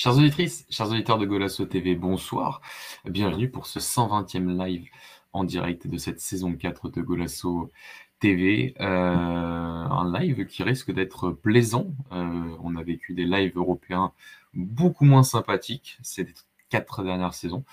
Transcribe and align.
Chers 0.00 0.16
auditrices, 0.16 0.64
chers 0.70 0.92
auditeurs 0.92 1.18
de 1.18 1.26
Golasso 1.26 1.66
TV, 1.66 1.96
bonsoir. 1.96 2.60
Bienvenue 3.04 3.50
pour 3.50 3.66
ce 3.66 3.80
120e 3.80 4.64
live 4.64 4.88
en 5.32 5.42
direct 5.42 5.88
de 5.88 5.98
cette 5.98 6.20
saison 6.20 6.54
4 6.54 6.90
de 6.90 7.02
Golasso 7.02 7.68
TV. 8.20 8.76
Euh, 8.78 8.84
un 8.86 10.20
live 10.20 10.46
qui 10.46 10.62
risque 10.62 10.92
d'être 10.92 11.30
plaisant. 11.30 11.88
Euh, 12.12 12.56
on 12.62 12.76
a 12.76 12.82
vécu 12.84 13.12
des 13.12 13.24
lives 13.24 13.56
européens 13.56 14.12
beaucoup 14.54 15.04
moins 15.04 15.24
sympathiques 15.24 15.98
ces 16.04 16.28
quatre 16.68 17.02
dernières 17.02 17.34
saisons. 17.34 17.64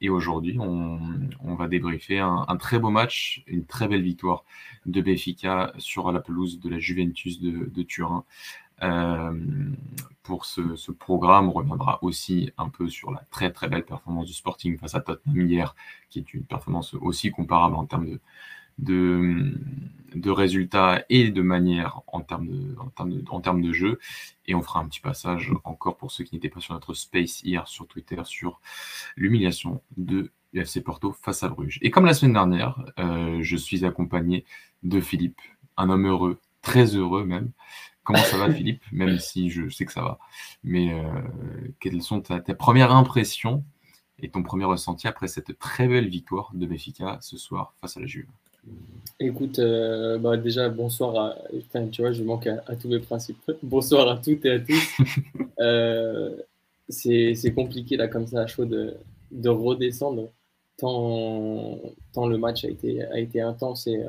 Et 0.00 0.08
aujourd'hui, 0.08 0.56
on, 0.58 1.54
va 1.54 1.68
débriefer 1.68 2.18
un, 2.18 2.56
très 2.56 2.78
beau 2.78 2.88
match, 2.88 3.44
une 3.46 3.66
très 3.66 3.88
belle 3.88 4.02
victoire 4.02 4.46
de 4.86 5.02
Béfica 5.02 5.74
sur 5.76 6.10
la 6.12 6.20
pelouse 6.20 6.60
de 6.60 6.70
la 6.70 6.78
Juventus 6.78 7.42
de 7.42 7.82
Turin. 7.82 8.24
Euh, 8.82 9.32
pour 10.24 10.46
ce, 10.46 10.90
programme, 10.90 11.50
on 11.50 11.52
reviendra 11.52 11.98
aussi 12.02 12.50
un 12.56 12.70
peu 12.70 12.88
sur 12.88 13.12
la 13.12 13.20
très 13.30 13.52
très 13.52 13.68
belle 13.68 13.84
performance 13.84 14.26
du 14.26 14.32
Sporting 14.32 14.78
face 14.78 14.94
à 14.94 15.00
Tottenham 15.00 15.38
hier, 15.46 15.76
qui 16.08 16.18
est 16.18 16.34
une 16.34 16.44
performance 16.44 16.94
aussi 16.94 17.30
comparable 17.30 17.76
en 17.76 17.84
termes 17.84 18.18
de, 18.78 19.52
résultats 20.24 21.04
et 21.10 21.30
de 21.30 21.42
manière 21.42 22.00
en 22.06 22.22
termes 22.22 22.48
de, 22.48 23.72
jeu. 23.72 24.00
Et 24.46 24.54
on 24.54 24.62
fera 24.62 24.80
un 24.80 24.88
petit 24.88 25.00
passage 25.00 25.52
encore 25.62 25.98
pour 25.98 26.10
ceux 26.10 26.24
qui 26.24 26.34
n'étaient 26.34 26.48
pas 26.48 26.60
sur 26.60 26.72
notre 26.72 26.94
space 26.94 27.42
hier 27.42 27.68
sur 27.68 27.86
Twitter 27.86 28.20
sur 28.24 28.60
l'humiliation 29.16 29.82
de 29.98 30.32
l'FC 30.54 30.80
Porto 30.82 31.12
face 31.12 31.42
à 31.42 31.50
Bruges. 31.50 31.78
Et 31.82 31.90
comme 31.90 32.06
la 32.06 32.14
semaine 32.14 32.32
dernière, 32.32 32.82
euh, 32.98 33.40
je 33.42 33.56
suis 33.58 33.84
accompagné 33.84 34.46
de 34.84 35.00
Philippe, 35.00 35.40
un 35.76 35.90
homme 35.90 36.06
heureux, 36.06 36.40
très 36.62 36.96
heureux 36.96 37.24
même, 37.24 37.50
Comment 38.04 38.18
ça 38.20 38.36
va, 38.36 38.52
Philippe 38.52 38.82
Même 38.92 39.18
si 39.18 39.50
je 39.50 39.68
sais 39.70 39.86
que 39.86 39.92
ça 39.92 40.02
va. 40.02 40.18
Mais 40.62 40.92
euh, 40.92 41.02
quelles 41.80 42.02
sont 42.02 42.20
ta, 42.20 42.38
tes 42.40 42.54
premières 42.54 42.92
impressions 42.92 43.64
et 44.18 44.28
ton 44.28 44.42
premier 44.42 44.64
ressenti 44.64 45.08
après 45.08 45.26
cette 45.26 45.58
très 45.58 45.88
belle 45.88 46.08
victoire 46.08 46.50
de 46.54 46.66
Béfica 46.66 47.18
ce 47.22 47.38
soir 47.38 47.74
face 47.80 47.96
à 47.96 48.00
la 48.00 48.06
Juve? 48.06 48.28
Écoute, 49.20 49.58
euh, 49.58 50.18
bah 50.18 50.36
déjà, 50.36 50.68
bonsoir 50.68 51.16
à. 51.16 51.36
tu 51.90 52.02
vois, 52.02 52.12
je 52.12 52.22
manque 52.22 52.46
à, 52.46 52.76
tous 52.76 52.88
mes 52.88 53.00
principes. 53.00 53.38
Bonsoir 53.62 54.08
à 54.08 54.16
toutes 54.16 54.44
et 54.44 54.50
à 54.52 54.60
tous. 54.60 54.98
Euh, 55.60 56.36
c'est 56.88 57.54
compliqué, 57.54 57.96
là, 57.96 58.08
comme 58.08 58.26
ça, 58.26 58.40
à 58.40 58.46
chaud, 58.46 58.64
de, 58.64 58.96
de 59.30 59.48
redescendre. 59.48 60.28
Tant, 60.76 61.78
tant, 62.12 62.26
le 62.26 62.36
match 62.36 62.64
a 62.64 62.68
été, 62.68 63.04
a 63.04 63.18
été 63.20 63.40
intense 63.40 63.86
et, 63.86 64.04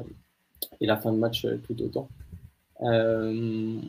et 0.82 0.86
la 0.88 0.98
fin 0.98 1.14
de 1.14 1.18
match 1.18 1.46
tout 1.68 1.80
autant. 1.82 2.10
Euh, 2.82 3.80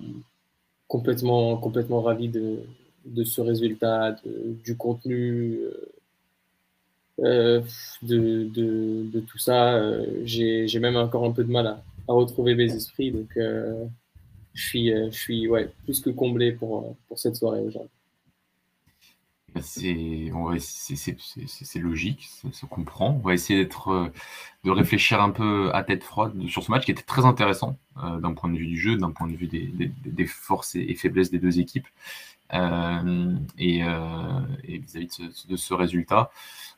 complètement, 0.89 1.57
complètement 1.57 2.03
ravi 2.03 2.29
de, 2.29 2.61
de 3.05 3.25
ce 3.25 3.41
résultat, 3.41 4.17
du 4.65 4.77
contenu, 4.77 5.59
euh, 5.63 5.93
euh, 7.21 7.61
de, 8.03 8.45
de, 9.13 9.21
tout 9.21 9.39
ça. 9.39 9.81
J'ai 10.25 10.79
même 10.79 10.97
encore 10.97 11.25
un 11.25 11.33
peu 11.33 11.45
de 11.45 11.51
mal 11.51 11.67
à, 11.67 11.83
à 12.09 12.13
retrouver 12.13 12.55
mes 12.55 12.73
esprits, 12.75 13.11
donc 13.11 13.31
je 13.37 13.89
suis, 14.55 14.91
je 14.91 15.11
suis 15.11 15.49
ouais, 15.49 15.71
plus 15.85 16.01
que 16.01 16.11
comblé 16.11 16.53
pour, 16.53 16.97
pour 17.09 17.19
cette 17.19 17.37
soirée 17.37 17.61
aujourd'hui. 17.61 17.96
C'est 19.61 20.31
logique, 21.79 22.29
ça 22.53 22.67
comprend. 22.67 23.21
On 23.23 23.27
va 23.27 23.35
essayer 23.35 23.63
d'être, 23.63 23.89
euh, 23.89 24.09
de 24.65 24.71
réfléchir 24.71 25.21
un 25.21 25.31
peu 25.31 25.71
à 25.75 25.83
tête 25.83 26.05
froide 26.05 26.35
sur 26.49 26.63
ce 26.63 26.71
match 26.71 26.85
qui 26.85 26.91
était 26.91 27.03
très 27.03 27.25
intéressant 27.25 27.79
euh, 28.03 28.19
d'un 28.19 28.35
point 28.35 28.51
de 28.51 28.57
vue 28.57 28.67
du 28.67 28.79
jeu, 28.79 28.97
d'un 28.97 29.11
point 29.11 29.29
de 29.29 29.37
vue 29.37 29.47
des, 29.47 30.27
forces 30.27 30.75
et, 30.75 30.95
faiblesses 30.95 31.31
des 31.31 31.39
deux 31.39 31.59
équipes. 31.59 31.87
Euh, 32.55 33.35
et, 33.59 33.83
vis-à-vis 34.79 35.21
de, 35.49 35.57
ce, 35.57 35.75
résultat, 35.75 36.31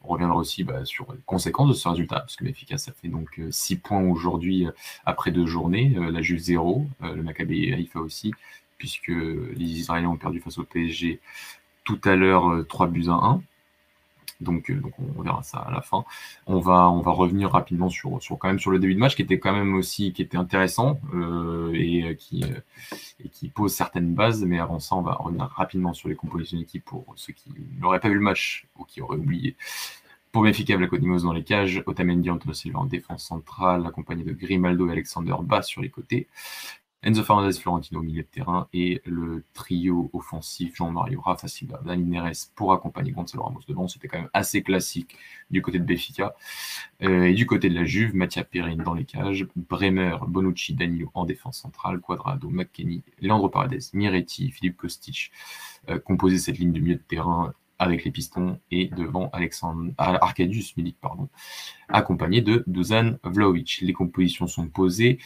on 0.02 0.08
reviendra 0.08 0.36
aussi 0.36 0.64
bah, 0.64 0.84
sur 0.84 1.12
les 1.12 1.18
conséquences 1.26 1.68
de 1.68 1.74
ce 1.74 1.88
résultat, 1.88 2.20
parce 2.20 2.36
que 2.36 2.44
l'efficace 2.44 2.84
ça 2.84 2.92
fait 2.92 3.08
donc 3.08 3.40
6 3.50 3.76
points 3.76 4.02
aujourd'hui 4.02 4.66
après 5.04 5.30
deux 5.30 5.46
journées, 5.46 5.96
la 5.98 6.22
Juve 6.22 6.38
0, 6.38 6.86
le 7.02 7.22
Maccabi 7.22 7.72
Haïfa 7.72 7.98
aussi, 7.98 8.32
puisque 8.78 9.08
les 9.08 9.64
Israéliens 9.64 10.08
ont 10.08 10.16
perdu 10.16 10.40
face 10.40 10.56
au 10.56 10.64
PSG 10.64 11.20
tout 11.88 12.00
à 12.04 12.16
l'heure 12.16 12.66
3 12.68 12.86
euh, 12.86 12.90
buts 12.90 13.06
à 13.08 13.14
1. 13.14 13.42
Donc, 14.42 14.70
euh, 14.70 14.74
donc, 14.74 14.92
on 14.98 15.22
verra 15.22 15.42
ça 15.42 15.56
à 15.56 15.70
la 15.70 15.80
fin. 15.80 16.04
On 16.46 16.60
va, 16.60 16.86
revenir 16.88 17.50
rapidement 17.50 17.88
sur, 17.88 18.20
quand 18.38 18.48
même 18.48 18.58
sur 18.58 18.70
le 18.70 18.78
début 18.78 18.94
de 18.94 19.00
match 19.00 19.16
qui 19.16 19.22
était 19.22 19.38
quand 19.38 19.54
même 19.54 19.74
aussi 19.74 20.12
qui 20.12 20.20
était 20.20 20.36
intéressant 20.36 21.00
euh, 21.14 21.72
et, 21.74 22.14
qui, 22.16 23.48
pose 23.48 23.72
certaines 23.72 24.14
bases. 24.14 24.44
Mais 24.44 24.58
avant 24.58 24.80
ça, 24.80 24.96
on 24.96 25.00
va 25.00 25.14
revenir 25.14 25.46
rapidement 25.46 25.94
sur 25.94 26.10
les 26.10 26.14
compositions 26.14 26.58
d'équipe 26.58 26.84
pour 26.84 27.06
ceux 27.16 27.32
qui 27.32 27.54
n'auraient 27.80 28.00
pas 28.00 28.10
vu 28.10 28.16
le 28.16 28.20
match 28.20 28.66
ou 28.76 28.84
qui 28.84 29.00
auraient 29.00 29.16
oublié. 29.16 29.56
Pour 30.30 30.42
Benfica, 30.42 30.76
Vlachodimos 30.76 31.22
dans 31.22 31.32
les 31.32 31.42
cages, 31.42 31.82
Otamendi, 31.86 32.28
Antonio 32.28 32.52
Silva 32.52 32.80
en 32.80 32.84
défense 32.84 33.24
centrale, 33.24 33.86
accompagné 33.86 34.24
de 34.24 34.32
Grimaldo 34.32 34.88
et 34.88 34.92
Alexander 34.92 35.36
Bass 35.42 35.66
sur 35.66 35.80
les 35.80 35.88
côtés. 35.88 36.28
Enzo 37.04 37.22
Fernandez, 37.22 37.56
Florentino 37.60 38.00
au 38.00 38.02
milieu 38.02 38.22
de 38.22 38.28
terrain 38.28 38.66
et 38.72 39.00
le 39.04 39.44
trio 39.54 40.10
offensif 40.12 40.74
Jean-Mario 40.74 41.20
Rafa 41.20 41.46
Silva, 41.46 41.80
Dani 41.84 42.04
Neres 42.04 42.50
pour 42.56 42.72
accompagner 42.72 43.12
Gonzalo 43.12 43.44
Ramos 43.44 43.60
devant. 43.68 43.86
C'était 43.86 44.08
quand 44.08 44.18
même 44.18 44.30
assez 44.32 44.62
classique 44.62 45.16
du 45.48 45.62
côté 45.62 45.78
de 45.78 45.84
Béfica. 45.84 46.34
Euh, 47.02 47.26
et 47.26 47.34
du 47.34 47.46
côté 47.46 47.68
de 47.68 47.74
la 47.76 47.84
Juve, 47.84 48.16
Mattia 48.16 48.42
Perrin 48.42 48.76
dans 48.76 48.94
les 48.94 49.04
cages, 49.04 49.46
Bremer, 49.54 50.16
Bonucci, 50.26 50.74
Danilo 50.74 51.10
en 51.14 51.24
défense 51.24 51.58
centrale, 51.58 52.00
Quadrado, 52.00 52.50
McKenny, 52.50 53.04
Leandro 53.20 53.48
Paredes, 53.48 53.82
Miretti, 53.92 54.50
Philippe 54.50 54.76
Kostic 54.76 55.30
euh, 55.88 56.00
composaient 56.00 56.38
cette 56.38 56.58
ligne 56.58 56.72
de 56.72 56.80
milieu 56.80 56.96
de 56.96 57.02
terrain 57.02 57.54
avec 57.78 58.04
les 58.04 58.10
pistons 58.10 58.58
et 58.70 58.86
devant 58.88 59.30
Alexandre, 59.32 59.92
Arcadius 59.98 60.76
Milik, 60.76 60.96
pardon, 61.00 61.28
accompagné 61.88 62.40
de 62.40 62.64
Dusan 62.66 63.18
Vlaovic. 63.22 63.80
Les 63.82 63.92
compositions 63.92 64.46
sont 64.46 64.68
posées. 64.68 65.18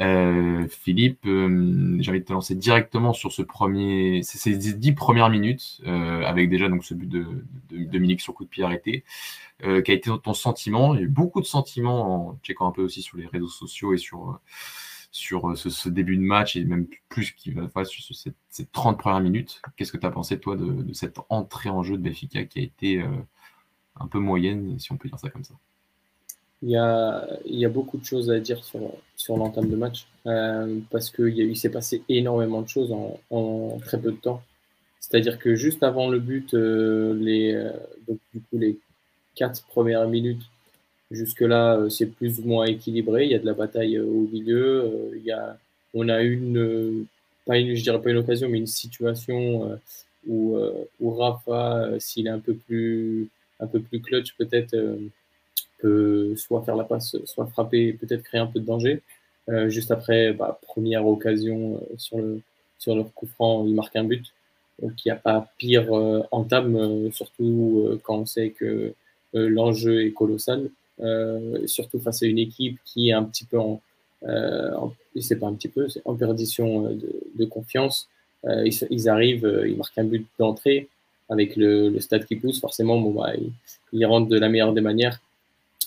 Euh, 0.00 0.68
Philippe, 0.68 1.26
euh, 1.26 1.96
j'ai 2.00 2.10
envie 2.10 2.20
de 2.20 2.24
te 2.24 2.32
lancer 2.32 2.54
directement 2.54 3.12
sur 3.12 3.32
ce 3.32 3.42
premier, 3.42 4.20
ces 4.22 4.56
dix 4.56 4.92
premières 4.92 5.30
minutes, 5.30 5.80
euh, 5.86 6.22
avec 6.24 6.50
déjà 6.50 6.68
donc 6.68 6.84
ce 6.84 6.94
but 6.94 7.08
de, 7.08 7.26
de, 7.70 7.84
de 7.84 7.98
Milik 7.98 8.20
sur 8.20 8.34
coup 8.34 8.44
de 8.44 8.50
pied 8.50 8.64
arrêté. 8.64 9.04
Euh, 9.62 9.82
qui 9.82 9.92
a 9.92 9.94
été 9.94 10.10
ton 10.22 10.34
sentiment 10.34 10.92
a 10.92 11.00
eu 11.00 11.06
beaucoup 11.06 11.40
de 11.40 11.46
sentiments 11.46 12.30
en 12.30 12.38
checkant 12.42 12.66
un 12.66 12.72
peu 12.72 12.82
aussi 12.82 13.02
sur 13.02 13.16
les 13.16 13.26
réseaux 13.26 13.48
sociaux 13.48 13.94
et 13.94 13.98
sur 13.98 14.40
sur 15.14 15.48
euh, 15.48 15.54
ce, 15.54 15.88
début 15.88 16.16
de 16.16 16.22
match 16.22 16.56
et 16.56 16.64
même 16.64 16.88
plus 17.08 17.30
qui 17.30 17.52
va 17.52 17.68
faire 17.68 17.86
sur 17.86 18.16
ces 18.50 18.66
30 18.72 18.98
premières 18.98 19.20
minutes. 19.20 19.62
Qu'est-ce 19.76 19.92
que 19.92 19.96
tu 19.96 20.06
as 20.06 20.10
pensé, 20.10 20.40
toi, 20.40 20.56
de, 20.56 20.92
cette 20.92 21.18
entrée 21.28 21.70
en 21.70 21.84
jeu 21.84 21.96
de 21.96 22.02
Benfica 22.02 22.44
qui 22.44 22.58
a 22.58 22.62
été 22.62 23.00
euh, 23.00 23.06
un 24.00 24.08
peu 24.08 24.18
moyenne, 24.18 24.76
si 24.80 24.90
on 24.90 24.96
peut 24.96 25.08
dire 25.08 25.18
ça 25.18 25.30
comme 25.30 25.44
ça? 25.44 25.54
Il 26.62 26.70
y, 26.70 26.76
a, 26.76 27.68
beaucoup 27.68 27.96
de 27.96 28.04
choses 28.04 28.28
à 28.30 28.40
dire 28.40 28.64
sur, 28.64 29.36
l'entame 29.36 29.68
de 29.68 29.76
match 29.76 30.06
euh, 30.26 30.80
parce 30.90 31.10
qu'il 31.10 31.56
s'est 31.56 31.70
passé 31.70 32.02
énormément 32.08 32.62
de 32.62 32.68
choses 32.68 32.92
en, 33.30 33.78
très 33.84 34.00
peu 34.00 34.10
de 34.10 34.16
temps. 34.16 34.42
C'est-à-dire 34.98 35.38
que 35.38 35.54
juste 35.54 35.84
avant 35.84 36.08
le 36.08 36.18
but, 36.18 36.54
les, 36.54 37.70
du 38.08 38.40
coup, 38.40 38.58
les 38.58 38.78
quatre 39.36 39.64
premières 39.66 40.08
minutes, 40.08 40.42
Jusque-là, 41.10 41.76
euh, 41.76 41.88
c'est 41.90 42.06
plus 42.06 42.40
ou 42.40 42.44
moins 42.44 42.66
équilibré. 42.66 43.24
Il 43.24 43.30
y 43.30 43.34
a 43.34 43.38
de 43.38 43.46
la 43.46 43.54
bataille 43.54 43.96
euh, 43.96 44.04
au 44.04 44.26
milieu. 44.32 44.84
Euh, 44.84 45.16
il 45.16 45.24
y 45.24 45.32
a, 45.32 45.58
on 45.92 46.08
a 46.08 46.22
une, 46.22 47.06
pas 47.46 47.58
une, 47.58 47.74
je 47.74 47.82
dirais 47.82 48.00
pas 48.00 48.10
une 48.10 48.18
occasion, 48.18 48.48
mais 48.48 48.58
une 48.58 48.66
situation 48.66 49.78
où, 50.26 50.58
où 51.00 51.10
Rafa, 51.14 51.90
s'il 52.00 52.26
est 52.26 52.30
un 52.30 52.40
peu 52.40 52.54
plus, 52.54 53.28
un 53.60 53.66
peu 53.66 53.80
plus 53.80 54.00
clutch, 54.00 54.34
peut-être 54.36 54.76
peut 55.78 56.34
soit 56.36 56.64
faire 56.64 56.76
la 56.76 56.84
passe, 56.84 57.16
soit 57.26 57.46
frapper, 57.46 57.92
peut-être 57.92 58.22
créer 58.24 58.40
un 58.40 58.46
peu 58.46 58.60
de 58.60 58.66
danger. 58.66 59.02
juste 59.68 59.90
après, 59.92 60.32
bah, 60.32 60.58
première 60.62 61.06
occasion 61.06 61.80
sur 61.98 62.18
le 62.18 62.40
sur 62.78 62.96
le 62.96 63.04
coup 63.04 63.26
franc, 63.26 63.64
il 63.66 63.74
marque 63.74 63.94
un 63.96 64.04
but. 64.04 64.32
Donc 64.82 65.04
il 65.04 65.08
n'y 65.08 65.12
a 65.12 65.16
pas 65.16 65.48
pire 65.58 65.92
entame, 66.32 67.12
surtout 67.12 68.00
quand 68.02 68.16
on 68.16 68.26
sait 68.26 68.50
que 68.50 68.94
l'enjeu 69.34 70.06
est 70.06 70.12
colossal. 70.12 70.70
Euh, 71.00 71.66
surtout 71.66 71.98
face 71.98 72.22
à 72.22 72.26
une 72.26 72.38
équipe 72.38 72.78
qui 72.84 73.08
est 73.08 73.12
un 73.12 73.24
petit 73.24 73.44
peu 73.44 73.58
en, 73.58 73.80
euh, 74.28 74.70
c'est 75.20 75.40
pas 75.40 75.48
un 75.48 75.54
petit 75.54 75.68
peu, 75.68 75.88
c'est 75.88 76.02
en 76.04 76.14
perdition 76.14 76.86
euh, 76.86 76.94
de, 77.36 77.44
confiance. 77.44 78.08
Ils, 78.44 79.08
arrivent, 79.08 79.64
ils 79.66 79.74
marquent 79.74 79.96
un 79.96 80.04
but 80.04 80.26
d'entrée 80.38 80.88
avec 81.30 81.56
le, 81.56 81.98
stade 81.98 82.26
qui 82.26 82.36
pousse. 82.36 82.60
Forcément, 82.60 83.00
bon, 83.00 83.12
bah, 83.12 83.32
ils, 83.92 84.04
rentrent 84.04 84.28
de 84.28 84.38
la 84.38 84.50
meilleure 84.50 84.74
des 84.74 84.82
manières 84.82 85.18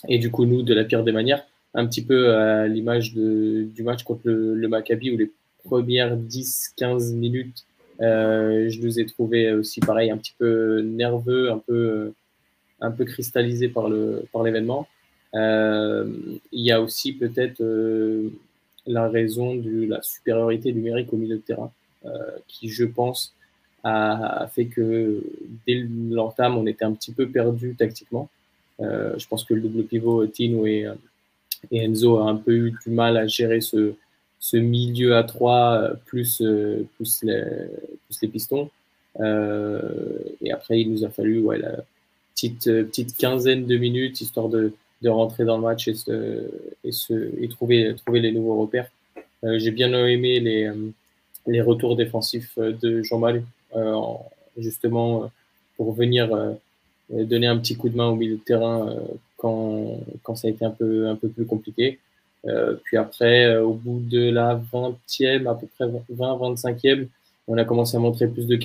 et 0.08 0.18
du 0.18 0.32
coup, 0.32 0.46
nous, 0.46 0.64
de 0.64 0.74
la 0.74 0.84
pire 0.84 1.04
des 1.04 1.12
manières. 1.12 1.46
Un 1.76 1.86
petit 1.86 2.02
peu 2.02 2.34
à 2.34 2.68
l'image 2.68 3.14
du 3.14 3.84
match 3.84 4.04
contre 4.04 4.22
le, 4.26 4.68
Maccabi 4.68 5.12
où 5.12 5.18
les 5.18 5.32
premières 5.66 6.18
10-15 6.18 7.14
minutes, 7.14 7.66
je 8.00 8.82
nous 8.82 9.00
ai 9.00 9.06
trouvé 9.06 9.54
aussi 9.54 9.80
pareil, 9.80 10.10
un 10.10 10.18
petit 10.18 10.34
peu 10.40 10.82
nerveux, 10.82 11.52
un 11.52 11.60
peu, 11.60 12.12
un 12.82 12.90
peu 12.90 13.06
cristallisé 13.06 13.68
par 13.68 13.88
l'événement. 14.44 14.88
Euh, 15.36 16.06
il 16.52 16.62
y 16.62 16.72
a 16.72 16.82
aussi 16.82 17.14
peut-être 17.14 17.62
euh, 17.62 18.30
la 18.86 19.10
raison 19.10 19.56
de 19.56 19.86
la 19.86 20.02
supériorité 20.02 20.72
numérique 20.72 21.12
au 21.14 21.18
milieu 21.18 21.36
de 21.36 21.42
terrain, 21.42 21.72
euh, 22.06 22.10
qui, 22.48 22.70
je 22.70 22.86
pense, 22.86 23.34
a, 23.84 24.50
fait 24.54 24.66
que 24.66 25.24
dès 25.66 25.86
l'entame, 26.10 26.58
on 26.58 26.66
était 26.66 26.86
un 26.86 26.94
petit 26.94 27.12
peu 27.12 27.28
perdu 27.30 27.76
tactiquement. 27.78 28.30
je 28.80 29.28
pense 29.28 29.44
que 29.44 29.54
le 29.54 29.62
double 29.62 29.84
pivot 29.84 30.28
Tino 30.28 30.66
et, 30.66 30.88
Enzo 31.72 32.18
a 32.20 32.30
un 32.30 32.36
peu 32.36 32.54
eu 32.54 32.72
du 32.86 32.92
mal 32.92 33.18
à 33.18 33.28
gérer 33.28 33.62
ce, 33.62 33.94
milieu 34.54 35.16
à 35.16 35.24
trois 35.24 35.92
plus, 36.06 36.44
plus, 36.96 37.24
les, 37.24 37.44
plus 38.06 38.22
les 38.22 38.28
pistons. 38.28 38.70
et 39.20 40.52
après, 40.52 40.82
il 40.82 40.92
nous 40.92 41.06
a 41.06 41.10
fallu 41.10 41.40
ouais, 41.40 41.60
la 41.60 41.78
petite, 42.34 42.66
petite 42.66 43.16
quinzaine 43.18 43.66
de 43.66 43.78
minutes 43.78 44.22
histoire 44.22 44.50
de, 44.50 44.74
de 45.02 45.10
rentrer 45.10 45.46
dans 45.46 45.58
le 45.58 45.64
match 45.64 45.88
et, 45.88 45.96
et, 46.84 46.92
et 47.42 47.48
trouver, 47.50 47.96
trouver 47.96 48.20
les 48.20 48.32
nouveaux 48.32 48.62
repères. 48.62 48.90
Euh, 49.44 49.60
j'ai 49.60 49.72
bien 49.72 49.94
aimé 50.06 50.40
les, 50.40 50.66
euh, 50.66 50.92
les 51.46 51.62
retours 51.62 51.96
défensifs 51.96 52.58
de 52.58 53.04
Jean-Mal, 53.04 53.44
euh, 53.76 53.96
justement 54.58 55.32
pour 55.78 55.94
venir 55.94 56.56
donner 57.12 57.46
un 57.46 57.58
petit 57.58 57.78
coup 57.78 57.90
de 57.90 57.96
main 57.96 58.08
au 58.08 58.16
milieu 58.16 58.36
de 58.36 58.42
terrain 58.42 58.92
quand, 59.38 60.00
quand 60.24 60.36
ça 60.36 60.48
a 60.48 60.52
été 60.52 60.66
un 60.66 60.72
peu, 60.72 61.08
un 61.08 61.16
peu 61.16 61.30
plus 61.30 61.46
compliqué. 61.46 62.00
puis 62.84 62.98
après, 62.98 63.56
au 63.58 63.74
bout 63.74 64.00
de 64.00 64.32
la 64.32 64.60
20e, 64.74 65.48
à 65.48 65.54
peu 65.54 65.68
près 65.68 65.86
20-25e, 66.12 67.08
on 67.48 67.58
a 67.60 67.64
commencé 67.64 67.96
à 67.96 68.00
montrer 68.00 68.28
plus 68.28 68.48
de 68.48 68.56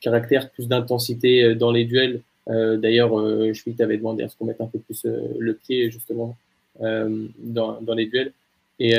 caractère, 0.00 0.50
plus 0.50 0.66
d'intensité 0.66 1.54
dans 1.54 1.70
les 1.70 1.84
duels. 1.84 2.22
D'ailleurs, 2.48 3.10
Schmitt 3.54 3.80
avait 3.80 3.98
demandé 3.98 4.22
à 4.24 4.28
ce 4.28 4.36
qu'on 4.36 4.46
mette 4.46 4.60
un 4.60 4.66
peu 4.66 4.78
plus 4.78 5.04
le 5.04 5.52
pied 5.54 5.90
justement 5.90 6.36
dans, 6.80 7.80
dans, 7.82 7.94
les 7.94 8.06
duels. 8.06 8.32
Et 8.78 8.94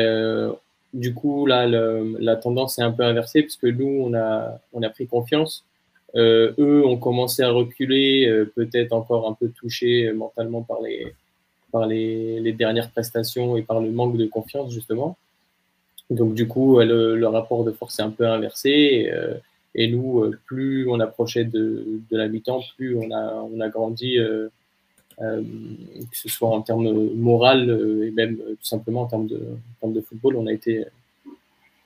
du 0.93 1.13
coup, 1.13 1.45
là, 1.45 1.65
la 1.67 2.35
tendance 2.35 2.77
est 2.79 2.83
un 2.83 2.91
peu 2.91 3.03
inversée 3.03 3.41
puisque 3.41 3.65
nous, 3.65 4.03
on 4.05 4.13
a, 4.13 4.59
on 4.73 4.83
a 4.83 4.89
pris 4.89 5.07
confiance. 5.07 5.65
Euh, 6.15 6.53
eux 6.57 6.85
ont 6.85 6.97
commencé 6.97 7.43
à 7.43 7.51
reculer, 7.51 8.25
euh, 8.27 8.51
peut-être 8.55 8.93
encore 8.93 9.27
un 9.27 9.33
peu 9.33 9.49
touchés 9.49 10.07
euh, 10.07 10.13
mentalement 10.13 10.63
par, 10.63 10.81
les, 10.81 11.13
par 11.71 11.85
les, 11.85 12.39
les, 12.39 12.51
dernières 12.51 12.89
prestations 12.89 13.55
et 13.57 13.61
par 13.61 13.79
le 13.79 13.91
manque 13.91 14.17
de 14.17 14.25
confiance, 14.25 14.73
justement. 14.73 15.17
Donc, 16.09 16.33
du 16.33 16.47
coup, 16.47 16.79
le, 16.79 17.15
le 17.15 17.27
rapport 17.27 17.63
de 17.63 17.71
force 17.71 17.99
est 17.99 18.01
un 18.01 18.09
peu 18.09 18.25
inversé. 18.27 19.11
Et, 19.75 19.87
nous, 19.91 20.23
plus 20.45 20.87
on 20.89 20.99
approchait 20.99 21.45
de, 21.45 22.01
de 22.09 22.17
la 22.17 22.27
mi-temps, 22.27 22.61
plus 22.75 22.97
on 22.97 23.11
a, 23.11 23.33
on 23.35 23.59
a 23.59 23.69
grandi 23.69 24.17
euh, 25.21 25.41
que 25.41 26.17
ce 26.17 26.29
soit 26.29 26.47
en 26.47 26.61
termes 26.61 27.13
moral 27.15 27.69
euh, 27.69 28.07
et 28.07 28.11
même 28.11 28.39
euh, 28.39 28.51
tout 28.51 28.65
simplement 28.65 29.01
en 29.01 29.07
termes 29.07 29.27
de, 29.27 29.35
en 29.35 29.79
termes 29.81 29.93
de 29.93 29.99
football, 29.99 30.37
on 30.37 30.47
a 30.47 30.53
été, 30.53 30.85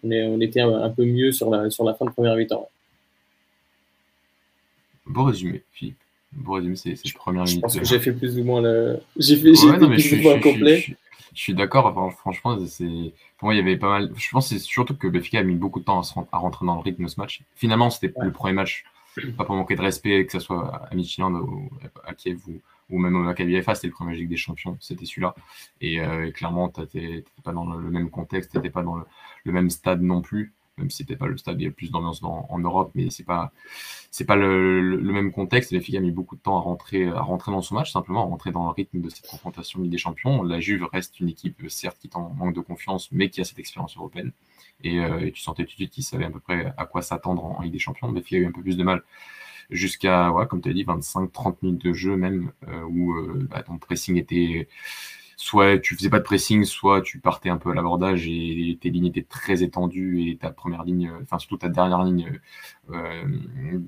on, 0.04 0.12
est, 0.12 0.24
on 0.24 0.40
était 0.40 0.62
un, 0.62 0.90
peu 0.92 1.04
mieux 1.04 1.32
sur 1.32 1.50
la, 1.50 1.72
sur 1.72 1.84
la 1.84 1.96
fin 1.96 2.06
de 2.06 2.12
première 2.12 2.36
mi-temps. 2.36 2.70
Bon 5.08 5.24
résumé, 5.24 5.64
Philippe. 5.72 5.98
Bon 6.32 6.54
résumé, 6.54 6.76
c'est 6.76 6.96
ces 6.96 7.12
premières 7.12 7.46
minutes. 7.46 7.56
Je 7.56 7.62
pense 7.62 7.76
que 7.76 7.86
j'ai 7.86 8.00
fait 8.00 8.12
plus 8.12 8.38
ou 8.38 8.44
moins 8.44 8.62
le. 8.62 9.00
J'ai 9.18 9.38
fait, 9.38 9.50
ouais, 9.50 9.80
non, 9.80 9.90
plus 9.90 10.14
ou 10.14 10.22
moins 10.22 10.40
complet. 10.40 10.82
Je, 10.82 10.94
je, 11.34 11.42
suis 11.42 11.54
d'accord. 11.54 11.86
Enfin, 11.86 12.16
franchement, 12.16 12.58
c'est 12.66 13.14
pour 13.38 13.48
moi, 13.48 13.54
il 13.54 13.58
y 13.58 13.62
avait 13.62 13.78
pas 13.78 13.90
mal. 13.90 14.12
Je 14.16 14.30
pense 14.30 14.50
c'est 14.50 14.60
surtout 14.60 14.96
que 14.96 15.08
Benfica 15.08 15.40
a 15.40 15.44
mis 15.44 15.56
beaucoup 15.56 15.80
de 15.80 15.86
temps 15.86 16.02
à, 16.02 16.28
à, 16.32 16.38
rentrer 16.38 16.66
dans 16.66 16.76
le 16.76 16.82
rythme 16.82 17.04
de 17.04 17.10
ce 17.10 17.20
match. 17.20 17.42
Finalement, 17.56 17.90
c'était 17.90 18.14
le 18.20 18.32
premier 18.32 18.54
match. 18.54 18.86
Pas 19.38 19.46
pour 19.46 19.56
manquer 19.56 19.76
de 19.76 19.82
respect, 19.82 20.26
que 20.26 20.32
ce 20.32 20.40
soit 20.40 20.88
à 20.90 20.96
Midtjylland 20.96 21.36
ou 21.36 21.70
à 22.04 22.16
Kiev 22.16 22.40
ou, 22.48 22.60
ou 22.90 23.00
même 23.00 23.16
au 23.16 23.20
Maccabi 23.20 23.62
FA, 23.62 23.76
c'était 23.76 23.88
le 23.88 23.94
premier 23.94 24.16
Ligue 24.16 24.30
des 24.30 24.38
Champions, 24.38 24.78
c'était 24.80 25.06
celui-là. 25.06 25.36
Et, 25.82 26.00
euh, 26.00 26.32
clairement, 26.32 26.70
tu 26.70 26.82
n'étais 26.82 27.24
pas 27.44 27.52
dans 27.52 27.66
le, 27.66 27.90
même 27.90 28.10
contexte, 28.10 28.52
tu 28.52 28.58
n'étais 28.58 28.70
pas 28.70 28.84
dans 28.84 28.96
le, 28.96 29.52
même 29.52 29.70
stade 29.70 30.02
non 30.02 30.22
plus, 30.22 30.54
même 30.78 30.90
si 30.90 30.98
c'était 30.98 31.16
pas 31.16 31.28
le 31.28 31.38
stade, 31.38 31.60
il 31.62 31.66
y 31.66 31.68
a 31.68 31.72
plus 31.72 31.92
d'ambiance 31.92 32.22
en 32.24 32.60
Europe, 32.60 32.92
mais 32.96 33.10
c'est 33.10 33.24
pas 33.24 33.52
c'est 34.12 34.26
pas 34.26 34.36
le, 34.36 34.98
même 35.02 35.32
contexte. 35.32 35.72
Les 35.72 35.80
filles 35.80 35.98
ont 36.00 36.02
mis 36.02 36.12
beaucoup 36.12 36.36
de 36.36 36.42
temps 36.42 36.58
à 36.58 36.62
rentrer 36.62 37.08
à 37.08 37.22
rentrer 37.22 37.52
dans 37.52 37.62
ce 37.62 37.74
match, 37.74 37.92
simplement 37.92 38.22
à 38.22 38.26
rentrer 38.26 38.52
dans 38.52 38.66
le 38.66 38.72
rythme 38.72 39.02
de 39.02 39.10
cette 39.10 39.28
confrontation 39.28 39.82
Ligue 39.82 39.92
des 39.92 39.98
Champions. 39.98 40.44
La 40.44 40.60
Juve 40.60 40.84
reste 40.92 41.20
une 41.20 41.30
équipe 41.30 41.64
certes 41.70 41.98
qui 42.00 42.08
est 42.08 42.16
en 42.16 42.30
manque 42.30 42.56
de 42.56 42.62
confiance, 42.62 43.12
mais 43.12 43.30
qui 43.30 43.42
a 43.42 43.44
cette 43.44 43.60
expérience 43.60 43.98
européenne. 43.98 44.32
Et, 44.84 45.00
euh, 45.00 45.32
tu 45.32 45.42
sentais 45.42 45.64
tout 45.64 45.72
de 45.72 45.76
suite 45.76 45.92
qu'ils 45.92 46.04
savaient 46.04 46.26
à 46.26 46.30
peu 46.30 46.40
près 46.40 46.74
à 46.78 46.86
quoi 46.86 47.02
s'attendre 47.02 47.44
en, 47.46 47.62
Ligue 47.62 47.74
des 47.74 47.80
Champions. 47.80 48.12
Les 48.12 48.22
filles 48.22 48.40
ont 48.40 48.42
eu 48.42 48.48
un 48.48 48.52
peu 48.52 48.62
plus 48.62 48.78
de 48.78 48.84
mal 48.84 49.04
jusqu'à, 49.70 50.32
ouais, 50.32 50.48
comme 50.48 50.62
tu 50.62 50.70
as 50.70 50.74
dit, 50.74 50.84
25-30 50.84 51.58
minutes 51.62 51.84
de 51.86 51.94
jeu 51.94 52.16
même, 52.18 52.52
euh, 52.68 52.84
où 52.84 53.14
euh, 53.14 53.48
bah, 53.50 53.64
ton 53.64 53.78
pressing 53.78 54.18
était 54.18 54.68
soit 55.44 55.78
tu 55.78 55.96
faisais 55.96 56.10
pas 56.10 56.20
de 56.20 56.24
pressing, 56.24 56.64
soit 56.64 57.02
tu 57.02 57.20
partais 57.20 57.50
un 57.50 57.58
peu 57.58 57.72
à 57.72 57.74
l'abordage 57.74 58.28
et 58.28 58.78
tes 58.80 58.90
lignes 58.90 59.08
étaient 59.08 59.24
très 59.24 59.62
étendues 59.62 60.30
et 60.30 60.38
ta 60.38 60.52
première 60.52 60.84
ligne, 60.86 61.12
enfin 61.22 61.38
surtout 61.38 61.58
ta 61.58 61.68
dernière 61.68 62.02
ligne, 62.04 62.40
euh, 62.92 63.26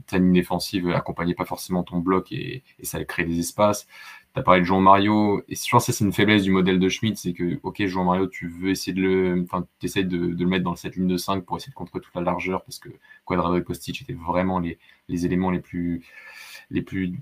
ta 0.06 0.18
ligne 0.18 0.34
défensive 0.34 0.90
accompagnait 0.90 1.34
pas 1.34 1.46
forcément 1.46 1.84
ton 1.84 2.00
bloc 2.00 2.34
et, 2.34 2.64
ça 2.84 3.04
créait 3.06 3.26
des 3.26 3.40
espaces. 3.40 3.88
Tu 4.34 4.40
as 4.42 4.44
parlé 4.44 4.60
de 4.62 4.66
Jean 4.66 4.82
Mario, 4.82 5.44
et 5.48 5.56
je 5.56 5.70
pense 5.72 5.86
que 5.86 5.94
c'est 5.94 6.04
une 6.04 6.12
faiblesse 6.12 6.44
du 6.44 6.52
modèle 6.52 6.78
de 6.78 6.90
Schmidt, 6.90 7.16
c'est 7.16 7.32
que, 7.32 7.58
ok, 7.64 7.86
Jean 7.86 8.04
Mario, 8.04 8.28
tu 8.28 8.50
veux 8.50 8.70
essayer 8.72 8.92
de 8.94 9.02
le, 9.02 9.42
enfin, 9.44 9.66
tu 9.80 9.86
essaies 9.86 10.04
de, 10.04 10.34
de, 10.34 10.44
le 10.44 10.50
mettre 10.50 10.66
dans 10.66 10.76
cette 10.76 10.98
ligne 10.98 11.08
de 11.08 11.16
5 11.16 11.46
pour 11.46 11.56
essayer 11.56 11.72
de 11.72 11.76
contrer 11.76 12.02
toute 12.02 12.14
la 12.16 12.22
largeur, 12.22 12.64
parce 12.66 12.80
que 12.80 12.90
Quadrado 13.24 13.58
et 13.58 13.64
Kostic 13.64 14.02
étaient 14.02 14.14
vraiment 14.14 14.60
les, 14.60 14.78
les 15.08 15.26
éléments 15.26 15.52
les 15.52 15.62
plus, 15.62 16.02
les 16.70 16.82
plus 16.82 17.14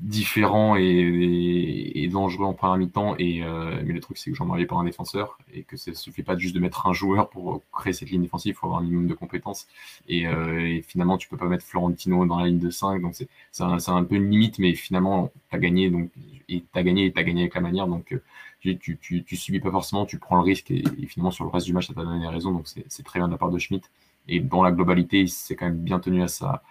différent 0.00 0.76
et, 0.76 2.08
dangereux 2.12 2.46
en 2.46 2.52
première 2.54 2.76
mi-temps. 2.76 3.16
Et, 3.18 3.42
euh, 3.42 3.82
mais 3.84 3.92
le 3.92 4.00
truc, 4.00 4.18
c'est 4.18 4.30
que 4.30 4.36
j'en 4.36 4.44
marie 4.44 4.66
pas 4.66 4.76
un 4.76 4.84
défenseur 4.84 5.38
et 5.52 5.62
que 5.62 5.76
ça 5.76 5.94
suffit 5.94 6.22
pas 6.22 6.36
juste 6.36 6.54
de 6.54 6.60
mettre 6.60 6.86
un 6.86 6.92
joueur 6.92 7.30
pour 7.30 7.62
créer 7.72 7.92
cette 7.92 8.10
ligne 8.10 8.22
défensive. 8.22 8.54
Il 8.54 8.56
faut 8.56 8.66
avoir 8.66 8.80
un 8.80 8.82
minimum 8.82 9.06
de 9.06 9.14
compétences. 9.14 9.66
Et, 10.08 10.26
euh, 10.26 10.80
finalement, 10.82 11.18
tu 11.18 11.28
peux 11.28 11.36
pas 11.36 11.46
mettre 11.46 11.64
Florentino 11.64 12.26
dans 12.26 12.38
la 12.38 12.46
ligne 12.46 12.58
de 12.58 12.70
5. 12.70 13.00
Donc, 13.00 13.14
c'est 13.14 13.62
un, 13.62 13.78
un, 13.86 14.04
peu 14.04 14.16
une 14.16 14.30
limite, 14.30 14.58
mais 14.58 14.74
finalement, 14.74 15.32
tu 15.50 15.56
as 15.56 15.58
gagné. 15.58 15.90
Donc, 15.90 16.10
et 16.48 16.60
tu 16.60 16.78
as 16.78 16.82
gagné 16.82 17.06
et 17.06 17.12
tu 17.12 17.18
as 17.18 17.24
gagné 17.24 17.42
avec 17.42 17.54
la 17.54 17.60
manière. 17.60 17.86
Donc, 17.86 18.12
euh, 18.12 18.22
tu, 18.60 18.78
tu, 18.78 19.24
tu, 19.24 19.36
subis 19.36 19.60
pas 19.60 19.70
forcément, 19.70 20.06
tu 20.06 20.18
prends 20.18 20.36
le 20.36 20.42
risque. 20.42 20.70
Et, 20.70 20.84
finalement, 21.08 21.30
sur 21.30 21.44
le 21.44 21.50
reste 21.50 21.66
du 21.66 21.72
match, 21.72 21.88
ça 21.88 21.94
t'a 21.94 22.04
donné 22.04 22.26
raison. 22.28 22.52
Donc, 22.52 22.66
c'est 22.66 23.02
très 23.02 23.18
bien 23.18 23.28
de 23.28 23.32
la 23.32 23.38
part 23.38 23.50
de 23.50 23.58
Schmidt. 23.58 23.88
Et 24.28 24.40
dans 24.40 24.62
la 24.62 24.72
globalité, 24.72 25.20
il 25.20 25.28
s'est 25.28 25.56
quand 25.56 25.66
même 25.66 25.82
bien 25.82 26.00
tenu 26.00 26.22
à 26.22 26.28
sa 26.28 26.62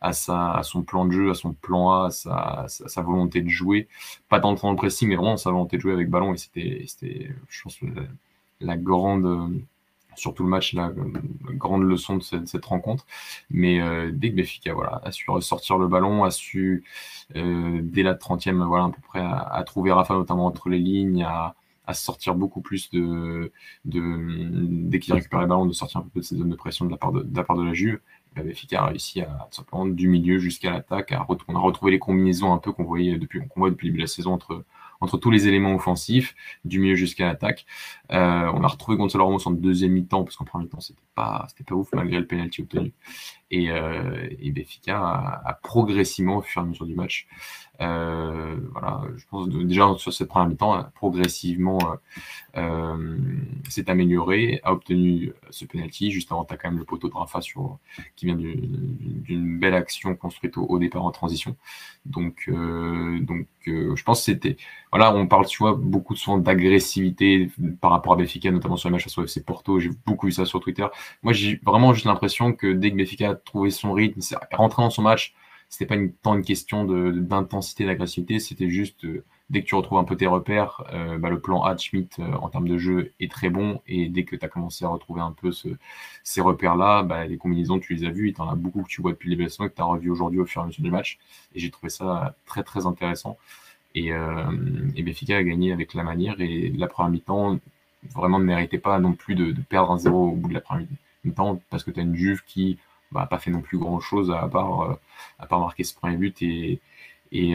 à, 0.00 0.62
son 0.62 0.82
plan 0.82 1.04
de 1.04 1.12
jeu, 1.12 1.30
à 1.30 1.34
son 1.34 1.52
plan 1.52 1.90
A, 1.90 2.08
à 2.26 2.68
sa, 2.68 3.02
volonté 3.02 3.40
de 3.42 3.48
jouer. 3.48 3.88
Pas 4.28 4.40
tant 4.40 4.54
dans 4.54 4.70
le 4.70 4.76
pressing, 4.76 5.08
mais 5.08 5.16
vraiment 5.16 5.36
sa 5.36 5.50
volonté 5.50 5.76
de 5.76 5.82
jouer 5.82 5.92
avec 5.92 6.10
ballon. 6.10 6.34
Et 6.34 6.36
c'était, 6.36 7.34
je 7.48 7.62
pense, 7.62 7.78
la, 8.60 8.76
grande, 8.76 9.64
surtout 10.14 10.42
le 10.42 10.48
match, 10.48 10.74
la, 10.74 10.92
grande 11.54 11.82
leçon 11.82 12.16
de 12.16 12.22
cette, 12.22 12.64
rencontre. 12.64 13.06
Mais 13.50 13.80
euh, 13.80 14.10
dès 14.12 14.30
que 14.30 14.36
Béfica 14.36 14.72
voilà, 14.74 15.00
a 15.04 15.12
su 15.12 15.30
ressortir 15.30 15.78
le 15.78 15.88
ballon, 15.88 16.24
a 16.24 16.30
su, 16.30 16.84
euh, 17.36 17.80
dès 17.82 18.02
la 18.02 18.14
30e, 18.14 18.64
voilà, 18.66 18.84
à 18.84 18.90
peu 18.90 19.02
près, 19.02 19.20
à, 19.20 19.62
trouver 19.64 19.92
Rafa 19.92 20.14
notamment 20.14 20.46
entre 20.46 20.68
les 20.68 20.78
lignes, 20.78 21.24
à, 21.24 21.54
sortir 21.92 22.34
beaucoup 22.34 22.60
plus 22.60 22.90
de, 22.90 23.52
dès 23.84 24.98
qu'il 24.98 25.14
récupère 25.14 25.40
le 25.40 25.46
ballon, 25.46 25.66
de 25.66 25.72
sortir 25.72 26.00
un 26.00 26.02
peu 26.12 26.18
de 26.18 26.24
ces 26.24 26.36
zones 26.36 26.50
de 26.50 26.56
pression 26.56 26.84
de 26.84 26.90
la, 26.90 26.96
part 26.96 27.12
de 27.12 27.62
la 27.62 27.72
Juve. 27.74 28.00
Benfica 28.42 28.82
a 28.82 28.86
réussi 28.86 29.20
à 29.20 29.48
simplement 29.50 29.86
du 29.86 30.08
milieu 30.08 30.38
jusqu'à 30.38 30.70
l'attaque. 30.70 31.14
On 31.48 31.56
a 31.56 31.58
retrouvé 31.58 31.92
les 31.92 31.98
combinaisons 31.98 32.52
un 32.52 32.58
peu 32.58 32.72
qu'on 32.72 32.84
voyait 32.84 33.16
depuis, 33.18 33.40
voit 33.56 33.70
depuis 33.70 33.86
le 33.86 33.92
début 33.92 33.98
de 33.98 34.04
la 34.04 34.08
saison 34.08 34.32
entre, 34.32 35.18
tous 35.18 35.30
les 35.30 35.46
éléments 35.48 35.74
offensifs, 35.74 36.34
du 36.64 36.78
milieu 36.78 36.94
jusqu'à 36.94 37.26
l'attaque. 37.26 37.66
Euh, 38.12 38.50
on 38.54 38.62
a 38.64 38.68
retrouvé 38.68 38.96
Gonzalo 38.96 39.26
Ramos 39.26 39.46
en 39.46 39.50
deuxième 39.50 39.92
mi-temps, 39.92 40.24
parce 40.24 40.36
qu'en 40.36 40.44
première 40.44 40.64
mi-temps, 40.64 40.80
c'était 40.80 41.00
pas, 41.14 41.46
c'était 41.48 41.64
pas 41.64 41.74
ouf 41.74 41.88
malgré 41.92 42.18
le 42.18 42.26
penalty 42.26 42.62
obtenu. 42.62 42.92
Et, 43.50 43.70
euh, 43.70 44.28
et 44.40 44.50
Benfica 44.50 44.98
a, 45.44 45.58
progressivement, 45.62 46.38
au 46.38 46.42
fur 46.42 46.62
et 46.62 46.64
à 46.64 46.68
mesure 46.68 46.86
du 46.86 46.94
match, 46.94 47.28
euh, 47.80 48.56
voilà, 48.72 49.02
je 49.16 49.24
pense 49.26 49.48
déjà 49.48 49.94
sur 49.98 50.12
cette 50.12 50.28
première 50.28 50.48
mi-temps, 50.48 50.84
progressivement 50.94 51.78
euh, 52.56 53.18
s'est 53.68 53.88
amélioré, 53.88 54.60
a 54.64 54.72
obtenu 54.72 55.32
ce 55.50 55.64
penalty. 55.64 56.10
Juste 56.10 56.32
avant, 56.32 56.44
tu 56.44 56.54
as 56.54 56.56
quand 56.56 56.70
même 56.70 56.78
le 56.78 56.84
poteau 56.84 57.08
de 57.08 57.14
Rafa 57.14 57.40
sur, 57.40 57.78
qui 58.16 58.26
vient 58.26 58.36
d'une 58.36 59.58
belle 59.58 59.74
action 59.74 60.16
construite 60.16 60.56
au, 60.56 60.78
départ 60.78 61.04
en 61.04 61.12
transition. 61.12 61.56
Donc, 62.04 62.50
donc 62.50 63.46
je 63.66 64.02
pense 64.02 64.20
que 64.20 64.24
c'était. 64.24 64.56
Voilà, 64.90 65.14
on 65.14 65.26
parle, 65.26 65.46
tu 65.46 65.58
vois, 65.58 65.74
beaucoup 65.74 66.16
souvent 66.16 66.38
d'agressivité 66.38 67.50
par 67.80 67.90
rapport 67.90 68.14
à 68.14 68.16
Benfica, 68.16 68.50
notamment 68.50 68.76
sur 68.76 68.88
les 68.88 68.94
matchs 68.94 69.06
à 69.18 69.22
FC 69.22 69.44
Porto. 69.44 69.78
J'ai 69.78 69.90
beaucoup 70.06 70.26
vu 70.26 70.32
ça 70.32 70.46
sur 70.46 70.60
Twitter. 70.60 70.86
Moi, 71.22 71.32
j'ai 71.32 71.60
vraiment 71.64 71.92
juste 71.92 72.06
l'impression 72.06 72.52
que 72.52 72.72
dès 72.72 72.90
que 72.90 72.96
Benfica 72.96 73.35
a 73.36 73.44
trouvé 73.44 73.70
son 73.70 73.92
rythme, 73.92 74.20
c'est 74.20 74.36
rentré 74.52 74.82
dans 74.82 74.90
son 74.90 75.02
match, 75.02 75.34
c'était 75.68 75.86
pas 75.86 76.00
tant 76.22 76.34
une 76.36 76.44
question 76.44 76.84
d'intensité, 76.84 77.84
d'agressivité, 77.86 78.38
c'était 78.38 78.70
juste 78.70 79.04
euh, 79.04 79.24
dès 79.50 79.62
que 79.62 79.66
tu 79.66 79.74
retrouves 79.74 79.98
un 79.98 80.04
peu 80.04 80.16
tes 80.16 80.26
repères, 80.26 80.84
euh, 80.92 81.18
bah, 81.18 81.28
le 81.28 81.40
plan 81.40 81.62
A 81.64 81.74
de 81.74 81.80
Schmidt 81.80 82.20
euh, 82.20 82.32
en 82.34 82.48
termes 82.48 82.68
de 82.68 82.78
jeu 82.78 83.12
est 83.20 83.30
très 83.30 83.50
bon. 83.50 83.80
Et 83.86 84.08
dès 84.08 84.24
que 84.24 84.36
tu 84.36 84.44
as 84.44 84.48
commencé 84.48 84.84
à 84.84 84.88
retrouver 84.88 85.20
un 85.20 85.32
peu 85.32 85.50
ce, 85.50 85.68
ces 86.22 86.40
repères-là, 86.40 87.02
bah, 87.02 87.26
les 87.26 87.36
combinaisons, 87.36 87.80
tu 87.80 87.94
les 87.94 88.04
as 88.04 88.10
vues. 88.10 88.28
Il 88.28 88.34
t'en 88.34 88.48
a 88.48 88.54
beaucoup 88.54 88.82
que 88.82 88.88
tu 88.88 89.02
vois 89.02 89.12
depuis 89.12 89.28
les 89.30 89.36
blessures 89.36 89.64
et 89.64 89.70
que 89.70 89.74
tu 89.74 89.82
as 89.82 89.86
revu 89.86 90.10
aujourd'hui 90.10 90.40
au 90.40 90.46
fur 90.46 90.60
et 90.62 90.64
à 90.64 90.66
mesure 90.68 90.84
du 90.84 90.90
match. 90.90 91.18
Et 91.54 91.60
j'ai 91.60 91.70
trouvé 91.70 91.90
ça 91.90 92.36
très, 92.46 92.62
très 92.62 92.86
intéressant. 92.86 93.36
Et, 93.94 94.10
et 94.94 95.02
Benfica 95.02 95.38
a 95.38 95.42
gagné 95.42 95.72
avec 95.72 95.94
la 95.94 96.02
manière. 96.02 96.40
Et 96.40 96.70
la 96.76 96.86
première 96.86 97.10
mi-temps, 97.10 97.58
vraiment 98.14 98.38
ne 98.38 98.44
méritait 98.44 98.78
pas 98.78 98.98
non 98.98 99.12
plus 99.14 99.34
de, 99.34 99.54
perdre 99.68 99.90
un 99.92 99.98
zéro 99.98 100.28
au 100.28 100.32
bout 100.32 100.48
de 100.48 100.54
la 100.54 100.60
première 100.60 100.86
mi-temps 101.24 101.60
parce 101.70 101.82
que 101.82 101.90
tu 101.90 102.00
as 102.00 102.02
une 102.02 102.14
Juve 102.14 102.42
qui 102.46 102.78
bah, 103.12 103.26
pas 103.30 103.38
fait 103.38 103.50
non 103.50 103.60
plus 103.60 103.78
grand 103.78 104.00
chose 104.00 104.30
à 104.30 104.46
part, 104.48 104.98
à 105.38 105.46
part 105.46 105.60
marquer 105.60 105.84
ce 105.84 105.94
premier 105.94 106.16
but 106.16 106.40
et, 106.42 106.80
et, 107.32 107.54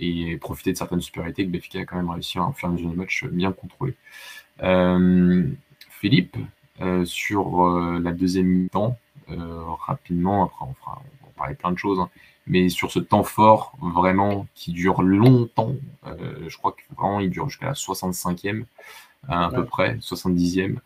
et 0.00 0.36
profiter 0.38 0.72
de 0.72 0.78
certaines 0.78 1.00
supériorités 1.00 1.44
que 1.44 1.50
Béfica 1.50 1.80
a 1.80 1.84
quand 1.84 1.96
même 1.96 2.10
réussi 2.10 2.38
à 2.38 2.50
faire 2.54 2.70
une 2.70 2.94
match 2.94 3.24
bien 3.24 3.52
contrôlé. 3.52 3.94
Philippe, 5.90 6.36
sur 7.04 7.70
la 8.00 8.12
deuxième 8.12 8.46
mi-temps, 8.46 8.96
rapidement, 9.28 10.44
après 10.44 10.66
on, 10.68 10.74
fera, 10.74 11.02
on 11.22 11.26
va 11.26 11.32
parler 11.36 11.54
plein 11.54 11.72
de 11.72 11.78
choses, 11.78 12.00
hein, 12.00 12.08
mais 12.46 12.68
sur 12.68 12.90
ce 12.90 12.98
temps 12.98 13.24
fort, 13.24 13.76
vraiment, 13.80 14.46
qui 14.54 14.72
dure 14.72 15.02
longtemps, 15.02 15.74
je 16.04 16.56
crois 16.56 16.72
que 16.72 16.82
vraiment 16.96 17.20
il 17.20 17.30
dure 17.30 17.48
jusqu'à 17.48 17.66
la 17.66 17.72
65e, 17.72 18.64
à 19.28 19.50
peu 19.52 19.64
près, 19.64 19.96
70e. 19.96 20.78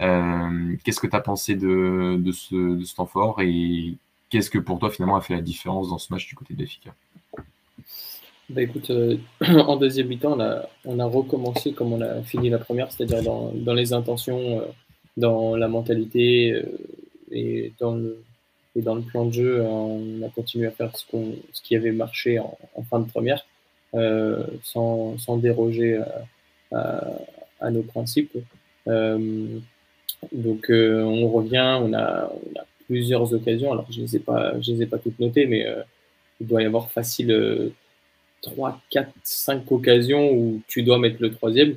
Euh, 0.00 0.76
qu'est-ce 0.84 1.00
que 1.00 1.06
tu 1.06 1.16
as 1.16 1.20
pensé 1.20 1.54
de, 1.56 2.30
ce, 2.32 2.94
temps 2.94 3.06
fort 3.06 3.40
et 3.40 3.94
qu'est-ce 4.30 4.50
que 4.50 4.58
pour 4.58 4.78
toi 4.78 4.90
finalement 4.90 5.16
a 5.16 5.20
fait 5.20 5.34
la 5.34 5.40
différence 5.40 5.90
dans 5.90 5.98
ce 5.98 6.12
match 6.12 6.26
du 6.26 6.34
côté 6.34 6.54
de 6.54 6.60
Benfica? 6.60 6.94
Bah 8.48 8.62
écoute, 8.62 8.90
euh, 8.90 9.16
en 9.40 9.76
deuxième 9.76 10.08
mi-temps, 10.08 10.38
on 10.84 10.98
a, 11.00 11.04
recommencé 11.04 11.72
comme 11.72 11.92
on 11.92 12.00
a 12.00 12.22
fini 12.22 12.48
la 12.48 12.58
première, 12.58 12.90
c'est-à-dire 12.92 13.22
dans, 13.22 13.74
les 13.74 13.92
intentions, 13.92 14.60
euh, 14.60 14.66
dans 15.16 15.56
la 15.56 15.68
mentalité 15.68 16.62
et, 17.30 17.72
dans 17.78 17.94
le, 17.94 18.22
plan 19.10 19.26
de 19.26 19.32
jeu. 19.32 19.62
On 19.62 20.22
a 20.22 20.28
continué 20.28 20.68
à 20.68 20.70
faire 20.70 20.96
ce, 20.96 21.04
qui 21.62 21.74
avait 21.74 21.92
marché 21.92 22.38
en, 22.38 22.56
fin 22.88 23.00
de 23.00 23.10
première, 23.10 23.44
sans, 24.62 25.18
sans, 25.18 25.36
déroger 25.36 26.00
à, 26.70 27.04
à 27.60 27.70
nos 27.70 27.82
principes. 27.82 28.38
Donc 30.32 30.70
euh, 30.70 31.02
on 31.02 31.28
revient, 31.28 31.78
on 31.80 31.92
a, 31.94 32.32
plusieurs 32.86 33.32
occasions. 33.34 33.72
Alors 33.72 33.86
je 33.90 34.00
ne 34.00 34.06
les, 34.06 34.16
ai 34.16 34.18
pas, 34.20 34.58
je 34.60 34.72
les 34.72 34.82
ai 34.82 34.86
pas 34.86 34.98
toutes 34.98 35.18
notées, 35.20 35.46
mais 35.46 35.66
euh, 35.66 35.82
il 36.40 36.46
doit 36.46 36.62
y 36.62 36.66
avoir 36.66 36.90
facile 36.90 37.72
3, 38.42 38.80
4, 38.90 39.10
5 39.22 39.72
occasions 39.72 40.30
où 40.32 40.62
tu 40.68 40.82
dois 40.82 40.98
mettre 40.98 41.16
le 41.20 41.30
troisième. 41.30 41.76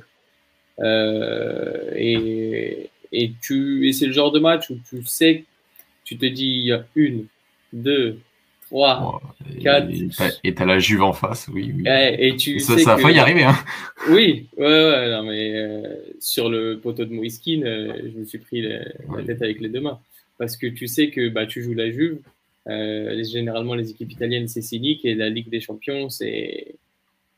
Euh, 0.80 1.90
et, 1.94 2.90
et, 3.12 3.32
tu, 3.42 3.88
et 3.88 3.92
c'est 3.92 4.06
le 4.06 4.12
genre 4.12 4.32
de 4.32 4.40
match 4.40 4.70
où 4.70 4.78
tu 4.88 5.04
sais, 5.04 5.44
tu 6.04 6.16
te 6.16 6.26
dis 6.26 6.72
a 6.72 6.84
une, 6.94 7.26
deux, 7.72 8.18
3, 8.72 9.20
4. 9.62 9.88
Et 10.44 10.54
t'as 10.54 10.64
la 10.64 10.78
Juve 10.78 11.02
en 11.02 11.12
face, 11.12 11.48
oui. 11.52 11.74
oui. 11.76 11.84
et 11.86 12.36
tu 12.36 12.58
ça, 12.58 12.78
ça 12.78 12.96
va 12.96 13.10
y 13.10 13.18
arriver. 13.18 13.42
Hein. 13.44 13.54
Oui, 14.08 14.48
ouais, 14.56 14.64
ouais, 14.64 15.10
non, 15.10 15.24
mais 15.24 15.54
euh, 15.54 15.94
sur 16.20 16.48
le 16.48 16.78
poteau 16.78 17.04
de 17.04 17.12
Moiskin, 17.12 17.62
euh, 17.64 17.92
je 18.02 18.18
me 18.18 18.24
suis 18.24 18.38
pris 18.38 18.62
la, 18.62 19.22
tête 19.26 19.42
avec 19.42 19.60
les 19.60 19.68
deux 19.68 19.80
mains. 19.80 20.00
Parce 20.38 20.56
que 20.56 20.66
tu 20.66 20.86
sais 20.86 21.10
que 21.10 21.28
bah, 21.28 21.44
tu 21.44 21.62
joues 21.62 21.74
la 21.74 21.90
Juve. 21.90 22.20
Euh, 22.66 23.22
généralement, 23.24 23.74
les 23.74 23.90
équipes 23.90 24.10
italiennes, 24.10 24.48
c'est 24.48 24.62
cynique. 24.62 25.04
Et 25.04 25.14
la 25.14 25.28
Ligue 25.28 25.50
des 25.50 25.60
Champions, 25.60 26.08
c'est 26.08 26.74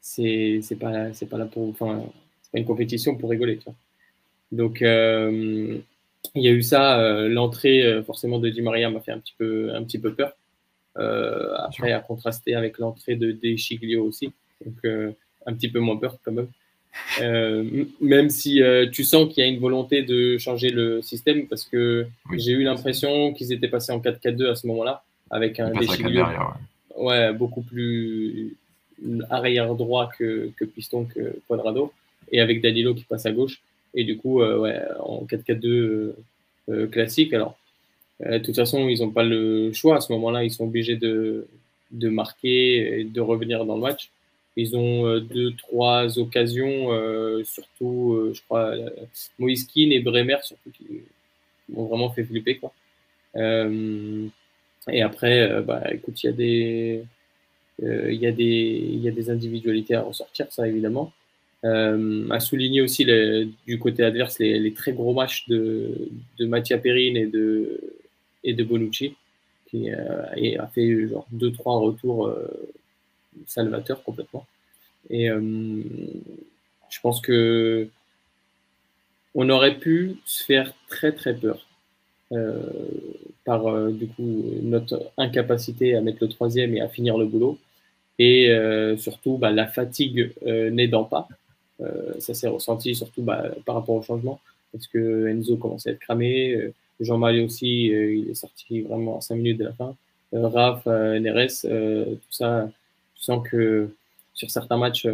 c'est 0.00 0.60
pas, 0.78 1.10
pas 1.30 1.38
là 1.38 1.46
pour. 1.46 1.68
Enfin, 1.68 2.04
c'est 2.42 2.52
pas 2.52 2.58
une 2.58 2.64
compétition 2.64 3.16
pour 3.16 3.30
rigoler. 3.30 3.56
Tu 3.56 3.64
vois. 3.64 3.74
Donc, 4.52 4.80
il 4.82 6.42
y 6.42 6.48
a 6.48 6.52
eu 6.52 6.62
ça. 6.62 7.26
L'entrée, 7.28 8.02
forcément, 8.06 8.38
de 8.38 8.48
Di 8.50 8.62
Maria 8.62 8.88
m'a 8.88 9.00
fait 9.00 9.12
un 9.12 9.18
petit 9.18 9.34
peu, 9.36 9.74
un 9.74 9.82
petit 9.82 9.98
peu 9.98 10.14
peur. 10.14 10.32
Euh, 10.96 11.54
après, 11.56 11.92
à 11.92 12.00
contraster 12.00 12.54
avec 12.54 12.78
l'entrée 12.78 13.16
de 13.16 13.32
Deschiglio 13.32 14.04
aussi. 14.04 14.32
Donc, 14.64 14.76
euh, 14.84 15.12
un 15.46 15.52
petit 15.54 15.68
peu 15.68 15.80
moins 15.80 15.96
peur 15.96 16.16
quand 16.24 16.32
même. 16.32 16.48
Euh, 17.20 17.84
même 18.00 18.30
si 18.30 18.62
tu 18.92 19.02
sens 19.02 19.28
qu'il 19.28 19.42
y 19.42 19.46
a 19.46 19.50
une 19.50 19.58
volonté 19.58 20.02
de 20.02 20.38
changer 20.38 20.70
le 20.70 21.02
système, 21.02 21.46
parce 21.48 21.64
que 21.64 22.06
j'ai 22.36 22.52
eu 22.52 22.62
l'impression 22.62 23.32
qu'ils 23.32 23.52
étaient 23.52 23.68
passés 23.68 23.92
en 23.92 23.98
4-4-2 23.98 24.50
à 24.50 24.54
ce 24.54 24.66
moment-là, 24.68 25.02
avec 25.30 25.58
un 25.58 25.70
Deschiglio 25.72 26.24
ouais. 26.96 27.32
beaucoup 27.32 27.62
plus 27.62 28.56
arrière 29.28 29.74
droit 29.74 30.08
que, 30.16 30.50
que, 30.56 30.64
Piston, 30.64 31.06
que 31.12 31.40
Quadrado, 31.48 31.92
et 32.30 32.40
avec 32.40 32.62
Danilo 32.62 32.94
qui 32.94 33.04
passe 33.04 33.26
à 33.26 33.32
gauche. 33.32 33.60
Et 33.94 34.04
du 34.04 34.16
coup, 34.16 34.40
ouais, 34.40 34.80
en 35.00 35.24
4-4-2 35.24 36.12
classique. 36.92 37.32
Alors, 37.34 37.58
de 38.20 38.38
toute 38.38 38.54
façon, 38.54 38.88
ils 38.88 39.00
n'ont 39.00 39.10
pas 39.10 39.24
le 39.24 39.72
choix. 39.72 39.96
À 39.96 40.00
ce 40.00 40.12
moment-là, 40.12 40.44
ils 40.44 40.50
sont 40.50 40.64
obligés 40.64 40.96
de, 40.96 41.46
de 41.90 42.08
marquer 42.08 43.00
et 43.00 43.04
de 43.04 43.20
revenir 43.20 43.64
dans 43.64 43.76
le 43.76 43.80
match. 43.80 44.10
Ils 44.56 44.76
ont 44.76 45.06
euh, 45.06 45.20
deux, 45.20 45.52
trois 45.54 46.18
occasions, 46.18 46.92
euh, 46.92 47.42
surtout, 47.44 48.30
je 48.32 48.40
crois, 48.42 48.74
Moiskin 49.38 49.90
et 49.90 50.00
Bremer, 50.00 50.36
surtout, 50.42 50.70
qui 50.70 50.84
m'ont 51.68 51.86
vraiment 51.86 52.10
fait 52.10 52.24
flipper. 52.24 52.58
Quoi. 52.58 52.72
et 53.36 55.02
après, 55.02 55.62
bah, 55.62 55.82
écoute, 55.92 56.22
il 56.22 56.26
y, 56.26 56.28
a 56.28 56.32
des, 56.32 57.04
il, 57.82 58.22
y 58.22 58.32
des, 58.32 58.44
il 58.44 59.00
y 59.00 59.08
a 59.08 59.12
des 59.12 59.30
individualités 59.30 59.94
à 59.94 60.02
ressortir, 60.02 60.46
ça 60.52 60.68
évidemment. 60.68 61.12
à 61.64 62.40
souligner 62.40 62.80
aussi 62.80 63.04
du 63.66 63.78
côté 63.80 64.04
adverse 64.04 64.38
les, 64.38 64.72
très 64.72 64.92
gros 64.92 65.14
matchs 65.14 65.48
de, 65.48 66.10
de 66.38 66.46
Mattia 66.46 66.78
Perrine 66.78 67.16
et 67.16 67.26
de, 67.26 67.80
et 68.44 68.52
de 68.54 68.62
Bonucci, 68.62 69.16
qui 69.66 69.90
euh, 69.90 70.60
a 70.60 70.66
fait 70.68 71.08
genre 71.08 71.26
deux 71.32 71.52
trois 71.52 71.78
retours 71.78 72.26
euh, 72.26 72.46
salvateurs 73.46 74.02
complètement. 74.04 74.46
Et 75.10 75.28
euh, 75.30 75.40
je 76.90 77.00
pense 77.00 77.20
que 77.20 77.88
on 79.34 79.50
aurait 79.50 79.78
pu 79.78 80.16
se 80.24 80.44
faire 80.44 80.72
très 80.88 81.12
très 81.12 81.34
peur 81.34 81.66
par 83.44 83.90
du 83.92 84.08
coup 84.08 84.44
notre 84.62 85.12
incapacité 85.18 85.94
à 85.94 86.00
mettre 86.00 86.18
le 86.20 86.28
troisième 86.28 86.74
et 86.74 86.80
à 86.80 86.88
finir 86.88 87.16
le 87.16 87.26
boulot 87.26 87.58
et 88.18 88.48
surtout 88.96 89.36
bah, 89.38 89.52
la 89.52 89.66
fatigue 89.66 90.32
n'aidant 90.44 91.04
pas. 91.04 91.28
ça 92.18 92.34
s'est 92.34 92.48
ressenti 92.48 92.94
surtout 92.94 93.22
bah, 93.22 93.50
par 93.64 93.76
rapport 93.76 93.94
au 93.94 94.02
changement 94.02 94.40
parce 94.72 94.88
que 94.88 95.28
Enzo 95.28 95.56
commençait 95.56 95.90
à 95.90 95.92
être 95.92 96.00
cramé, 96.00 96.72
Jean-Marie 97.00 97.42
aussi, 97.42 97.92
euh, 97.92 98.14
il 98.14 98.30
est 98.30 98.34
sorti 98.34 98.82
vraiment 98.82 99.18
à 99.18 99.20
5 99.20 99.36
minutes 99.36 99.58
de 99.58 99.64
la 99.64 99.72
fin. 99.72 99.96
Euh, 100.32 100.48
Raph, 100.48 100.82
euh, 100.86 101.18
Neres, 101.18 101.62
tout 101.62 102.30
ça, 102.30 102.68
tu 103.14 103.22
sens 103.22 103.46
que 103.48 103.88
sur 104.34 104.50
certains 104.50 104.76
matchs, 104.76 105.06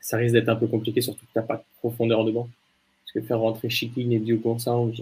ça 0.00 0.16
risque 0.16 0.32
d'être 0.34 0.48
un 0.48 0.56
peu 0.56 0.66
compliqué, 0.66 1.00
surtout 1.00 1.26
que 1.26 1.32
tu 1.32 1.38
n'as 1.38 1.44
pas 1.44 1.56
de 1.56 1.62
profondeur 1.78 2.24
de 2.24 2.32
banc. 2.32 2.48
Parce 3.04 3.12
que 3.12 3.20
faire 3.20 3.40
rentrer 3.40 3.68
Chiquin 3.68 4.10
et 4.10 4.18
Diogo 4.18 4.50
Gonçalves 4.50 4.92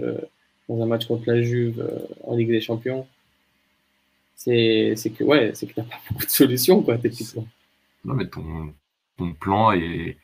dans 0.69 0.83
un 0.83 0.87
match 0.87 1.07
contre 1.07 1.25
la 1.27 1.41
Juve 1.41 1.89
en 2.25 2.37
Ligue 2.37 2.51
des 2.51 2.61
Champions, 2.61 3.07
c'est 4.35 4.95
que 5.17 5.25
ouais, 5.25 5.53
c'est 5.55 5.67
que 5.67 5.75
t'as 5.75 5.83
pas 5.83 5.97
beaucoup 6.11 6.25
de 6.25 6.31
solutions 6.31 6.83
quoi, 6.83 6.99
techniquement. 6.99 7.47
Non 8.05 8.15
mais 8.15 8.27
ton, 8.27 8.73
ton 9.17 9.33
plan 9.35 9.73
est, 9.73 10.17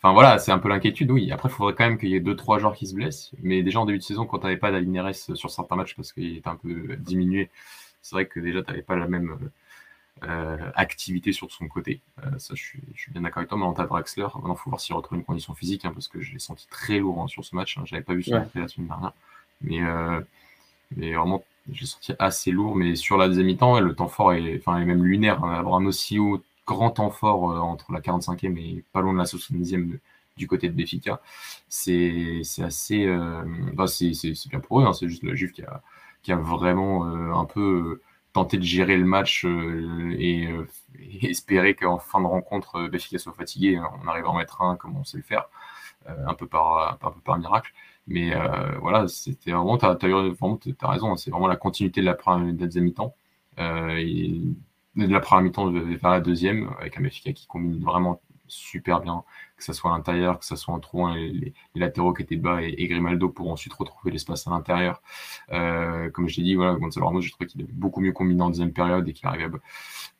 Enfin 0.00 0.12
voilà, 0.12 0.38
c'est 0.38 0.52
un 0.52 0.58
peu 0.58 0.68
l'inquiétude, 0.68 1.10
oui. 1.10 1.32
Après, 1.32 1.48
il 1.48 1.52
faudrait 1.52 1.74
quand 1.74 1.84
même 1.84 1.98
qu'il 1.98 2.10
y 2.10 2.14
ait 2.14 2.20
deux, 2.20 2.36
trois 2.36 2.58
joueurs 2.58 2.74
qui 2.74 2.86
se 2.86 2.94
blessent. 2.94 3.32
Mais 3.42 3.62
déjà 3.62 3.80
en 3.80 3.84
début 3.84 3.98
de 3.98 4.04
saison, 4.04 4.26
quand 4.26 4.38
tu 4.38 4.44
n'avais 4.44 4.56
pas 4.56 4.70
d'Alineres 4.70 5.14
sur 5.14 5.50
certains 5.50 5.76
matchs 5.76 5.96
parce 5.96 6.12
qu'il 6.12 6.36
était 6.36 6.48
un 6.48 6.56
peu 6.56 6.96
diminué, 6.96 7.50
c'est 8.00 8.14
vrai 8.14 8.26
que 8.26 8.38
déjà 8.38 8.62
tu 8.62 8.70
n'avais 8.70 8.82
pas 8.82 8.96
la 8.96 9.08
même 9.08 9.50
euh, 10.24 10.56
activité 10.74 11.32
sur 11.32 11.50
son 11.50 11.68
côté. 11.68 12.00
Euh, 12.24 12.38
ça, 12.38 12.54
je 12.54 12.62
suis, 12.62 12.80
bien 13.12 13.22
d'accord 13.22 13.38
avec 13.38 13.48
toi. 13.48 13.58
Mais 13.58 13.64
en 13.64 13.72
Draxler, 13.72 14.22
maintenant, 14.34 14.54
il 14.54 14.58
faut 14.58 14.70
voir 14.70 14.80
s'il 14.80 14.94
retrouve 14.94 15.18
une 15.18 15.24
condition 15.24 15.54
physique 15.54 15.84
hein, 15.84 15.92
parce 15.92 16.08
que 16.08 16.20
je 16.20 16.32
l'ai 16.32 16.38
senti 16.38 16.66
très 16.68 16.98
lourd 16.98 17.22
hein, 17.22 17.28
sur 17.28 17.44
ce 17.44 17.54
match. 17.54 17.78
Hein. 17.78 17.82
Je 17.84 17.94
n'avais 17.94 18.04
pas 18.04 18.14
vu 18.14 18.22
son 18.22 18.34
ouais. 18.34 18.46
la 18.54 18.68
semaine 18.68 18.88
dernière. 18.88 19.12
Mais, 19.60 19.82
euh, 19.82 20.20
mais 20.96 21.14
vraiment, 21.14 21.44
je 21.72 21.80
l'ai 21.80 21.86
senti 21.86 22.12
assez 22.18 22.50
lourd. 22.50 22.74
Mais 22.74 22.96
sur 22.96 23.16
la 23.16 23.28
deuxième 23.28 23.46
mi-temps, 23.46 23.78
le 23.80 23.94
temps 23.94 24.08
fort 24.08 24.32
est, 24.32 24.58
enfin, 24.58 24.78
est 24.78 24.84
même 24.84 25.04
lunaire. 25.04 25.44
Avoir 25.44 25.76
un 25.76 25.86
aussi 25.86 26.18
haut 26.18 26.42
grand 26.68 26.90
temps 26.90 27.10
fort 27.10 27.50
euh, 27.50 27.58
entre 27.58 27.92
la 27.92 28.00
45e 28.00 28.56
et 28.58 28.84
pas 28.92 29.00
loin 29.00 29.14
de 29.14 29.18
la 29.18 29.24
70e 29.24 29.98
du 30.36 30.46
côté 30.46 30.68
de 30.68 30.74
Béfica. 30.74 31.20
C'est 31.68 32.42
assez. 32.62 33.06
Euh, 33.06 33.42
bah, 33.72 33.86
c'est 33.88 34.12
bien 34.50 34.60
pour 34.60 34.80
eux, 34.80 34.84
hein, 34.84 34.92
c'est 34.92 35.08
juste 35.08 35.24
la 35.24 35.34
Juve 35.34 35.52
qui 35.52 35.62
a, 35.62 35.82
qui 36.22 36.30
a 36.32 36.36
vraiment 36.36 37.06
euh, 37.06 37.32
un 37.32 37.46
peu 37.46 38.00
tenté 38.34 38.58
de 38.58 38.62
gérer 38.62 38.96
le 38.96 39.04
match 39.06 39.44
et, 39.46 40.48
espérer 41.22 41.74
qu'en 41.74 41.98
fin 41.98 42.20
de 42.20 42.26
rencontre, 42.26 42.86
Béfica 42.88 43.18
soit 43.18 43.32
fatigué. 43.32 43.80
On 44.04 44.06
arrive 44.06 44.26
à 44.26 44.28
en 44.28 44.36
mettre 44.36 44.62
un 44.62 44.76
comme 44.76 44.96
on 44.96 45.04
sait 45.04 45.16
le 45.16 45.22
faire, 45.22 45.48
un, 46.06 46.34
peu 46.34 46.46
par, 46.46 46.98
un 47.02 47.10
peu 47.10 47.20
par 47.20 47.38
miracle. 47.38 47.72
Mais 48.06 48.34
voilà, 48.80 49.08
c'était 49.08 49.52
vraiment, 49.52 49.78
tu 49.78 49.86
as, 49.86 49.90
as, 49.90 50.88
raison, 50.90 51.16
c'est 51.16 51.30
vraiment 51.30 51.48
la 51.48 51.56
continuité 51.56 52.00
de 52.00 52.06
la, 52.06 52.14
première, 52.14 52.52
deuxième 52.52 52.84
mi-temps 52.84 53.14
de 55.06 55.12
la 55.12 55.20
première 55.20 55.44
mi-temps 55.44 55.70
vers 55.70 56.10
la 56.10 56.20
deuxième, 56.20 56.70
avec 56.78 56.98
un 56.98 57.02
Benfica 57.02 57.32
qui 57.32 57.46
combine 57.46 57.82
vraiment 57.82 58.20
super 58.48 59.00
bien, 59.00 59.24
que 59.56 59.64
ce 59.64 59.72
soit 59.72 59.92
à 59.92 59.96
l'intérieur, 59.96 60.38
que 60.38 60.44
ce 60.44 60.56
soit 60.56 60.74
en 60.74 60.80
trouvant 60.80 61.14
les, 61.14 61.52
latéraux 61.74 62.12
qui 62.12 62.22
étaient 62.22 62.36
bas 62.36 62.62
et, 62.62 62.86
Grimaldo 62.88 63.28
pour 63.28 63.50
ensuite 63.50 63.74
retrouver 63.74 64.10
l'espace 64.10 64.46
à 64.46 64.50
l'intérieur. 64.50 65.02
Euh, 65.52 66.10
comme 66.10 66.28
je 66.28 66.38
l'ai 66.38 66.42
dit, 66.44 66.54
voilà, 66.54 66.74
Gonzalo 66.74 67.06
Ramos, 67.06 67.20
je 67.20 67.30
trouve 67.30 67.46
qu'il 67.46 67.62
avait 67.62 67.72
beaucoup 67.72 68.00
mieux 68.00 68.12
combiné 68.12 68.42
en 68.42 68.48
deuxième 68.48 68.72
période 68.72 69.08
et 69.08 69.12
qu'il 69.12 69.26
arrivait 69.26 69.48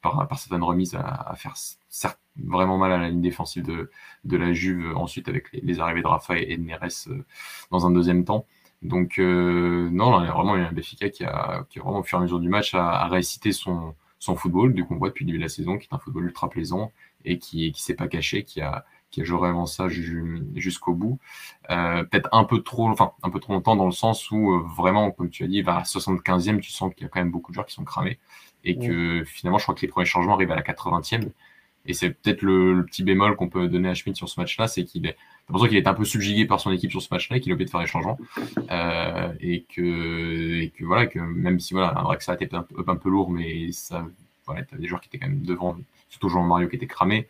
par, 0.02 0.28
certaines 0.38 0.62
remises 0.62 0.94
à, 0.94 1.34
faire 1.36 1.54
certes, 1.88 2.20
vraiment 2.36 2.78
mal 2.78 2.92
à 2.92 2.98
la 2.98 3.08
ligne 3.08 3.22
défensive 3.22 3.64
de, 3.64 4.36
la 4.36 4.52
Juve 4.52 4.96
ensuite 4.96 5.28
avec 5.28 5.48
les, 5.52 5.80
arrivées 5.80 6.02
de 6.02 6.06
Rafa 6.06 6.38
et 6.38 6.56
de 6.56 6.62
Neres 6.62 7.08
euh, 7.08 7.24
dans 7.70 7.86
un 7.86 7.90
deuxième 7.90 8.24
temps. 8.24 8.46
Donc, 8.82 9.18
euh, 9.18 9.88
non, 9.90 10.20
il 10.22 10.26
y 10.26 10.28
a 10.28 10.32
vraiment 10.32 10.54
un 10.54 10.70
Béfica 10.72 11.08
qui 11.10 11.24
a, 11.24 11.64
qui 11.68 11.80
a 11.80 11.82
vraiment, 11.82 11.98
au 11.98 12.02
fur 12.04 12.18
et 12.18 12.20
à 12.20 12.22
mesure 12.22 12.38
du 12.38 12.48
match, 12.48 12.74
a, 12.74 13.08
récité 13.08 13.50
son, 13.50 13.94
son 14.18 14.36
football, 14.36 14.74
du 14.74 14.84
qu'on 14.84 14.96
voit 14.96 15.08
depuis 15.08 15.24
le 15.24 15.28
début 15.28 15.38
de 15.38 15.44
la 15.44 15.48
saison, 15.48 15.78
qui 15.78 15.88
est 15.90 15.94
un 15.94 15.98
football 15.98 16.24
ultra 16.24 16.48
plaisant 16.48 16.92
et 17.24 17.38
qui 17.38 17.70
ne 17.70 17.74
s'est 17.74 17.94
pas 17.94 18.08
caché, 18.08 18.44
qui 18.44 18.60
a, 18.60 18.84
qui 19.10 19.20
a 19.20 19.24
joué 19.24 19.38
vraiment 19.38 19.66
ça 19.66 19.88
jusqu'au 19.88 20.94
bout. 20.94 21.18
Euh, 21.70 22.04
Peut-être 22.04 22.28
un 22.32 22.44
peu 22.44 22.62
trop, 22.62 22.88
enfin, 22.88 23.12
un 23.22 23.30
peu 23.30 23.40
trop 23.40 23.52
longtemps 23.52 23.76
dans 23.76 23.86
le 23.86 23.92
sens 23.92 24.30
où, 24.30 24.52
euh, 24.52 24.62
vraiment, 24.76 25.10
comme 25.10 25.30
tu 25.30 25.44
as 25.44 25.48
dit, 25.48 25.62
vers 25.62 25.76
la 25.76 25.84
75e, 25.84 26.60
tu 26.60 26.70
sens 26.70 26.92
qu'il 26.94 27.02
y 27.04 27.06
a 27.06 27.08
quand 27.08 27.20
même 27.20 27.30
beaucoup 27.30 27.50
de 27.52 27.54
joueurs 27.54 27.66
qui 27.66 27.74
sont 27.74 27.84
cramés 27.84 28.18
et 28.64 28.78
que 28.78 29.24
finalement, 29.24 29.58
je 29.58 29.64
crois 29.64 29.74
que 29.74 29.82
les 29.82 29.88
premiers 29.88 30.06
changements 30.06 30.34
arrivent 30.34 30.50
à 30.52 30.56
la 30.56 30.62
80e. 30.62 31.30
Et 31.88 31.94
c'est 31.94 32.10
peut-être 32.10 32.42
le, 32.42 32.84
petit 32.84 33.02
bémol 33.02 33.34
qu'on 33.34 33.48
peut 33.48 33.66
donner 33.66 33.88
à 33.88 33.94
Schmidt 33.94 34.16
sur 34.16 34.28
ce 34.28 34.38
match-là, 34.38 34.68
c'est 34.68 34.84
qu'il 34.84 35.06
est, 35.06 35.16
l'impression 35.48 35.68
qu'il 35.68 35.78
est 35.78 35.88
un 35.88 35.94
peu 35.94 36.04
subjugué 36.04 36.44
par 36.44 36.60
son 36.60 36.70
équipe 36.70 36.90
sur 36.90 37.00
ce 37.00 37.08
match-là, 37.10 37.40
qu'il 37.40 37.50
a 37.50 37.54
oublié 37.54 37.64
de 37.64 37.70
faire 37.70 37.80
les 37.80 37.86
changements, 37.86 38.18
euh, 38.70 39.32
et 39.40 39.62
que, 39.62 40.60
et 40.60 40.68
que 40.68 40.84
voilà, 40.84 41.06
que 41.06 41.18
même 41.18 41.58
si 41.58 41.72
voilà, 41.72 41.98
un 41.98 42.20
ça 42.20 42.34
était 42.34 42.54
un 42.54 42.62
peu, 42.62 42.84
un 42.86 42.96
peu 42.96 43.08
lourd, 43.08 43.30
mais 43.30 43.72
ça, 43.72 44.06
voilà, 44.44 44.62
t'as 44.64 44.76
des 44.76 44.86
joueurs 44.86 45.00
qui 45.00 45.08
étaient 45.08 45.18
quand 45.18 45.28
même 45.28 45.40
devant, 45.40 45.78
surtout 46.10 46.28
Jean 46.28 46.44
Mario 46.44 46.68
qui 46.68 46.76
était 46.76 46.86
cramé. 46.86 47.26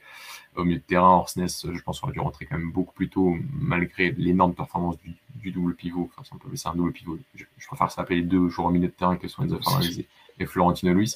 Au 0.56 0.64
milieu 0.64 0.78
de 0.78 0.82
terrain, 0.82 1.18
Orsnes, 1.18 1.46
je 1.46 1.80
pense, 1.82 2.02
aurait 2.02 2.12
dû 2.12 2.18
rentrer 2.18 2.46
quand 2.46 2.58
même 2.58 2.72
beaucoup 2.72 2.92
plus 2.92 3.08
tôt, 3.08 3.36
malgré 3.52 4.10
l'énorme 4.18 4.54
performance 4.54 4.96
du, 4.98 5.52
double 5.52 5.76
pivot. 5.76 6.10
Enfin, 6.16 6.36
c'est 6.54 6.68
un 6.68 6.74
double 6.74 6.90
pivot. 6.90 7.16
Je, 7.36 7.44
préfère 7.68 7.92
ça 7.92 8.02
appeler 8.02 8.22
deux 8.22 8.48
joueurs 8.48 8.68
au 8.68 8.70
milieu 8.72 8.88
de 8.88 8.92
terrain 8.92 9.16
que 9.16 9.26
Enzo 9.26 9.60
Fernandez 9.62 10.06
et 10.40 10.46
Florentino 10.46 10.92
Luis. 10.92 11.14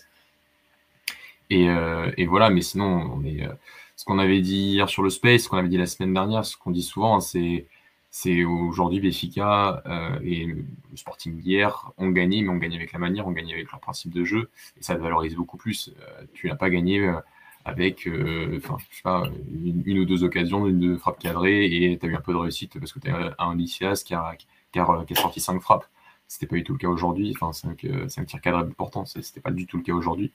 Euh, 1.52 2.12
et, 2.16 2.26
voilà, 2.26 2.50
mais 2.50 2.62
sinon, 2.62 3.10
on 3.14 3.24
est, 3.24 3.44
euh, 3.44 3.52
ce 3.96 4.04
qu'on 4.04 4.18
avait 4.18 4.40
dit 4.40 4.72
hier 4.72 4.88
sur 4.88 5.02
le 5.02 5.10
Space, 5.10 5.42
ce 5.42 5.48
qu'on 5.48 5.58
avait 5.58 5.68
dit 5.68 5.78
la 5.78 5.86
semaine 5.86 6.14
dernière, 6.14 6.44
ce 6.44 6.56
qu'on 6.56 6.70
dit 6.70 6.82
souvent, 6.82 7.16
hein, 7.16 7.20
c'est 8.10 8.44
aujourd'hui 8.44 9.00
Béfica 9.00 9.82
euh, 9.86 10.18
et 10.22 10.46
le 10.46 10.66
Sporting 10.96 11.40
hier 11.42 11.92
ont 11.98 12.10
gagné, 12.10 12.42
mais 12.42 12.50
ont 12.50 12.56
gagné 12.56 12.76
avec 12.76 12.92
la 12.92 12.98
manière, 12.98 13.26
ont 13.26 13.32
gagné 13.32 13.54
avec 13.54 13.70
leur 13.70 13.80
principe 13.80 14.12
de 14.12 14.24
jeu, 14.24 14.50
et 14.78 14.82
ça 14.82 14.96
valorise 14.96 15.34
beaucoup 15.34 15.56
plus. 15.56 15.92
tu 16.34 16.48
n'as 16.48 16.56
pas 16.56 16.70
gagné 16.70 17.10
avec 17.64 18.06
une, 18.06 18.60
ou 19.98 20.04
deux 20.04 20.24
occasions, 20.24 20.66
une 20.66 20.80
de 20.80 20.96
frappe 20.96 21.18
cadrée, 21.18 21.64
et 21.64 21.98
tu 21.98 22.06
as 22.06 22.08
eu 22.08 22.16
un 22.16 22.20
peu 22.20 22.32
de 22.32 22.38
réussite 22.38 22.78
parce 22.78 22.92
que 22.92 22.98
tu 22.98 23.08
as 23.10 23.34
un 23.38 23.58
a, 23.58 23.94
qui 23.94 24.14
a 24.14 25.14
sorti 25.14 25.40
cinq 25.40 25.60
frappes. 25.60 25.86
C'était 26.32 26.46
pas 26.46 26.56
du 26.56 26.64
tout 26.64 26.72
le 26.72 26.78
cas 26.78 26.88
aujourd'hui. 26.88 27.34
Enfin, 27.38 27.52
c'est 27.52 27.68
un 28.18 28.24
tir 28.24 28.40
cadre 28.40 28.56
important. 28.56 29.04
C'était 29.04 29.42
pas 29.42 29.50
du 29.50 29.66
tout 29.66 29.76
le 29.76 29.82
cas 29.82 29.92
aujourd'hui. 29.92 30.32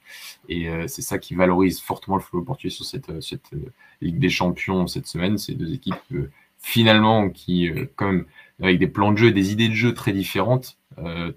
Et 0.48 0.70
euh, 0.70 0.88
c'est 0.88 1.02
ça 1.02 1.18
qui 1.18 1.34
valorise 1.34 1.82
fortement 1.82 2.18
le 2.18 2.22
football 2.22 2.46
portugais 2.46 2.70
sur 2.70 2.86
cette, 2.86 3.10
euh, 3.10 3.20
euh, 3.54 3.74
Ligue 4.02 4.20
des 4.20 4.30
Champions 4.30 4.86
cette 4.86 5.08
semaine. 5.08 5.40
Ces 5.40 5.56
deux 5.56 5.74
équipes 5.74 5.96
finalement 6.60 7.32
qui, 7.32 7.72
quand 7.96 8.12
même, 8.12 8.26
avec 8.62 8.78
des 8.78 8.86
plans 8.86 9.12
de 9.12 9.18
jeu 9.18 9.30
et 9.30 9.32
des 9.32 9.52
idées 9.52 9.70
de 9.70 9.74
jeu 9.74 9.96
très 9.96 10.14
différentes, 10.14 10.78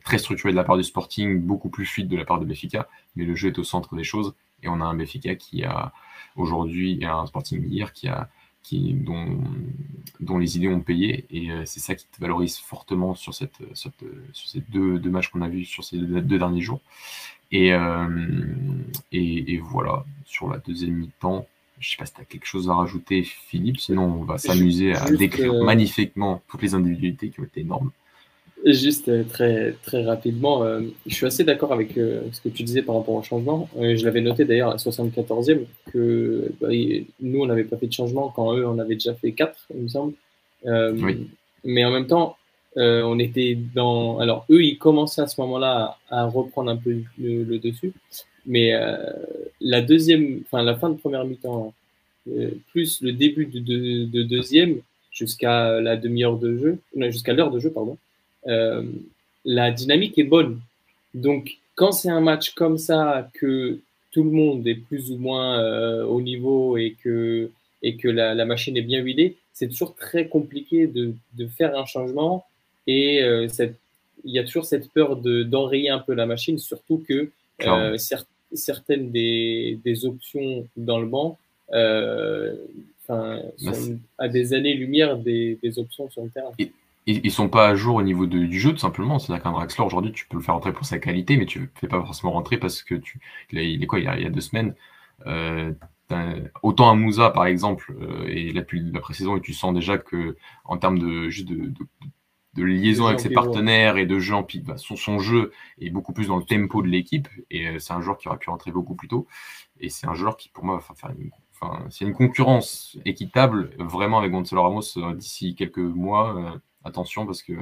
très 0.04 0.18
structurées 0.18 0.52
de 0.52 0.56
la 0.56 0.64
part 0.64 0.76
du 0.76 0.84
Sporting, 0.84 1.40
beaucoup 1.40 1.70
plus 1.70 1.86
fluides 1.86 2.08
de 2.08 2.16
la 2.18 2.26
part 2.26 2.38
de 2.38 2.44
Benfica. 2.44 2.86
Mais 3.16 3.24
le 3.24 3.34
jeu 3.34 3.48
est 3.48 3.58
au 3.58 3.64
centre 3.64 3.96
des 3.96 4.04
choses. 4.04 4.34
Et 4.62 4.68
on 4.68 4.82
a 4.82 4.84
un 4.84 4.94
Benfica 4.94 5.36
qui 5.36 5.64
a 5.64 5.90
aujourd'hui, 6.36 6.98
et 7.00 7.06
un 7.06 7.24
Sporting 7.24 7.66
hier 7.66 7.94
qui 7.94 8.08
a 8.08 8.28
qui, 8.62 8.92
dont, 8.94 9.40
dont 10.20 10.38
les 10.38 10.56
idées 10.56 10.68
ont 10.68 10.80
payé. 10.80 11.26
Et 11.30 11.50
euh, 11.50 11.62
c'est 11.64 11.80
ça 11.80 11.94
qui 11.94 12.06
te 12.06 12.20
valorise 12.20 12.58
fortement 12.58 13.14
sur, 13.14 13.34
cette, 13.34 13.58
sur 13.74 13.92
ces 14.32 14.60
deux, 14.68 14.98
deux 14.98 15.10
matchs 15.10 15.28
qu'on 15.28 15.42
a 15.42 15.48
vus 15.48 15.64
sur 15.64 15.84
ces 15.84 15.98
deux, 15.98 16.38
derniers 16.38 16.60
jours. 16.60 16.80
Et, 17.52 17.72
euh, 17.72 18.06
et, 19.12 19.54
et, 19.54 19.58
voilà, 19.58 20.04
sur 20.24 20.48
la 20.48 20.58
deuxième 20.58 20.94
mi-temps, 20.94 21.46
je 21.80 21.90
sais 21.90 21.96
pas 21.96 22.06
si 22.06 22.14
tu 22.14 22.20
as 22.20 22.24
quelque 22.24 22.46
chose 22.46 22.68
à 22.68 22.74
rajouter, 22.74 23.22
Philippe, 23.22 23.80
sinon 23.80 24.04
on 24.04 24.24
va 24.24 24.38
s'amuser 24.38 24.94
à 24.94 25.10
décrire 25.10 25.54
euh, 25.54 25.64
magnifiquement 25.64 26.42
toutes 26.46 26.62
les 26.62 26.74
individualités 26.74 27.30
qui 27.30 27.40
ont 27.40 27.44
été 27.44 27.62
énormes. 27.62 27.90
Juste 28.64 29.08
euh, 29.08 29.24
très, 29.24 29.72
très 29.84 30.04
rapidement, 30.04 30.62
euh, 30.64 30.82
je 31.06 31.14
suis 31.14 31.24
assez 31.24 31.44
d'accord 31.44 31.72
avec 31.72 31.96
euh, 31.96 32.20
ce 32.30 32.42
que 32.42 32.50
tu 32.50 32.62
disais 32.62 32.82
par 32.82 32.96
rapport 32.96 33.14
au 33.14 33.22
changement. 33.22 33.70
je 33.78 34.04
l'avais 34.04 34.20
noté 34.20 34.44
d'ailleurs 34.44 34.68
à 34.68 34.72
la 34.72 34.76
74e 34.76 35.60
que 35.90 36.52
bah, 36.60 36.68
nous, 37.20 37.40
on 37.40 37.46
n'avait 37.46 37.64
pas 37.64 37.78
fait 37.78 37.86
de 37.86 37.92
changement 37.92 38.30
quand 38.34 38.54
eux, 38.54 38.66
on 38.66 38.78
avait 38.78 38.94
déjà 38.94 39.14
fait 39.14 39.32
4, 39.32 39.68
il 39.74 39.82
me 39.84 39.88
semble. 39.88 40.12
Mais 41.64 41.84
en 41.84 41.90
même 41.90 42.06
temps, 42.06 42.36
on 42.76 43.18
était 43.18 43.56
dans. 43.74 44.18
Alors, 44.18 44.44
eux, 44.50 44.62
ils 44.62 44.78
commençaient 44.78 45.22
à 45.22 45.26
ce 45.26 45.40
moment-là 45.40 45.96
à, 46.10 46.26
reprendre 46.26 46.70
un 46.70 46.76
peu 46.76 47.02
le, 47.18 47.58
dessus. 47.58 47.92
Mais 48.46 48.72
la 49.60 49.80
deuxième, 49.80 50.42
enfin, 50.44 50.62
la 50.62 50.76
fin 50.76 50.90
de 50.90 50.96
première 50.96 51.24
mi-temps, 51.24 51.72
plus 52.72 53.00
le 53.00 53.12
début 53.12 53.46
de, 53.46 53.58
de, 53.58 54.04
de 54.04 54.22
deuxième, 54.22 54.80
jusqu'à 55.10 55.80
la 55.80 55.96
demi-heure 55.96 56.38
de 56.38 56.58
jeu, 56.58 56.78
jusqu'à 57.10 57.32
l'heure 57.32 57.50
de 57.50 57.58
jeu, 57.58 57.70
pardon 57.70 57.96
euh, 58.46 58.82
la 59.44 59.70
dynamique 59.70 60.18
est 60.18 60.24
bonne. 60.24 60.60
Donc, 61.14 61.58
quand 61.74 61.92
c'est 61.92 62.10
un 62.10 62.20
match 62.20 62.50
comme 62.50 62.78
ça, 62.78 63.30
que 63.34 63.78
tout 64.12 64.24
le 64.24 64.30
monde 64.30 64.66
est 64.66 64.74
plus 64.74 65.10
ou 65.10 65.16
moins 65.16 65.60
euh, 65.60 66.04
au 66.04 66.20
niveau 66.20 66.76
et 66.76 66.96
que, 67.02 67.50
et 67.82 67.96
que 67.96 68.08
la, 68.08 68.44
machine 68.44 68.76
est 68.76 68.82
bien 68.82 69.00
huilée, 69.00 69.36
c'est 69.52 69.68
toujours 69.68 69.94
très 69.94 70.28
compliqué 70.28 70.86
de, 70.86 71.14
de 71.34 71.46
faire 71.46 71.78
un 71.78 71.86
changement. 71.86 72.44
Et 72.86 73.22
euh, 73.22 73.48
cette, 73.48 73.76
il 74.24 74.32
y 74.32 74.38
a 74.38 74.44
toujours 74.44 74.64
cette 74.64 74.90
peur 74.90 75.16
d'enrayer 75.16 75.90
un 75.90 76.00
peu 76.00 76.14
la 76.14 76.26
machine, 76.26 76.58
surtout 76.58 77.02
que 77.08 77.30
certaines 77.96 79.10
des, 79.10 79.78
des, 79.84 80.04
options 80.04 80.66
dans 80.76 80.98
le 80.98 81.06
banc 81.06 81.38
sont 83.06 83.98
à 84.18 84.28
des 84.28 84.54
années-lumière 84.54 85.16
des, 85.16 85.58
des, 85.62 85.78
options 85.78 86.10
sur 86.10 86.22
le 86.22 86.30
terrain 86.30 86.52
ils, 87.10 87.30
sont 87.30 87.48
pas 87.48 87.68
à 87.68 87.74
jour 87.74 87.96
au 87.96 88.02
niveau 88.02 88.26
du 88.26 88.58
jeu, 88.58 88.72
tout 88.72 88.78
simplement. 88.78 89.18
C'est-à-dire 89.18 89.42
qu'un 89.42 89.52
Draxler, 89.52 89.84
aujourd'hui, 89.84 90.12
tu 90.12 90.26
peux 90.26 90.36
le 90.36 90.42
faire 90.42 90.54
rentrer 90.54 90.72
pour 90.72 90.84
sa 90.84 90.98
qualité, 90.98 91.36
mais 91.36 91.46
tu 91.46 91.60
ne 91.60 91.66
fais 91.74 91.88
pas 91.88 92.00
forcément 92.00 92.32
rentrer 92.32 92.58
parce 92.58 92.82
que 92.82 92.94
tu. 92.94 93.20
Il 93.52 93.82
est 93.82 93.86
quoi 93.86 93.98
il 94.00 94.04
y 94.04 94.08
a, 94.08 94.30
deux 94.30 94.40
semaines 94.40 94.74
euh, 95.26 95.72
Autant 96.62 96.90
un 96.90 96.96
Moussa, 96.96 97.30
par 97.30 97.46
exemple, 97.46 97.94
euh, 98.00 98.26
et 98.26 98.52
depuis 98.52 98.80
la 98.92 99.00
pré-saison, 99.00 99.36
et 99.36 99.40
tu 99.40 99.52
sens 99.52 99.74
déjà 99.74 99.96
que 99.98 100.36
en 100.64 100.76
termes 100.76 100.98
de 100.98 101.28
juste 101.28 101.48
de, 101.48 101.72
de, 102.54 102.64
liaison 102.64 103.06
avec 103.06 103.20
ses 103.20 103.30
partenaires 103.30 103.96
et 103.96 104.06
de 104.06 104.18
jeu 104.18 104.34
en 104.34 104.46
bah, 104.64 104.76
son, 104.76 104.96
son, 104.96 105.20
jeu 105.20 105.52
est 105.80 105.90
beaucoup 105.90 106.12
plus 106.12 106.26
dans 106.26 106.36
le 106.36 106.44
tempo 106.44 106.82
de 106.82 106.88
l'équipe. 106.88 107.28
Et 107.50 107.68
euh, 107.68 107.78
c'est 107.78 107.92
un 107.92 108.00
joueur 108.00 108.18
qui 108.18 108.28
aurait 108.28 108.38
pu 108.38 108.50
rentrer 108.50 108.72
beaucoup 108.72 108.96
plus 108.96 109.08
tôt. 109.08 109.26
Et 109.78 109.88
c'est 109.88 110.08
un 110.08 110.14
joueur 110.14 110.36
qui, 110.36 110.48
pour 110.48 110.64
moi, 110.64 110.76
va 110.76 110.94
faire 110.94 111.10
une 111.10 111.30
Enfin, 111.62 111.84
c'est 111.90 112.06
une 112.06 112.14
concurrence 112.14 112.96
équitable 113.04 113.70
vraiment 113.78 114.16
avec 114.16 114.32
Gonzalo 114.32 114.62
Ramos 114.62 115.14
d'ici 115.14 115.54
quelques 115.54 115.76
mois 115.76 116.58
attention 116.84 117.26
parce 117.26 117.42
que, 117.42 117.52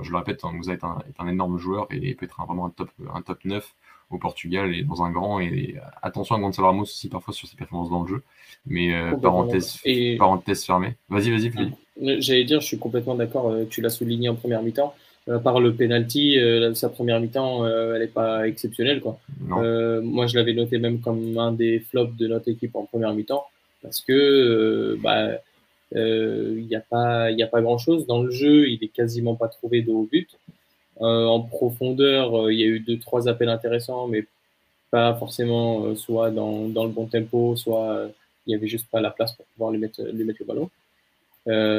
je 0.00 0.10
le 0.10 0.16
répète, 0.16 0.44
hein, 0.44 0.52
Moussa 0.52 0.72
est 0.72 0.84
un, 0.84 0.98
est 1.08 1.20
un, 1.20 1.28
énorme 1.28 1.58
joueur 1.58 1.86
et 1.90 2.14
peut 2.14 2.26
être 2.26 2.40
vraiment 2.46 2.66
un 2.66 2.70
top, 2.70 2.90
un 3.12 3.22
top 3.22 3.44
9 3.44 3.74
au 4.10 4.18
Portugal 4.18 4.74
et 4.74 4.82
dans 4.82 5.02
un 5.02 5.10
grand. 5.10 5.40
Et, 5.40 5.76
attention 6.02 6.36
à 6.36 6.40
Gonzalo 6.40 6.68
Ramos 6.68 6.82
aussi 6.82 7.08
parfois 7.08 7.34
sur 7.34 7.48
ses 7.48 7.56
performances 7.56 7.90
dans 7.90 8.02
le 8.02 8.08
jeu. 8.08 8.22
Mais 8.66 8.94
euh, 8.94 9.16
parenthèse, 9.16 9.80
parenthèse 10.18 10.64
fermée. 10.64 10.94
Vas-y, 11.08 11.30
vas-y, 11.30 11.50
Philippe. 11.50 11.74
J'allais 12.00 12.44
dire, 12.44 12.60
je 12.60 12.66
suis 12.66 12.78
complètement 12.78 13.14
d'accord. 13.14 13.50
Euh, 13.50 13.64
tu 13.68 13.80
l'as 13.80 13.90
souligné 13.90 14.28
en 14.28 14.34
première 14.34 14.62
mi-temps. 14.62 14.94
Euh, 15.28 15.38
par 15.38 15.60
le 15.60 15.74
penalty, 15.74 16.38
sa 16.74 16.88
première 16.88 17.20
mi-temps, 17.20 17.66
elle 17.66 18.00
n'est 18.00 18.06
pas 18.06 18.48
exceptionnelle. 18.48 19.00
Quoi. 19.00 19.18
moi, 19.40 20.26
je 20.26 20.36
l'avais 20.36 20.54
noté 20.54 20.78
même 20.78 21.00
comme 21.00 21.36
un 21.36 21.52
des 21.52 21.80
flops 21.80 22.16
de 22.16 22.28
notre 22.28 22.48
équipe 22.48 22.74
en 22.76 22.84
première 22.84 23.12
mi-temps 23.12 23.44
parce 23.82 24.00
que 24.00 24.98
bah, 25.02 25.38
il 25.92 25.98
euh, 25.98 26.60
n'y 26.68 26.74
a 26.74 26.80
pas, 26.80 27.26
a 27.26 27.46
pas 27.46 27.62
grand-chose. 27.62 28.06
Dans 28.06 28.22
le 28.22 28.30
jeu, 28.30 28.68
il 28.68 28.82
est 28.82 28.88
quasiment 28.88 29.34
pas 29.34 29.48
trouvé 29.48 29.82
de 29.82 29.90
haut 29.90 30.08
but. 30.10 30.28
Euh, 31.00 31.26
en 31.26 31.40
profondeur, 31.40 32.50
il 32.50 32.54
euh, 32.56 32.60
y 32.60 32.64
a 32.64 32.66
eu 32.66 32.80
deux, 32.80 32.98
trois 32.98 33.28
appels 33.28 33.48
intéressants, 33.48 34.08
mais 34.08 34.26
pas 34.90 35.14
forcément 35.14 35.94
soit 35.96 36.30
dans, 36.30 36.68
dans, 36.68 36.84
le 36.84 36.90
bon 36.90 37.06
tempo, 37.06 37.56
soit 37.56 38.10
il 38.46 38.50
n'y 38.50 38.54
avait 38.54 38.68
juste 38.68 38.88
pas 38.90 39.00
la 39.00 39.10
place 39.10 39.32
pour 39.32 39.44
pouvoir 39.46 39.70
lui 39.70 39.78
mettre, 39.78 40.02
lui 40.02 40.24
mettre 40.24 40.40
le 40.40 40.46
ballon. 40.46 40.70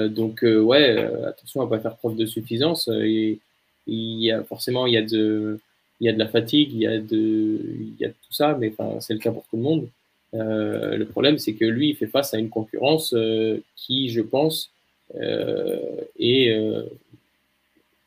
donc 0.09 0.41
ouais, 0.43 0.97
attention 1.25 1.61
à 1.61 1.67
pas 1.67 1.79
faire 1.79 1.97
preuve 1.97 2.15
de 2.15 2.25
suffisance. 2.25 2.87
Et, 2.87 3.39
il 3.87 4.21
y 4.21 4.31
a 4.31 4.43
forcément 4.43 4.85
il 4.85 4.93
y 4.93 4.97
a 4.97 5.01
de 5.01 5.59
il 5.99 6.05
y 6.05 6.09
a 6.09 6.13
de 6.13 6.19
la 6.19 6.27
fatigue, 6.27 6.71
il 6.73 6.79
y 6.81 6.87
a 6.87 6.99
de 6.99 7.17
il 7.17 7.95
y 7.99 8.05
a 8.05 8.09
tout 8.09 8.31
ça, 8.31 8.55
mais 8.59 8.71
c'est 8.99 9.13
le 9.13 9.19
cas 9.19 9.31
pour 9.31 9.43
tout 9.49 9.57
le 9.57 9.63
monde. 9.63 9.89
Euh, 10.33 10.97
le 10.97 11.05
problème, 11.05 11.37
c'est 11.37 11.53
que 11.53 11.65
lui, 11.65 11.89
il 11.89 11.95
fait 11.95 12.07
face 12.07 12.33
à 12.33 12.37
une 12.37 12.49
concurrence 12.49 13.13
euh, 13.15 13.59
qui, 13.75 14.09
je 14.09 14.21
pense, 14.21 14.71
euh, 15.15 15.79
est, 16.19 16.55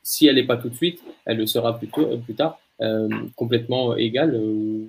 si 0.03 0.27
elle 0.27 0.37
n'est 0.37 0.45
pas 0.45 0.57
tout 0.57 0.69
de 0.69 0.75
suite, 0.75 1.03
elle 1.25 1.39
le 1.39 1.47
sera 1.47 1.79
plus, 1.79 1.89
plus 1.89 2.35
tard, 2.35 2.61
complètement 3.37 3.97
égale, 3.97 4.37
ou, 4.37 4.89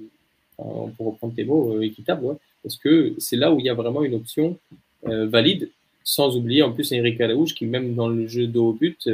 pour 0.58 1.08
reprendre 1.08 1.34
tes 1.36 1.44
mots, 1.44 1.82
équitable, 1.82 2.38
parce 2.62 2.78
que 2.78 3.14
c'est 3.18 3.36
là 3.36 3.52
où 3.52 3.60
il 3.60 3.66
y 3.66 3.70
a 3.70 3.74
vraiment 3.74 4.04
une 4.04 4.16
option 4.16 4.58
valide, 5.04 5.70
sans 6.04 6.36
oublier 6.36 6.62
en 6.62 6.72
plus 6.72 6.92
Eric 6.92 7.20
Alaouche, 7.22 7.56
qui 7.56 7.66
même 7.66 7.96
dans 7.96 8.08
le 8.08 8.28
jeu 8.28 8.48
de 8.48 8.60
haut 8.60 8.74
but, 8.74 9.10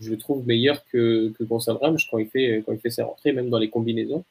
je 0.00 0.14
trouve 0.14 0.46
meilleur 0.46 0.84
que, 0.90 1.32
que 1.38 1.44
Gonçalves 1.44 1.78
quand 2.10 2.18
il 2.18 2.26
fait 2.26 2.62
quand 2.64 2.72
il 2.72 2.78
fait 2.78 2.90
ses 2.90 3.02
rentrées, 3.02 3.32
même 3.32 3.50
dans 3.50 3.58
les 3.58 3.70
combinaisons. 3.70 4.24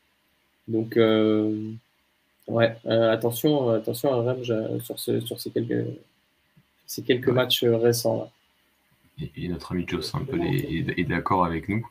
Donc 0.68 0.98
Ouais, 2.52 2.76
euh, 2.86 3.14
attention, 3.14 3.70
attention 3.70 4.14
à 4.14 4.22
Rennes 4.24 4.44
sur, 4.82 5.00
sur 5.00 5.40
ces 5.40 5.52
quelques, 5.52 5.88
ces 6.86 7.02
quelques 7.02 7.30
matchs 7.30 7.64
récents. 7.64 8.30
Et, 9.38 9.48
notre 9.48 9.72
ami 9.72 9.86
Joe 9.88 10.14
est, 10.34 11.00
est 11.00 11.04
d'accord 11.06 11.46
avec 11.46 11.70
nous 11.70 11.88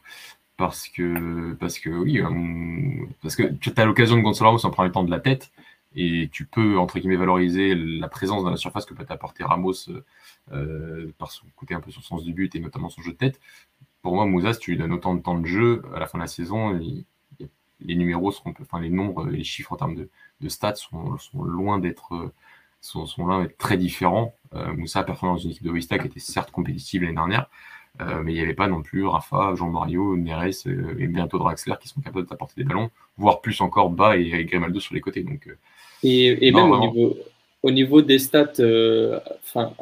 parce 0.58 0.88
que, 0.88 1.54
parce 1.54 1.78
que 1.78 1.88
oui, 1.88 2.20
parce 3.22 3.36
que 3.36 3.44
tu 3.44 3.72
as 3.74 3.84
l'occasion 3.86 4.18
de 4.18 4.20
Gonzalo 4.20 4.50
Ramos 4.50 4.66
en 4.66 4.70
premier 4.70 4.92
temps 4.92 5.02
de 5.02 5.10
la 5.10 5.20
tête 5.20 5.50
et 5.96 6.28
tu 6.30 6.44
peux, 6.44 6.78
entre 6.78 6.98
guillemets, 6.98 7.16
valoriser 7.16 7.74
la 7.74 8.08
présence 8.08 8.44
dans 8.44 8.50
la 8.50 8.58
surface 8.58 8.84
que 8.84 8.92
peut 8.92 9.06
apporter 9.08 9.42
Ramos 9.42 9.88
euh, 10.52 11.10
par 11.16 11.30
son 11.30 11.46
côté 11.56 11.72
un 11.72 11.80
peu 11.80 11.90
son 11.90 12.02
sens 12.02 12.22
du 12.22 12.34
but 12.34 12.54
et 12.54 12.60
notamment 12.60 12.90
son 12.90 13.00
jeu 13.00 13.12
de 13.12 13.16
tête. 13.16 13.40
Pour 14.02 14.14
moi, 14.14 14.26
Moussa, 14.26 14.52
si 14.52 14.60
tu 14.60 14.72
lui 14.72 14.78
donnes 14.78 14.92
autant 14.92 15.14
de 15.14 15.22
temps 15.22 15.38
de 15.38 15.46
jeu 15.46 15.82
à 15.94 15.98
la 15.98 16.06
fin 16.06 16.18
de 16.18 16.24
la 16.24 16.28
saison, 16.28 16.78
les 17.84 17.96
numéros 17.96 18.32
seront, 18.32 18.54
enfin 18.60 18.80
les 18.80 18.90
nombres, 18.90 19.26
les 19.26 19.44
chiffres 19.44 19.72
en 19.72 19.76
termes 19.76 19.96
de, 19.96 20.48
stats 20.48 20.76
sont, 20.76 21.18
sont 21.18 21.42
loin 21.42 21.78
d'être 21.78 22.32
sont, 22.80 23.06
sont 23.06 23.26
loin 23.26 23.42
d'être 23.42 23.58
très 23.58 23.76
différents. 23.76 24.34
Euh, 24.54 24.72
Moussa 24.74 25.00
a 25.00 25.04
performé 25.04 25.34
dans 25.34 25.42
une 25.42 25.50
équipe 25.50 25.64
de 25.64 25.72
Vista 25.72 25.98
qui 25.98 26.06
était 26.06 26.20
certes 26.20 26.50
compétitive 26.50 27.02
l'année 27.02 27.14
dernière, 27.14 27.46
euh, 28.00 28.22
mais 28.22 28.32
il 28.32 28.36
n'y 28.36 28.40
avait 28.40 28.54
pas 28.54 28.68
non 28.68 28.82
plus 28.82 29.06
Rafa, 29.06 29.54
Jean-Mario, 29.54 30.16
Neres 30.16 30.66
euh, 30.66 30.96
et 30.98 31.06
bientôt 31.06 31.38
Draxler 31.38 31.74
qui 31.80 31.88
sont 31.88 32.00
capables 32.00 32.26
d'apporter 32.26 32.54
des 32.56 32.64
ballons, 32.64 32.90
voire 33.16 33.40
plus 33.40 33.60
encore 33.60 33.90
bas 33.90 34.16
et, 34.16 34.44
Grimaldo 34.44 34.80
sur 34.80 34.94
les 34.94 35.00
côtés. 35.00 35.22
Donc, 35.22 35.48
et, 36.02 36.50
même 36.52 36.70
au 36.70 36.80
niveau, 36.80 37.16
au 37.62 37.70
niveau, 37.70 38.02
des 38.02 38.18
stats, 38.18 38.52
enfin, 39.44 39.72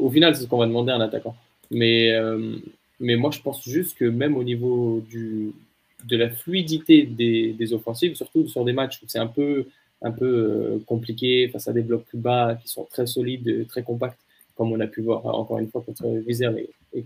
au 0.00 0.10
final, 0.10 0.34
c'est 0.34 0.42
ce 0.42 0.48
qu'on 0.48 0.58
va 0.58 0.66
demander 0.66 0.92
à 0.92 0.96
un 0.96 1.00
attaquant. 1.00 1.36
Mais, 1.70 2.12
mais 2.98 3.14
moi, 3.14 3.30
je 3.30 3.40
pense 3.40 3.62
juste 3.62 3.96
que 3.96 4.04
même 4.04 4.36
au 4.36 4.42
niveau 4.42 5.00
du, 5.08 5.52
de 6.04 6.16
la 6.16 6.30
fluidité 6.30 7.04
des, 7.04 7.52
des 7.52 7.72
offensives, 7.72 8.14
surtout 8.14 8.46
sur 8.48 8.64
des 8.64 8.72
matchs 8.72 9.00
où 9.02 9.06
c'est 9.08 9.18
un 9.18 9.26
peu, 9.26 9.66
un 10.02 10.10
peu 10.10 10.80
compliqué 10.86 11.48
face 11.48 11.68
à 11.68 11.72
des 11.72 11.82
blocs 11.82 12.04
plus 12.04 12.18
bas 12.18 12.56
qui 12.60 12.68
sont 12.68 12.84
très 12.84 13.06
solides, 13.06 13.66
très 13.68 13.82
compacts, 13.82 14.18
comme 14.56 14.72
on 14.72 14.80
a 14.80 14.86
pu 14.86 15.02
voir 15.02 15.26
encore 15.26 15.58
une 15.58 15.68
fois 15.68 15.82
contre 15.82 16.06
Vizère 16.26 16.56
et, 16.56 16.70
et 16.94 17.04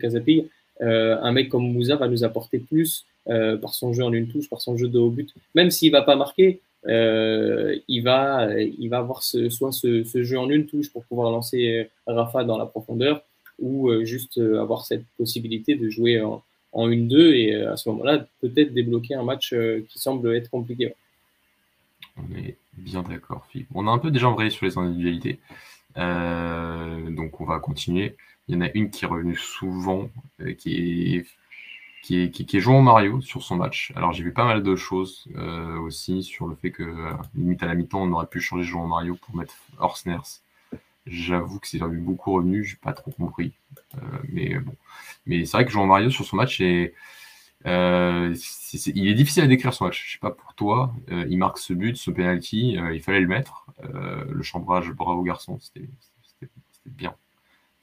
euh, 0.83 1.17
un 1.23 1.33
mec 1.33 1.49
comme 1.49 1.73
Moussa 1.73 1.97
va 1.97 2.09
nous 2.09 2.25
apporter 2.25 2.59
plus 2.59 3.07
euh, 3.29 3.57
par 3.57 3.75
son 3.75 3.93
jeu 3.93 4.03
en 4.03 4.13
une 4.13 4.29
touche, 4.29 4.51
par 4.51 4.61
son 4.61 4.77
jeu 4.77 4.89
de 4.89 4.99
haut 4.99 5.11
but. 5.11 5.33
Même 5.55 5.71
s'il 5.71 5.93
va 5.93 6.03
pas 6.03 6.17
marquer, 6.17 6.61
euh, 6.87 7.77
il, 7.89 8.03
va, 8.03 8.49
il 8.61 8.89
va 8.89 8.99
avoir 8.99 9.23
ce, 9.23 9.49
soit 9.49 9.73
ce, 9.73 10.05
jeu 10.23 10.39
en 10.39 10.51
une 10.51 10.67
touche 10.67 10.93
pour 10.93 11.05
pouvoir 11.05 11.31
lancer 11.31 11.89
Rafa 12.07 12.45
dans 12.45 12.59
la 12.59 12.67
profondeur 12.67 13.23
ou 13.61 13.91
juste 14.03 14.39
avoir 14.39 14.85
cette 14.85 15.05
possibilité 15.17 15.77
de 15.77 15.89
jouer 15.89 16.21
en, 16.21 16.43
en 16.75 16.89
1-2 16.89 17.35
et 17.35 17.65
à 17.65 17.77
ce 17.77 17.89
moment-là, 17.91 18.27
peut-être 18.41 18.75
débloquer 18.75 19.15
un 19.15 19.23
match 19.23 19.55
qui 19.89 19.99
semble 19.99 20.35
être 20.35 20.51
compliqué. 20.51 20.95
On 22.17 22.37
est 22.37 22.57
bien 22.75 23.03
d'accord, 23.03 23.47
Philippe. 23.51 23.69
On 23.75 23.87
a 23.87 23.91
un 23.91 23.99
peu 23.99 24.11
déjà 24.11 24.29
envoyé 24.29 24.51
sur 24.51 24.67
les 24.67 24.79
individualités. 24.79 25.41
Euh, 25.97 27.11
donc 27.11 27.41
on 27.41 27.45
va 27.45 27.59
continuer. 27.59 28.17
Il 28.49 28.55
y 28.55 28.59
en 28.59 28.61
a 28.63 28.71
une 28.75 28.91
qui 28.91 29.05
est 29.05 29.09
revenue 29.09 29.37
souvent, 29.37 30.11
euh, 30.41 30.53
qui 30.55 31.17
est 31.17 31.27
qui 32.03 32.21
est, 32.21 32.31
qui, 32.31 32.61
Jean 32.61 32.83
Mario 32.83 33.23
sur 33.23 33.43
son 33.43 33.57
match. 33.57 33.93
Alors 33.97 34.13
j'ai 34.13 34.23
vu 34.25 34.33
pas 34.33 34.45
mal 34.45 34.63
de 34.63 34.77
choses 34.77 35.27
euh, 35.37 35.79
aussi 35.79 36.23
sur 36.23 36.47
le 36.47 36.55
fait 36.55 36.71
que 36.71 37.15
limite 37.35 37.63
à 37.63 37.67
la 37.67 37.75
mi-temps 37.75 38.03
on 38.03 38.13
aurait 38.13 38.27
pu 38.27 38.41
changer 38.41 38.65
Jean 38.65 38.87
Mario 38.87 39.17
pour 39.17 39.35
mettre 39.37 39.55
Horsners. 39.79 40.43
J'avoue 41.07 41.61
que 41.61 41.69
c'est 41.69 41.79
vu 41.85 41.99
beaucoup 41.99 42.33
revenu, 42.33 42.65
j'ai 42.65 42.77
pas 42.77 42.93
trop 42.93 43.11
compris. 43.11 43.53
mais 44.29 44.59
bon, 44.59 44.75
mais 45.27 45.45
c'est 45.45 45.57
vrai 45.57 45.67
que 45.67 45.71
Jean 45.71 45.87
Mario 45.87 46.11
sur 46.11 46.25
son 46.25 46.37
match 46.37 46.61
est, 46.61 46.95
il 47.65 49.09
est 49.09 49.15
difficile 49.15 49.43
à 49.43 49.47
décrire 49.47 49.75
son 49.75 49.85
match. 49.85 50.07
Je 50.07 50.13
sais 50.15 50.19
pas 50.19 50.31
pour 50.31 50.55
toi, 50.55 50.95
il 51.09 51.37
marque 51.37 51.59
ce 51.59 51.75
but, 51.75 51.97
ce 51.97 52.11
penalty, 52.11 52.79
il 52.93 53.03
fallait 53.03 53.21
le 53.21 53.29
mettre. 53.29 53.65
Euh, 53.83 54.25
le 54.29 54.43
chambrage, 54.43 54.91
bravo 54.93 55.23
garçon, 55.23 55.59
c'était 55.61 55.89
bien. 56.87 57.15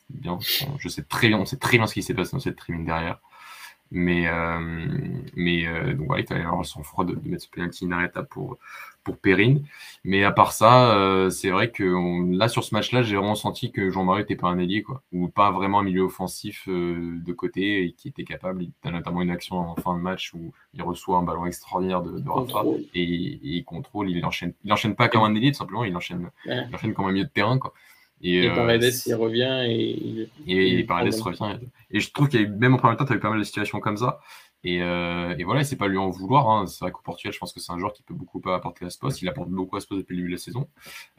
bien. 0.09 0.39
Je 0.77 0.89
sais 0.89 1.03
très 1.03 1.27
bien, 1.27 1.37
on 1.37 1.45
sait 1.45 1.57
très 1.57 1.77
bien 1.77 1.87
ce 1.87 1.93
qui 1.93 2.03
s'est 2.03 2.13
passé 2.13 2.31
dans 2.33 2.39
cette 2.39 2.57
tribune 2.57 2.85
derrière. 2.85 3.19
Mais, 3.91 4.27
euh, 4.27 4.59
mais 5.35 5.67
euh, 5.67 5.93
donc 5.93 6.07
voilà, 6.07 6.21
il 6.21 6.27
fallait 6.27 6.41
avoir 6.41 6.59
le 6.59 6.63
sang-froid 6.63 7.03
de, 7.03 7.17
mettre 7.25 7.43
ce 7.43 7.49
penalty 7.49 7.83
inarrêtable 7.83 8.27
pour, 8.29 8.57
pour 9.03 9.17
Perrine. 9.17 9.65
Mais 10.03 10.23
à 10.23 10.31
part 10.31 10.51
ça, 10.51 10.95
euh, 10.95 11.29
c'est 11.29 11.49
vrai 11.49 11.71
que 11.71 12.31
là, 12.35 12.47
sur 12.47 12.63
ce 12.63 12.73
match-là, 12.73 13.03
j'ai 13.03 13.15
vraiment 13.15 13.35
senti 13.35 13.71
que 13.71 13.89
Jean-Marie 13.89 14.21
n'était 14.21 14.35
pas 14.35 14.47
un 14.47 14.59
ailier, 14.59 14.83
quoi, 14.83 15.01
ou 15.11 15.27
pas 15.27 15.51
vraiment 15.51 15.79
un 15.79 15.83
milieu 15.83 16.03
offensif 16.03 16.65
euh, 16.67 17.19
de 17.25 17.33
côté 17.33 17.83
et 17.83 17.91
qui 17.93 18.07
était 18.07 18.23
capable. 18.23 18.63
Il 18.63 18.71
a 18.83 18.91
notamment 18.91 19.21
une 19.21 19.31
action 19.31 19.57
en 19.57 19.75
fin 19.75 19.95
de 19.95 20.01
match 20.01 20.33
où 20.33 20.53
il 20.73 20.83
reçoit 20.83 21.17
un 21.17 21.23
ballon 21.23 21.45
extraordinaire 21.45 22.01
de, 22.01 22.29
Rafa 22.29 22.63
et, 22.93 23.03
il 23.03 23.63
contrôle. 23.65 24.09
Il 24.09 24.23
enchaîne, 24.25 24.53
il 24.63 24.71
enchaîne 24.71 24.95
pas 24.95 25.09
comme 25.09 25.23
un 25.23 25.35
ailier, 25.35 25.51
tout 25.51 25.57
simplement, 25.57 25.83
il 25.83 25.95
enchaîne, 25.95 26.29
il 26.45 26.69
enchaîne 26.73 26.93
comme 26.93 27.05
un 27.05 27.11
milieu 27.11 27.25
de 27.25 27.29
terrain, 27.29 27.57
quoi. 27.57 27.73
Et, 28.23 28.47
euh, 28.47 28.55
Paredes, 28.55 28.93
il 29.05 29.15
revient 29.15 29.65
et 29.67 29.97
il, 29.97 30.29
et, 30.47 30.79
et 30.79 30.83
Paredes 30.83 31.13
revient. 31.21 31.57
Et 31.89 31.99
je 31.99 32.11
trouve 32.11 32.29
qu'il 32.29 32.41
y 32.41 32.45
a 32.45 32.47
même 32.47 32.73
en 32.75 32.77
premier 32.77 32.95
temps, 32.95 33.05
tu 33.05 33.13
as 33.13 33.15
eu 33.15 33.19
pas 33.19 33.29
mal 33.29 33.39
de 33.39 33.43
situations 33.43 33.79
comme 33.79 33.97
ça. 33.97 34.19
Et, 34.63 34.83
euh, 34.83 35.35
et 35.37 35.43
voilà, 35.43 35.63
c'est 35.63 35.75
pas 35.75 35.87
lui 35.87 35.97
en 35.97 36.09
vouloir. 36.09 36.49
Hein. 36.49 36.67
C'est 36.67 36.85
vrai 36.85 36.91
qu'au 36.91 37.01
Portugal, 37.01 37.33
je 37.33 37.39
pense 37.39 37.51
que 37.51 37.59
c'est 37.59 37.71
un 37.71 37.79
joueur 37.79 37.93
qui 37.93 38.03
peut 38.03 38.13
beaucoup 38.13 38.41
apporter 38.49 38.85
à 38.85 38.89
ce 38.89 38.99
poste. 38.99 39.21
Il 39.21 39.27
apporte 39.27 39.49
beaucoup 39.49 39.75
à 39.75 39.81
ce 39.81 39.87
poste 39.87 40.01
depuis 40.01 40.15
le 40.15 40.21
début 40.21 40.29
de 40.29 40.35
la 40.35 40.41
saison. 40.41 40.67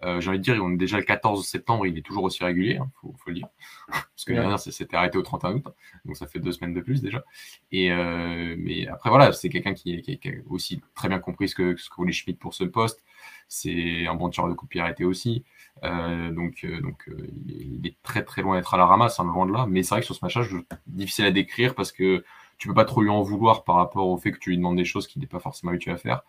Euh, 0.04 0.20
J'ai 0.20 0.28
envie 0.28 0.38
de 0.38 0.44
dire, 0.44 0.56
on 0.62 0.72
est 0.72 0.76
déjà 0.76 0.96
le 0.96 1.02
14 1.02 1.44
septembre, 1.44 1.86
il 1.86 1.98
est 1.98 2.02
toujours 2.02 2.22
aussi 2.24 2.44
régulier, 2.44 2.76
hein, 2.76 2.88
faut, 3.00 3.14
faut, 3.18 3.30
le 3.30 3.34
dire. 3.34 3.48
Parce 3.88 4.24
que 4.24 4.32
l'année 4.32 4.42
dernière, 4.42 4.60
c'était 4.60 4.96
arrêté 4.96 5.18
au 5.18 5.22
31 5.22 5.54
août, 5.54 5.64
donc 6.04 6.16
ça 6.16 6.26
fait 6.26 6.38
deux 6.38 6.52
semaines 6.52 6.74
de 6.74 6.80
plus 6.80 7.02
déjà. 7.02 7.24
Et 7.72 7.90
euh, 7.90 8.54
mais 8.58 8.86
après, 8.86 9.10
voilà, 9.10 9.32
c'est 9.32 9.48
quelqu'un 9.48 9.74
qui, 9.74 10.00
qui, 10.02 10.18
qui, 10.18 10.28
a 10.28 10.32
aussi 10.48 10.80
très 10.94 11.08
bien 11.08 11.18
compris 11.18 11.48
ce 11.48 11.56
que, 11.56 11.76
ce 11.76 11.90
que 11.90 11.96
voulait 11.96 12.12
Schmidt 12.12 12.38
pour 12.38 12.54
ce 12.54 12.64
poste. 12.64 13.02
C'est 13.48 14.06
un 14.06 14.14
bon 14.14 14.30
tireur 14.30 14.48
de 14.48 14.54
coup 14.54 14.66
de 14.66 14.70
pied 14.70 14.80
arrêté 14.80 15.04
aussi. 15.04 15.44
Euh, 15.85 16.30
donc, 16.30 16.64
euh, 16.64 16.80
donc 16.80 17.08
euh, 17.08 17.28
il, 17.46 17.87
est, 17.87 17.96
très 18.02 18.22
très 18.22 18.42
loin 18.42 18.56
d'être 18.56 18.72
à 18.74 18.76
la 18.76 18.87
ramasse, 18.87 19.18
hein, 19.18 19.24
loin 19.24 19.46
de 19.46 19.52
là. 19.52 19.66
Mais 19.68 19.82
c'est 19.82 19.94
vrai 19.94 20.00
que 20.00 20.06
sur 20.06 20.14
ce 20.14 20.24
match-là, 20.24 20.44
difficile 20.87 21.24
à 21.24 21.30
décrire 21.30 21.74
parce 21.74 21.92
que 21.92 22.24
tu 22.58 22.68
peux 22.68 22.74
pas 22.74 22.85
trop 22.85 23.02
lui 23.02 23.11
en 23.11 23.22
vouloir 23.22 23.64
par 23.64 23.76
rapport 23.76 24.08
au 24.08 24.16
fait 24.16 24.32
que 24.32 24.38
tu 24.38 24.50
lui 24.50 24.56
demandes 24.56 24.76
des 24.76 24.85
choses 24.85 25.06
qu'il 25.06 25.20
n'est 25.20 25.26
pas 25.26 25.40
forcément 25.40 25.70
habitué 25.70 25.90
à 25.90 25.96
faire. 25.96 26.22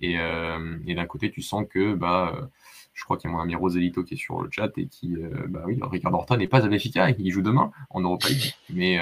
Et, 0.00 0.16
d'un 0.16 1.06
côté, 1.06 1.30
tu 1.30 1.42
sens 1.42 1.64
que 1.68 1.94
bah, 1.94 2.50
je 2.94 3.04
crois 3.04 3.16
qu'il 3.16 3.28
y 3.28 3.32
a 3.32 3.36
mon 3.36 3.42
ami 3.42 3.54
Roselito 3.54 4.02
qui 4.04 4.14
est 4.14 4.16
sur 4.16 4.40
le 4.40 4.48
chat 4.50 4.70
et 4.78 4.86
qui, 4.86 5.14
euh, 5.16 5.46
bah 5.48 5.62
oui, 5.66 5.78
Ricardo 5.82 6.16
Horta 6.16 6.36
n'est 6.36 6.46
pas 6.48 6.64
à 6.64 6.68
Benfica, 6.68 7.10
il 7.10 7.30
joue 7.30 7.42
demain 7.42 7.70
en 7.90 8.00
Europa 8.00 8.28
League. 8.28 8.54
Mais, 8.70 8.98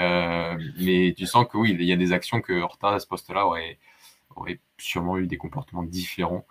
mais 0.79 1.13
tu 1.15 1.25
sens 1.25 1.47
que 1.49 1.57
oui, 1.57 1.75
il 1.79 1.83
y 1.83 1.93
a 1.93 1.97
des 1.97 2.11
actions 2.11 2.41
que 2.41 2.53
Horta 2.53 2.89
à 2.89 2.99
ce 2.99 3.07
poste-là 3.07 3.45
aurait, 3.45 3.77
aurait 4.35 4.59
sûrement 4.77 5.17
eu 5.17 5.27
des 5.27 5.37
comportements 5.37 5.83
différents. 5.83 6.45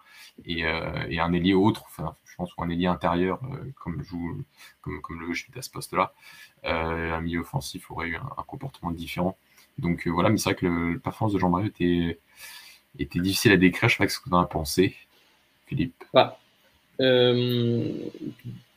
Et, 0.44 0.64
un 0.64 1.32
ailier 1.32 1.54
autre, 1.54 1.84
enfin, 1.86 2.14
ou 2.56 2.62
un 2.62 2.70
ailier 2.70 2.86
intérieur, 2.86 3.40
comme, 3.76 4.02
joue, 4.02 4.42
comme, 4.80 5.00
comme 5.00 5.20
le 5.20 5.32
à 5.58 5.62
ce 5.62 5.70
poste-là, 5.70 6.12
un 6.64 7.20
milieu 7.20 7.40
offensif 7.40 7.90
aurait 7.90 8.08
eu 8.08 8.16
un 8.16 8.42
comportement 8.44 8.90
différent. 8.90 9.36
Donc 9.78 10.06
euh, 10.06 10.10
voilà, 10.10 10.30
mais 10.30 10.38
c'est 10.38 10.50
vrai 10.50 10.54
que 10.54 10.66
le, 10.66 10.98
performance 10.98 11.34
de 11.34 11.38
Jean-Marie 11.38 11.68
était, 11.68 12.18
était 12.98 13.20
difficile 13.20 13.52
à 13.52 13.56
décrire. 13.56 13.88
Je 13.88 13.96
sais 13.96 14.04
pas 14.04 14.08
ce 14.08 14.18
que 14.18 14.28
tu 14.28 14.34
en 14.34 14.40
as 14.40 14.46
pensé, 14.46 14.94
Philippe. 15.66 16.04
Bah, 16.12 16.38
euh, 17.00 17.92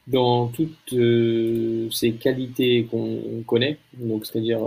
dans 0.07 0.47
toutes 0.47 0.93
euh, 0.93 1.89
ces 1.91 2.13
qualités 2.13 2.85
qu'on 2.85 3.43
connaît, 3.45 3.77
donc 3.93 4.25
c'est-à-dire 4.25 4.61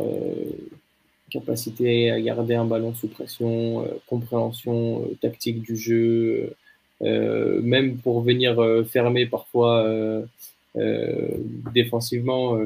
capacité 1.30 2.10
à 2.10 2.20
garder 2.20 2.54
un 2.54 2.64
ballon 2.64 2.94
sous 2.94 3.08
pression, 3.08 3.86
compréhension 4.06 5.08
tactique 5.20 5.60
du 5.60 5.76
jeu, 5.76 6.54
même 7.00 7.98
pour 7.98 8.22
venir 8.22 8.56
fermer 8.86 9.26
parfois 9.26 9.86
défensivement 11.74 12.58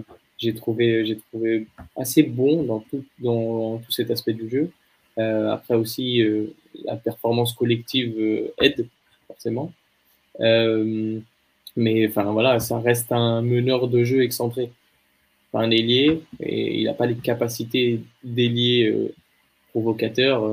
j'ai 0.43 0.55
trouvé, 0.55 1.17
trouvé 1.31 1.67
assez 1.97 2.25
bon 2.25 2.65
dans 2.65 2.81
tout, 2.81 3.05
dans, 3.21 3.79
tout 3.79 3.93
cet 3.93 4.11
aspect 4.11 4.33
du 4.33 4.51
jeu. 4.51 4.71
Euh, 5.19 5.51
après 5.51 5.75
aussi, 5.75 6.21
euh, 6.21 6.47
la 6.85 6.97
performance 6.97 7.53
collective 7.53 8.15
euh, 8.19 8.53
aide 8.61 8.89
forcément. 9.29 9.73
mais 11.77 12.07
enfin 12.09 12.25
voilà, 12.33 12.59
ça 12.61 12.79
reste 12.81 13.13
un 13.13 13.41
meneur 13.43 13.89
de 13.89 14.05
jeu 14.05 14.23
excentré. 14.23 14.71
un 15.55 15.71
ailier, 15.71 16.23
et 16.41 16.79
il 16.81 16.85
n'a 16.85 16.95
pas 16.95 17.07
les 17.07 17.15
capacités 17.17 18.01
d'ailier 18.25 18.93
provocateur. 19.71 20.51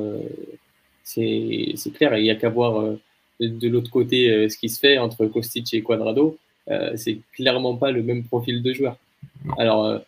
c'est 1.04 1.94
clair, 1.96 2.18
il 2.18 2.24
n'y 2.24 2.30
a 2.30 2.36
qu'à 2.36 2.50
voir 2.50 2.96
de, 3.40 3.68
l'autre 3.68 3.92
côté 3.92 4.50
ce 4.50 4.58
qui 4.58 4.70
se 4.70 4.80
fait 4.80 4.98
entre 4.98 5.26
Kostic 5.26 5.74
et 5.74 5.82
Quadrado. 5.82 6.38
c'est 6.96 7.20
clairement 7.34 7.76
pas 7.76 7.92
le 7.92 8.04
même 8.04 8.24
profil 8.24 8.62
de 8.62 8.74
joueur. 8.74 8.98
Alors, 9.58 9.86
euh, 9.86 10.00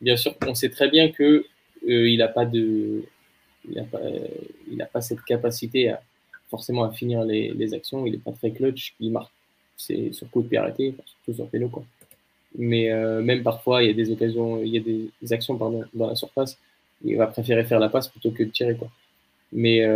bien 0.00 0.16
sûr, 0.16 0.34
on 0.46 0.54
sait 0.54 0.70
très 0.70 0.88
bien 0.88 1.10
que 1.10 1.44
euh, 1.88 2.08
il 2.08 2.18
n'a 2.18 2.28
pas 2.28 2.44
de, 2.44 3.04
il 3.68 3.76
n'a 3.76 3.84
pas, 3.84 4.00
il 4.70 4.80
a 4.82 4.86
pas 4.86 5.00
cette 5.00 5.22
capacité 5.22 5.90
à 5.90 6.02
forcément 6.50 6.84
à 6.84 6.90
finir 6.90 7.24
les, 7.24 7.50
les 7.52 7.74
actions. 7.74 8.06
Il 8.06 8.12
n'est 8.12 8.18
pas 8.18 8.32
très 8.32 8.50
clutch. 8.50 8.94
Il 9.00 9.12
marque 9.12 9.32
c'est 9.76 10.12
sur 10.12 10.28
coup 10.30 10.42
de 10.42 10.48
pied 10.48 10.58
arrêté, 10.58 10.92
surtout 11.06 11.34
sur 11.34 11.48
péno 11.48 11.68
quoi. 11.68 11.84
Mais 12.56 12.90
euh, 12.90 13.22
même 13.22 13.42
parfois, 13.42 13.84
il 13.84 13.88
y 13.88 13.90
a 13.90 13.92
des 13.94 14.10
occasions, 14.10 14.60
il 14.62 14.70
y 14.70 14.78
a 14.78 14.80
des 14.80 15.32
actions 15.32 15.56
pardon, 15.56 15.84
dans 15.94 16.08
la 16.08 16.16
surface. 16.16 16.58
Il 17.04 17.16
va 17.16 17.28
préférer 17.28 17.64
faire 17.64 17.78
la 17.78 17.88
passe 17.88 18.08
plutôt 18.08 18.32
que 18.32 18.42
de 18.42 18.50
tirer 18.50 18.74
quoi. 18.76 18.90
Mais 19.52 19.86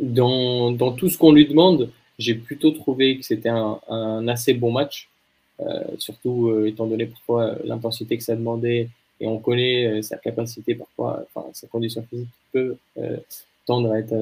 dans, 0.00 0.70
dans, 0.72 0.92
tout 0.92 1.08
ce 1.08 1.18
qu'on 1.18 1.32
lui 1.32 1.46
demande, 1.46 1.90
j'ai 2.18 2.34
plutôt 2.34 2.70
trouvé 2.70 3.18
que 3.18 3.24
c'était 3.24 3.48
un, 3.48 3.78
un, 3.88 4.26
assez 4.28 4.54
bon 4.54 4.72
match. 4.72 5.08
Euh, 5.60 5.84
surtout 5.96 6.48
euh, 6.48 6.66
étant 6.66 6.86
donné 6.86 7.08
euh, 7.30 7.54
l'intensité 7.64 8.18
que 8.18 8.22
ça 8.22 8.36
demandait 8.36 8.90
et 9.20 9.26
on 9.26 9.38
connaît 9.38 10.02
sa 10.02 10.18
capacité 10.18 10.74
parfois, 10.74 11.24
enfin, 11.34 11.48
sa 11.54 11.66
condition 11.66 12.04
physique 12.10 12.28
peut 12.52 12.76
tendre 13.64 13.90
à 13.90 13.98
être 13.98 14.14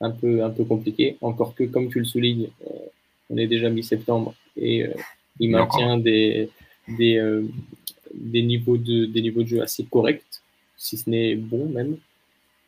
un 0.00 0.10
peu, 0.10 0.42
un 0.42 0.50
peu 0.50 0.64
compliqué. 0.64 1.16
Encore 1.20 1.54
que, 1.54 1.62
comme 1.62 1.88
tu 1.88 2.00
le 2.00 2.04
soulignes, 2.04 2.48
on 3.30 3.36
est 3.36 3.46
déjà 3.46 3.70
mi-septembre 3.70 4.34
et 4.56 4.84
il 5.38 5.50
maintient 5.50 5.96
des, 5.98 6.50
des, 6.88 7.22
des, 8.12 8.42
niveaux 8.42 8.76
de, 8.76 9.04
des 9.04 9.22
niveaux 9.22 9.44
de 9.44 9.48
jeu 9.48 9.62
assez 9.62 9.84
corrects, 9.84 10.24
si 10.76 10.96
ce 10.96 11.08
n'est 11.08 11.36
bon 11.36 11.66
même. 11.66 11.96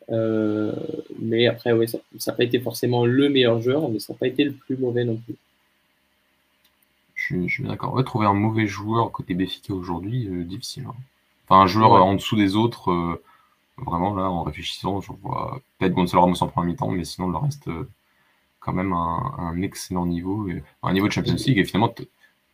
Euh, 0.09 0.73
mais 1.19 1.47
après, 1.47 1.71
ouais, 1.71 1.87
ça 1.87 1.99
n'a 2.27 2.33
pas 2.33 2.43
été 2.43 2.59
forcément 2.59 3.05
le 3.05 3.29
meilleur 3.29 3.61
joueur, 3.61 3.89
mais 3.89 3.99
ça 3.99 4.13
n'a 4.13 4.19
pas 4.19 4.27
été 4.27 4.43
le 4.43 4.51
plus 4.51 4.77
mauvais 4.77 5.05
non 5.05 5.17
plus. 5.17 5.35
Je, 7.15 7.47
suis 7.47 7.63
d'accord. 7.63 7.93
Ouais, 7.93 8.03
trouver 8.03 8.25
un 8.25 8.33
mauvais 8.33 8.67
joueur 8.67 9.11
côté 9.11 9.33
Béfica 9.33 9.73
aujourd'hui, 9.73 10.27
euh, 10.27 10.43
difficile. 10.43 10.85
Hein. 10.87 10.95
Enfin, 11.47 11.61
un 11.61 11.67
joueur 11.67 11.91
en 11.91 12.15
dessous 12.15 12.35
des 12.35 12.55
autres, 12.55 12.91
euh, 12.91 13.21
vraiment 13.77 14.13
là, 14.13 14.29
en 14.29 14.43
réfléchissant, 14.43 14.99
je 14.99 15.11
vois 15.21 15.61
peut-être 15.77 15.93
Gonzalo 15.93 16.21
Ramos 16.21 16.43
en 16.43 16.47
premier 16.47 16.71
mi-temps, 16.71 16.91
mais 16.91 17.05
sinon 17.05 17.29
le 17.29 17.37
reste, 17.37 17.69
quand 18.59 18.73
même 18.73 18.93
un, 18.93 19.61
excellent 19.61 20.05
niveau, 20.05 20.47
un 20.83 20.93
niveau 20.93 21.07
de 21.07 21.13
Champions 21.13 21.35
League. 21.35 21.57
Et 21.57 21.65
finalement, 21.65 21.89
tu 21.89 22.07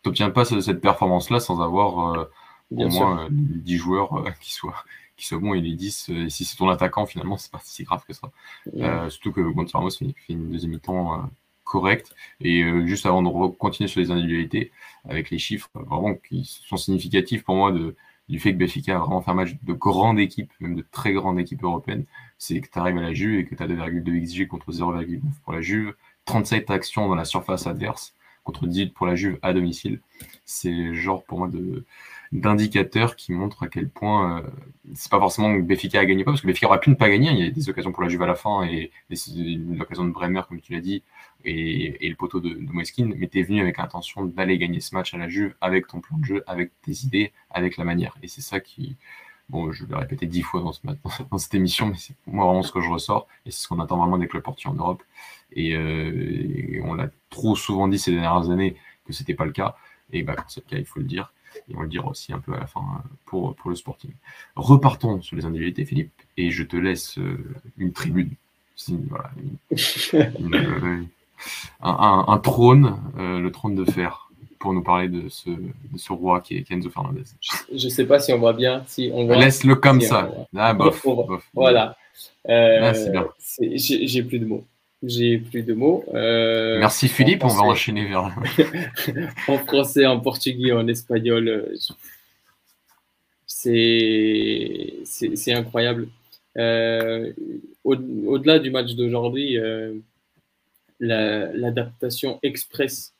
n'obtiens 0.04 0.30
pas 0.30 0.44
cette 0.44 0.80
performance-là 0.80 1.40
sans 1.40 1.60
avoir 1.60 2.28
au 2.70 2.88
moins 2.88 3.28
10 3.30 3.76
joueurs 3.76 4.24
qui 4.40 4.52
soient 4.52 4.84
qui 5.20 5.26
soit 5.26 5.38
bon, 5.38 5.54
il 5.54 5.66
est 5.66 5.76
10. 5.76 6.08
Et 6.08 6.30
si 6.30 6.44
c'est 6.44 6.56
ton 6.56 6.68
attaquant, 6.68 7.06
finalement, 7.06 7.36
c'est 7.36 7.52
pas 7.52 7.60
si 7.62 7.84
grave 7.84 8.04
que 8.06 8.12
ça. 8.12 8.30
Euh, 8.76 9.08
surtout 9.10 9.32
que 9.32 9.40
Gonzalo 9.40 9.80
Ramos 9.80 9.90
fait, 9.90 10.14
une 10.28 10.50
deuxième 10.50 10.72
mi-temps 10.72 11.14
euh, 11.14 11.22
correcte. 11.64 12.14
Et 12.40 12.62
euh, 12.62 12.86
juste 12.86 13.06
avant 13.06 13.22
de 13.22 13.28
continuer 13.56 13.88
sur 13.88 14.00
les 14.00 14.10
individualités, 14.10 14.72
avec 15.08 15.30
les 15.30 15.38
chiffres 15.38 15.68
vraiment 15.74 16.14
qui 16.14 16.44
sont 16.44 16.76
significatifs 16.76 17.44
pour 17.44 17.54
moi 17.54 17.72
de, 17.72 17.96
du 18.28 18.38
fait 18.40 18.52
que 18.52 18.58
Benfica 18.58 18.96
a 18.96 18.98
vraiment 18.98 19.20
fait 19.20 19.30
un 19.30 19.34
match 19.34 19.56
de 19.62 19.72
grande 19.72 20.18
équipe, 20.18 20.52
même 20.60 20.74
de 20.74 20.84
très 20.90 21.12
grande 21.12 21.38
équipe 21.38 21.62
européenne, 21.62 22.04
c'est 22.38 22.60
que 22.60 22.68
tu 22.70 22.78
arrives 22.78 22.96
à 22.98 23.02
la 23.02 23.12
Juve 23.12 23.38
et 23.38 23.44
que 23.44 23.54
tu 23.54 23.62
as 23.62 23.66
2,2 23.66 24.24
XG 24.24 24.48
contre 24.48 24.72
0,9 24.72 25.20
pour 25.44 25.52
la 25.52 25.60
Juve, 25.60 25.94
37 26.24 26.70
actions 26.70 27.08
dans 27.08 27.14
la 27.14 27.24
surface 27.24 27.66
adverse 27.66 28.14
contre 28.44 28.66
18 28.66 28.94
pour 28.94 29.06
la 29.06 29.16
Juve 29.16 29.38
à 29.42 29.52
domicile. 29.52 30.00
C'est 30.44 30.94
genre 30.94 31.24
pour 31.24 31.38
moi 31.38 31.48
de 31.48 31.84
d'indicateurs 32.32 33.16
qui 33.16 33.32
montrent 33.32 33.64
à 33.64 33.68
quel 33.68 33.88
point 33.88 34.38
euh, 34.38 34.50
c'est 34.94 35.10
pas 35.10 35.18
forcément 35.18 35.54
que 35.56 35.62
Béfica 35.62 35.98
a 35.98 36.04
gagné 36.04 36.24
pas, 36.24 36.30
parce 36.30 36.42
que 36.42 36.46
Béfica 36.46 36.68
aurait 36.68 36.80
pu 36.80 36.90
ne 36.90 36.94
pas 36.94 37.10
gagner. 37.10 37.30
Il 37.32 37.38
y 37.38 37.46
a 37.46 37.50
des 37.50 37.68
occasions 37.68 37.92
pour 37.92 38.02
la 38.02 38.08
Juve 38.08 38.22
à 38.22 38.26
la 38.26 38.36
fin 38.36 38.62
et, 38.64 38.92
l'occasion 39.10 40.04
de 40.04 40.10
Bremer, 40.10 40.42
comme 40.48 40.60
tu 40.60 40.72
l'as 40.72 40.80
dit, 40.80 41.02
et, 41.44 42.08
le 42.08 42.14
poteau 42.14 42.40
de, 42.40 42.50
de 42.50 42.72
Moeskin, 42.72 43.10
mais 43.16 43.28
tu 43.28 43.40
es 43.40 43.42
venu 43.42 43.60
avec 43.60 43.78
l'intention 43.78 44.24
d'aller 44.24 44.58
gagner 44.58 44.80
ce 44.80 44.94
match 44.94 45.12
à 45.14 45.18
la 45.18 45.28
Juve 45.28 45.54
avec 45.60 45.86
ton 45.88 46.00
plan 46.00 46.18
de 46.18 46.24
jeu, 46.24 46.44
avec 46.46 46.70
tes 46.82 47.04
idées, 47.04 47.32
avec 47.50 47.76
la 47.76 47.84
manière. 47.84 48.16
Et 48.22 48.28
c'est 48.28 48.42
ça 48.42 48.60
qui, 48.60 48.96
bon, 49.50 49.72
je 49.72 49.84
vais 49.84 49.96
répéter 49.96 50.26
dix 50.26 50.42
fois 50.42 50.60
dans, 50.60 50.72
ce, 50.72 50.80
dans, 51.30 51.38
cette 51.38 51.54
émission, 51.54 51.86
mais 51.86 51.96
c'est 51.96 52.14
moi 52.26 52.46
vraiment 52.46 52.62
ce 52.62 52.72
que 52.72 52.80
je 52.80 52.88
ressors, 52.88 53.26
et 53.44 53.50
c'est 53.50 53.62
ce 53.62 53.68
qu'on 53.68 53.80
attend 53.80 53.98
vraiment 53.98 54.18
des 54.18 54.28
clubs 54.28 54.42
portiers 54.42 54.70
en 54.70 54.74
Europe. 54.74 55.02
Et, 55.52 55.74
euh, 55.74 56.80
on 56.84 56.94
l'a 56.94 57.10
trop 57.28 57.56
souvent 57.56 57.88
dit 57.88 57.98
ces 57.98 58.12
dernières 58.12 58.50
années 58.50 58.76
que 59.04 59.12
c'était 59.12 59.34
pas 59.34 59.44
le 59.44 59.52
cas, 59.52 59.76
et 60.12 60.22
bah, 60.22 60.34
quand 60.36 60.44
c'est 60.48 60.64
le 60.64 60.70
cas, 60.70 60.78
il 60.78 60.86
faut 60.86 61.00
le 61.00 61.06
dire. 61.06 61.32
Et 61.70 61.76
on 61.76 61.82
le 61.82 61.88
dira 61.88 62.08
aussi 62.08 62.32
un 62.32 62.38
peu 62.38 62.52
à 62.54 62.58
la 62.58 62.66
fin 62.66 62.80
euh, 62.80 63.08
pour, 63.26 63.54
pour 63.54 63.70
le 63.70 63.76
sporting. 63.76 64.10
Repartons 64.56 65.22
sur 65.22 65.36
les 65.36 65.44
individualités, 65.44 65.84
Philippe, 65.84 66.12
et 66.36 66.50
je 66.50 66.62
te 66.62 66.76
laisse 66.76 67.18
euh, 67.18 67.38
une 67.78 67.92
tribune. 67.92 68.30
Voilà, 68.88 69.30
euh, 70.14 71.02
un, 71.82 72.38
trône, 72.38 72.96
le 73.16 73.48
trône 73.50 73.74
de 73.74 73.84
fer, 73.84 74.30
pour 74.58 74.72
nous 74.72 74.82
parler 74.82 75.08
de 75.08 75.28
ce, 75.28 75.50
de 75.50 75.98
ce 75.98 76.12
roi 76.12 76.40
qui 76.40 76.56
est 76.56 76.62
Kenzo 76.62 76.88
Fernandez. 76.88 77.24
Je 77.74 77.84
ne 77.84 77.90
sais 77.90 78.06
pas 78.06 78.20
si 78.20 78.32
on 78.32 78.38
voit 78.38 78.54
bien. 78.54 78.82
Si 78.86 79.10
on 79.12 79.28
Laisse-le 79.28 79.74
comme 79.74 80.00
ça. 80.00 80.30
Ah, 80.56 80.72
bof, 80.72 81.06
Voilà. 81.52 81.96
Ah, 82.48 82.92
j'ai 83.58 84.22
plus 84.22 84.38
de 84.38 84.46
mots. 84.46 84.64
J'ai 85.02 85.38
plus 85.38 85.62
de 85.62 85.72
mots. 85.72 86.04
Euh, 86.12 86.78
Merci 86.78 87.08
Philippe, 87.08 87.42
on 87.44 87.48
va 87.48 87.62
enchaîner 87.62 88.06
vers. 88.06 88.36
en 89.48 89.58
français, 89.58 90.04
en 90.04 90.20
portugais, 90.20 90.72
en 90.72 90.86
espagnol. 90.88 91.48
Euh, 91.48 91.74
c'est 93.46 95.52
incroyable. 95.52 96.08
Euh, 96.58 97.32
au-delà 97.84 98.58
du 98.58 98.70
match 98.70 98.94
d'aujourd'hui, 98.94 99.56
l'adaptation 100.98 102.38
express 102.42 103.14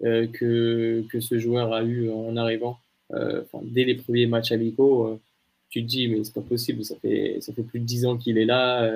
que, 0.00 1.04
que 1.08 1.20
ce 1.20 1.38
joueur 1.38 1.72
a 1.72 1.84
eu 1.84 2.10
en 2.10 2.36
arrivant, 2.36 2.78
dès 3.62 3.84
les 3.84 3.94
premiers 3.94 4.26
matchs 4.26 4.52
amicaux, 4.52 5.20
tu 5.68 5.82
te 5.82 5.86
dis, 5.86 6.08
mais 6.08 6.24
c'est 6.24 6.34
pas 6.34 6.40
possible, 6.40 6.84
ça 6.84 6.96
fait, 6.96 7.38
ça 7.40 7.52
fait 7.52 7.62
plus 7.62 7.80
de 7.80 7.84
dix 7.84 8.06
ans 8.06 8.16
qu'il 8.16 8.38
est 8.38 8.44
là. 8.44 8.90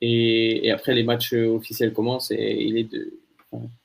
Et, 0.00 0.70
après, 0.70 0.94
les 0.94 1.02
matchs 1.02 1.32
officiels 1.32 1.92
commencent 1.92 2.30
et 2.30 2.62
il, 2.62 2.78
est 2.78 2.90
de, 2.90 3.12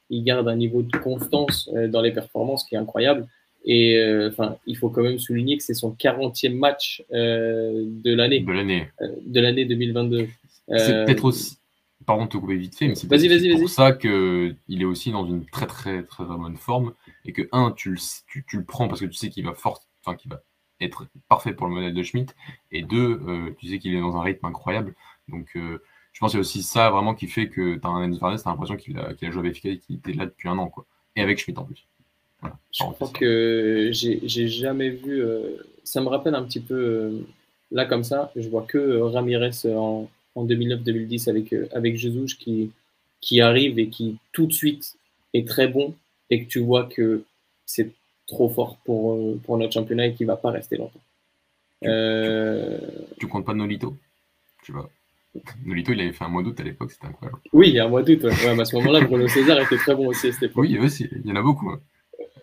il 0.09 0.23
garde 0.23 0.47
un 0.47 0.55
niveau 0.55 0.81
de 0.81 0.97
constance 0.97 1.69
euh, 1.73 1.87
dans 1.87 2.01
les 2.01 2.11
performances 2.11 2.63
qui 2.63 2.75
est 2.75 2.77
incroyable. 2.77 3.27
Et 3.65 3.97
euh, 3.97 4.29
enfin, 4.29 4.57
il 4.67 4.77
faut 4.77 4.89
quand 4.89 5.03
même 5.03 5.19
souligner 5.19 5.57
que 5.57 5.63
c'est 5.63 5.73
son 5.73 5.91
40e 5.91 6.55
match 6.55 7.03
euh, 7.13 7.83
de 7.85 8.13
l'année. 8.13 8.41
De 8.41 8.51
l'année. 8.51 8.89
de 9.25 9.41
l'année 9.41 9.65
2022. 9.65 10.27
C'est 10.77 11.05
peut-être 11.05 11.25
aussi. 11.25 11.57
Pardon 12.05 12.25
de 12.25 12.29
te 12.29 12.35
couper 12.35 12.57
vite 12.57 12.75
fait, 12.75 12.89
mais 12.89 12.95
c'est 12.95 13.07
pour 13.07 13.69
ça 13.69 13.93
qu'il 13.93 14.57
est 14.67 14.83
aussi 14.83 15.13
dans 15.13 15.25
une 15.25 15.45
très 15.45 15.67
très 15.67 16.03
très, 16.03 16.25
bonne 16.25 16.57
forme 16.57 16.93
et 17.23 17.31
que 17.31 17.47
un, 17.53 17.71
tu 17.71 17.91
le, 17.91 17.97
tu, 18.27 18.43
tu 18.45 18.57
le 18.57 18.65
prends 18.65 18.89
parce 18.89 18.99
que 18.99 19.05
tu 19.05 19.13
sais 19.13 19.29
qu'il 19.29 19.45
va 19.45 19.53
fort, 19.53 19.81
enfin 20.03 20.17
qu'il 20.17 20.29
va 20.29 20.43
être 20.81 21.07
parfait 21.29 21.53
pour 21.53 21.65
le 21.65 21.73
modèle 21.73 21.93
de 21.93 22.03
Schmidt 22.03 22.33
et 22.73 22.81
deux, 22.81 23.21
tu 23.57 23.69
sais 23.69 23.79
qu'il 23.79 23.95
est 23.95 24.01
dans 24.01 24.17
un 24.17 24.21
rythme 24.21 24.45
incroyable. 24.47 24.95
Donc 25.29 25.57
je 26.13 26.19
pense 26.19 26.31
que 26.31 26.37
c'est 26.37 26.39
aussi 26.39 26.63
ça 26.63 26.91
vraiment 26.91 27.15
qui 27.15 27.27
fait 27.27 27.49
que 27.49 27.75
tu 27.75 27.81
as 27.83 27.89
un 27.89 28.03
Enzo 28.03 28.19
Fernandez, 28.19 28.41
tu 28.41 28.47
as 28.47 28.51
l'impression 28.51 28.77
qu'il 28.77 28.97
a, 28.99 29.31
joué 29.31 29.39
avec 29.39 29.65
et 29.65 29.79
qu'il 29.79 29.95
était 29.95 30.13
là 30.13 30.25
depuis 30.25 30.47
un 30.47 30.57
an. 30.59 30.67
Quoi. 30.67 30.85
Et 31.15 31.21
avec 31.21 31.39
Schmidt 31.39 31.59
en 31.59 31.65
plus. 31.65 31.87
Je 32.71 32.83
crois 32.83 33.09
que 33.09 33.89
j'ai 33.91 34.47
jamais 34.47 34.89
vu. 34.89 35.23
Euh, 35.23 35.57
ça 35.83 36.01
me 36.01 36.07
rappelle 36.07 36.35
un 36.35 36.43
petit 36.43 36.59
peu. 36.59 36.75
Euh, 36.75 37.19
là, 37.71 37.85
comme 37.85 38.03
ça, 38.03 38.31
je 38.35 38.47
vois 38.47 38.63
que 38.63 38.77
euh, 38.77 39.05
Ramirez 39.05 39.51
en, 39.75 40.07
2009-2010 40.35 41.29
avec, 41.29 41.53
avec 41.73 41.95
Jesus 41.95 42.35
qui, 42.39 42.71
qui 43.21 43.41
arrive 43.41 43.77
et 43.79 43.89
qui 43.89 44.17
tout 44.31 44.47
de 44.47 44.53
suite 44.53 44.95
est 45.33 45.47
très 45.47 45.67
bon 45.67 45.95
et 46.29 46.43
que 46.43 46.49
tu 46.49 46.59
vois 46.59 46.85
que 46.85 47.23
c'est 47.65 47.91
trop 48.25 48.49
fort 48.49 48.77
pour, 48.83 49.39
pour 49.41 49.57
notre 49.57 49.73
championnat 49.73 50.07
et 50.07 50.13
qu'il 50.15 50.25
ne 50.25 50.31
va 50.31 50.37
pas 50.37 50.49
rester 50.49 50.77
longtemps. 50.77 50.99
Tu, 51.81 51.89
tu, 53.19 53.27
comptes 53.27 53.45
pas 53.45 53.53
Nolito? 53.53 53.95
Tu 54.63 54.71
vois 54.71 54.89
Nolito, 55.65 55.91
il 55.91 56.01
avait 56.01 56.13
fait 56.13 56.23
un 56.23 56.29
mois 56.29 56.43
d'août 56.43 56.59
à 56.59 56.63
l'époque, 56.63 56.91
c'était 56.91 57.07
incroyable. 57.07 57.39
Oui, 57.53 57.69
il 57.69 57.75
y 57.75 57.79
a 57.79 57.85
un 57.85 57.89
mois 57.89 58.03
d'août. 58.03 58.23
Ouais. 58.23 58.31
à 58.31 58.65
ce 58.65 58.75
moment-là, 58.75 59.01
Bruno 59.01 59.27
César 59.27 59.59
était 59.59 59.77
très 59.77 59.95
bon 59.95 60.07
aussi 60.07 60.27
à 60.27 60.31
cette 60.31 60.43
époque. 60.43 60.63
Oui, 60.63 60.77
aussi, 60.77 61.09
il 61.11 61.27
y 61.27 61.31
en 61.31 61.35
a 61.35 61.41
beaucoup. 61.41 61.69
Hein. 61.69 61.81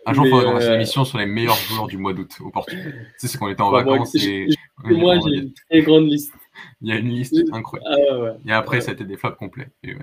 Un 0.07 0.13
jour, 0.13 0.27
il 0.27 0.31
faudra 0.31 0.45
qu'on 0.45 0.53
fasse 0.57 0.65
une 0.65 0.73
euh, 0.73 0.77
émission 0.77 1.05
sur 1.05 1.19
les 1.19 1.27
meilleurs 1.27 1.57
joueurs 1.57 1.87
du 1.87 1.99
mois 1.99 2.15
d'août 2.15 2.33
au 2.41 2.51
Portugal. 2.51 2.93
Tu 2.93 3.21
sais, 3.21 3.29
c'est 3.29 3.39
qu'on 3.39 3.49
était 3.49 3.63
en 3.63 3.71
vacances. 3.71 4.15
et... 4.15 4.49
Moi, 4.85 5.19
j'ai 5.21 5.37
une 5.37 5.53
très 5.53 5.83
grande 5.83 6.11
liste. 6.11 6.33
Il 6.81 6.89
y 6.89 6.93
a 6.93 6.97
une 6.97 7.11
liste 7.11 7.37
incroyable. 7.53 8.39
Ah, 8.47 8.49
et 8.49 8.53
après, 8.53 8.81
ça 8.81 8.91
a 8.91 8.95
été 8.95 9.05
des 9.05 9.17
flaps 9.17 9.37
complets. 9.39 9.69
Et, 9.83 9.95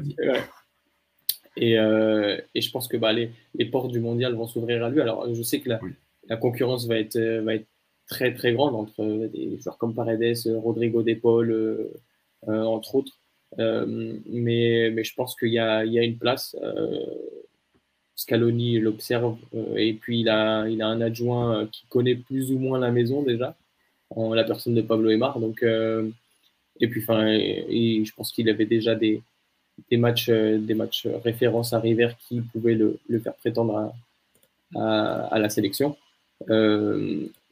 et, 1.58 1.80
euh, 1.80 2.38
et, 2.54 2.62
je 2.62 2.72
pense 2.72 2.88
que 2.88 2.96
bah, 2.96 3.12
les, 3.12 3.32
les, 3.56 3.66
portes 3.66 3.92
du 3.92 4.00
mondial 4.00 4.36
vont 4.36 4.46
s'ouvrir 4.46 4.86
à 4.86 4.90
lui. 4.90 5.02
Alors, 5.02 5.28
je 5.34 5.42
sais 5.42 5.60
que 5.60 5.70
la, 5.70 5.80
la 6.30 6.38
concurrence 6.38 6.88
va 6.88 7.00
être, 7.00 7.20
va 7.44 7.56
être 7.56 7.66
très, 8.08 8.34
très 8.34 8.54
grande 8.54 8.76
entre 8.76 9.28
des 9.28 9.60
joueurs 9.60 9.78
comme 9.78 9.94
Paredes, 9.94 10.38
Rodrigo 10.64 11.02
De 11.04 11.14
Paul, 11.16 11.52
euh, 11.52 11.92
entre 12.48 12.96
autres. 12.96 13.14
Euh, 13.60 13.86
mais, 14.28 14.92
mais 14.92 15.04
je 15.04 15.14
pense 15.16 15.36
qu'il 15.36 15.50
y 15.50 15.54
y 15.54 15.60
a 15.60 16.04
une 16.04 16.18
place. 16.18 16.56
Euh, 16.62 17.06
Scaloni 18.16 18.80
l'observe 18.80 19.38
et 19.76 19.94
puis 19.94 20.22
il 20.22 20.30
a, 20.30 20.68
il 20.68 20.82
a 20.82 20.88
un 20.88 21.02
adjoint 21.02 21.68
qui 21.72 21.86
connaît 21.88 22.16
plus 22.16 22.52
ou 22.52 22.58
moins 22.58 22.80
la 22.80 22.90
maison 22.90 23.22
déjà, 23.22 23.56
en 24.10 24.34
la 24.34 24.44
personne 24.44 24.74
de 24.74 24.82
Pablo 24.82 25.12
Aymar. 25.12 25.40
Donc, 25.40 25.64
et 25.64 26.88
puis, 26.88 27.02
enfin, 27.04 27.28
je 27.28 28.12
pense 28.16 28.32
qu'il 28.32 28.50
avait 28.50 28.66
déjà 28.66 28.96
des, 28.96 29.22
des 29.92 29.98
matchs, 29.98 30.32
des 30.32 30.74
matchs 30.74 31.06
références 31.24 31.74
à 31.74 31.80
River 31.80 32.10
qui 32.28 32.42
pouvaient 32.42 32.74
le, 32.74 32.98
le 33.08 33.20
faire 33.20 33.36
prétendre 33.36 33.94
à, 34.76 35.26
à, 35.28 35.38
la 35.38 35.50
sélection. 35.50 35.96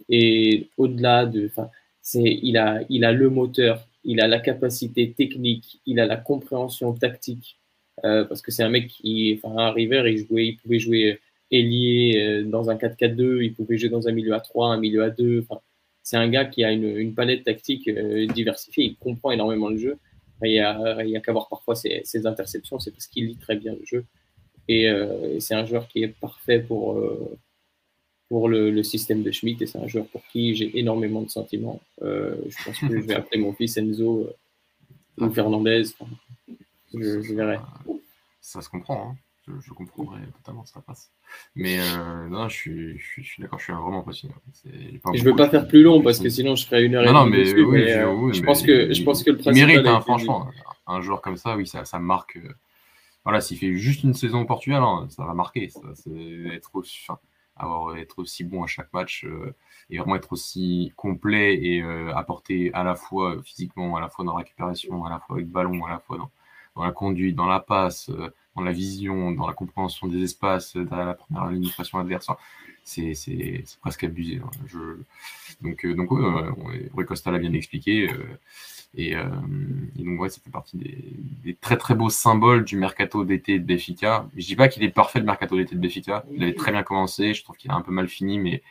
et 0.09 0.67
au-delà 0.77 1.27
de, 1.27 1.45
enfin, 1.45 1.69
c'est, 2.01 2.39
il 2.41 2.57
a, 2.57 2.81
il 2.89 3.05
a 3.05 3.11
le 3.11 3.29
moteur, 3.29 3.85
il 4.05 4.21
a 4.21 4.27
la 4.27 4.39
capacité 4.39 5.11
technique, 5.11 5.81
il 5.85 5.99
a 5.99 6.05
la 6.05 6.15
compréhension 6.15 6.93
tactique, 6.93 7.59
euh, 8.05 8.23
parce 8.25 8.41
que 8.41 8.51
c'est 8.51 8.63
un 8.63 8.69
mec 8.69 8.87
qui, 8.87 9.39
enfin, 9.43 9.57
à 9.57 9.71
River, 9.71 10.03
il, 10.07 10.25
jouait, 10.25 10.47
il 10.47 10.57
pouvait 10.57 10.79
jouer 10.79 11.19
ailier 11.51 12.17
euh, 12.17 12.43
dans 12.43 12.69
un 12.69 12.75
4-4-2, 12.75 13.43
il 13.43 13.53
pouvait 13.53 13.77
jouer 13.77 13.89
dans 13.89 14.07
un 14.07 14.11
milieu 14.11 14.33
à 14.33 14.39
3, 14.39 14.69
un 14.69 14.77
milieu 14.77 15.03
à 15.03 15.09
2. 15.09 15.41
Enfin, 15.41 15.61
c'est 16.03 16.17
un 16.17 16.29
gars 16.29 16.45
qui 16.45 16.63
a 16.63 16.71
une, 16.71 17.13
palette 17.15 17.43
tactique 17.45 17.87
euh, 17.87 18.27
diversifiée, 18.27 18.85
il 18.85 18.95
comprend 18.97 19.31
énormément 19.31 19.69
le 19.69 19.77
jeu. 19.77 19.97
Il 20.43 20.51
y 20.51 20.59
a, 20.59 20.77
a 20.77 21.19
qu'à 21.21 21.31
voir 21.31 21.47
parfois 21.49 21.75
ses, 21.75 22.27
interceptions, 22.27 22.79
c'est 22.79 22.91
parce 22.91 23.07
qu'il 23.07 23.25
lit 23.25 23.37
très 23.37 23.55
bien 23.55 23.73
le 23.73 23.85
jeu. 23.85 24.05
Et 24.67 24.87
c'est 25.39 25.53
un 25.53 25.65
joueur 25.65 25.87
qui 25.87 26.03
est 26.03 26.07
parfait 26.07 26.59
pour, 26.59 26.99
pour 28.29 28.49
le, 28.49 28.83
système 28.83 29.23
de 29.23 29.31
Schmidt 29.31 29.63
et 29.63 29.67
c'est 29.67 29.77
un 29.77 29.87
joueur 29.87 30.05
pour 30.07 30.25
qui 30.27 30.55
j'ai 30.55 30.77
énormément 30.79 31.21
de 31.21 31.29
sentiments. 31.29 31.81
Euh, 32.01 32.35
je 32.47 32.63
pense 32.63 32.79
que 32.79 33.01
je 33.01 33.05
vais 33.05 33.13
appeler 33.15 33.41
mon 33.41 33.53
fils 33.53 33.77
Enzo 33.77 34.29
ou 35.17 35.29
Fernandez. 35.29 35.83
je, 36.93 37.33
verrai. 37.33 37.59
Ça 38.41 38.61
se 38.61 38.69
comprend. 38.69 39.11
Hein 39.11 39.15
je, 39.61 39.73
comprendrais 39.73 40.21
totalement 40.37 40.65
ça 40.65 40.81
passe. 40.81 41.11
Mais 41.55 41.79
euh, 41.79 42.27
non, 42.29 42.49
je 42.49 42.55
suis, 42.55 42.99
je 42.99 43.21
suis, 43.21 43.41
d'accord, 43.41 43.59
je 43.59 43.65
suis 43.65 43.73
vraiment 43.73 43.99
impressionné. 43.99 44.33
je 45.13 45.23
veux 45.23 45.35
pas 45.35 45.49
faire 45.49 45.67
plus 45.67 45.83
long 45.83 46.01
parce 46.01 46.19
que 46.19 46.29
sinon 46.29 46.55
je 46.55 46.65
ferais 46.65 46.83
une 46.83 46.95
heure 46.95 47.03
et 47.03 47.07
demie. 47.07 47.17
Non, 47.17 47.25
mais, 47.25 47.53
oui, 47.53 47.91
euh, 47.91 48.33
je, 48.33 48.41
pense 48.41 48.63
que, 48.63 48.93
je 48.93 49.03
pense 49.03 49.23
que 49.23 49.31
le 49.31 49.37
principal. 49.37 49.67
mérite, 49.67 49.87
hein, 49.87 50.01
franchement. 50.01 50.49
Un 50.87 51.01
joueur 51.01 51.21
comme 51.21 51.37
ça, 51.37 51.55
oui, 51.57 51.65
ça, 51.67 51.85
ça 51.85 51.99
marque. 51.99 52.37
Euh, 52.37 52.53
voilà, 53.23 53.41
s'il 53.41 53.57
fait 53.57 53.75
juste 53.75 54.03
une 54.03 54.13
saison 54.13 54.41
au 54.41 54.45
Portugal, 54.45 54.83
hein, 54.83 55.07
ça 55.09 55.25
va 55.25 55.33
marquer. 55.33 55.69
Ça, 55.69 55.81
être, 56.53 56.69
aussi, 56.75 57.07
avoir, 57.55 57.97
être 57.97 58.19
aussi 58.19 58.43
bon 58.43 58.63
à 58.63 58.67
chaque 58.67 58.91
match 58.93 59.25
et 59.89 59.97
vraiment 59.97 60.15
être 60.15 60.33
aussi 60.33 60.91
complet 60.95 61.55
et 61.55 61.81
apporter 62.13 62.73
à 62.73 62.83
la 62.83 62.95
fois 62.95 63.41
physiquement, 63.43 63.95
à 63.95 64.01
la 64.01 64.09
fois 64.09 64.25
dans 64.25 64.33
la 64.33 64.39
récupération, 64.39 65.05
à 65.05 65.09
la 65.09 65.19
fois 65.19 65.37
avec 65.37 65.47
ballon, 65.47 65.85
à 65.85 65.89
la 65.89 65.99
fois 65.99 66.17
dans, 66.17 66.31
dans 66.75 66.83
la 66.83 66.91
conduite, 66.91 67.35
dans 67.35 67.47
la 67.47 67.59
passe 67.59 68.11
dans 68.55 68.63
la 68.63 68.71
vision, 68.71 69.31
dans 69.31 69.47
la 69.47 69.53
compréhension 69.53 70.07
des 70.07 70.23
espaces, 70.23 70.75
dans 70.75 70.95
la 70.95 71.13
première 71.13 71.47
ligne 71.47 71.63
de 71.63 71.97
adverse. 71.97 72.27
C'est 72.83 73.63
presque 73.81 74.03
abusé. 74.03 74.37
Hein. 74.43 74.49
Je... 74.67 74.79
Donc, 75.61 75.85
euh, 75.85 75.93
donc 75.93 76.09
Rui 76.11 77.05
Costa 77.05 77.31
l'a 77.31 77.39
bien 77.39 77.53
expliqué. 77.53 78.09
Euh, 78.09 78.39
et, 78.95 79.15
euh, 79.15 79.25
et, 79.97 80.03
donc, 80.03 80.19
ouais, 80.21 80.29
ça 80.29 80.39
fait 80.41 80.51
partie 80.51 80.77
des, 80.77 81.55
très 81.55 81.77
très 81.77 81.95
beaux 81.95 82.09
symboles 82.09 82.63
du 82.63 82.77
mercato 82.77 83.23
d'été 83.25 83.59
de 83.59 83.65
Béfica. 83.65 84.27
Je 84.35 84.45
dis 84.45 84.55
pas 84.55 84.67
qu'il 84.67 84.83
est 84.83 84.89
parfait 84.89 85.19
le 85.19 85.25
mercato 85.25 85.55
d'été 85.57 85.75
de 85.75 85.81
Béfica. 85.81 86.25
Il 86.31 86.43
avait 86.43 86.55
très 86.55 86.71
bien 86.71 86.83
commencé. 86.83 87.33
Je 87.33 87.43
trouve 87.43 87.57
qu'il 87.57 87.71
a 87.71 87.75
un 87.75 87.81
peu 87.81 87.91
mal 87.91 88.07
fini, 88.07 88.39
mais 88.39 88.63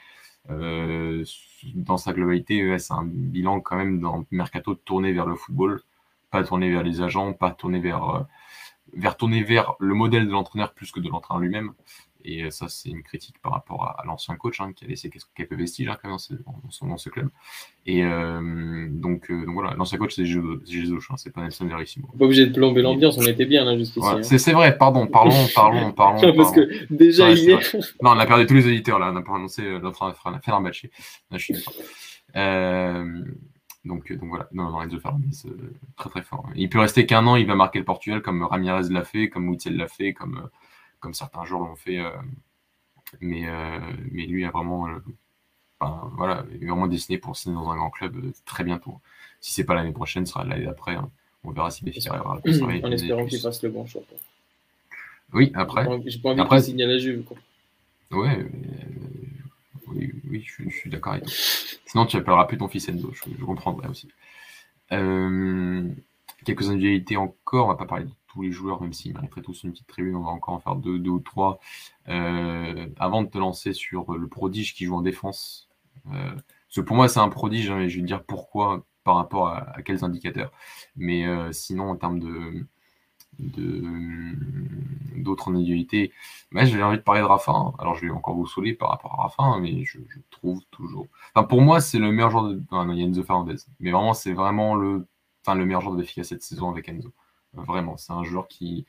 dans 1.74 1.96
sa 1.96 2.12
globalité, 2.12 2.78
c'est 2.78 2.92
un 2.92 3.04
bilan 3.04 3.60
quand 3.60 3.76
même 3.76 4.00
dans 4.00 4.18
le 4.18 4.24
mercato 4.30 4.74
tourné 4.74 5.12
vers 5.12 5.26
le 5.26 5.34
football, 5.34 5.80
pas 6.30 6.44
tourné 6.44 6.70
vers 6.70 6.82
les 6.82 7.00
agents, 7.00 7.32
pas 7.32 7.50
tourné 7.50 7.80
vers 7.80 8.26
vers 8.92 9.16
tourner 9.16 9.42
vers 9.42 9.74
le 9.80 9.94
modèle 9.94 10.26
de 10.26 10.32
l'entraîneur 10.32 10.72
plus 10.72 10.92
que 10.92 11.00
de 11.00 11.08
l'entraîneur 11.08 11.40
lui-même. 11.40 11.72
Et 12.24 12.50
ça, 12.50 12.68
c'est 12.68 12.88
une 12.88 13.02
critique 13.02 13.38
par 13.42 13.52
rapport 13.52 13.84
à, 13.84 14.04
l'ancien 14.06 14.37
coach 14.37 14.60
hein, 14.60 14.72
qui 14.74 14.84
a 14.84 14.88
laissé 14.88 15.10
quelques 15.34 15.52
vestiges 15.52 15.88
hein, 15.88 15.96
quand 16.00 16.08
même 16.08 16.14
dans, 16.14 16.18
ce, 16.70 16.84
dans, 16.84 16.96
ce, 16.96 17.10
club. 17.10 17.28
Et 17.87 18.02
euh, 18.02 18.88
donc, 18.90 19.30
euh, 19.30 19.44
donc, 19.44 19.54
voilà, 19.54 19.74
l'ancien 19.74 19.98
coach, 19.98 20.14
c'est 20.14 20.24
Jesus, 20.24 20.98
hein, 21.10 21.16
c'est 21.16 21.32
pas 21.32 21.42
Nelson 21.42 21.66
Verissimo. 21.66 22.08
Pas 22.18 22.24
obligé 22.24 22.46
de 22.46 22.54
plomber 22.54 22.82
l'ambiance, 22.82 23.18
on 23.18 23.26
était 23.26 23.46
bien 23.46 23.64
là 23.64 23.76
jusqu'ici. 23.76 24.06
Ouais, 24.06 24.22
c'est 24.22 24.52
vrai, 24.52 24.76
pardon, 24.78 25.06
parlons, 25.06 25.46
parlons, 25.54 25.92
parlons. 25.92 26.34
Parce 26.34 26.52
que 26.52 26.92
déjà 26.92 27.30
hier. 27.30 27.60
Non, 28.02 28.10
on 28.10 28.18
a 28.18 28.26
perdu 28.26 28.46
tous 28.46 28.54
les 28.54 28.66
auditeurs 28.66 28.98
là, 28.98 29.10
on 29.12 29.16
a 29.16 29.22
pas 29.22 29.34
annoncé 29.34 29.62
notre 29.80 30.14
faire 30.42 30.54
un 30.54 30.60
match. 30.60 30.87
je 31.30 31.38
suis 31.38 31.54
d'accord. 31.54 31.74
Euh, 32.37 33.22
donc, 33.84 34.10
euh, 34.10 34.16
donc 34.16 34.30
voilà, 34.30 34.48
non, 34.52 34.70
non, 34.70 34.82
Enzo 34.82 34.98
Fernandez, 34.98 35.26
euh, 35.46 35.72
très 35.96 36.08
très 36.08 36.22
fort. 36.22 36.48
Il 36.54 36.68
peut 36.68 36.78
rester 36.78 37.06
qu'un 37.06 37.26
an, 37.26 37.37
il 37.37 37.46
va 37.46 37.54
marquer 37.54 37.78
le 37.78 37.84
Portugal 37.84 38.22
comme 38.22 38.42
Ramirez 38.42 38.88
l'a 38.90 39.04
fait, 39.04 39.28
comme 39.28 39.48
Witzel 39.48 39.76
l'a 39.76 39.88
fait, 39.88 40.14
comme, 40.14 40.38
euh, 40.38 40.48
comme 41.04 41.12
certains 41.12 41.44
joueurs 41.44 41.60
l'ont 41.60 41.76
fait. 41.76 42.00
mais, 43.20 43.46
mais 44.10 44.24
lui 44.24 44.46
a 44.46 44.50
vraiment, 44.50 44.88
voilà, 46.16 46.44
est 46.50 46.64
vraiment 46.64 46.86
destiné 46.86 47.18
pour 47.18 47.36
signer 47.36 47.54
dans 47.54 47.70
un 47.70 47.76
grand 47.76 47.90
club 47.90 48.32
très 48.46 48.64
bientôt. 48.64 48.98
Si 49.40 49.52
c'est 49.52 49.64
pas 49.64 49.74
l'année 49.74 49.92
prochaine, 49.92 50.24
ce 50.24 50.32
sera 50.32 50.44
l'année 50.44 50.64
d'après. 50.64 50.94
Hein. 50.94 51.10
On 51.44 51.50
verra 51.50 51.70
si 51.70 51.84
Béfica 51.84 52.14
arrivera 52.14 52.36
à 52.36 52.86
En 52.86 52.90
espérant 52.90 53.26
qu'il 53.26 53.38
fasse 53.38 53.62
le 53.62 53.68
bon 53.68 53.84
choix. 53.86 54.00
Oui, 55.34 55.52
après. 55.54 55.86
J'ai 56.06 56.18
pas 56.18 56.30
envie 56.30 56.40
après, 56.40 56.56
qu'il 56.56 56.64
signe 56.64 56.82
à 56.82 56.86
la 56.86 56.96
Juve. 56.96 57.24
Quoi. 57.24 57.36
Ouais, 58.12 58.46
oui, 59.88 60.12
oui 60.30 60.46
je, 60.46 60.70
suis 60.70 60.88
d'accord 60.88 61.12
avec 61.12 61.24
toi. 61.24 61.34
Sinon, 61.84 62.06
tu 62.06 62.16
appelleras 62.16 62.46
plus 62.46 62.56
ton 62.56 62.68
fils 62.68 62.88
Enzo, 62.88 63.12
je, 63.12 63.44
comprendrais 63.44 63.88
aussi. 63.88 64.08
Euh, 64.92 65.86
quelques 66.46 66.70
individualités 66.70 67.18
encore, 67.18 67.66
on 67.66 67.68
va 67.68 67.74
pas 67.74 67.84
parler 67.84 68.04
de 68.06 68.10
tous 68.34 68.42
les 68.42 68.52
joueurs, 68.52 68.82
même 68.82 68.92
s'ils 68.92 69.14
mériteraient 69.14 69.42
tous 69.42 69.62
une 69.64 69.72
petite 69.72 69.86
tribune, 69.86 70.16
on 70.16 70.22
va 70.22 70.30
encore 70.30 70.54
en 70.54 70.60
faire 70.60 70.76
deux, 70.76 70.98
deux 70.98 71.10
ou 71.10 71.20
trois. 71.20 71.60
Euh, 72.08 72.88
avant 72.98 73.22
de 73.22 73.28
te 73.28 73.38
lancer 73.38 73.72
sur 73.72 74.12
le 74.14 74.28
prodige 74.28 74.74
qui 74.74 74.84
joue 74.84 74.96
en 74.96 75.02
défense, 75.02 75.68
euh, 76.12 76.82
pour 76.84 76.96
moi 76.96 77.08
c'est 77.08 77.20
un 77.20 77.28
prodige, 77.28 77.70
hein, 77.70 77.86
je 77.88 77.96
vais 77.96 78.02
te 78.02 78.06
dire 78.06 78.24
pourquoi 78.24 78.84
par 79.04 79.16
rapport 79.16 79.48
à, 79.48 79.82
quels 79.84 80.04
indicateurs. 80.04 80.50
Mais 80.96 81.26
sinon, 81.52 81.90
en 81.90 81.96
termes 81.96 82.20
de, 82.20 82.66
d'autres 85.16 85.50
individualités. 85.50 86.12
Mais 86.50 86.66
j'ai 86.66 86.82
envie 86.82 86.98
de 86.98 87.02
parler 87.02 87.20
de 87.20 87.26
Rafa. 87.26 87.52
Hein. 87.52 87.72
Alors 87.78 87.94
je 87.94 88.06
vais 88.06 88.10
encore 88.10 88.34
vous 88.34 88.46
saouler 88.46 88.74
par 88.74 88.90
rapport 88.90 89.12
à 89.18 89.22
Rafa, 89.24 89.42
hein, 89.42 89.60
mais 89.60 89.84
je, 89.84 89.98
trouve 90.30 90.60
toujours. 90.70 91.06
Enfin, 91.34 91.46
pour 91.46 91.62
moi, 91.62 91.80
c'est 91.80 91.98
le 91.98 92.10
meilleur 92.12 92.30
joueur 92.30 92.44
de. 92.44 92.62
Non, 92.70 92.90
il 92.92 92.98
y 92.98 93.02
a 93.02 93.06
Enzo 93.06 93.22
Fernandez. 93.22 93.56
Mais 93.80 93.90
vraiment, 93.90 94.14
c'est 94.14 94.32
vraiment 94.32 94.74
le, 94.74 95.06
enfin, 95.42 95.56
le 95.56 95.64
meilleur 95.64 95.80
joueur 95.80 95.96
de 95.96 96.04
cette 96.04 96.42
saison 96.42 96.70
avec 96.70 96.88
Enzo. 96.88 97.12
Vraiment, 97.56 97.96
c'est 97.96 98.12
un 98.12 98.24
joueur 98.24 98.48
qui, 98.48 98.86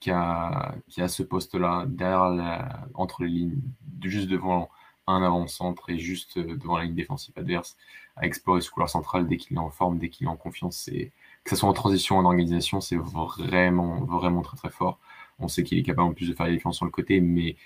qui, 0.00 0.10
a, 0.10 0.74
qui 0.88 1.02
a 1.02 1.08
ce 1.08 1.22
poste-là, 1.22 1.84
derrière 1.88 2.86
entre 2.94 3.22
les 3.24 3.30
lignes, 3.30 3.60
juste 4.02 4.28
devant 4.28 4.70
un 5.06 5.22
avant-centre 5.22 5.90
et 5.90 5.98
juste 5.98 6.38
devant 6.38 6.76
la 6.78 6.84
ligne 6.84 6.94
défensive 6.94 7.34
adverse, 7.36 7.76
à 8.16 8.26
explorer 8.26 8.60
ce 8.60 8.70
couloir 8.70 8.90
central 8.90 9.26
dès 9.26 9.36
qu'il 9.36 9.56
est 9.56 9.60
en 9.60 9.70
forme, 9.70 9.98
dès 9.98 10.10
qu'il 10.10 10.26
est 10.26 10.30
en 10.30 10.36
confiance. 10.36 10.76
C'est 10.76 11.12
que 11.44 11.50
ce 11.50 11.56
soit 11.56 11.68
en 11.68 11.72
transition 11.72 12.18
en 12.18 12.24
organisation, 12.24 12.80
c'est 12.80 12.96
vraiment, 12.96 14.04
vraiment 14.04 14.42
très 14.42 14.56
très 14.56 14.70
fort. 14.70 14.98
On 15.38 15.48
sait 15.48 15.62
qu'il 15.62 15.78
est 15.78 15.82
capable 15.82 16.08
en 16.08 16.14
plus 16.14 16.28
de 16.28 16.34
faire 16.34 16.46
des 16.46 16.52
différences 16.52 16.76
sur 16.76 16.84
le 16.84 16.90
côté, 16.90 17.20
mais, 17.20 17.56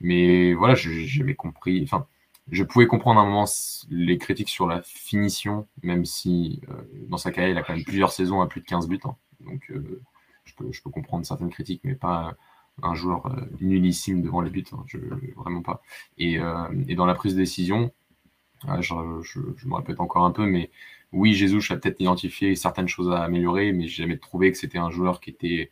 mais 0.00 0.54
voilà, 0.54 0.74
j'avais 0.74 1.34
compris. 1.34 1.82
Enfin, 1.84 2.06
je 2.50 2.64
pouvais 2.64 2.86
comprendre 2.86 3.20
un 3.20 3.24
moment 3.24 3.46
les 3.90 4.18
critiques 4.18 4.48
sur 4.48 4.66
la 4.66 4.82
finition, 4.82 5.68
même 5.82 6.04
si 6.04 6.60
euh, 6.68 6.82
dans 7.08 7.16
sa 7.16 7.30
carrière, 7.30 7.52
il 7.52 7.58
a 7.58 7.62
quand 7.62 7.74
même 7.74 7.84
plusieurs 7.84 8.12
saisons 8.12 8.40
à 8.40 8.46
plus 8.46 8.60
de 8.60 8.66
15 8.66 8.88
buts. 8.88 9.00
Hein. 9.04 9.16
Donc, 9.40 9.70
euh, 9.70 10.02
je, 10.44 10.54
peux, 10.54 10.90
comprendre 10.90 11.24
certaines 11.24 11.50
critiques, 11.50 11.82
mais 11.84 11.94
pas 11.94 12.34
un 12.82 12.94
joueur 12.94 13.26
euh, 13.26 13.40
nullissime 13.60 14.22
devant 14.22 14.40
les 14.40 14.50
buts. 14.50 14.64
Hein. 14.72 14.84
vraiment 15.36 15.62
pas. 15.62 15.82
Et, 16.18 16.38
et, 16.88 16.94
dans 16.94 17.06
la 17.06 17.14
prise 17.14 17.34
de 17.34 17.40
décision, 17.40 17.92
je, 18.80 18.94
je, 19.22 19.68
me 19.68 19.74
répète 19.74 20.00
encore 20.00 20.24
un 20.24 20.30
peu, 20.30 20.46
mais 20.46 20.70
oui, 21.12 21.34
Jesus 21.34 21.72
a 21.72 21.76
peut-être 21.76 22.00
identifié 22.00 22.54
certaines 22.56 22.88
choses 22.88 23.10
à 23.10 23.22
améliorer, 23.22 23.72
mais 23.72 23.86
j'ai 23.86 24.02
jamais 24.02 24.18
trouvé 24.18 24.50
que 24.50 24.58
c'était 24.58 24.78
un 24.78 24.90
joueur 24.90 25.20
qui 25.20 25.30
était 25.30 25.70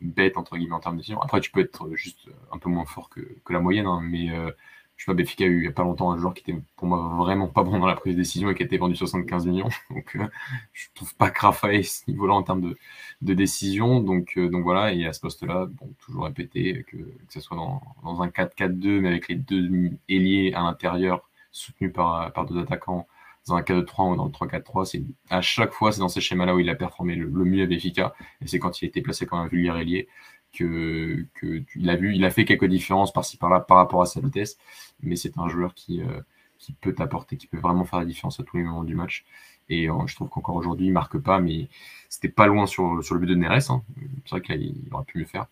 bête 0.00 0.36
entre 0.36 0.56
guillemets 0.56 0.74
en 0.74 0.80
termes 0.80 0.96
de 0.96 1.00
décision. 1.00 1.20
Après, 1.20 1.40
tu 1.40 1.50
peux 1.50 1.60
être 1.60 1.94
juste 1.94 2.28
un 2.52 2.58
peu 2.58 2.68
moins 2.68 2.84
fort 2.84 3.08
que, 3.08 3.20
la 3.50 3.60
moyenne, 3.60 3.86
hein, 3.86 4.00
mais 4.02 4.30
euh, 4.30 4.50
je 4.96 5.04
sais 5.04 5.06
pas, 5.06 5.14
Béfica 5.14 5.44
a 5.44 5.46
eu 5.46 5.58
il 5.58 5.60
n'y 5.62 5.68
a 5.68 5.72
pas 5.72 5.82
longtemps 5.82 6.10
un 6.10 6.18
joueur 6.18 6.32
qui 6.34 6.40
était 6.50 6.58
pour 6.76 6.88
moi 6.88 7.16
vraiment 7.18 7.48
pas 7.48 7.62
bon 7.62 7.78
dans 7.78 7.86
la 7.86 7.96
prise 7.96 8.14
de 8.14 8.20
décision 8.20 8.50
et 8.50 8.54
qui 8.54 8.62
a 8.62 8.66
été 8.66 8.78
vendu 8.78 8.96
75 8.96 9.46
millions. 9.46 9.68
Donc, 9.90 10.16
euh, 10.16 10.26
je 10.72 10.86
trouve 10.94 11.14
pas 11.16 11.30
que 11.30 11.40
ce 11.82 12.10
niveau-là 12.10 12.34
en 12.34 12.42
termes 12.42 12.74
de, 13.22 13.34
décision. 13.34 14.00
Donc, 14.00 14.32
euh, 14.36 14.48
donc 14.48 14.62
voilà, 14.62 14.92
et 14.92 15.06
à 15.06 15.12
ce 15.12 15.20
poste-là, 15.20 15.66
bon, 15.66 15.92
toujours 16.00 16.24
répéter 16.24 16.84
que, 16.88 16.96
que 16.96 17.32
ce 17.32 17.40
soit 17.40 17.56
dans, 17.56 17.82
dans 18.02 18.22
un 18.22 18.28
4-4-2, 18.28 19.00
mais 19.00 19.08
avec 19.08 19.28
les 19.28 19.36
deux 19.36 19.90
ailiers 20.08 20.52
à 20.54 20.62
l'intérieur, 20.62 21.28
soutenus 21.52 21.92
par, 21.92 22.32
par 22.32 22.46
deux 22.46 22.60
attaquants 22.60 23.06
dans 23.46 23.54
un 23.56 23.62
4-2-3 23.62 24.12
ou 24.12 24.16
dans 24.16 24.24
le 24.24 24.30
3-4-3. 24.30 24.84
C'est, 24.84 25.02
à 25.30 25.40
chaque 25.40 25.72
fois, 25.72 25.92
c'est 25.92 26.00
dans 26.00 26.08
ces 26.08 26.20
schémas-là 26.20 26.54
où 26.54 26.60
il 26.60 26.68
a 26.68 26.74
performé 26.74 27.14
le, 27.14 27.28
mieux 27.28 27.62
à 27.62 27.66
Béfica. 27.66 28.14
Et 28.40 28.46
c'est 28.46 28.58
quand 28.58 28.80
il 28.80 28.86
a 28.86 28.88
été 28.88 29.02
placé 29.02 29.26
comme 29.26 29.38
un 29.38 29.46
vulgaire 29.46 29.76
ailier 29.76 30.08
que, 30.56 31.26
que 31.34 31.62
il 31.76 31.90
a 31.90 31.96
vu, 31.96 32.14
il 32.14 32.24
a 32.24 32.30
fait 32.30 32.44
quelques 32.44 32.66
différences 32.66 33.12
par-ci 33.12 33.36
par-là 33.36 33.60
par 33.60 33.76
rapport 33.78 34.02
à 34.02 34.06
sa 34.06 34.20
vitesse. 34.20 34.58
Mais 35.02 35.16
c'est 35.16 35.38
un 35.38 35.48
joueur 35.48 35.74
qui, 35.74 36.00
euh, 36.00 36.20
qui 36.58 36.72
peut 36.72 36.94
apporter, 36.98 37.36
qui 37.36 37.46
peut 37.46 37.58
vraiment 37.58 37.84
faire 37.84 37.98
la 37.98 38.04
différence 38.04 38.40
à 38.40 38.44
tous 38.44 38.56
les 38.56 38.62
moments 38.62 38.84
du 38.84 38.94
match. 38.94 39.24
Et 39.68 39.90
euh, 39.90 40.06
je 40.06 40.14
trouve 40.14 40.28
qu'encore 40.28 40.56
aujourd'hui, 40.56 40.86
il 40.86 40.92
marque 40.92 41.18
pas, 41.18 41.40
mais 41.40 41.68
c'était 42.08 42.28
pas 42.28 42.46
loin 42.46 42.66
sur, 42.66 43.02
sur 43.02 43.14
le 43.14 43.20
but 43.20 43.26
de 43.26 43.34
Neres. 43.34 43.70
Hein. 43.70 43.82
C'est 44.24 44.30
vrai 44.30 44.40
qu'il 44.40 44.74
aurait 44.92 45.04
pu 45.04 45.18
mieux 45.18 45.24
faire. 45.24 45.46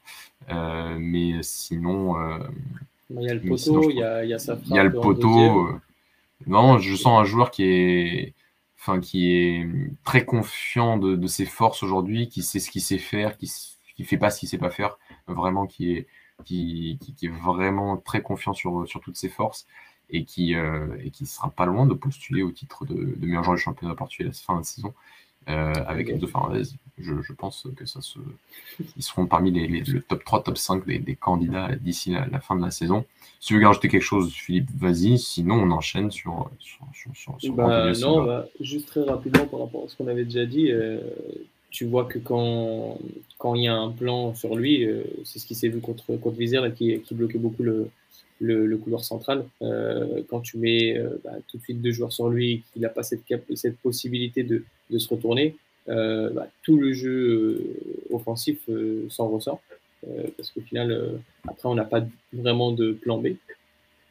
Euh, 0.51 0.97
mais 0.99 1.43
sinon. 1.43 2.17
il 3.11 3.23
y 3.23 3.29
a 3.29 3.35
le 3.35 3.41
poteau, 3.41 3.91
il 3.91 3.97
y 3.97 4.03
a, 4.03 4.25
il 4.25 4.31
y 4.31 4.35
a 4.35 4.39
sa 4.39 4.57
frappe. 4.57 4.69
Il 4.69 4.77
y 4.77 4.79
a 4.79 4.85
le 4.85 4.93
poteau. 4.93 5.79
Non, 6.47 6.79
je 6.79 6.95
sens 6.95 7.21
un 7.21 7.25
joueur 7.25 7.51
qui 7.51 7.65
est, 7.65 8.35
enfin, 8.79 9.01
qui 9.01 9.35
est 9.35 9.67
très 10.05 10.25
confiant 10.25 10.99
de, 10.99 11.27
ses 11.27 11.47
forces 11.47 11.83
aujourd'hui, 11.83 12.29
qui 12.29 12.43
sait 12.43 12.61
ce 12.61 12.71
qu'il 12.71 12.83
sait 12.83 12.99
faire, 12.99 13.37
qui 13.39 13.51
ne 14.03 14.07
fait 14.07 14.19
pas 14.19 14.31
ce 14.31 14.41
qu'il 14.41 14.49
sait 14.49 14.59
pas 14.59 14.71
faire, 14.71 14.99
vraiment 15.27 15.67
qui 15.67 15.93
est, 15.93 16.07
qui, 16.45 16.99
qui, 17.17 17.27
est 17.27 17.31
vraiment 17.31 17.97
très 17.97 18.23
confiant 18.23 18.53
sur, 18.53 18.87
sur 18.89 19.01
toutes 19.01 19.17
ses 19.17 19.29
forces 19.29 19.67
et 20.11 20.25
qui 20.25 20.55
euh, 20.55 20.97
et 21.03 21.11
qui 21.11 21.27
sera 21.27 21.51
pas 21.51 21.67
loin 21.67 21.87
de 21.87 21.95
postuler 21.95 22.43
au 22.43 22.51
titre 22.51 22.85
de, 22.85 22.95
de 22.95 23.27
meilleur 23.27 23.45
joueur 23.45 23.57
du 23.57 23.63
championnat 23.63 23.95
portugais 23.95 24.25
à 24.25 24.29
la 24.29 24.33
fin 24.35 24.59
de 24.59 24.65
saison. 24.65 24.93
Euh, 25.49 25.73
avec 25.87 26.09
Enzo 26.09 26.27
Fernandez. 26.27 26.63
Je, 26.97 27.21
je, 27.21 27.33
pense 27.35 27.67
que 27.77 27.85
ça 27.85 28.01
se, 28.01 28.19
ils 28.97 29.03
seront 29.03 29.27
parmi 29.27 29.51
les, 29.51 29.67
les 29.67 29.81
le 29.81 30.01
top 30.01 30.25
3, 30.25 30.43
top 30.43 30.57
5 30.57 30.87
des, 30.87 30.99
des 30.99 31.17
candidats 31.17 31.75
d'ici 31.77 32.13
la, 32.13 32.27
la, 32.27 32.41
fin 32.41 32.57
de 32.57 32.63
la 32.63 32.71
saison. 32.71 33.05
Si 33.41 33.49
tu 33.49 33.59
veux 33.59 33.67
rajouter 33.67 33.89
quelque 33.89 34.01
chose, 34.01 34.33
Philippe, 34.33 34.71
vas-y. 34.75 35.19
Sinon, 35.19 35.57
on 35.57 35.71
enchaîne 35.71 36.11
sur. 36.11 36.51
sur, 36.61 36.87
sur, 36.95 37.35
sur 37.39 37.53
bah, 37.53 37.93
non, 38.01 38.25
bah, 38.25 38.47
juste 38.61 38.89
très 38.89 39.03
rapidement 39.03 39.47
par 39.47 39.61
rapport 39.61 39.85
à 39.85 39.89
ce 39.89 39.97
qu'on 39.97 40.07
avait 40.07 40.25
déjà 40.25 40.47
dit. 40.47 40.71
Euh, 40.71 41.01
tu 41.75 41.87
vois 41.87 42.05
que 42.05 42.21
quand, 42.21 42.99
quand 43.37 43.57
il 43.57 43.65
y 43.65 43.69
a 43.69 43.75
un 43.75 43.91
plan 43.91 44.33
sur 44.33 44.55
lui, 44.55 44.85
euh, 44.87 45.03
c'est 45.25 45.41
ce 45.41 45.47
qui 45.47 45.57
s'est 45.57 45.67
vu 45.67 45.81
contre, 45.81 46.07
contre 46.17 46.37
Vizère, 46.37 46.73
qui, 46.73 47.01
qui 47.01 47.15
bloquait 47.15 47.37
beaucoup 47.39 47.65
le, 47.65 47.91
le, 48.39 48.77
couloir 48.77 49.03
central. 49.03 49.45
quand 50.29 50.41
tu 50.41 50.57
mets 50.59 50.97
bah, 51.25 51.33
tout 51.49 51.59
de 51.59 51.63
suite 51.65 51.83
deux 51.83 51.91
joueurs 51.91 52.13
sur 52.13 52.29
lui 52.29 52.63
qu'il 52.73 52.83
n'a 52.83 52.91
pas 52.91 53.03
cette, 53.03 53.23
cette 53.55 53.77
possibilité 53.79 54.45
de, 54.45 54.63
de 54.89 54.99
se 54.99 55.09
retourner, 55.09 55.57
bah, 55.89 56.47
tout 56.63 56.77
le 56.77 56.93
jeu 56.93 57.61
offensif 58.11 58.59
s'en 59.09 59.29
ressort. 59.29 59.61
parce 60.37 60.53
qu'au 60.53 60.61
final, 60.61 61.19
après, 61.49 61.69
on 61.69 61.75
n'a 61.75 61.85
pas 61.85 62.07
vraiment 62.33 62.71
de 62.71 62.93
plan 62.93 63.19
B. 63.19 63.29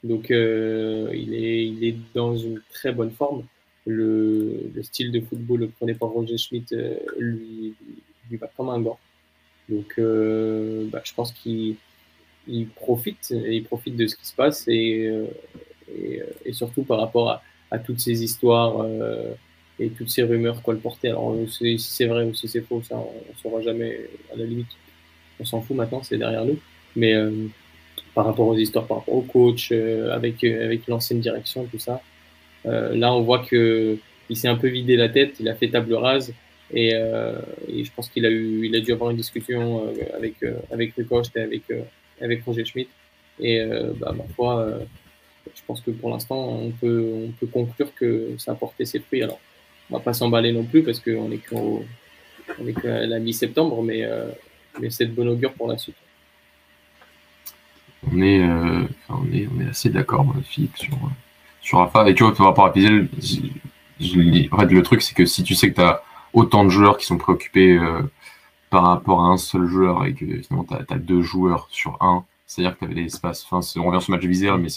Donc, 0.04 0.32
il, 0.32 1.34
est, 1.34 1.68
il 1.68 1.84
est 1.86 1.96
dans 2.14 2.36
une 2.36 2.60
très 2.74 2.92
bonne 2.92 3.12
forme 3.12 3.44
le, 3.86 4.72
style 4.82 5.12
de 5.12 5.20
football 5.22 5.70
prôné 5.70 5.94
par 5.94 6.10
Roger 6.10 6.38
Schmidt 6.38 6.76
lui, 7.18 7.74
lui 8.30 8.38
va 8.38 8.48
comme 8.56 8.70
un 8.70 8.80
gant. 8.80 9.00
Donc, 9.70 9.94
euh, 9.98 10.88
bah, 10.92 11.02
je 11.04 11.14
pense 11.14 11.32
qu'il 11.32 11.78
profite, 12.76 13.30
il 13.32 13.64
profite 13.64 13.96
de 13.96 14.08
ce 14.08 14.16
qui 14.16 14.26
se 14.26 14.36
passe 14.36 14.68
et, 14.68 15.08
euh, 15.08 15.26
euh, 15.98 16.24
et, 16.46 16.54
surtout 16.54 16.84
par 16.84 17.00
rapport 17.00 17.42
à, 17.72 17.80
toutes 17.80 18.00
ces 18.00 18.24
histoires 18.24 18.86
et 19.80 19.90
toutes 19.90 20.12
ces 20.12 20.22
rumeurs 20.22 20.62
colportées. 20.62 21.10
Alors, 21.10 21.36
si 21.50 21.80
c'est 21.80 22.06
vrai 22.06 22.24
ou 22.24 22.32
si 22.36 22.48
c'est 22.48 22.62
faux, 22.62 22.84
ça, 22.84 22.96
on 22.98 23.32
ne 23.32 23.38
saura 23.42 23.64
jamais 23.64 24.00
à 24.32 24.36
la 24.38 24.46
limite. 24.46 24.68
On 25.40 25.46
s'en 25.46 25.60
fout 25.60 25.76
maintenant, 25.76 26.04
c'est 26.04 26.20
derrière 26.20 26.46
nous. 26.46 26.60
Mais 26.96 27.16
par 28.14 28.26
rapport 28.26 28.48
aux 28.48 28.56
histoires, 28.56 28.86
par 28.86 28.98
rapport 29.00 29.16
au 29.16 29.24
coach, 29.24 29.72
avec, 29.72 30.44
avec 30.44 30.86
l'ancienne 30.86 31.20
direction, 31.20 31.66
tout 31.66 31.80
ça, 31.80 32.00
là, 32.66 33.14
on 33.14 33.22
voit 33.22 33.40
que 33.40 33.98
il 34.30 34.38
s'est 34.38 34.48
un 34.48 34.56
peu 34.56 34.68
vidé 34.68 34.96
la 34.96 35.10
tête, 35.10 35.36
il 35.40 35.50
a 35.50 35.56
fait 35.56 35.70
table 35.70 35.94
rase 35.94 36.34
euh, 36.76 37.40
et, 37.68 37.84
je 37.84 37.92
pense 37.94 38.10
qu'il 38.10 38.26
a, 38.26 38.30
a 38.30 38.82
dû 38.82 38.92
avoir 38.92 39.12
une 39.12 39.18
discussion 39.18 39.86
euh, 39.88 40.18
avec, 40.18 40.42
euh, 40.44 40.56
avec 40.72 40.96
Ricoste 40.96 41.36
et 41.38 41.42
avec, 41.42 41.64
avec 42.22 42.44
Roger 42.44 42.66
Schmidt. 42.66 42.90
Et 43.40 43.60
bah, 43.98 44.14
ma 44.16 44.26
foi, 44.36 44.80
je 45.56 45.62
pense 45.66 45.82
que 45.82 45.90
pour 45.90 46.12
l'instant, 46.12 46.38
on 46.38 46.70
peut, 46.70 47.26
on 47.28 47.32
peut 47.32 47.48
conclure 47.48 47.94
que 47.96 48.36
ça 48.38 48.52
a 48.52 48.56
porté 48.56 48.86
ses 48.86 49.00
fruits. 49.00 49.24
Alors, 49.24 49.40
on 49.90 49.98
va 49.98 50.04
pas 50.04 50.14
s'emballer 50.14 50.52
non 50.52 50.64
plus 50.64 50.84
parce 50.84 51.00
qu'on 51.00 51.32
est 51.32 51.40
qu'au 51.40 51.84
la 52.84 53.20
mi-septembre, 53.20 53.82
mais, 53.82 54.08
mais 54.80 54.92
c'est 54.92 55.08
de 55.08 55.14
bon 55.14 55.28
augure 55.28 55.54
pour 55.54 55.68
la 55.68 55.80
suite. 55.80 55.96
On 58.12 58.22
est, 58.22 58.44
on 59.10 59.34
est, 59.34 59.48
on 59.48 59.62
est 59.62 59.70
assez 59.70 59.90
d'accord, 59.90 60.32
Philippe, 60.44 60.78
sur, 60.78 60.96
sur 61.64 61.80
Rafa. 61.80 62.08
Et 62.08 62.14
tu 62.14 62.24
vois, 62.24 62.36
par 62.36 62.46
rapport 62.46 62.66
à 62.66 62.74
Pizel, 62.74 63.10
en 63.10 64.58
fait, 64.58 64.66
le 64.66 64.82
truc, 64.84 65.02
c'est 65.02 65.16
que 65.16 65.26
si 65.26 65.44
tu 65.44 65.56
sais 65.56 65.72
que 65.72 65.76
tu 65.76 65.82
as 65.82 66.04
autant 66.34 66.64
de 66.66 66.70
joueurs 66.70 66.98
qui 66.98 67.06
sont 67.06 67.18
préoccupés 67.18 67.72
euh, 67.72 68.04
par 68.70 68.84
rapport 68.84 69.22
à 69.22 69.28
un 69.30 69.38
seul 69.38 69.66
joueur 69.66 70.06
et 70.06 70.14
que 70.14 70.26
finalement 70.42 70.66
tu 70.66 70.94
as, 70.94 70.98
deux 70.98 71.22
joueurs 71.22 71.68
sur 71.72 71.98
un, 72.02 72.26
c'est-à-dire 72.46 72.74
que 72.74 72.80
tu 72.80 72.86
avais 72.86 72.96
l'espace. 72.96 73.48
Enfin, 73.50 73.60
on 73.80 73.86
revient 73.86 74.02
sur 74.02 74.12
le 74.12 74.18
match 74.18 74.24
de 74.24 74.30
Vizère, 74.30 74.58
mais 74.58 74.68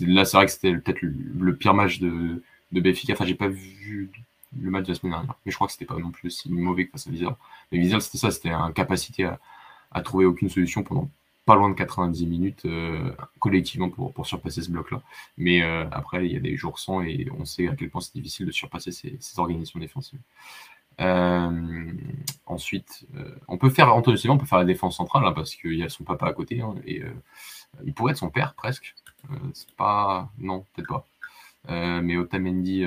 là, 0.00 0.24
c'est 0.24 0.36
vrai 0.36 0.46
que 0.46 0.52
c'était 0.52 0.74
peut-être 0.74 1.02
le, 1.02 1.56
pire 1.56 1.74
match 1.74 2.00
de, 2.00 2.42
de. 2.72 3.12
Enfin, 3.12 3.26
j'ai 3.26 3.34
pas 3.34 3.48
vu 3.48 4.10
le 4.60 4.70
match 4.70 4.84
de 4.84 4.92
la 4.92 4.94
semaine 4.98 5.12
dernière, 5.12 5.34
mais 5.44 5.52
je 5.52 5.56
crois 5.56 5.66
que 5.66 5.72
c'était 5.72 5.84
pas 5.84 5.96
non 5.96 6.10
plus 6.10 6.28
aussi 6.28 6.50
mauvais 6.50 6.86
que 6.86 6.92
face 6.92 7.06
à 7.06 7.10
Vizère. 7.10 7.36
Mais 7.70 7.78
Vizère, 7.78 8.00
c'était 8.02 8.18
ça, 8.18 8.30
c'était 8.30 8.50
une 8.50 8.72
capacité 8.72 9.24
à, 9.24 9.38
à, 9.92 10.00
trouver 10.00 10.24
aucune 10.24 10.48
solution 10.48 10.82
pendant 10.82 11.08
pas 11.50 11.56
loin 11.56 11.68
de 11.68 11.74
90 11.74 12.26
minutes 12.28 12.64
euh, 12.64 13.10
collectivement 13.40 13.90
pour, 13.90 14.12
pour 14.12 14.24
surpasser 14.24 14.62
ce 14.62 14.70
bloc-là. 14.70 15.02
Mais 15.36 15.64
euh, 15.64 15.84
après, 15.90 16.24
il 16.24 16.32
y 16.32 16.36
a 16.36 16.40
des 16.40 16.56
jours 16.56 16.78
sans 16.78 17.02
et 17.02 17.26
on 17.36 17.44
sait 17.44 17.66
à 17.66 17.74
quel 17.74 17.90
point 17.90 18.00
c'est 18.00 18.14
difficile 18.14 18.46
de 18.46 18.52
surpasser 18.52 18.92
ces, 18.92 19.16
ces 19.18 19.40
organisations 19.40 19.80
défensives. 19.80 20.20
Euh, 21.00 21.90
ensuite, 22.46 23.04
on 23.48 23.58
peut 23.58 23.70
faire 23.70 23.92
Antonio 23.92 24.16
Silva, 24.16 24.34
on 24.34 24.38
peut 24.38 24.46
faire 24.46 24.60
la 24.60 24.64
défense 24.64 24.96
centrale 24.98 25.24
hein, 25.26 25.32
parce 25.32 25.56
qu'il 25.56 25.74
y 25.74 25.82
a 25.82 25.88
son 25.88 26.04
papa 26.04 26.28
à 26.28 26.32
côté 26.32 26.60
hein, 26.60 26.76
et 26.86 27.02
il 27.84 27.94
pourrait 27.94 28.12
être 28.12 28.18
son 28.18 28.30
père 28.30 28.54
presque. 28.54 28.94
c'est 29.52 29.72
pas, 29.72 30.30
non, 30.38 30.64
peut-être 30.72 30.88
pas. 31.66 32.00
mais 32.00 32.16
Otamendi, 32.16 32.84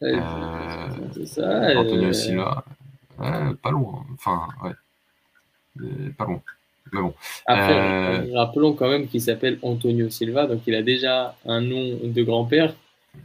ça, 0.00 1.78
Antonio 1.78 2.12
Silva, 2.12 2.64
pas 3.16 3.70
loin. 3.70 4.04
Enfin, 4.14 4.48
ouais, 4.64 6.10
pas 6.18 6.24
loin. 6.24 6.42
Mais 6.92 7.00
bon. 7.00 7.14
rappelons 7.46 8.74
quand 8.74 8.88
même 8.88 9.08
qu'il 9.08 9.20
s'appelle 9.20 9.58
Antonio 9.62 10.10
Silva, 10.10 10.46
donc 10.46 10.62
il 10.66 10.74
a 10.74 10.82
déjà 10.82 11.36
un 11.46 11.60
nom 11.60 11.98
de 12.04 12.22
grand-père 12.22 12.74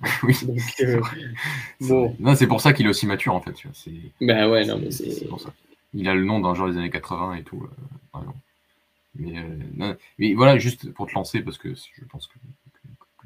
oui. 0.23 0.35
Euh, 0.81 2.35
c'est 2.35 2.47
pour 2.47 2.61
ça 2.61 2.73
qu'il 2.73 2.85
est 2.85 2.89
aussi 2.89 3.05
mature 3.05 3.33
en 3.33 3.41
fait. 3.41 3.53
Tu 3.53 3.67
bah 4.21 4.49
ouais, 4.49 4.65
non, 4.65 4.77
mais 4.77 4.91
c'est. 4.91 5.27
Il 5.93 6.07
a 6.07 6.13
le 6.13 6.23
nom 6.23 6.39
d'un 6.39 6.53
joueur 6.53 6.69
des 6.69 6.77
années 6.77 6.89
80 6.89 7.35
et 7.35 7.43
tout. 7.43 7.67
Euh, 8.15 8.19
euh, 9.21 9.93
mais, 10.17 10.33
voilà, 10.33 10.57
juste 10.57 10.91
pour 10.93 11.07
te 11.07 11.13
lancer, 11.13 11.41
parce 11.41 11.57
que 11.57 11.73
je 11.73 12.05
pense 12.05 12.27
que, 12.27 12.37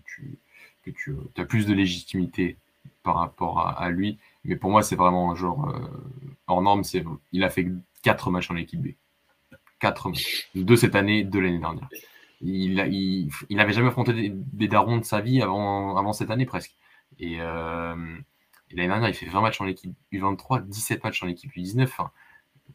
tu, 0.05 0.37
que 0.83 0.91
tu 0.91 1.15
as 1.37 1.45
plus 1.45 1.67
de 1.67 1.73
légitimité 1.73 2.55
par 3.03 3.17
rapport 3.17 3.59
à, 3.77 3.89
lui. 3.89 4.17
Mais 4.45 4.55
pour 4.55 4.71
moi, 4.71 4.81
c'est 4.81 4.95
vraiment 4.95 5.31
un 5.31 5.35
joueur 5.35 5.75
hors 6.47 6.61
norme. 6.61 6.83
Il 7.33 7.43
a 7.43 7.49
fait 7.49 7.67
4 8.03 8.31
matchs 8.31 8.49
en 8.49 8.55
équipe 8.55 8.81
B. 8.81 8.87
4 9.83 10.09
matchs. 10.09 10.49
Deux 10.55 10.77
cette 10.77 10.95
année, 10.95 11.23
deux 11.23 11.41
l'année 11.41 11.59
dernière 11.59 11.89
il, 12.43 13.29
il, 13.49 13.59
avait 13.59 13.73
jamais 13.73 13.87
affronté 13.87 14.33
des, 14.33 14.67
darons 14.67 14.97
de 14.97 15.03
sa 15.03 15.21
vie 15.21 15.41
avant, 15.41 15.95
avant 15.97 16.13
cette 16.13 16.29
année 16.29 16.45
presque. 16.45 16.75
Et, 17.19 17.37
euh, 17.39 17.95
l'année 18.71 18.87
dernière, 18.87 19.09
il 19.09 19.13
fait 19.13 19.25
20 19.25 19.41
matchs 19.41 19.61
en 19.61 19.67
équipe 19.67 19.95
U23, 20.11 20.65
17 20.67 21.03
matchs 21.03 21.23
en 21.23 21.27
équipe 21.27 21.51
U19. 21.53 21.89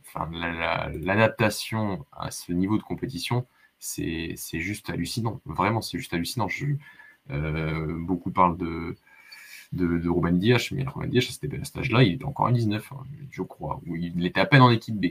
Enfin, 0.07 0.31
l'adaptation 0.33 2.07
à 2.13 2.31
ce 2.31 2.53
niveau 2.53 2.79
de 2.79 2.83
compétition, 2.83 3.47
c'est 3.79 4.37
juste 4.55 4.91
hallucinant. 4.91 5.41
Vraiment, 5.45 5.83
c'est 5.83 5.99
juste 5.99 6.15
hallucinant. 6.15 6.49
Euh, 7.31 7.99
beaucoup 7.99 8.31
parlent 8.31 8.57
de, 8.57 8.97
de, 9.73 9.99
de 9.99 10.75
mais 10.75 10.85
Ruben 10.89 11.19
à 11.19 11.21
cet 11.21 11.77
âge-là, 11.77 12.03
il 12.03 12.15
était 12.15 12.25
encore 12.25 12.47
en 12.47 12.53
19, 12.53 12.93
hein, 12.93 13.03
je 13.31 13.43
crois. 13.43 13.81
il 13.87 14.25
était 14.25 14.41
à 14.41 14.47
peine 14.47 14.63
en 14.63 14.71
équipe 14.71 14.99
B. 14.99 15.07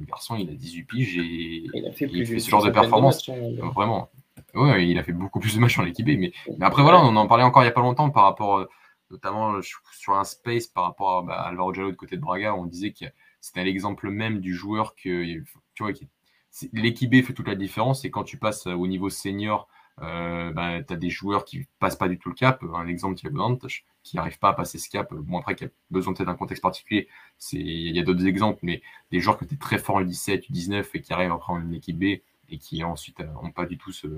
Euh, 0.00 0.04
le 0.04 0.06
garçon, 0.06 0.36
il 0.36 0.48
a 0.48 0.54
18 0.54 0.84
piges 0.84 1.18
et 1.18 1.66
il, 1.74 1.86
a 1.86 1.92
fait, 1.92 2.08
ce 2.38 2.50
genre 2.50 2.64
de 2.64 2.70
performance. 2.70 3.28
Vraiment. 3.74 4.10
Ouais, 4.54 4.88
il 4.88 4.98
a 4.98 5.02
fait 5.02 5.12
beaucoup 5.12 5.38
plus 5.38 5.54
de 5.54 5.60
matchs 5.60 5.78
en 5.78 5.84
équipe 5.84 6.06
B. 6.06 6.18
Mais, 6.18 6.32
après, 6.60 6.82
voilà, 6.82 7.00
on 7.00 7.14
en 7.16 7.26
parlait 7.26 7.44
encore 7.44 7.62
il 7.62 7.66
n'y 7.66 7.70
a 7.70 7.74
pas 7.74 7.82
longtemps 7.82 8.10
par 8.10 8.24
rapport, 8.24 8.58
euh, 8.58 8.68
notamment 9.10 9.60
sur 9.92 10.14
un 10.16 10.24
space 10.24 10.66
par 10.66 10.84
rapport 10.84 11.18
à 11.18 11.22
bah, 11.22 11.34
Alvaro 11.42 11.72
Jallo 11.72 11.90
de 11.90 11.96
côté 11.96 12.16
de 12.16 12.20
Braga. 12.20 12.54
On 12.54 12.66
disait 12.66 12.92
que 12.92 13.04
c'était 13.40 13.64
l'exemple 13.64 14.10
même 14.10 14.40
du 14.40 14.54
joueur 14.54 14.94
que, 14.96 15.24
tu 15.74 15.82
vois, 15.82 15.92
l'équipe 16.72 17.10
B 17.10 17.22
fait 17.22 17.32
toute 17.32 17.48
la 17.48 17.54
différence. 17.54 18.04
Et 18.04 18.10
quand 18.10 18.24
tu 18.24 18.38
passes 18.38 18.66
au 18.66 18.86
niveau 18.86 19.10
senior, 19.10 19.68
euh, 20.02 20.52
bah, 20.52 20.82
tu 20.82 20.92
as 20.92 20.96
des 20.96 21.10
joueurs 21.10 21.44
qui 21.44 21.66
passent 21.78 21.96
pas 21.96 22.08
du 22.08 22.18
tout 22.18 22.30
le 22.30 22.34
cap. 22.34 22.62
Un 22.74 22.86
exemple, 22.86 23.16
Thiago 23.16 23.58
qui 24.02 24.16
n'arrive 24.16 24.38
pas 24.38 24.50
à 24.50 24.52
passer 24.54 24.78
ce 24.78 24.88
cap. 24.88 25.12
Bon, 25.12 25.38
après, 25.38 25.54
qui 25.54 25.64
a 25.64 25.68
besoin 25.90 26.14
peut-être 26.14 26.28
d'un 26.28 26.34
contexte 26.34 26.62
particulier. 26.62 27.08
Il 27.52 27.94
y 27.94 28.00
a 28.00 28.02
d'autres 28.02 28.26
exemples, 28.26 28.60
mais 28.62 28.82
des 29.10 29.20
joueurs 29.20 29.38
qui 29.38 29.44
étaient 29.44 29.56
très 29.56 29.78
forts 29.78 29.96
en 29.96 30.02
17, 30.02 30.50
19 30.50 30.94
et 30.94 31.00
qui 31.00 31.12
arrivent 31.12 31.32
après 31.32 31.52
en 31.52 31.72
équipe 31.72 31.98
B 31.98 32.04
et 32.50 32.58
qui 32.58 32.82
ensuite 32.82 33.20
n'ont 33.20 33.46
euh, 33.46 33.50
pas 33.54 33.66
du 33.66 33.78
tout 33.78 33.92
ce. 33.92 34.08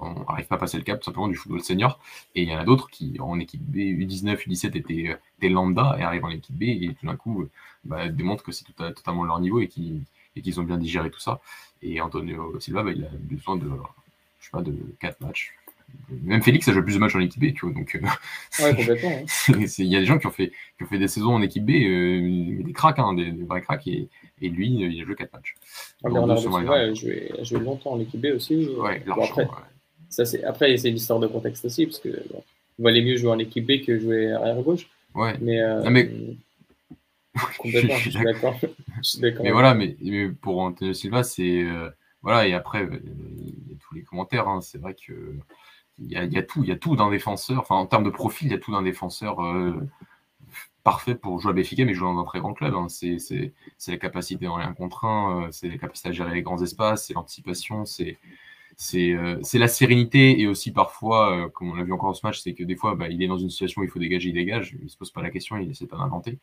n'arrivent 0.00 0.46
pas 0.46 0.56
à 0.56 0.58
passer 0.58 0.78
le 0.78 0.84
cap 0.84 1.02
simplement 1.02 1.28
du 1.28 1.36
football 1.36 1.62
senior. 1.62 2.00
Et 2.34 2.42
il 2.42 2.48
y 2.48 2.54
en 2.54 2.58
a 2.58 2.64
d'autres 2.64 2.90
qui, 2.90 3.16
en 3.20 3.38
équipe 3.38 3.62
B, 3.62 3.76
U19, 3.76 4.46
U17 4.48 4.76
étaient 4.76 5.18
des 5.40 5.48
lambda 5.48 5.96
et 5.98 6.02
arrivent 6.02 6.24
en 6.24 6.30
équipe 6.30 6.56
B 6.56 6.62
et 6.64 6.94
tout 6.98 7.06
d'un 7.06 7.16
coup 7.16 7.48
bah, 7.84 8.08
démontrent 8.08 8.44
que 8.44 8.52
c'est 8.52 8.64
totalement 8.74 9.24
leur 9.24 9.40
niveau 9.40 9.60
et 9.60 9.68
qu'ils 9.68 10.60
ont 10.60 10.64
bien 10.64 10.78
digéré 10.78 11.10
tout 11.10 11.20
ça. 11.20 11.40
Et 11.82 12.00
Antonio 12.00 12.58
Silva, 12.60 12.82
bah, 12.82 12.92
il 12.92 13.04
a 13.04 13.08
besoin 13.12 13.56
de 13.56 13.70
je 14.40 14.50
sais 14.50 14.62
de 14.62 14.76
4 15.00 15.20
matchs. 15.20 15.54
Même 16.22 16.42
Félix 16.42 16.68
a 16.68 16.72
joué 16.72 16.82
plus 16.82 16.94
de 16.94 16.98
matchs 16.98 17.14
en 17.14 17.20
équipe 17.20 17.40
B, 17.40 17.54
tu 17.54 17.66
vois. 17.66 17.74
Donc, 17.74 17.94
euh, 17.94 18.64
ouais, 18.64 18.74
complètement. 18.74 19.10
Hein. 19.10 19.64
Il 19.78 19.86
y 19.86 19.96
a 19.96 20.00
des 20.00 20.06
gens 20.06 20.18
qui 20.18 20.26
ont 20.26 20.32
fait, 20.32 20.50
qui 20.76 20.84
ont 20.84 20.86
fait 20.86 20.98
des 20.98 21.08
saisons 21.08 21.34
en 21.34 21.42
équipe 21.42 21.64
B, 21.64 21.70
euh, 21.70 22.62
des 22.62 22.72
cracks, 22.72 22.98
hein, 22.98 23.14
des, 23.14 23.30
vrais 23.30 23.62
cracks, 23.62 23.86
et, 23.86 24.08
et, 24.40 24.48
lui, 24.48 24.68
il 24.68 25.00
a 25.00 25.04
joué 25.04 25.14
4 25.14 25.32
matchs. 25.32 25.54
Ah, 26.04 26.36
Silva 26.36 26.72
a 26.74 26.94
joué, 26.94 27.32
a 27.38 27.42
joué 27.44 27.60
longtemps 27.60 27.92
en 27.92 28.00
équipe 28.00 28.20
B 28.20 28.26
aussi. 28.34 28.68
Ouais, 28.78 29.02
bon, 29.06 29.22
après, 29.22 29.46
ça, 30.08 30.24
c'est, 30.24 30.44
après, 30.44 30.76
c'est 30.76 30.90
une 30.90 30.96
histoire 30.96 31.20
de 31.20 31.26
contexte 31.26 31.64
aussi, 31.64 31.86
parce 31.86 31.98
que 31.98 32.08
bon, 32.30 32.42
il 32.78 32.82
valait 32.84 33.02
mieux 33.02 33.16
jouer 33.16 33.30
en 33.30 33.38
équipe 33.38 33.66
B 33.66 33.84
que 33.84 33.98
jouer 33.98 34.32
arrière 34.32 34.60
gauche. 34.62 34.88
Ouais. 35.14 35.34
Mais, 35.40 35.60
euh, 35.60 35.82
non, 35.82 35.90
mais... 35.90 36.10
complètement, 37.58 37.96
je 37.98 38.10
suis 39.02 39.20
d'accord. 39.20 39.42
Mais 39.42 39.52
voilà, 39.52 39.74
mais, 39.74 39.96
mais 40.02 40.28
pour 40.28 40.60
Antonio 40.60 40.92
Silva, 40.92 41.22
c'est 41.22 41.62
euh, 41.62 41.88
voilà, 42.22 42.46
et 42.46 42.54
après, 42.54 42.84
euh, 42.84 43.00
il 43.38 43.70
y 43.70 43.74
a 43.74 43.76
tous 43.80 43.94
les 43.94 44.02
commentaires. 44.02 44.48
Hein. 44.48 44.60
c'est 44.60 44.78
vrai 44.78 44.94
que 44.94 45.34
il 45.98 46.10
y, 46.10 46.16
a, 46.16 46.42
tout, 46.42 46.62
il 46.62 46.68
y 46.68 46.72
a 46.72 46.76
tout 46.76 46.96
d'un 46.96 47.10
défenseur. 47.10 47.60
Enfin, 47.60 47.76
en 47.76 47.86
termes 47.86 48.04
de 48.04 48.10
profil, 48.10 48.48
il 48.48 48.50
y 48.52 48.54
a 48.54 48.58
tout 48.58 48.72
d'un 48.72 48.82
défenseur 48.82 49.40
euh, 49.44 49.80
parfait 50.82 51.14
pour 51.14 51.40
jouer 51.40 51.50
à 51.50 51.54
Béfica, 51.54 51.84
mais 51.84 51.94
jouer 51.94 52.12
dans 52.12 52.18
un 52.18 52.24
très 52.24 52.40
grand 52.40 52.54
club. 52.54 52.74
Hein. 52.74 52.88
C'est, 52.88 53.52
la 53.88 53.96
capacité 53.98 54.46
dans 54.46 54.56
un 54.56 54.72
contre 54.72 55.04
un, 55.04 55.46
euh, 55.46 55.48
c'est 55.50 55.68
la 55.68 55.78
capacité 55.78 56.08
à 56.08 56.12
gérer 56.12 56.34
les 56.34 56.42
grands 56.42 56.62
espaces, 56.62 57.06
c'est 57.06 57.14
l'anticipation, 57.14 57.84
c'est 57.84 58.18
c'est 58.74 59.58
la 59.58 59.68
sérénité 59.68 60.40
et 60.40 60.46
aussi 60.46 60.72
parfois, 60.72 61.50
comme 61.50 61.70
on 61.70 61.74
l'a 61.74 61.84
vu 61.84 61.92
encore 61.92 62.16
ce 62.16 62.26
match, 62.26 62.40
c'est 62.40 62.54
que 62.54 62.64
des 62.64 62.74
fois, 62.74 62.96
bah, 62.96 63.08
il 63.08 63.22
est 63.22 63.28
dans 63.28 63.36
une 63.36 63.50
situation 63.50 63.82
où 63.82 63.84
il 63.84 63.90
faut 63.90 63.98
dégager, 63.98 64.30
il 64.30 64.32
dégage, 64.32 64.74
il 64.82 64.88
se 64.88 64.96
pose 64.96 65.10
pas 65.12 65.20
la 65.20 65.30
question, 65.30 65.58
il 65.58 65.70
essaie 65.70 65.86
pas 65.86 65.98
d'inventer. 65.98 66.38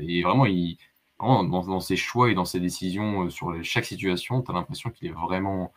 et 0.00 0.22
vraiment, 0.22 0.44
il, 0.44 0.76
dans, 1.22 1.80
ses 1.80 1.96
choix 1.96 2.30
et 2.30 2.34
dans 2.34 2.44
ses 2.44 2.60
décisions 2.60 3.24
euh, 3.24 3.30
sur 3.30 3.54
chaque 3.62 3.84
situation, 3.84 4.42
tu 4.42 4.50
as 4.50 4.54
l'impression 4.54 4.90
qu'il 4.90 5.08
est 5.08 5.12
vraiment 5.12 5.72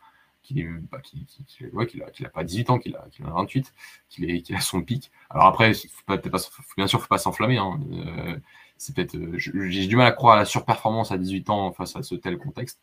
qu'il 0.46 0.60
est, 0.60 0.68
bah, 0.90 0.98
a, 0.98 2.28
pas 2.28 2.44
18 2.44 2.70
ans, 2.70 2.78
qu'il 2.78 2.94
a, 2.94 3.00
a 3.00 3.30
28, 3.30 3.74
qu'il 4.08 4.54
a 4.54 4.60
son 4.60 4.82
pic. 4.82 5.10
Alors 5.28 5.46
après, 5.46 5.72
pas, 6.06 6.16
bien 6.16 6.86
sûr, 6.86 6.98
il 6.98 7.00
ne 7.00 7.02
faut 7.02 7.08
pas 7.08 7.18
s'enflammer. 7.18 7.58
Hein. 7.58 7.80
Euh, 7.92 8.36
c'est 8.76 8.94
peut-être, 8.94 9.16
euh, 9.16 9.36
j'ai 9.36 9.86
du 9.86 9.96
mal 9.96 10.06
à 10.06 10.12
croire 10.12 10.36
à 10.36 10.38
la 10.38 10.44
surperformance 10.44 11.10
à 11.10 11.18
18 11.18 11.50
ans 11.50 11.72
face 11.72 11.96
à 11.96 12.02
ce 12.02 12.14
tel 12.14 12.38
contexte. 12.38 12.80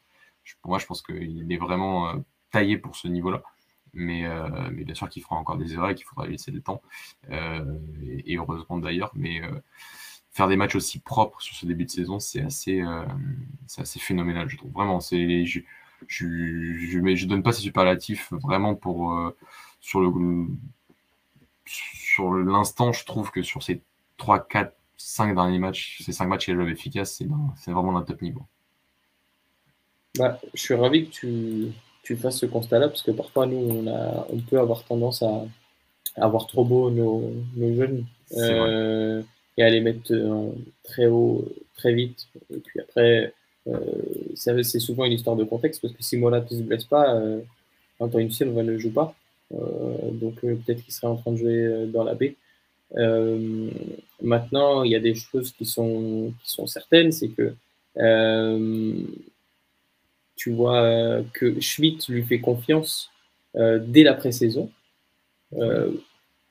pour 0.61 0.70
moi, 0.70 0.80
je 0.80 0.86
pense 0.86 1.01
qu'il 1.01 1.51
est 1.51 1.57
vraiment 1.57 2.09
euh, 2.09 2.16
taillé 2.51 2.78
pour 2.78 2.95
ce 2.95 3.07
niveau-là. 3.07 3.43
Mais, 3.95 4.26
bien 4.72 4.95
sûr 4.95 5.07
qu'il 5.07 5.22
fera 5.22 5.36
encore 5.36 5.55
des 5.55 5.74
erreurs 5.74 5.91
et 5.91 5.95
qu'il 5.95 6.05
faudra 6.05 6.26
lui 6.26 6.32
laisser 6.32 6.49
le 6.49 6.61
temps. 6.61 6.82
Et, 7.30 8.38
heureusement 8.38 8.80
d'ailleurs. 8.80 9.11
Mais 9.14 9.39
faire 10.32 10.47
des 10.47 10.55
matchs 10.55 10.74
aussi 10.74 10.99
propres 10.99 11.39
sur 11.43 11.55
ce 11.55 11.68
début 11.68 11.86
de 11.86 11.91
saison, 11.91 12.18
c'est 12.18 12.41
assez, 12.41 12.84
assez 13.78 13.99
phénoménal, 13.99 14.49
je 14.49 14.57
trouve. 14.57 14.72
Vraiment, 14.72 14.99
c'est 14.99 15.45
je 16.08 16.26
ne 16.99 17.16
je 17.16 17.28
donne 17.28 17.43
pas 17.43 17.51
ces 17.51 17.62
superlatifs 17.62 18.32
vraiment 18.32 18.76
pour 18.76 19.14
euh, 19.14 19.36
sur 19.80 20.01
le 20.01 20.47
sur 21.66 22.34
l'instant 22.34 22.91
je 22.91 23.06
trouve 23.06 23.32
que 23.32 23.41
sur 23.41 23.64
ces 23.64 23.82
3 24.18 24.47
4 24.47 24.74
5 24.97 25.36
derniers 25.36 25.60
matchs 25.60 26.01
ces 26.04 26.12
5 26.12 26.28
matchs 26.28 26.45
qu'il 26.45 26.60
a 26.60 26.64
efficaces 26.70 27.16
c'est 27.18 27.28
c'est 27.58 27.72
vraiment 27.72 27.93
d'un 27.93 28.04
top 28.04 28.22
niveau. 28.22 28.41
Bah, 30.18 30.39
je 30.54 30.62
suis 30.62 30.76
ravi 30.76 31.08
que 31.08 31.12
tu, 31.12 31.72
tu 32.04 32.16
fasses 32.16 32.38
ce 32.38 32.45
constat 32.45 32.80
là 32.80 32.88
parce 32.88 33.01
que 33.01 33.12
parfois 33.12 33.47
nous 33.47 33.58
on, 33.58 33.88
a, 33.88 34.28
on 34.30 34.38
peut 34.39 34.60
avoir 34.60 34.84
tendance 34.84 35.24
à, 35.24 35.45
avoir 36.16 36.47
trop 36.47 36.64
beau 36.64 36.91
nos, 36.91 37.34
nos 37.56 37.76
jeunes 37.76 38.06
euh, 38.38 39.22
et 39.58 39.64
à 39.64 39.70
les 39.70 39.82
mettre 39.82 40.12
euh, 40.12 40.51
très 40.84 41.08
haut 41.08 41.45
très 41.76 41.93
vite. 41.93 42.28
Et 42.54 42.60
puis 42.60 42.80
après 42.80 43.34
c'est 44.36 44.80
souvent 44.80 45.05
une 45.05 45.14
histoire 45.14 45.36
de 45.36 45.43
contexte 45.43 45.82
parce 45.82 45.93
que 45.93 46.03
si 46.03 46.18
Mola 46.18 46.41
ne 46.41 46.47
se 46.47 46.61
blesse 46.64 46.86
pas, 46.86 47.16
euh, 47.16 47.41
Antoine 47.99 48.30
Silva 48.32 48.64
ne 48.64 48.78
joue 48.78 48.91
pas. 48.91 49.16
Euh, 49.53 50.11
donc 50.11 50.41
peut-être 50.41 50.84
qu'il 50.84 50.93
serait 50.93 51.07
en 51.07 51.16
train 51.16 51.32
de 51.32 51.38
jouer 51.38 51.88
dans 51.88 52.03
la 52.03 52.16
baie. 52.16 52.36
maintenant, 54.22 54.84
il 54.84 54.91
y 54.91 54.95
a 54.95 54.99
des 54.99 55.16
choses 55.16 55.51
qui 55.51 55.66
sont, 55.66 56.34
certaines, 56.66 57.11
c'est 57.11 57.30
que 57.30 57.53
tu 60.36 60.51
vois 60.51 61.22
que 61.34 61.59
Schmidt 61.59 62.11
lui 62.11 62.24
fait 62.24 62.39
confiance 62.39 63.09
dès 63.55 64.03
la 64.03 64.14
pré-saison, 64.14 64.70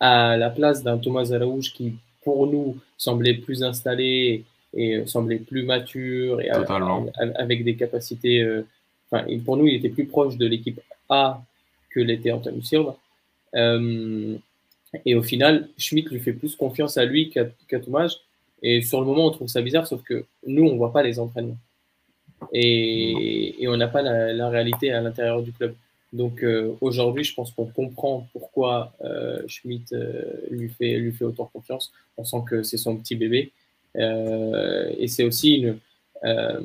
à 0.01 0.37
la 0.37 0.51
place 0.51 0.83
d'un 0.83 0.99
Thomas 0.99 1.31
Araouche 1.33 1.73
qui, 1.73 1.95
pour 2.25 2.47
nous, 2.47 2.79
semblait 2.97 3.35
plus 3.35 3.63
installé 3.63 4.45
et 4.75 4.97
euh, 4.97 5.07
semblait 5.07 5.39
plus 5.39 5.63
mature 5.65 6.41
et 6.41 6.51
avec 6.51 7.65
des 7.65 7.77
capacités. 7.77 8.41
Euh, 8.41 8.67
enfin, 9.11 9.27
pour 9.45 9.57
nous, 9.57 9.67
il 9.67 9.75
était 9.75 9.89
plus 9.89 10.07
proche 10.07 10.37
de 10.37 10.47
l'équipe 10.47 10.81
A 11.09 11.43
que 11.91 12.01
l'était 12.01 12.33
Anthony 12.33 12.65
Silva. 12.65 12.97
Euh, 13.55 14.37
et 15.05 15.15
au 15.15 15.23
final, 15.23 15.69
Schmidt 15.79 16.09
lui 16.11 16.21
fait 16.21 16.33
plus 16.33 16.57
confiance 16.57 16.97
à 16.97 17.05
lui 17.05 17.31
qu'à 17.31 17.81
Thomas. 17.81 18.15
Et 18.63 18.83
sur 18.83 19.01
le 19.01 19.07
moment, 19.07 19.27
on 19.27 19.31
trouve 19.31 19.49
ça 19.49 19.61
bizarre, 19.61 19.87
sauf 19.87 20.03
que 20.03 20.25
nous, 20.47 20.65
on 20.65 20.77
voit 20.77 20.93
pas 20.93 21.03
les 21.03 21.19
entraînements. 21.19 21.59
Et, 22.53 23.63
et 23.63 23.69
on 23.69 23.77
n'a 23.77 23.89
pas 23.89 24.03
la, 24.03 24.49
réalité 24.49 24.93
à 24.93 25.01
l'intérieur 25.01 25.43
du 25.43 25.53
club. 25.53 25.75
Donc 26.13 26.45
aujourd'hui, 26.81 27.25
je 27.25 27.35
pense 27.35 27.51
qu'on 27.53 27.67
comprend 27.67 28.29
pourquoi 28.33 28.93
Schmidt 29.49 29.95
lui, 30.51 30.69
fait, 30.69 30.99
lui 30.99 31.13
fait 31.13 31.25
autant 31.25 31.51
confiance. 31.53 31.93
On 32.19 32.25
sent 32.25 32.43
que 32.47 32.63
c'est 32.63 32.77
son 32.77 32.97
petit 32.99 33.17
bébé. 33.17 33.53
Euh, 33.97 34.91
et 34.99 35.09
c'est 35.09 35.25
aussi 35.25 35.57
une, 35.57 35.79
euh, 36.25 36.61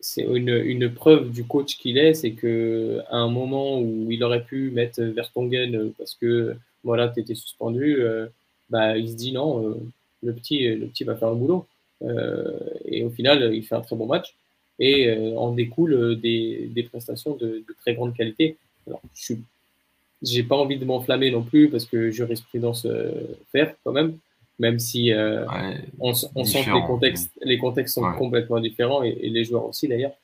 c'est 0.00 0.22
une, 0.22 0.48
une, 0.48 0.92
preuve 0.92 1.30
du 1.30 1.44
coach 1.44 1.76
qu'il 1.76 1.98
est, 1.98 2.14
c'est 2.14 2.32
que 2.32 3.00
à 3.10 3.16
un 3.16 3.28
moment 3.28 3.80
où 3.80 4.06
il 4.10 4.22
aurait 4.22 4.44
pu 4.44 4.70
mettre 4.70 5.02
Vertonghen 5.02 5.92
parce 5.98 6.14
que 6.14 6.56
voilà, 6.84 7.08
tu 7.08 7.34
suspendu, 7.34 7.96
euh, 8.00 8.26
bah, 8.70 8.96
il 8.96 9.08
se 9.10 9.16
dit 9.16 9.32
non, 9.32 9.76
le, 10.22 10.32
petit, 10.32 10.68
le 10.68 10.86
petit 10.86 11.04
va 11.04 11.16
faire 11.16 11.30
le 11.30 11.36
boulot. 11.36 11.66
et 12.84 13.04
au 13.04 13.10
final, 13.10 13.52
il 13.54 13.64
fait 13.64 13.74
un 13.74 13.80
très 13.80 13.96
bon 13.96 14.06
match 14.06 14.36
et 14.78 15.12
en 15.36 15.52
découle 15.52 16.20
des, 16.20 16.70
des 16.72 16.84
prestations 16.84 17.34
de, 17.34 17.64
de, 17.68 17.74
très 17.80 17.94
grande 17.94 18.14
qualité. 18.14 18.56
Alors, 18.86 19.02
je 19.14 19.34
n'ai 20.22 20.42
pas 20.44 20.56
envie 20.56 20.78
de 20.78 20.84
m'enflammer 20.84 21.32
non 21.32 21.42
plus 21.42 21.68
parce 21.68 21.84
que 21.84 22.10
jurisprudence 22.10 22.86
faire 23.50 23.74
quand 23.82 23.92
même, 23.92 24.18
même 24.58 24.78
si 24.78 25.12
euh, 25.12 25.44
on, 26.00 26.12
sent 26.14 26.64
que 26.64 26.74
les 26.74 26.86
contextes, 26.86 27.30
les 27.42 27.58
contextes 27.58 27.94
sont 27.94 28.12
complètement 28.12 28.60
différents 28.60 29.02
et, 29.02 29.12
les 29.12 29.44
joueurs 29.44 29.66
aussi 29.66 29.86
d'ailleurs. 29.88 30.14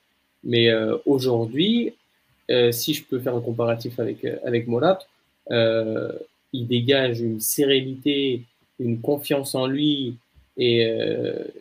Mais 0.42 0.68
euh, 0.68 0.96
aujourd'hui, 1.06 1.94
euh, 2.50 2.72
si 2.72 2.94
je 2.94 3.04
peux 3.04 3.20
faire 3.20 3.34
un 3.34 3.40
comparatif 3.40 3.98
avec, 4.00 4.24
avec 4.44 4.66
Molat, 4.66 4.98
il 5.50 6.66
dégage 6.66 7.20
une 7.20 7.40
sérénité, 7.40 8.42
une 8.80 9.00
confiance 9.00 9.54
en 9.54 9.66
lui 9.66 10.16
et, 10.56 10.82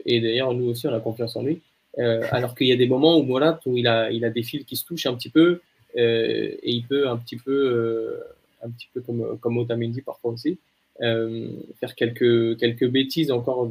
et 0.05 0.21
d'ailleurs 0.21 0.53
nous 0.53 0.69
aussi 0.69 0.88
on 0.88 0.93
a 0.93 0.99
confiance 0.99 1.36
en 1.36 1.43
lui. 1.43 1.61
alors 1.97 2.55
qu'il 2.55 2.67
y 2.67 2.71
a 2.71 2.76
des 2.76 2.88
moments 2.88 3.17
où 3.17 3.24
Molat, 3.24 3.59
où 3.65 3.78
il 3.78 3.88
a, 3.88 4.11
il 4.11 4.24
a 4.26 4.30
des 4.30 4.43
fils 4.43 4.65
qui 4.65 4.76
se 4.76 4.86
touchent 4.86 5.05
un 5.05 5.15
petit 5.15 5.30
peu 5.30 5.61
et 5.95 6.59
il 6.63 6.84
peut 6.86 7.07
un 7.07 7.17
petit 7.17 7.38
peu, 7.38 8.19
un 8.63 8.69
petit 8.69 8.88
peu 8.93 9.01
comme, 9.01 9.38
comme 9.39 9.57
Otamendi 9.57 10.01
parfois 10.01 10.32
aussi. 10.32 10.57
Euh, 11.02 11.48
faire 11.80 11.96
quelques, 11.96 12.58
quelques 12.60 12.88
bêtises 12.88 13.32
encore 13.32 13.68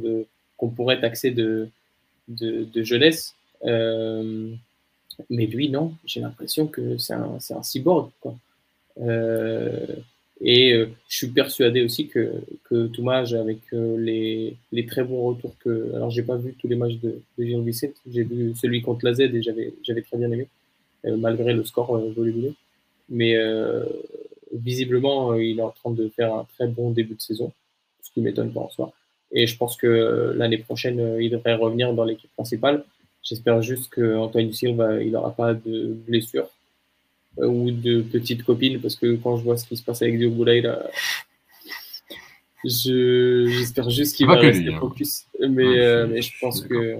qu'on 0.57 0.69
pourrait 0.69 0.99
taxer 0.99 1.31
de, 1.31 1.69
de, 2.27 2.83
jeunesse. 2.83 3.35
Euh, 3.65 4.51
mais 5.29 5.45
lui, 5.45 5.69
non, 5.69 5.93
j'ai 6.05 6.19
l'impression 6.19 6.67
que 6.67 6.97
c'est 6.97 7.13
un, 7.13 7.37
un 7.49 7.63
cyborg. 7.63 8.11
Euh, 8.99 9.85
et 10.41 10.85
je 11.07 11.15
suis 11.15 11.27
persuadé 11.27 11.81
aussi 11.81 12.07
que, 12.07 12.33
que 12.65 12.87
Toumage, 12.87 13.33
avec 13.33 13.59
les, 13.71 14.57
les, 14.73 14.85
très 14.85 15.03
bons 15.03 15.21
retours 15.27 15.55
que. 15.59 15.95
Alors, 15.95 16.09
j'ai 16.09 16.23
pas 16.23 16.35
vu 16.35 16.53
tous 16.59 16.67
les 16.67 16.75
matchs 16.75 16.99
de, 17.01 17.21
de 17.37 17.45
Gilles 17.45 17.61
Vicente, 17.61 17.93
j'ai 18.11 18.23
vu 18.23 18.53
celui 18.55 18.81
contre 18.81 19.05
la 19.05 19.13
Z 19.13 19.21
et 19.21 19.41
j'avais, 19.41 19.73
j'avais 19.83 20.01
très 20.01 20.17
bien 20.17 20.29
aimé, 20.29 20.47
malgré 21.05 21.53
le 21.53 21.63
score 21.63 21.97
volumineux. 22.09 22.53
Mais 23.09 23.37
visiblement, 24.53 25.31
euh, 25.31 25.43
il 25.43 25.59
est 25.59 25.63
en 25.63 25.71
train 25.71 25.91
de 25.91 26.09
faire 26.09 26.33
un 26.33 26.45
très 26.55 26.67
bon 26.67 26.91
début 26.91 27.15
de 27.15 27.21
saison, 27.21 27.51
ce 28.01 28.11
qui 28.11 28.21
m'étonne 28.21 28.51
pas 28.53 28.61
en 28.61 28.69
soi. 28.69 28.93
Et 29.31 29.47
je 29.47 29.57
pense 29.57 29.75
que 29.77 29.87
euh, 29.87 30.33
l'année 30.35 30.59
prochaine, 30.59 30.99
euh, 30.99 31.23
il 31.23 31.31
devrait 31.31 31.55
revenir 31.55 31.93
dans 31.93 32.03
l'équipe 32.03 32.31
principale. 32.33 32.83
J'espère 33.23 33.61
juste 33.61 33.93
qu'Antoine 33.93 34.51
Silva, 34.51 35.01
il 35.01 35.11
n'aura 35.11 35.31
pas 35.31 35.53
de 35.53 35.93
blessure 36.07 36.47
ou 37.37 37.71
de 37.71 38.01
petites 38.01 38.43
copines, 38.43 38.79
parce 38.79 38.95
que 38.95 39.15
quand 39.15 39.37
je 39.37 39.43
vois 39.43 39.57
ce 39.57 39.65
qui 39.65 39.75
se 39.75 39.83
passe 39.83 40.03
avec 40.03 40.19
Diogo 40.19 40.43
là, 40.43 40.83
j'espère 42.63 43.89
juste 43.89 44.17
qu'il 44.17 44.27
va 44.27 44.35
rester 44.35 44.67
hein. 44.71 44.79
focus. 44.79 45.25
Mais, 45.39 46.05
mais 46.05 46.21
je 46.21 46.31
pense 46.39 46.61
que 46.61 46.95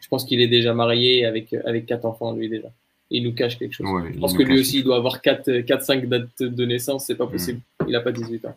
je 0.00 0.08
pense 0.08 0.24
qu'il 0.24 0.40
est 0.40 0.48
déjà 0.48 0.74
marié 0.74 1.24
avec 1.24 1.52
avec 1.52 1.86
quatre 1.86 2.04
enfants 2.04 2.32
lui 2.32 2.48
déjà 2.48 2.72
il 3.10 3.24
nous 3.24 3.34
cache 3.34 3.58
quelque 3.58 3.72
chose. 3.72 3.86
je 4.12 4.18
pense 4.18 4.36
que 4.36 4.42
lui 4.42 4.60
aussi, 4.60 4.78
il 4.78 4.84
doit 4.84 4.96
avoir 4.96 5.18
4-5 5.20 6.06
dates 6.06 6.42
de 6.42 6.64
naissance, 6.64 7.06
c'est 7.06 7.14
pas 7.14 7.26
possible. 7.26 7.60
Il 7.86 7.92
n'a 7.92 8.00
pas 8.00 8.12
18 8.12 8.46
ans. 8.46 8.56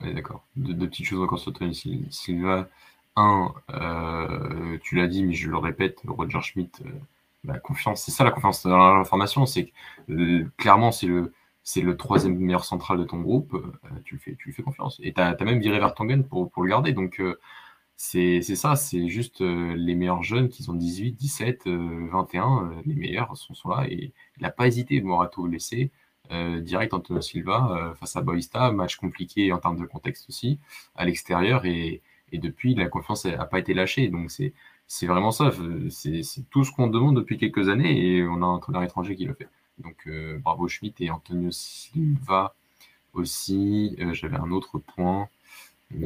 d'accord. 0.00 0.44
Deux, 0.56 0.88
petites 0.88 1.06
choses 1.06 1.20
encore 1.20 1.38
sur 1.38 1.52
Tony 1.52 1.74
Silva. 2.10 2.68
Un, 3.16 3.52
euh, 3.70 4.78
tu 4.82 4.96
l'as 4.96 5.06
dit, 5.06 5.22
mais 5.22 5.34
je 5.34 5.48
le 5.48 5.56
répète, 5.56 6.00
Roger 6.04 6.40
Schmidt, 6.40 6.82
euh, 6.84 6.88
la 7.44 7.60
confiance, 7.60 8.02
c'est 8.02 8.10
ça 8.10 8.24
la 8.24 8.32
confiance 8.32 8.66
dans 8.66 8.96
l'information, 8.96 9.46
c'est 9.46 9.66
que 9.66 9.70
euh, 10.10 10.50
clairement, 10.56 10.90
c'est 10.90 11.06
le, 11.06 11.32
c'est 11.62 11.82
le 11.82 11.96
troisième 11.96 12.36
meilleur 12.36 12.64
central 12.64 12.98
de 12.98 13.04
ton 13.04 13.20
groupe, 13.20 13.56
tu, 14.04 14.18
fais, 14.18 14.34
tu 14.36 14.48
lui 14.48 14.52
fais 14.52 14.64
confiance. 14.64 15.00
Et 15.04 15.12
tu 15.12 15.20
as, 15.20 15.36
même 15.44 15.60
viré 15.60 15.78
vers 15.78 15.94
Tongen 15.94 16.24
pour, 16.24 16.50
pour 16.50 16.64
le 16.64 16.70
garder. 16.70 16.92
Donc, 16.92 17.22
c'est 18.04 18.42
ça, 18.42 18.76
c'est 18.76 19.08
juste 19.08 19.40
euh, 19.40 19.74
les 19.76 19.94
meilleurs 19.94 20.22
jeunes 20.22 20.48
qui 20.48 20.62
sont 20.62 20.74
18, 20.74 21.12
17, 21.12 21.66
21, 21.66 22.82
les 22.84 22.94
meilleurs 22.94 23.36
sont, 23.36 23.54
là 23.68 23.86
et 23.88 24.12
il 24.36 24.42
n'a 24.42 24.50
pas 24.50 24.66
hésité, 24.66 25.00
Morato 25.00 25.46
laisser. 25.46 25.90
Euh, 26.30 26.60
direct 26.60 26.94
Antonio 26.94 27.20
Silva 27.20 27.68
euh, 27.70 27.94
face 27.94 28.16
à 28.16 28.22
Boista, 28.22 28.72
match 28.72 28.96
compliqué 28.96 29.52
en 29.52 29.58
termes 29.58 29.78
de 29.78 29.84
contexte 29.86 30.28
aussi, 30.28 30.58
à 30.96 31.04
l'extérieur 31.04 31.66
et, 31.66 32.02
depuis 32.32 32.74
la 32.74 32.88
confiance 32.88 33.26
n'a 33.26 33.46
pas 33.46 33.60
été 33.60 33.74
lâchée. 33.74 34.08
Donc 34.08 34.30
c'est 34.30 35.06
vraiment 35.06 35.30
ça, 35.30 35.52
c'est 35.88 36.22
tout 36.50 36.64
ce 36.64 36.72
qu'on 36.72 36.88
demande 36.88 37.16
depuis 37.16 37.38
quelques 37.38 37.68
années 37.68 38.16
et 38.16 38.26
on 38.26 38.42
a 38.42 38.46
un 38.46 38.54
entraîneur 38.54 38.82
étranger 38.82 39.14
qui 39.14 39.24
le 39.24 39.34
fait. 39.34 39.48
Donc 39.78 40.08
bravo 40.42 40.66
Schmidt 40.66 41.04
et 41.04 41.10
Antonio 41.10 41.50
Silva 41.52 42.56
aussi. 43.12 43.96
J'avais 44.12 44.36
un 44.36 44.50
autre 44.50 44.78
point. 44.78 45.28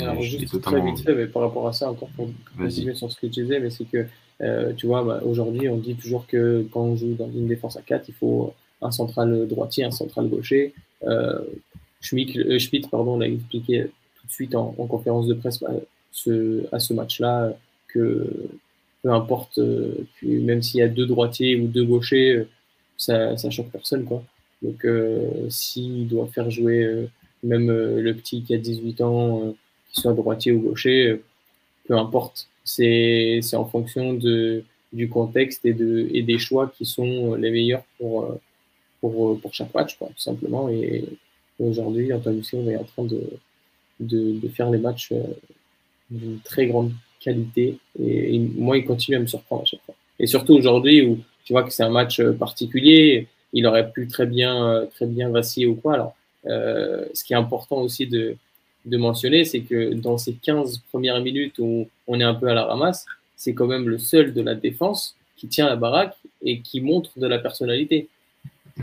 Alors, 0.01 0.21
juste 0.23 0.61
très 0.61 0.81
vite 0.81 1.01
fait, 1.01 1.15
mais 1.15 1.27
par 1.27 1.43
rapport 1.43 1.67
à 1.67 1.73
ça, 1.73 1.91
encore 1.91 2.09
pour 2.11 2.29
continuer 2.57 2.95
sur 2.95 3.11
ce 3.11 3.17
que 3.17 3.27
tu 3.27 3.43
disais, 3.43 3.61
mais 3.61 3.71
c'est 3.71 3.85
que, 3.85 4.07
euh, 4.43 4.73
tu 4.75 4.87
vois, 4.87 5.03
bah, 5.03 5.21
aujourd'hui, 5.25 5.69
on 5.69 5.77
dit 5.77 5.95
toujours 5.95 6.27
que 6.27 6.67
quand 6.71 6.83
on 6.83 6.97
joue 6.97 7.15
dans 7.15 7.31
une 7.31 7.47
défense 7.47 7.77
à 7.77 7.83
4, 7.83 8.09
il 8.09 8.15
faut 8.15 8.53
un 8.83 8.91
central 8.91 9.47
droitier, 9.49 9.85
un 9.85 9.91
central 9.91 10.29
gaucher. 10.29 10.75
Euh, 11.05 11.39
Schmidt, 12.01 12.39
euh, 12.39 12.59
Schmidt, 12.59 12.89
pardon, 12.91 13.19
l'a 13.19 13.29
expliqué 13.29 13.87
tout 14.21 14.27
de 14.27 14.33
suite 14.33 14.55
en, 14.55 14.73
conférence 14.73 15.27
de 15.27 15.35
presse 15.35 15.61
bah, 15.61 15.73
ce, 16.13 16.65
à 16.73 16.79
ce 16.79 16.93
match-là 16.93 17.55
que 17.89 18.27
peu 19.03 19.13
importe, 19.13 19.61
même 20.23 20.61
s'il 20.61 20.81
y 20.81 20.83
a 20.83 20.89
deux 20.89 21.07
droitiers 21.07 21.57
ou 21.57 21.69
deux 21.69 21.85
gauchers, 21.85 22.47
ça, 22.97 23.37
ça 23.37 23.49
choque 23.49 23.71
personne, 23.71 24.05
quoi. 24.05 24.23
Donc, 24.61 24.85
s'il 25.51 26.09
doit 26.09 26.27
faire 26.27 26.51
jouer 26.51 27.07
même 27.45 27.71
le 27.71 28.13
petit 28.15 28.43
qui 28.43 28.55
a 28.55 28.59
18 28.59 29.01
ans, 29.03 29.55
qu'il 29.91 30.03
soit 30.03 30.13
droitier 30.13 30.53
ou 30.53 30.61
gaucher, 30.61 31.21
peu 31.87 31.97
importe. 31.97 32.49
C'est 32.65 33.41
en 33.55 33.65
fonction 33.65 34.15
du 34.15 35.09
contexte 35.09 35.65
et, 35.65 35.73
de, 35.73 36.09
des 36.21 36.39
choix 36.39 36.73
qui 36.77 36.85
sont 36.85 37.35
les 37.35 37.51
meilleurs 37.51 37.85
pour, 37.99 38.39
pour 39.01 39.55
chaque 39.55 39.73
match, 39.75 39.97
tout 39.99 40.07
simplement. 40.17 40.69
Et, 40.69 41.05
aujourd'hui, 41.59 42.13
Antoine 42.13 42.43
Silva 42.43 42.73
est 42.73 42.77
en 42.77 42.85
train 42.85 43.05
de, 43.05 43.21
de, 44.01 44.49
faire 44.49 44.71
les 44.71 44.79
matchs 44.79 45.13
d'une 46.11 46.39
très 46.41 46.67
grande 46.67 46.93
qualité. 47.21 47.79
Et, 48.01 48.39
moi, 48.39 48.79
il 48.79 48.85
continue 48.85 49.17
à 49.17 49.21
me 49.21 49.27
surprendre 49.27 49.63
à 49.63 49.65
chaque 49.65 49.83
fois. 49.85 49.95
Et 50.21 50.27
surtout 50.27 50.55
aujourd'hui 50.55 51.03
où 51.03 51.19
tu 51.45 51.53
vois 51.53 51.63
que 51.63 51.71
c'est 51.71 51.83
un 51.83 51.91
match 51.91 52.21
particulier, 52.39 53.29
il 53.53 53.67
aurait 53.67 53.91
pu 53.91 54.09
très 54.09 54.27
bien, 54.27 54.89
vaciller 55.31 55.67
ou 55.67 55.75
quoi. 55.75 55.95
Alors, 55.95 56.15
euh, 56.47 57.07
ce 57.15 57.25
qui 57.25 57.33
est 57.33 57.37
important 57.37 57.77
aussi 57.77 58.07
de, 58.07 58.37
de 58.89 58.97
mentionner, 58.97 59.45
c'est 59.45 59.61
que 59.61 59.95
dans 59.95 60.19
ces 60.19 60.35
15 60.35 60.79
premières 60.91 61.21
minutes 61.21 61.59
où 61.59 61.89
on 62.07 62.21
est 62.21 62.25
un 62.25 62.35
peu 62.35 62.49
à 62.49 62.55
la 62.55 62.65
ramasse, 62.65 63.07
c'est 63.37 63.55
quand 63.55 63.67
même 63.67 63.89
le 63.89 63.99
seul 63.99 64.35
de 64.35 64.43
la 64.43 64.55
défense 64.55 65.17
qui 65.37 65.49
tient 65.49 65.67
la 65.67 65.77
baraque 65.77 66.17
et 66.43 66.61
qui 66.61 66.81
montre 66.81 67.19
de 67.19 67.27
la 67.27 67.39
personnalité. 67.39 68.09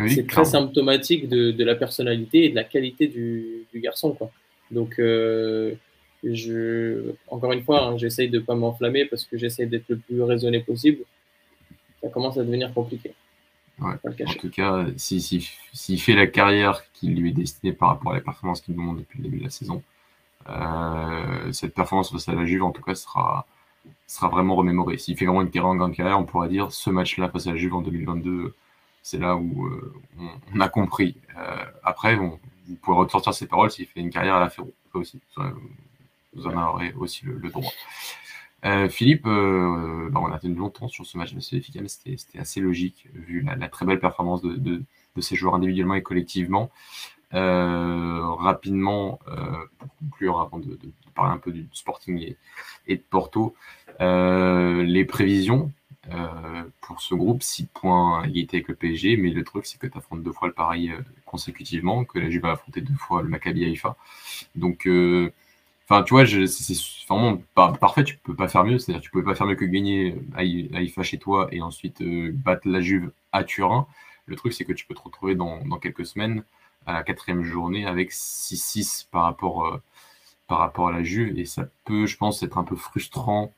c'est 0.08 0.28
très 0.28 0.46
symptomatique 0.46 1.30
de, 1.30 1.52
de, 1.52 1.64
la 1.64 1.76
personnalité 1.76 2.46
et 2.46 2.50
de 2.50 2.56
la 2.56 2.64
qualité 2.64 3.08
du, 3.08 3.66
du 3.74 3.80
garçon. 3.80 4.14
Quoi. 4.14 4.32
Donc, 4.72 5.00
euh, 5.00 5.74
je, 6.24 7.14
encore 7.28 7.52
une 7.54 7.64
fois, 7.64 7.86
hein, 7.86 7.98
j'essaye 7.98 8.30
de 8.30 8.40
ne 8.40 8.44
pas 8.44 8.56
m'enflammer 8.56 9.06
parce 9.06 9.26
que 9.26 9.38
j'essaye 9.38 9.68
d'être 9.68 9.88
le 9.90 9.98
plus 9.98 10.22
raisonné 10.22 10.60
possible. 10.60 11.04
Ça 12.02 12.10
commence 12.10 12.38
à 12.38 12.44
devenir 12.44 12.74
compliqué. 12.74 13.14
en 13.82 13.96
tout 14.40 14.50
cas, 14.50 14.86
s'il 14.98 15.22
si, 15.22 15.50
si, 15.74 15.98
fait 15.98 16.16
la 16.16 16.28
carrière 16.28 16.84
qui 16.94 17.08
lui 17.08 17.30
est 17.30 17.34
destinée 17.34 17.74
par 17.74 17.90
rapport 17.90 18.12
à 18.12 18.16
la 18.16 18.22
performance 18.22 18.62
qu'il 18.62 18.76
demande 18.76 19.00
depuis 19.00 19.18
le 19.20 19.24
début 19.24 19.40
de 19.40 19.44
la 19.44 19.50
saison, 19.50 19.82
cette 21.52 21.74
performance 21.74 22.12
face 22.12 22.30
à 22.30 22.34
la 22.34 22.46
Juve, 22.46 22.64
en 22.64 22.72
tout 22.72 22.82
cas, 22.82 22.96
sera, 22.96 23.46
sera 24.08 24.30
vraiment 24.30 24.56
remémorée. 24.56 24.98
S'il 24.98 25.18
fait 25.18 25.26
vraiment 25.26 25.42
une 25.42 25.50
carrière 25.50 25.70
en 25.70 25.76
grande 25.76 25.94
carrière, 25.94 26.20
on 26.20 26.26
pourra 26.26 26.48
dire 26.48 26.72
ce 26.72 26.90
match-là 26.90 27.30
face 27.30 27.48
à 27.48 27.52
la 27.52 27.58
Juve 27.58 27.74
en 27.76 27.82
2022, 27.82 28.54
c'est 29.02 29.20
là 29.20 29.36
où 29.36 29.68
euh, 29.68 29.94
on, 30.54 30.60
a 30.60 30.70
compris. 30.70 31.18
Euh, 31.38 31.66
après, 31.84 32.16
vous 32.16 32.40
pouvez 32.82 32.98
ressortir 32.98 33.34
ces 33.34 33.48
paroles 33.48 33.70
s'il 33.70 33.86
fait 33.86 34.00
une 34.00 34.10
carrière 34.10 34.36
à 34.36 34.40
la 34.40 34.50
Ferro. 34.50 34.74
aussi 34.94 35.22
vous 36.36 36.48
en 36.48 36.58
aurez 36.58 36.94
aussi 36.94 37.26
le, 37.26 37.50
droit. 37.50 37.72
Euh, 38.66 38.90
Philippe, 38.90 39.26
euh, 39.26 40.10
bah, 40.12 40.20
on 40.22 40.32
a 40.32 40.40
tenu 40.40 40.56
longtemps 40.56 40.88
sur 40.88 41.06
ce 41.06 41.18
match 41.18 41.34
de 41.34 41.40
CFICAM, 41.40 41.88
c'était 41.88 42.40
assez 42.40 42.60
logique 42.60 43.08
vu 43.14 43.42
la, 43.42 43.70
très 43.70 43.86
belle 43.86 44.00
performance 44.00 44.42
de, 44.42 44.82
ces 45.20 45.36
joueurs 45.36 45.56
individuellement 45.56 45.96
et 45.96 46.04
collectivement. 46.04 46.72
Euh, 47.34 48.22
rapidement, 48.36 49.20
pour 49.80 49.96
conclure, 49.98 50.40
avant 50.40 50.60
de, 50.60 50.78
parler 51.16 51.34
un 51.34 51.38
peu 51.38 51.52
du 51.52 51.68
Sporting 51.74 52.36
et, 52.88 52.96
de 52.96 53.02
Porto, 53.10 53.56
les 54.00 55.06
prévisions 55.06 55.72
pour 56.82 57.02
ce 57.02 57.16
groupe, 57.16 57.42
6 57.42 57.66
points 57.68 58.24
égalité 58.26 58.58
avec 58.58 58.68
le 58.68 58.76
PSG, 58.76 59.18
mais 59.18 59.32
le 59.32 59.44
truc 59.44 59.66
c'est 59.66 59.80
que 59.80 59.88
tu 59.88 59.98
affrontes 59.98 60.22
deux 60.22 60.32
fois 60.32 60.48
le 60.48 60.54
pareil 60.54 60.94
consécutivement, 61.26 62.06
que 62.06 62.20
la 62.20 62.30
Juve 62.30 62.44
va 62.44 62.52
affronter 62.52 62.82
deux 62.82 62.94
fois 62.94 63.24
le 63.24 63.30
Maccabi 63.30 63.66
Haïfa. 63.66 63.96
Donc 64.56 64.88
Enfin, 65.88 66.02
tu 66.02 66.16
vois, 66.16 66.26
c'est 66.26 66.74
vraiment 67.08 67.42
parfait, 67.54 68.04
tu 68.04 68.18
peux 68.18 68.36
pas 68.36 68.48
faire 68.48 68.64
mieux. 68.64 68.80
C'est-à-dire, 68.80 69.02
tu 69.02 69.12
pouvais 69.12 69.24
pas 69.24 69.36
faire 69.36 69.46
mieux 69.46 69.56
que 69.56 69.66
gagner 69.66 70.16
à 70.36 70.44
IFA 70.44 71.04
chez 71.04 71.20
toi 71.20 71.48
et 71.52 71.62
ensuite 71.62 72.02
euh, 72.02 72.32
battre 72.34 72.68
la 72.68 72.82
Juve 72.82 73.12
à 73.32 73.44
Turin. 73.44 73.88
Le 74.26 74.36
truc, 74.36 74.54
c'est 74.54 74.66
que 74.66 74.74
tu 74.74 74.88
peux 74.88 74.96
te 74.96 75.02
retrouver 75.02 75.36
dans, 75.36 75.62
quelques 75.80 76.06
semaines 76.08 76.44
à 76.86 76.94
la 76.94 77.04
quatrième 77.04 77.44
journée 77.44 77.86
avec 77.86 78.12
6-6 78.12 79.08
par 79.12 79.24
rapport, 79.24 79.66
euh, 79.66 79.82
par 80.48 80.60
rapport 80.60 80.88
à 80.88 80.92
la 80.92 81.04
Juve. 81.04 81.38
Et 81.38 81.46
ça 81.46 81.68
peut, 81.86 82.06
je 82.06 82.18
pense, 82.18 82.44
être 82.44 82.58
un 82.58 82.64
peu 82.64 82.76
frustrant 82.76 83.52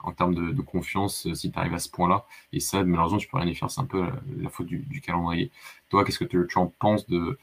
en 0.00 0.12
termes 0.12 0.34
de, 0.34 0.62
confiance 0.62 1.26
euh, 1.26 1.34
si 1.34 1.50
tu 1.50 1.58
arrives 1.58 1.74
à 1.74 1.78
ce 1.78 1.88
point-là. 1.90 2.24
Et 2.52 2.60
ça, 2.60 2.84
malheureusement, 2.84 3.18
tu 3.18 3.28
peux 3.28 3.38
rien 3.38 3.46
y 3.46 3.54
faire. 3.54 3.70
C'est 3.70 3.80
un 3.80 3.86
peu 3.86 4.06
la, 4.38 4.48
faute 4.50 4.66
du, 4.66 5.00
calendrier. 5.00 5.50
Toi, 5.88 6.04
qu'est-ce 6.04 6.18
que 6.18 6.24
tu, 6.24 6.58
en 6.58 6.66
penses 6.66 7.08
de 7.08 7.38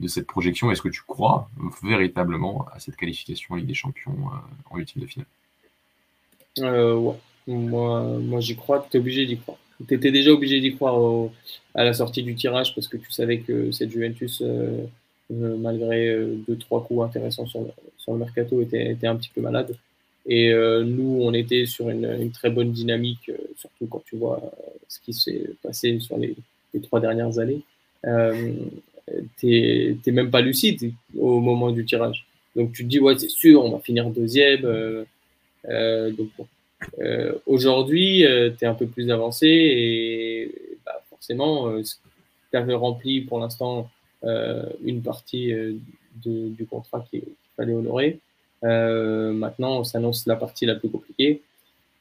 de 0.00 0.08
cette 0.08 0.26
projection? 0.26 0.70
Est-ce 0.70 0.82
que 0.82 0.88
tu 0.88 1.02
crois 1.06 1.50
véritablement 1.82 2.66
à 2.72 2.80
cette 2.80 2.96
qualification 2.96 3.54
en 3.54 3.56
Ligue 3.58 3.66
des 3.66 3.74
Champions 3.74 4.16
euh, 4.16 4.70
en 4.70 4.78
huitième 4.78 5.04
de 5.04 5.06
finale? 5.06 5.26
Moi, 7.46 8.02
moi 8.18 8.40
j'y 8.40 8.56
crois, 8.56 8.86
tu 8.90 8.96
es 8.96 9.00
obligé 9.00 9.26
d'y 9.26 9.38
croire. 9.38 9.58
Tu 9.88 9.94
étais 9.94 10.10
déjà 10.10 10.32
obligé 10.32 10.60
d'y 10.60 10.74
croire 10.74 11.30
à 11.74 11.84
la 11.84 11.92
sortie 11.92 12.22
du 12.22 12.34
tirage 12.34 12.74
parce 12.74 12.88
que 12.88 12.96
tu 12.96 13.10
savais 13.10 13.38
que 13.38 13.70
cette 13.70 13.90
Juventus, 13.90 14.42
euh, 14.42 14.84
malgré 15.30 16.16
deux, 16.46 16.56
trois 16.56 16.84
coups 16.84 17.04
intéressants 17.04 17.46
sur, 17.46 17.60
le 18.08 18.18
mercato, 18.18 18.60
était, 18.60 18.96
un 19.06 19.16
petit 19.16 19.30
peu 19.34 19.40
malade. 19.40 19.76
Et 20.26 20.52
nous, 20.52 21.20
on 21.22 21.32
était 21.32 21.64
sur 21.66 21.88
une, 21.88 22.30
très 22.32 22.50
bonne 22.50 22.72
dynamique, 22.72 23.30
surtout 23.56 23.86
quand 23.86 24.02
tu 24.04 24.16
vois 24.16 24.52
ce 24.88 25.00
qui 25.00 25.14
s'est 25.14 25.50
passé 25.62 25.98
sur 26.00 26.18
les, 26.18 26.36
trois 26.82 27.00
dernières 27.00 27.38
années 27.38 27.62
tu 29.38 29.46
n'es 30.06 30.12
même 30.12 30.30
pas 30.30 30.40
lucide 30.40 30.92
au 31.18 31.40
moment 31.40 31.70
du 31.70 31.84
tirage. 31.84 32.26
Donc 32.56 32.72
tu 32.72 32.84
te 32.84 32.88
dis, 32.88 32.98
ouais, 32.98 33.18
c'est 33.18 33.30
sûr, 33.30 33.64
on 33.64 33.72
va 33.72 33.78
finir 33.78 34.10
deuxième. 34.10 34.64
Euh, 34.64 36.12
euh, 36.82 36.86
donc 36.86 37.00
euh, 37.00 37.32
aujourd'hui, 37.46 38.24
tu 38.58 38.64
es 38.64 38.68
un 38.68 38.74
peu 38.74 38.86
plus 38.86 39.10
avancé 39.10 39.46
et 39.46 40.78
bah, 40.84 41.02
forcément, 41.08 41.70
tu 42.50 42.56
avais 42.56 42.74
rempli 42.74 43.20
pour 43.20 43.38
l'instant 43.38 43.90
une 44.22 45.02
partie 45.02 45.52
du 46.14 46.66
contrat 46.70 47.04
qu'il 47.10 47.22
fallait 47.56 47.74
honorer. 47.74 48.18
maintenant, 48.62 49.80
on 49.80 49.84
s'annonce 49.84 50.26
la 50.26 50.36
partie 50.36 50.66
la 50.66 50.74
plus 50.74 50.90
compliquée. 50.90 51.42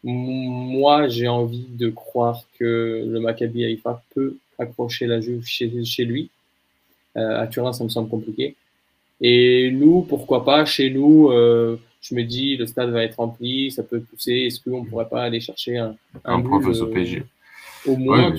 Moi, 0.03 1.09
j'ai 1.09 1.27
envie 1.27 1.67
de 1.69 1.89
croire 1.89 2.43
que 2.57 3.05
le 3.05 3.19
Maccabi 3.19 3.65
Haïfa 3.65 4.01
peut 4.15 4.37
accrocher 4.57 5.07
la 5.07 5.19
Juve 5.19 5.45
chez, 5.45 5.83
chez 5.83 6.05
lui. 6.05 6.29
Euh, 7.17 7.41
à 7.41 7.47
Turin, 7.47 7.73
ça 7.73 7.83
me 7.83 7.89
semble 7.89 8.09
compliqué. 8.09 8.55
Et 9.21 9.71
nous, 9.71 10.01
pourquoi 10.01 10.45
pas, 10.45 10.65
chez 10.65 10.89
nous, 10.89 11.29
euh, 11.29 11.77
je 12.01 12.15
me 12.15 12.23
dis, 12.23 12.57
le 12.57 12.65
stade 12.65 12.91
va 12.91 13.03
être 13.03 13.17
rempli, 13.17 13.71
ça 13.71 13.83
peut 13.83 14.01
pousser. 14.01 14.45
Est-ce 14.47 14.61
qu'on 14.61 14.83
ne 14.83 14.89
pourrait 14.89 15.09
pas 15.09 15.23
aller 15.23 15.39
chercher 15.39 15.77
un, 15.77 15.95
un, 16.23 16.39
but, 16.39 16.65
au 16.65 16.87
PSG 16.87 17.23
Au 17.85 17.95
moins. 17.97 18.33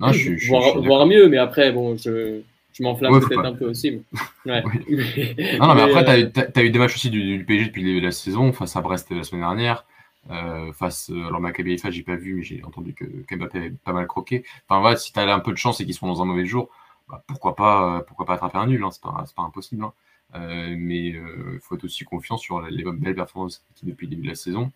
Non, 0.00 0.12
je, 0.12 0.36
je, 0.36 0.78
voir, 0.80 1.06
mieux, 1.06 1.28
mais 1.28 1.38
après, 1.38 1.70
bon, 1.70 1.96
je, 1.96 2.40
je 2.72 2.82
m'enflamme 2.82 3.20
peut-être 3.20 3.44
un 3.44 3.54
peu 3.54 3.66
aussi. 3.66 4.02
Ouais. 4.44 4.60
non, 5.60 5.68
non, 5.68 5.74
mais 5.76 5.82
après, 5.82 6.04
tu 6.32 6.40
as, 6.58 6.64
eu 6.64 6.70
des 6.70 6.78
matchs 6.80 6.96
aussi 6.96 7.10
du, 7.10 7.44
PSG 7.46 7.66
depuis 7.66 7.82
le 7.82 7.88
début 7.88 8.00
de 8.00 8.06
la 8.06 8.12
saison, 8.12 8.52
face 8.52 8.74
à 8.74 8.80
Brest 8.80 9.12
la 9.12 9.22
semaine 9.22 9.42
dernière. 9.42 9.84
Euh, 10.30 10.72
face, 10.72 11.10
alors 11.10 11.40
Maccabi 11.40 11.74
Haifa, 11.74 11.90
j'ai 11.90 12.02
pas 12.02 12.16
vu, 12.16 12.34
mais 12.34 12.42
j'ai 12.42 12.62
entendu 12.64 12.92
que 12.94 13.04
Mbappé 13.36 13.58
avait 13.58 13.70
pas 13.70 13.92
mal 13.92 14.08
croqué. 14.08 14.44
Enfin, 14.68 14.80
voilà, 14.80 14.96
si 14.96 15.12
tu 15.12 15.20
as 15.20 15.32
un 15.32 15.38
peu 15.38 15.52
de 15.52 15.56
chance 15.56 15.80
et 15.80 15.84
qu'ils 15.84 15.94
sont 15.94 16.08
dans 16.08 16.22
un 16.22 16.24
mauvais 16.24 16.44
jour, 16.44 16.70
bah, 17.08 17.22
pourquoi 17.28 17.54
pas, 17.54 17.98
euh, 17.98 18.00
pourquoi 18.00 18.26
pas 18.26 18.34
attraper 18.34 18.58
un 18.58 18.66
nul, 18.66 18.82
hein, 18.82 18.90
c'est 18.90 19.02
pas, 19.02 19.24
pas, 19.36 19.42
impossible. 19.42 19.84
Hein. 19.84 19.92
Euh, 20.34 20.74
mais 20.78 21.06
il 21.06 21.16
euh, 21.16 21.58
faut 21.60 21.76
être 21.76 21.84
aussi 21.84 22.04
confiant 22.04 22.36
sur 22.36 22.60
les 22.62 22.84
belles 22.84 23.14
performances 23.14 23.64
depuis 23.82 24.06
le 24.06 24.10
début 24.10 24.22
de 24.24 24.28
la 24.28 24.34
saison. 24.34 24.72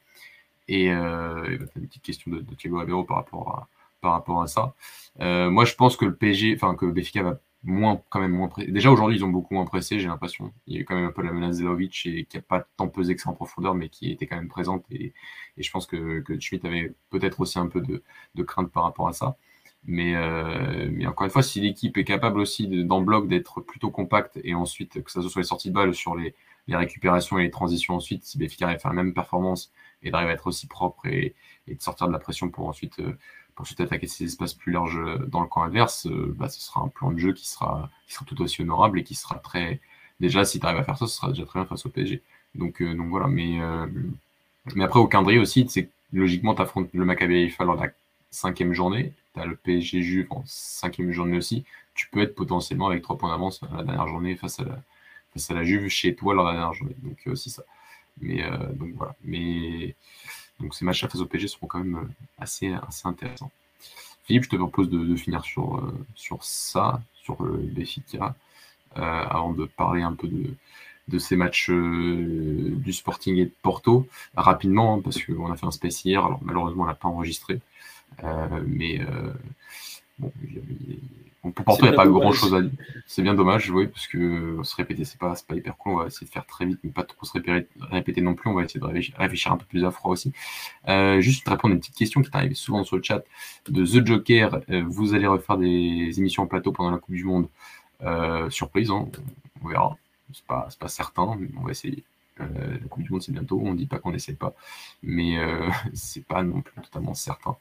Et, 0.69 0.91
euh, 0.93 1.59
une 1.77 1.87
petite 1.87 2.03
question 2.03 2.31
de, 2.31 2.43
Thiago 2.57 2.81
Avero 2.81 3.05
par 3.05 3.19
rapport 3.19 3.49
à, 3.51 3.69
par 4.01 4.13
rapport 4.13 4.43
à 4.43 4.47
ça. 4.49 4.75
moi, 5.19 5.65
je 5.65 5.75
pense 5.75 5.97
que 5.97 6.05
le 6.05 6.15
PSG, 6.15 6.55
enfin 6.57 6.75
que 6.75 6.87
Benfica 6.87 7.23
va 7.23 7.41
moins, 7.67 8.01
quand 8.11 8.21
même 8.21 8.33
moins 8.33 8.49
pressé. 8.49 8.71
Déjà 8.71 8.91
aujourd'hui, 8.91 9.17
ils 9.17 9.25
ont 9.25 9.29
beaucoup 9.29 9.55
moins 9.55 9.65
pressé, 9.67 9.99
j'ai 10.01 10.09
l'impression. 10.09 10.53
Il 10.67 10.77
y 10.77 10.81
a 10.81 10.85
quand 10.85 10.95
même 10.95 11.07
un 11.07 11.13
peu 11.13 11.23
la 11.23 11.33
menace 11.33 11.57
Zelovic 11.57 12.07
et 12.07 12.25
qui 12.25 12.37
n'a 12.37 12.43
pas 12.43 12.67
tant 12.77 12.89
pesé 12.89 13.15
que 13.15 13.21
ça 13.21 13.31
en 13.31 13.35
profondeur, 13.35 13.75
mais 13.75 13.89
qui 13.89 14.13
était 14.13 14.27
quand 14.27 14.37
même 14.37 14.49
présente. 14.49 14.85
Et, 14.91 15.13
et 15.57 15.63
je 15.63 15.71
pense 15.71 15.87
que, 15.87 16.21
que 16.21 16.39
Schmidt 16.41 16.67
avait 16.67 16.93
peut-être 17.11 17.41
aussi 17.41 17.59
un 17.59 17.67
peu 17.67 17.81
de, 17.81 18.43
crainte 18.45 18.71
par 18.71 18.85
rapport 18.85 19.09
à 19.09 19.13
ça. 19.13 19.37
Mais, 19.87 20.17
euh, 20.17 20.89
mais 20.93 21.07
encore 21.07 21.27
une 21.27 21.31
fois, 21.31 21.43
si 21.43 21.61
l'équipe 21.61 21.97
est 21.97 22.05
capable 22.05 22.41
aussi 22.41 22.67
d'en 22.85 23.01
bloc 23.01 23.29
d'être 23.29 23.61
plutôt 23.61 23.91
compacte 23.91 24.39
et 24.43 24.55
ensuite 24.55 25.03
que 25.03 25.11
ça 25.11 25.23
soit 25.23 25.43
les 25.43 25.47
sorties 25.47 25.69
de 25.69 25.75
balles 25.75 25.95
sur 25.95 26.17
les, 26.17 26.35
récupérations 26.69 27.39
et 27.39 27.45
les 27.45 27.51
transitions 27.51 27.95
ensuite, 27.95 28.25
si 28.25 28.39
Béfica 28.39 28.67
arrive 28.67 28.79
à 28.79 28.81
faire 28.81 28.93
la 28.93 29.03
même 29.03 29.15
performance 29.15 29.71
et 30.03 30.11
d'arriver 30.11 30.33
à 30.33 30.35
être 30.35 30.49
aussi 30.49 30.67
propre 30.67 31.07
et, 31.07 31.35
de 31.69 31.81
sortir 31.81 32.09
de 32.09 32.13
la 32.13 32.19
pression 32.19 32.49
pour 32.49 32.69
ensuite, 32.69 32.99
euh, 32.99 33.17
pour 33.55 33.63
ensuite 33.63 33.81
attaquer 33.81 34.09
ces 34.09 34.25
espaces 34.25 34.55
plus 34.55 34.73
larges 34.73 35.01
dans 35.29 35.41
le 35.41 35.47
camp 35.47 35.63
adverse, 35.63 36.07
euh, 36.07 36.35
bah, 36.37 36.49
ce 36.49 36.61
sera 36.61 36.81
un 36.81 36.89
plan 36.89 37.13
de 37.13 37.19
jeu 37.19 37.33
qui 37.33 37.49
sera, 37.49 37.89
qui 38.09 38.15
sera 38.15 38.25
tout 38.25 38.41
aussi 38.43 38.63
honorable 38.63 38.99
et 38.99 39.05
qui 39.05 39.15
sera 39.15 39.39
très. 39.39 39.81
Déjà, 40.19 40.45
si 40.45 40.59
tu 40.59 40.67
arrives 40.67 40.81
à 40.81 40.85
faire 40.85 40.99
ça, 40.99 41.07
ce 41.07 41.17
sera 41.17 41.29
déjà 41.29 41.45
très 41.47 41.61
bien 41.61 41.67
face 41.67 41.87
au 41.87 41.91
PSG. 41.91 42.23
Donc, 42.57 42.83
donc 42.83 43.09
voilà. 43.09 43.29
Mais, 43.29 43.59
mais 44.75 44.85
après, 44.85 44.99
au 45.01 45.07
calendrier 45.07 45.39
aussi, 45.39 45.67
logiquement, 46.13 46.55
tu 46.55 46.63
affrontes 46.63 46.89
le 46.93 47.05
Maccabi 47.05 47.37
Haifa 47.37 47.65
lors 47.65 47.77
de 47.77 47.83
la 47.83 47.93
cinquième 48.31 48.73
journée 48.73 49.15
tu 49.37 49.49
le 49.49 49.57
PSG 49.57 50.03
Juve 50.03 50.27
en 50.31 50.43
cinquième 50.47 51.13
journée 51.13 51.37
aussi, 51.37 51.65
tu 51.95 52.09
peux 52.09 52.21
être 52.21 52.35
potentiellement 52.35 52.89
avec 52.89 53.03
trois 53.03 53.19
points 53.19 53.31
d'avance 53.31 53.61
la 53.73 53.83
dernière 53.83 54.09
journée 54.09 54.37
face 54.37 54.61
à 54.61 54.65
la, 54.65 54.83
face 55.33 55.51
à 55.51 55.55
la 55.55 55.65
Juve 55.65 55.89
chez 55.89 56.15
toi 56.15 56.35
lors 56.35 56.45
de 56.45 56.51
la 56.51 56.57
dernière 56.57 56.75
journée. 56.75 56.97
Donc 57.03 57.19
aussi 57.27 57.51
ça. 57.51 57.63
Mais 58.21 58.43
euh, 58.43 58.73
donc 58.73 58.91
voilà. 58.95 59.15
Mais 59.25 59.95
donc 60.61 60.75
ces 60.75 60.85
matchs 60.85 61.07
face 61.07 61.21
au 61.21 61.27
PSG 61.27 61.49
seront 61.49 61.67
quand 61.67 61.79
même 61.79 61.97
euh, 61.97 62.09
assez, 62.39 62.73
assez 62.89 63.07
intéressants. 63.07 63.51
Philippe, 64.25 64.45
je 64.45 64.49
te 64.51 64.57
propose 64.57 64.91
de, 64.91 65.15
finir 65.15 65.45
sur, 65.45 65.77
euh, 65.77 66.07
sur 66.17 66.43
ça, 66.43 67.01
sur 67.23 67.43
le 67.43 67.59
Béfica 67.59 68.35
avant 68.95 69.53
de 69.53 69.67
parler 69.67 70.01
un 70.01 70.15
peu 70.15 70.27
de, 70.27 70.55
de 71.09 71.19
ces 71.19 71.37
matchs 71.37 71.69
du 71.69 72.93
Sporting 72.95 73.37
et 73.37 73.45
de 73.45 73.53
Porto 73.61 74.09
rapidement 74.35 74.95
hein, 74.95 75.01
parce 75.05 75.23
qu'on 75.23 75.53
a 75.53 75.57
fait 75.57 75.67
un 75.67 75.71
space 75.71 76.07
hier. 76.07 76.25
Alors 76.25 76.41
malheureusement 76.43 76.85
on 76.85 76.87
l'a 76.87 76.95
pas 76.95 77.09
enregistré, 77.09 77.61
mais 78.67 79.01
bon, 80.19 80.33
pour 81.53 81.65
Porto, 81.65 81.85
il 81.85 81.89
n'y 81.89 81.95
a 81.95 81.97
pas 81.97 82.07
grand 82.07 82.33
chose 82.33 82.55
à 82.55 82.63
dire. 82.63 82.71
C'est 83.07 83.23
bien 83.23 83.35
dommage, 83.35 83.71
oui, 83.71 83.87
parce 83.87 84.07
que 84.07 84.59
se 84.63 84.75
répéter, 84.77 85.05
c'est 85.05 85.19
pas, 85.19 85.35
pas 85.47 85.55
hyper 85.55 85.77
cool. 85.77 85.93
On 85.93 85.97
va 85.97 86.07
essayer 86.07 86.27
de 86.27 86.33
faire 86.33 86.47
très 86.47 86.67
vite, 86.67 86.79
mais 86.83 86.91
pas 86.91 87.05
trop 87.05 87.25
se 87.25 87.33
répéter, 87.91 88.21
non 88.21 88.35
plus. 88.35 88.51
On 88.51 88.55
va 88.55 88.65
essayer 88.65 88.81
de 88.81 88.87
réfléchir, 89.17 89.53
un 89.53 89.57
peu 89.57 89.65
plus 89.67 89.85
à 89.85 89.91
froid 89.91 90.13
aussi. 90.13 90.33
Euh, 90.89 91.21
juste 91.21 91.49
répondre 91.49 91.73
à 91.73 91.75
une 91.75 91.81
petite 91.81 91.97
question 91.97 92.23
qui 92.23 92.29
est 92.29 92.37
arrivée 92.37 92.55
souvent 92.55 92.85
sur 92.85 92.97
le 92.97 93.03
chat 93.03 93.23
de 93.69 93.85
The 93.85 94.07
Joker. 94.07 94.61
Euh, 94.71 94.83
vous 94.87 95.15
allez 95.15 95.27
refaire 95.27 95.59
des 95.59 96.13
émissions 96.19 96.43
en 96.43 96.47
plateau 96.47 96.73
pendant 96.73 96.91
la 96.91 96.99
Coupe 96.99 97.15
du 97.15 97.25
Monde. 97.25 97.49
Euh, 98.03 98.51
surprise, 98.51 98.91
hein, 98.91 99.07
on 99.63 99.69
verra. 99.69 99.97
C'est 100.33 100.45
pas, 100.45 100.69
pas 100.79 100.89
certain, 100.89 101.37
mais 101.39 101.49
on 101.59 101.63
va 101.63 101.71
essayer. 101.71 102.03
Euh, 102.41 102.79
la 102.81 102.89
Coupe 102.89 103.03
du 103.03 103.11
Monde, 103.11 103.23
c'est 103.23 103.33
bientôt. 103.33 103.61
On 103.63 103.73
ne 103.73 103.79
dit 103.79 103.87
pas 103.87 103.99
qu'on 103.99 104.13
n'essaie 104.13 104.35
pas, 104.35 104.55
mais 105.03 105.39
euh, 105.39 105.69
c'est 105.95 106.25
pas 106.25 106.43
non 106.43 106.61
plus 106.61 106.81
totalement 106.83 107.15
certain. 107.15 107.57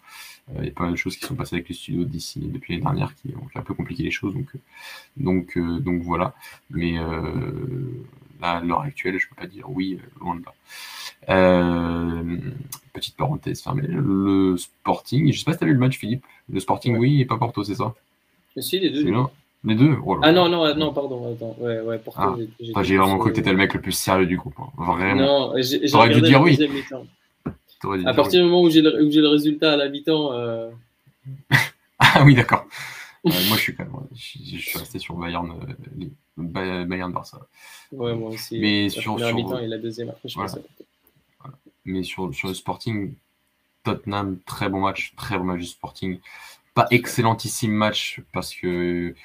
Euh, 0.49 0.59
il 0.59 0.65
y 0.65 0.69
a 0.69 0.71
pas 0.71 0.83
mal 0.83 0.93
de 0.93 0.97
choses 0.97 1.17
qui 1.17 1.25
sont 1.25 1.35
passées 1.35 1.55
avec 1.55 1.69
les 1.69 1.75
studios 1.75 2.03
d'ici 2.03 2.39
depuis 2.39 2.73
l'année 2.73 2.83
dernière 2.83 3.15
qui 3.15 3.33
ont 3.35 3.47
un 3.59 3.63
peu 3.63 3.73
compliqué 3.73 4.03
les 4.03 4.11
choses. 4.11 4.33
Donc, 4.33 4.49
donc, 5.17 5.57
donc 5.57 6.01
voilà. 6.01 6.35
Mais 6.69 6.93
là, 8.41 8.51
à 8.51 8.61
l'heure 8.61 8.81
actuelle, 8.81 9.17
je 9.17 9.27
peux 9.29 9.35
pas 9.35 9.47
dire 9.47 9.69
oui, 9.69 9.99
loin 10.19 10.35
de 10.35 10.43
là. 10.45 12.23
petite 12.93 13.15
parenthèse 13.15 13.61
fermée. 13.61 13.87
Le 13.87 14.57
Sporting, 14.57 15.31
je 15.31 15.39
sais 15.39 15.45
pas 15.45 15.53
si 15.53 15.59
tu 15.59 15.63
as 15.63 15.67
vu 15.67 15.73
le 15.73 15.79
match, 15.79 15.97
Philippe. 15.97 16.25
Le 16.49 16.59
Sporting, 16.59 16.97
oui, 16.97 17.21
et 17.21 17.25
pas 17.25 17.37
Porto, 17.37 17.63
c'est 17.63 17.75
ça? 17.75 17.95
Si, 18.57 18.79
les 18.79 18.89
deux. 18.89 19.11
Les 19.65 19.75
deux 19.75 19.95
oh 20.05 20.19
Ah 20.21 20.31
non, 20.31 20.47
non, 20.47 20.75
non, 20.75 20.93
pardon. 20.93 21.33
Attends. 21.33 21.55
Ouais, 21.59 21.81
ouais, 21.81 21.99
ah. 22.15 22.35
j'ai 22.83 22.97
vraiment 22.97 23.17
cru 23.17 23.31
que 23.31 23.35
t'étais 23.35 23.51
le 23.51 23.57
mec 23.57 23.73
le 23.73 23.81
plus 23.81 23.91
sérieux 23.91 24.27
du 24.27 24.37
groupe. 24.37 24.53
Hein. 24.59 24.69
Vraiment. 24.77 25.51
Non, 25.51 25.53
j'ai 25.57 25.79
dû 25.79 26.21
dire 26.21 26.41
oui. 26.41 26.57
À 28.05 28.13
partir 28.13 28.41
du 28.41 28.45
moment 28.45 28.61
où 28.61 28.69
j'ai 28.69 28.81
le, 28.81 28.91
le, 28.91 29.27
résultat 29.27 29.73
à 29.73 29.75
la 29.75 29.89
mi-temps. 29.89 30.33
Euh... 30.33 30.69
ah 31.99 32.23
oui, 32.23 32.35
d'accord. 32.35 32.65
moi, 33.23 33.33
je 33.55 33.61
suis 33.61 33.75
quand 33.75 33.83
même. 33.83 33.93
Je, 34.13 34.57
suis 34.57 34.77
resté 34.77 34.99
sur 34.99 35.15
Bayern, 35.15 35.51
euh, 35.51 36.85
Bayern 36.85 37.11
Barça. 37.11 37.39
Ouais, 37.91 38.13
moi 38.13 38.29
aussi. 38.29 38.59
Mais 38.59 38.89
sur, 38.89 39.19
sur 39.19 39.35
mi-temps 39.35 39.59
et 39.59 39.67
la 39.67 39.77
deuxième 39.77 40.09
après, 40.09 40.29
je 40.29 40.35
voilà. 40.35 40.53
voilà. 41.39 41.55
Mais 41.85 42.03
sur, 42.03 42.33
sur 42.33 42.47
le 42.47 42.53
Sporting, 42.53 43.13
Tottenham, 43.83 44.39
très 44.45 44.69
bon 44.69 44.81
match, 44.81 45.13
très 45.15 45.37
bon 45.37 45.45
match 45.45 45.59
du 45.59 45.65
Sporting. 45.65 46.19
Pas 46.75 46.87
excellentissime 46.91 47.71
match 47.71 48.21
parce 48.31 48.53
que 48.53 49.15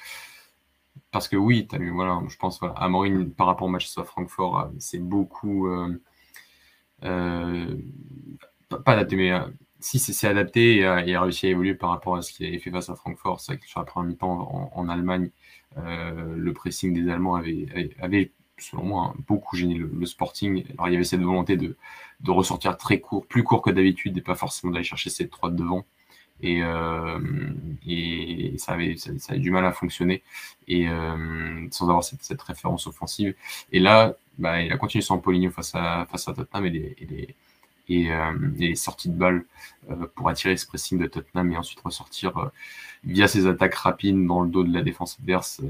parce 1.11 1.29
que 1.29 1.37
oui, 1.37 1.67
as 1.73 1.79
voilà, 1.79 2.23
je 2.29 2.37
pense, 2.37 2.61
voilà, 2.61 2.75
Amorim, 2.75 3.31
par 3.31 3.47
rapport 3.47 3.67
au 3.67 3.71
match 3.71 3.97
à 3.99 4.05
Francfort, 4.05 4.61
euh, 4.61 4.69
c'est 4.79 4.99
beaucoup. 4.99 5.67
Euh, 5.69 6.01
euh, 7.05 7.77
pas 8.85 8.93
adapté, 8.93 9.17
mais 9.17 9.33
si 9.81 9.99
c'est 9.99 10.29
adapté 10.29 10.77
et, 10.79 10.85
a 10.87 11.23
réussi 11.23 11.47
à 11.47 11.51
évoluer 11.51 11.75
par 11.75 11.91
rapport 11.91 12.17
à 12.17 12.23
ce 12.23 12.33
qu'il 12.33 12.47
avait 12.47 12.59
fait 12.59 12.71
face 12.71 12.91
à 12.91 12.95
Francfort. 12.95 13.41
C'est 13.41 13.59
que 13.59 13.67
sur 13.67 13.81
la 13.81 13.87
première 13.87 14.11
mi-temps 14.11 14.71
en, 14.75 14.89
Allemagne, 14.89 15.31
le 15.77 16.53
pressing 16.53 16.93
des 16.93 17.11
Allemands 17.11 17.35
avait, 17.35 18.33
selon 18.59 18.85
moi, 18.85 19.07
hein, 19.07 19.21
beaucoup 19.27 19.57
gêné 19.57 19.75
le, 19.75 20.07
Sporting. 20.07 20.65
Alors 20.75 20.89
il 20.89 20.93
y 20.93 20.95
avait 20.95 21.05
cette 21.05 21.23
volonté 21.23 21.57
de, 21.57 21.77
de 22.21 22.31
ressortir 22.31 22.77
très 22.77 23.01
court, 23.01 23.27
plus 23.27 23.43
court 23.43 23.63
que 23.63 23.71
d'habitude 23.71 24.17
et 24.19 24.21
pas 24.21 24.37
forcément 24.37 24.73
d'aller 24.73 24.85
chercher 24.85 25.11
cette 25.11 25.31
3 25.31 25.51
devant 25.51 25.85
et, 26.43 26.63
euh, 26.63 27.19
ça, 28.59 28.73
avait, 28.73 28.97
du 29.37 29.51
mal 29.51 29.65
à 29.65 29.73
fonctionner 29.73 30.23
et 30.69 30.89
euh, 30.89 31.67
sans 31.71 31.89
avoir 31.89 32.05
cette, 32.05 32.43
référence 32.43 32.87
offensive. 32.87 33.35
Et 33.73 33.81
là, 33.81 34.15
bah, 34.39 34.63
il 34.63 34.73
a 34.73 34.77
continué 34.77 35.03
son 35.03 35.19
Poligno 35.19 35.51
face 35.51 35.75
à, 35.75 36.07
face 36.11 36.29
à 36.29 36.35
Tottenham 36.35 36.67
et 36.67 36.97
les, 37.89 38.11
euh, 38.11 38.75
sorties 38.75 39.09
de 39.09 39.17
balles 39.17 39.45
pour 40.15 40.29
attirer 40.29 40.57
ce 40.57 40.67
pressing 40.67 40.99
de 40.99 41.07
Tottenham 41.07 41.53
et 41.53 41.57
ensuite 41.57 41.81
ressortir 41.81 42.51
via 43.05 43.27
ses 43.27 43.47
attaques 43.47 43.75
rapides 43.75 44.27
dans 44.27 44.43
le 44.43 44.51
dos 44.51 44.63
de 44.63 44.73
la 44.73 44.83
défense 44.83 45.19
adverse 45.19 45.61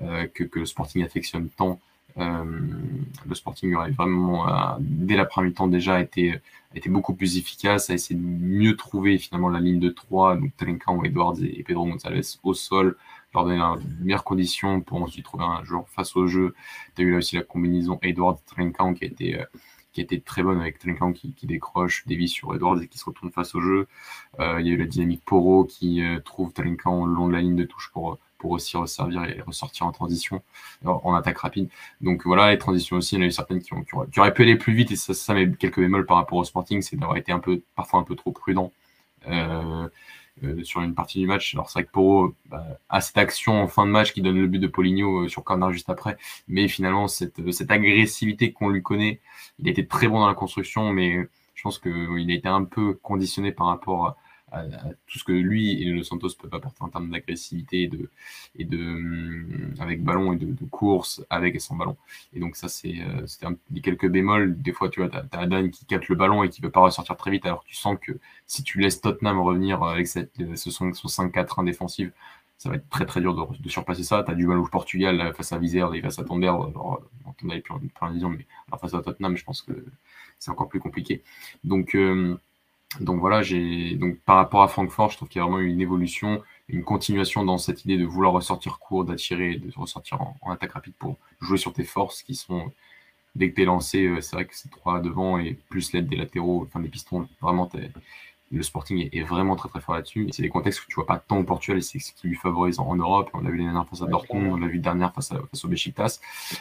que, 0.00 0.48
le 0.58 0.66
Sporting 0.66 1.04
affectionne 1.04 1.48
tant. 1.50 1.78
Le 2.16 3.34
Sporting 3.34 3.74
aurait 3.74 3.90
vraiment, 3.90 4.46
dès 4.80 5.16
la 5.16 5.26
première 5.26 5.50
mi-temps 5.50 5.68
déjà, 5.68 6.00
été 6.00 6.40
été 6.78 6.90
beaucoup 6.90 7.14
plus 7.14 7.38
efficace, 7.38 7.90
a 7.90 7.94
essayé 7.94 8.18
de 8.18 8.24
mieux 8.24 8.76
trouver 8.76 9.18
finalement 9.18 9.48
la 9.48 9.60
ligne 9.60 9.80
de 9.80 9.88
3, 9.88 10.36
donc 10.36 10.56
Trinkan, 10.56 11.02
Edwards 11.04 11.36
et 11.42 11.62
Pedro 11.62 11.86
Gonzalez 11.86 12.38
au 12.42 12.54
sol, 12.54 12.96
leur 13.34 13.44
donner 13.44 13.62
les 13.78 14.04
meilleures 14.04 14.24
conditions 14.24 14.80
pour 14.80 15.02
ensuite 15.02 15.24
trouver 15.24 15.44
un 15.44 15.64
joueur 15.64 15.88
face 15.88 16.16
au 16.16 16.26
jeu. 16.26 16.54
Tu 16.94 17.02
as 17.02 17.04
eu 17.04 17.12
là 17.12 17.18
aussi 17.18 17.36
la 17.36 17.42
combinaison 17.42 17.98
Edwards-Trinkan 18.02 18.94
qui 18.94 19.04
a 19.04 19.06
été 19.06 19.40
euh, 19.40 20.20
très 20.24 20.42
bonne 20.42 20.60
avec 20.60 20.78
Trinkan 20.78 21.12
qui, 21.12 21.34
décroche 21.44 22.06
Davis 22.06 22.32
sur 22.32 22.54
Edwards 22.54 22.80
et 22.82 22.88
qui 22.88 22.98
se 22.98 23.04
retourne 23.04 23.30
face 23.30 23.54
au 23.54 23.60
jeu. 23.60 23.88
Euh, 24.40 24.60
il 24.60 24.66
y 24.66 24.70
a 24.70 24.74
eu 24.74 24.76
la 24.76 24.86
dynamique 24.86 25.22
Poro 25.24 25.64
qui 25.64 26.02
euh, 26.02 26.20
trouve 26.20 26.52
Trinkan 26.52 27.06
le 27.06 27.14
long 27.14 27.28
de 27.28 27.32
la 27.32 27.40
ligne 27.40 27.56
de 27.56 27.64
touche 27.64 27.90
pour 27.92 28.18
pour 28.38 28.52
aussi 28.52 28.76
resservir 28.76 29.24
et 29.24 29.40
ressortir 29.40 29.86
en 29.86 29.92
transition, 29.92 30.42
en 30.84 31.14
attaque 31.14 31.38
rapide. 31.38 31.68
Donc 32.00 32.26
voilà, 32.26 32.50
les 32.50 32.58
transitions 32.58 32.96
aussi, 32.96 33.14
il 33.14 33.18
y 33.18 33.22
en 33.22 33.24
a 33.24 33.28
eu 33.28 33.32
certaines 33.32 33.62
qui, 33.62 33.72
ont, 33.74 33.84
auraient, 34.16 34.34
pu 34.34 34.42
aller 34.42 34.56
plus 34.56 34.74
vite, 34.74 34.90
et 34.90 34.96
ça, 34.96 35.14
ça 35.14 35.34
met 35.34 35.50
quelques 35.52 35.80
bémols 35.80 36.06
par 36.06 36.16
rapport 36.16 36.38
au 36.38 36.44
Sporting, 36.44 36.82
c'est 36.82 36.96
d'avoir 36.96 37.16
été 37.16 37.32
un 37.32 37.38
peu, 37.38 37.62
parfois 37.74 38.00
un 38.00 38.02
peu 38.04 38.14
trop 38.14 38.32
prudent 38.32 38.72
euh, 39.28 39.88
euh, 40.44 40.62
sur 40.64 40.82
une 40.82 40.94
partie 40.94 41.18
du 41.18 41.26
match. 41.26 41.54
Alors 41.54 41.70
c'est 41.70 41.78
vrai 41.78 41.84
que 41.86 41.90
Poro 41.90 42.34
bah, 42.46 42.62
a 42.90 43.00
cette 43.00 43.16
action 43.16 43.62
en 43.62 43.68
fin 43.68 43.86
de 43.86 43.90
match 43.90 44.12
qui 44.12 44.20
donne 44.20 44.38
le 44.38 44.46
but 44.46 44.58
de 44.58 44.66
Poligno 44.66 45.24
euh, 45.24 45.28
sur 45.28 45.42
corner 45.42 45.72
juste 45.72 45.88
après, 45.88 46.18
mais 46.46 46.68
finalement 46.68 47.08
cette, 47.08 47.50
cette 47.52 47.70
agressivité 47.70 48.52
qu'on 48.52 48.68
lui 48.68 48.82
connaît, 48.82 49.20
il 49.58 49.66
a 49.68 49.70
été 49.70 49.86
très 49.86 50.08
bon 50.08 50.20
dans 50.20 50.28
la 50.28 50.34
construction, 50.34 50.92
mais 50.92 51.26
je 51.54 51.62
pense 51.62 51.78
qu'il 51.78 52.30
a 52.30 52.34
été 52.34 52.48
un 52.48 52.64
peu 52.64 52.92
conditionné 53.02 53.50
par 53.50 53.68
rapport 53.68 54.06
à 54.08 54.16
à, 54.52 54.62
tout 55.06 55.18
ce 55.18 55.24
que 55.24 55.32
lui 55.32 55.82
et 55.82 55.86
le 55.86 56.02
Santos 56.02 56.30
peuvent 56.40 56.54
apporter 56.54 56.82
en 56.82 56.88
termes 56.88 57.10
d'agressivité 57.10 57.82
et 57.82 57.88
de, 57.88 58.10
et 58.58 58.64
de 58.64 58.78
hum, 58.78 59.74
avec 59.80 60.02
ballon 60.02 60.32
et 60.32 60.36
de, 60.36 60.64
course 60.70 61.24
avec 61.30 61.54
et 61.54 61.58
sans 61.58 61.76
ballon. 61.76 61.96
Et 62.34 62.40
donc 62.40 62.56
ça 62.56 62.68
c'est 62.68 63.00
euh, 63.00 63.26
c'était 63.26 63.46
des 63.70 63.80
quelques 63.80 64.08
bémols. 64.08 64.60
Des 64.60 64.72
fois 64.72 64.88
tu 64.88 65.00
vois 65.00 65.08
t'as 65.08 65.38
Adan 65.38 65.68
qui 65.68 65.84
capte 65.86 66.08
le 66.08 66.16
ballon 66.16 66.42
et 66.42 66.48
qui 66.48 66.60
peut 66.60 66.70
pas 66.70 66.80
ressortir 66.80 67.16
très 67.16 67.30
vite 67.30 67.44
alors 67.46 67.62
que 67.64 67.68
tu 67.68 67.76
sens 67.76 67.96
que 68.00 68.12
si 68.46 68.62
tu 68.62 68.80
laisses 68.80 69.00
Tottenham 69.00 69.40
revenir 69.40 69.82
avec 69.82 70.06
cette, 70.06 70.38
euh, 70.40 70.56
ce 70.56 70.70
5-4 70.70 71.64
défensif 71.64 72.10
ça 72.58 72.70
va 72.70 72.76
être 72.76 72.88
très 72.88 73.06
très 73.06 73.20
dur 73.20 73.34
de, 73.34 73.68
surpasser 73.68 74.02
ça. 74.02 74.22
Tu 74.24 74.30
as 74.30 74.34
du 74.34 74.46
mal 74.46 74.58
au 74.58 74.66
Portugal 74.66 75.32
face 75.34 75.52
à 75.52 75.58
Vizère 75.58 75.92
et 75.94 76.00
face 76.00 76.18
à 76.18 76.24
Tonder. 76.24 76.46
Alors, 76.46 77.02
on 77.42 77.50
avait 77.50 77.60
plus 77.60 77.74
en 77.74 78.10
vision, 78.10 78.30
mais 78.30 78.46
face 78.80 78.94
à 78.94 79.02
Tottenham, 79.02 79.36
je 79.36 79.44
pense 79.44 79.62
que 79.62 79.72
c'est 80.38 80.50
encore 80.50 80.68
plus 80.68 80.80
compliqué. 80.80 81.22
Donc, 81.64 81.94
euh, 81.94 82.38
donc 83.00 83.20
voilà, 83.20 83.42
j'ai 83.42 83.94
donc 83.94 84.18
par 84.20 84.36
rapport 84.36 84.62
à 84.62 84.68
Francfort, 84.68 85.10
je 85.10 85.16
trouve 85.16 85.28
qu'il 85.28 85.38
y 85.40 85.42
a 85.42 85.44
vraiment 85.44 85.60
une 85.60 85.80
évolution, 85.80 86.42
une 86.68 86.82
continuation 86.84 87.44
dans 87.44 87.58
cette 87.58 87.84
idée 87.84 87.98
de 87.98 88.04
vouloir 88.04 88.32
ressortir 88.32 88.78
court, 88.78 89.04
d'attirer, 89.04 89.56
de 89.56 89.70
ressortir 89.76 90.20
en, 90.20 90.50
attaque 90.50 90.72
rapide 90.72 90.94
pour 90.98 91.16
jouer 91.40 91.58
sur 91.58 91.72
tes 91.72 91.84
forces 91.84 92.22
qui 92.22 92.34
sont 92.34 92.72
dès 93.34 93.50
que 93.50 93.56
tu 93.56 93.62
es 93.62 93.64
lancé, 93.66 94.06
euh, 94.06 94.20
c'est 94.20 94.34
vrai 94.36 94.46
que 94.46 94.56
c'est 94.56 94.70
trois 94.70 95.00
devant 95.00 95.38
et 95.38 95.58
plus 95.68 95.92
l'aide 95.92 96.08
des 96.08 96.16
latéraux, 96.16 96.64
enfin 96.66 96.80
des 96.80 96.88
pistons, 96.88 97.28
vraiment 97.40 97.70
le 98.52 98.62
Sporting 98.62 99.08
est, 99.12 99.22
vraiment 99.22 99.56
très 99.56 99.68
très 99.68 99.80
fort 99.80 99.94
là-dessus. 99.94 100.28
C'est 100.30 100.42
des 100.42 100.48
contextes 100.48 100.80
que 100.80 100.86
tu 100.86 100.94
vois 100.94 101.06
pas 101.06 101.18
tant 101.18 101.38
au 101.38 101.44
Portugal 101.44 101.78
et 101.78 101.80
c'est 101.80 101.98
ce 101.98 102.12
qui 102.12 102.28
lui 102.28 102.36
favorise 102.36 102.78
en, 102.78 102.94
Europe. 102.94 103.30
On 103.34 103.40
l'a 103.40 103.50
vu 103.50 103.56
l'année 103.56 103.70
dernière 103.70 103.88
face 103.88 104.02
à 104.02 104.06
Dortmund, 104.06 104.52
on 104.52 104.56
l'a 104.56 104.68
vu 104.68 104.78
dernière 104.78 105.12
face, 105.12 105.32
à, 105.32 105.36
face 105.50 105.64
au 105.64 105.68
Besiktas. 105.68 106.20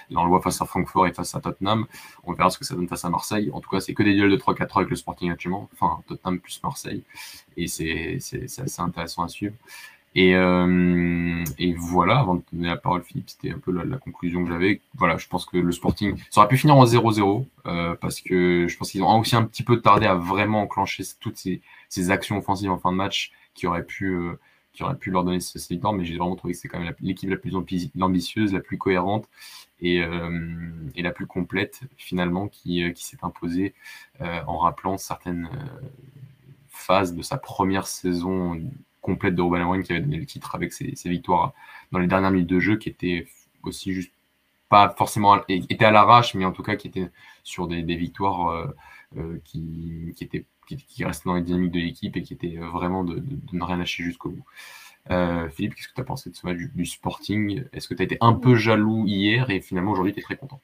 Là, 0.09 0.21
on 0.21 0.23
le 0.23 0.29
voit 0.29 0.41
face 0.41 0.61
à 0.61 0.65
Francfort 0.65 1.07
et 1.07 1.13
face 1.13 1.35
à 1.35 1.41
Tottenham. 1.41 1.85
On 2.23 2.33
verra 2.33 2.49
ce 2.49 2.57
que 2.57 2.65
ça 2.65 2.75
donne 2.75 2.87
face 2.87 3.05
à 3.05 3.09
Marseille. 3.09 3.51
En 3.53 3.61
tout 3.61 3.69
cas, 3.69 3.79
c'est 3.79 3.93
que 3.93 4.03
des 4.03 4.13
duels 4.13 4.31
de 4.31 4.37
3-4 4.37 4.77
avec 4.77 4.89
le 4.89 4.95
Sporting 4.95 5.31
actuellement. 5.31 5.69
Enfin, 5.73 6.01
Tottenham 6.07 6.39
plus 6.39 6.59
Marseille. 6.63 7.03
Et 7.55 7.67
c'est 7.67 8.17
assez 8.17 8.81
intéressant 8.81 9.23
à 9.23 9.27
suivre. 9.27 9.55
Et, 10.15 10.33
euh, 10.33 11.43
et, 11.59 11.73
voilà, 11.73 12.19
avant 12.19 12.35
de 12.35 12.43
donner 12.53 12.69
la 12.69 12.77
parole, 12.77 13.03
Philippe, 13.03 13.29
c'était 13.29 13.51
un 13.51 13.59
peu 13.59 13.71
la, 13.71 13.97
conclusion 13.97 14.45
que 14.45 14.49
j'avais. 14.49 14.79
Voilà, 14.95 15.17
je 15.17 15.27
pense 15.27 15.45
que 15.45 15.57
le 15.57 15.71
Sporting, 15.73 16.15
ça 16.29 16.39
aurait 16.39 16.47
pu 16.47 16.57
finir 16.57 16.77
en 16.77 16.85
0-0, 16.85 17.45
euh, 17.65 17.95
parce 17.95 18.21
que 18.21 18.65
je 18.69 18.77
pense 18.77 18.91
qu'ils 18.91 19.03
ont 19.03 19.19
aussi 19.19 19.35
un 19.35 19.43
petit 19.43 19.63
peu 19.63 19.81
tardé 19.81 20.05
à 20.05 20.15
vraiment 20.15 20.61
enclencher 20.61 21.03
toutes 21.19 21.37
ces, 21.37 21.61
actions 22.11 22.37
offensives 22.37 22.71
en 22.71 22.77
fin 22.77 22.93
de 22.93 22.97
match 22.97 23.33
qui 23.55 23.67
auraient 23.67 23.85
pu, 23.85 24.05
euh, 24.05 24.39
qui 24.71 24.83
auraient 24.83 24.95
pu 24.95 25.11
leur 25.11 25.25
donner 25.25 25.41
ce 25.41 25.59
victoire, 25.67 25.91
mais 25.91 26.05
j'ai 26.05 26.17
vraiment 26.17 26.37
trouvé 26.37 26.53
que 26.53 26.59
c'est 26.59 26.69
quand 26.69 26.79
même 26.79 26.93
l'équipe 27.01 27.29
la, 27.29 27.35
plus 27.35 27.53
ambitieuse, 28.01 28.53
la 28.53 28.61
plus 28.61 28.77
cohérente 28.77 29.27
et, 29.81 30.01
la 30.01 31.11
plus 31.11 31.27
complète, 31.27 31.81
finalement, 31.97 32.47
qui 32.47 32.89
s'est 32.95 33.17
imposée 33.21 33.73
en 34.21 34.57
rappelant 34.57 34.97
certaines 34.97 35.49
phases 36.69 37.13
de 37.13 37.21
sa 37.21 37.37
première 37.37 37.87
saison 37.87 38.57
complète 39.05 39.35
de 39.35 39.41
Ruben 39.41 39.61
Amorim 39.61 39.83
qui 39.83 39.91
avait 39.91 40.01
donné 40.01 40.17
le 40.17 40.25
titre 40.25 40.55
avec 40.55 40.73
ses, 40.73 40.95
victoires 41.05 41.53
dans 41.91 41.99
les 41.99 42.07
dernières 42.07 42.31
minutes 42.31 42.49
de 42.49 42.59
jeu 42.59 42.77
qui 42.77 42.89
étaient 42.89 43.27
aussi 43.63 43.93
juste 43.93 44.11
pas 44.67 44.93
forcément 44.97 45.39
étaient 45.47 45.85
à 45.85 45.91
l'arrache 45.91 46.33
mais 46.33 46.43
en 46.43 46.51
tout 46.51 46.63
cas 46.63 46.75
qui 46.75 46.87
étaient 46.87 47.09
sur 47.43 47.67
des, 47.67 47.83
victoires 47.83 48.47
euh, 48.49 48.65
euh, 49.17 49.39
qui, 49.45 50.13
qui, 50.15 50.23
étaient 50.23 50.45
qui, 50.67 51.03
restaient 51.05 51.29
dans 51.29 51.35
les 51.35 51.43
dynamiques 51.43 51.71
de 51.71 51.79
l'équipe 51.79 52.17
et 52.17 52.23
qui 52.23 52.33
étaient 52.33 52.57
vraiment 52.57 53.03
de, 53.03 53.23
ne 53.53 53.63
rien 53.63 53.77
lâcher 53.77 54.03
jusqu'au 54.03 54.29
bout. 54.29 54.45
Philippe, 55.51 55.75
qu'est-ce 55.75 55.89
que 55.89 55.93
tu 55.93 56.01
as 56.01 56.05
pensé 56.05 56.31
de 56.31 56.35
ce 56.35 56.47
match 56.47 56.57
du, 56.57 56.85
Sporting? 56.87 57.63
Est-ce 57.71 57.87
que 57.87 57.93
tu 57.93 58.01
as 58.01 58.05
été 58.05 58.17
un 58.21 58.33
peu 58.33 58.55
jaloux 58.55 59.05
hier 59.05 59.51
et 59.51 59.61
finalement 59.61 59.91
aujourd'hui 59.91 60.13
tu 60.13 60.19
es 60.19 60.23
très 60.23 60.35
content? 60.35 60.59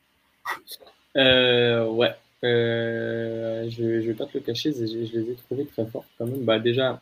Ouais, 1.16 2.16
je 2.42 3.84
ne 3.84 4.00
vais 4.00 4.14
pas 4.16 4.26
te 4.26 4.38
le 4.40 4.44
cacher, 4.44 4.74
je, 4.74 4.88
je, 4.88 5.20
les 5.20 5.32
ai 5.32 5.36
trouvés 5.36 5.66
très 5.68 5.86
forts 5.86 6.06
quand 6.18 6.26
même. 6.26 6.44
Bah, 6.44 6.58
déjà, 6.58 7.00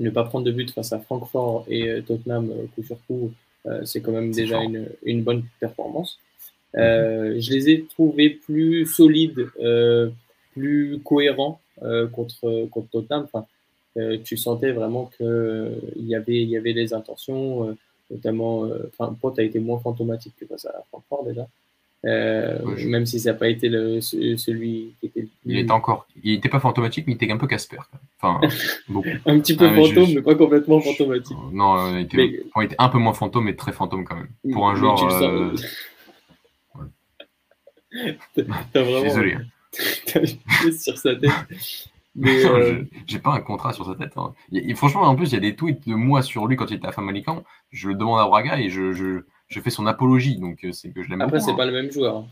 ne 0.00 0.10
pas 0.10 0.24
prendre 0.24 0.44
de 0.44 0.52
but 0.52 0.70
face 0.70 0.92
à 0.92 0.98
Francfort 0.98 1.64
et 1.68 1.88
euh, 1.88 2.02
Tottenham 2.02 2.50
euh, 2.50 2.66
coup 2.74 2.82
sur 2.82 2.98
coup, 3.06 3.32
euh, 3.66 3.84
c'est 3.84 4.00
quand 4.00 4.12
même 4.12 4.32
déjà 4.32 4.62
une, 4.62 4.88
une, 5.02 5.22
bonne 5.22 5.44
performance. 5.60 6.18
Mhm. 6.74 7.40
je 7.40 7.52
les 7.52 7.70
ai 7.70 7.84
trouvés 7.86 8.28
plus 8.28 8.84
solides, 8.84 9.48
plus 10.52 11.00
cohérents 11.02 11.58
contre, 12.12 12.66
contre 12.66 12.90
Tottenham. 12.90 13.24
Enfin, 13.24 13.46
tu 14.24 14.36
sentais 14.36 14.72
vraiment 14.72 15.10
qu'il 15.16 16.06
y 16.06 16.14
avait, 16.14 16.42
il 16.42 16.50
y 16.50 16.56
avait 16.58 16.74
les 16.74 16.92
intentions, 16.92 17.74
notamment, 18.10 18.68
enfin, 18.88 19.16
Pont 19.18 19.30
a 19.30 19.42
été 19.42 19.58
moins 19.58 19.78
fantomatique 19.78 20.34
que 20.38 20.44
face 20.44 20.66
à 20.66 20.84
Francfort 20.90 21.24
déjà. 21.24 21.48
Euh, 22.06 22.58
même 22.86 23.04
si 23.04 23.18
ça 23.18 23.32
n'a 23.32 23.38
pas 23.38 23.48
été 23.48 23.68
le, 23.68 24.00
celui 24.00 24.94
qui 25.00 25.06
était. 25.06 25.26
Il 25.44 25.58
était 25.58 25.72
encore. 25.72 26.06
Il 26.22 26.34
n'était 26.34 26.48
pas 26.48 26.60
fantomatique, 26.60 27.04
mais 27.06 27.14
il 27.14 27.16
était 27.16 27.32
un 27.32 27.36
peu 27.36 27.48
Casper. 27.48 27.78
Enfin, 28.20 28.40
un 29.26 29.40
petit 29.40 29.56
peu 29.56 29.68
fantôme, 29.74 30.14
mais 30.14 30.22
pas 30.22 30.36
complètement 30.36 30.80
fantomatique. 30.80 31.36
Non, 31.52 31.96
il 31.96 32.02
était, 32.02 32.44
un 32.78 32.88
peu 32.88 32.98
moins 32.98 33.12
fantôme, 33.12 33.46
mais 33.46 33.56
très 33.56 33.72
fantôme 33.72 34.04
quand 34.04 34.16
même. 34.16 34.28
Pour 34.52 34.68
un 34.68 34.76
joueur. 34.76 35.02
Euh... 35.22 35.54
T'as 38.72 38.82
vraiment. 38.82 39.02
Désolé. 39.02 39.36
sur 40.78 40.96
sa 40.96 41.16
tête. 41.16 41.30
Mais 42.14 42.44
euh... 42.46 42.84
j'ai 43.06 43.18
pas 43.18 43.32
un 43.32 43.40
contrat 43.40 43.72
sur 43.72 43.84
sa 43.84 43.96
tête. 43.96 44.12
Hein. 44.16 44.32
franchement, 44.76 45.02
en 45.02 45.16
plus, 45.16 45.32
il 45.32 45.34
y 45.34 45.38
a 45.38 45.40
des 45.40 45.56
tweets 45.56 45.88
de 45.88 45.94
moi 45.94 46.22
sur 46.22 46.46
lui 46.46 46.56
quand 46.56 46.70
il 46.70 46.76
était 46.76 46.86
à 46.86 46.92
Famalican. 46.92 47.42
Je 47.72 47.88
le 47.88 47.94
demande 47.94 48.20
à 48.20 48.26
Braga 48.26 48.60
et 48.60 48.70
je, 48.70 48.92
je, 48.92 49.24
je 49.48 49.60
fais 49.60 49.70
son 49.70 49.86
apologie, 49.86 50.38
donc 50.38 50.64
euh, 50.64 50.72
c'est 50.72 50.90
que 50.90 51.02
je 51.02 51.08
l'aime 51.08 51.20
Après, 51.20 51.40
c'est 51.40 51.52
hein. 51.52 51.56
pas 51.56 51.66
le 51.66 51.72
même 51.72 51.90
joueur. 51.90 52.26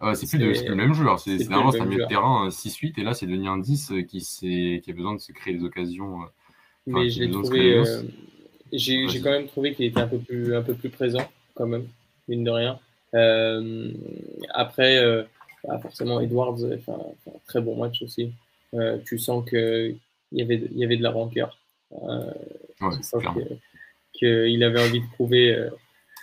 Ah, 0.00 0.14
c'est 0.14 0.28
plus, 0.28 0.38
le 0.38 0.74
même 0.74 0.94
joueur. 0.94 1.18
C'est 1.18 1.36
vraiment 1.44 1.74
un 1.74 1.84
milieu 1.84 2.04
de 2.04 2.08
terrain 2.08 2.48
6-8 2.48 3.00
et 3.00 3.02
là, 3.02 3.14
c'est 3.14 3.26
devenu 3.26 3.48
un 3.48 3.58
10 3.58 3.90
euh, 3.90 4.02
qui, 4.02 4.20
qui 4.20 4.90
a 4.90 4.92
besoin 4.94 5.14
de 5.14 5.20
se 5.20 5.32
créer 5.32 5.54
des 5.54 5.64
occasions. 5.64 6.22
Euh, 6.22 6.26
Mais 6.86 7.10
j'ai 7.10 7.28
trouvé. 7.30 7.82
j'ai 8.72 9.20
quand 9.20 9.30
même 9.30 9.48
trouvé 9.48 9.74
qu'il 9.74 9.86
était 9.86 10.00
un 10.00 10.06
peu, 10.06 10.18
plus, 10.18 10.54
un 10.54 10.62
peu 10.62 10.74
plus 10.74 10.88
présent, 10.88 11.28
quand 11.54 11.66
même, 11.66 11.86
mine 12.28 12.44
de 12.44 12.50
rien. 12.50 12.78
après, 14.54 15.26
bah, 15.64 15.78
forcément, 15.80 16.20
Edwards 16.20 16.64
a 16.64 16.78
fait 16.78 16.92
un, 16.92 17.32
très 17.46 17.60
bon 17.60 17.76
match 17.76 18.00
aussi. 18.02 18.32
tu 19.04 19.18
sens 19.18 19.44
qu'il 19.50 19.98
y 20.30 20.42
avait, 20.42 20.62
y 20.70 20.84
avait 20.84 20.96
de 20.96 21.02
la 21.02 21.10
rancœur. 21.10 21.58
Ouais, 21.90 22.96
tu 22.96 23.02
sens 23.02 23.20
qu'il 24.12 24.62
avait 24.62 24.80
envie 24.80 25.00
de 25.00 25.06
prouver 25.06 25.68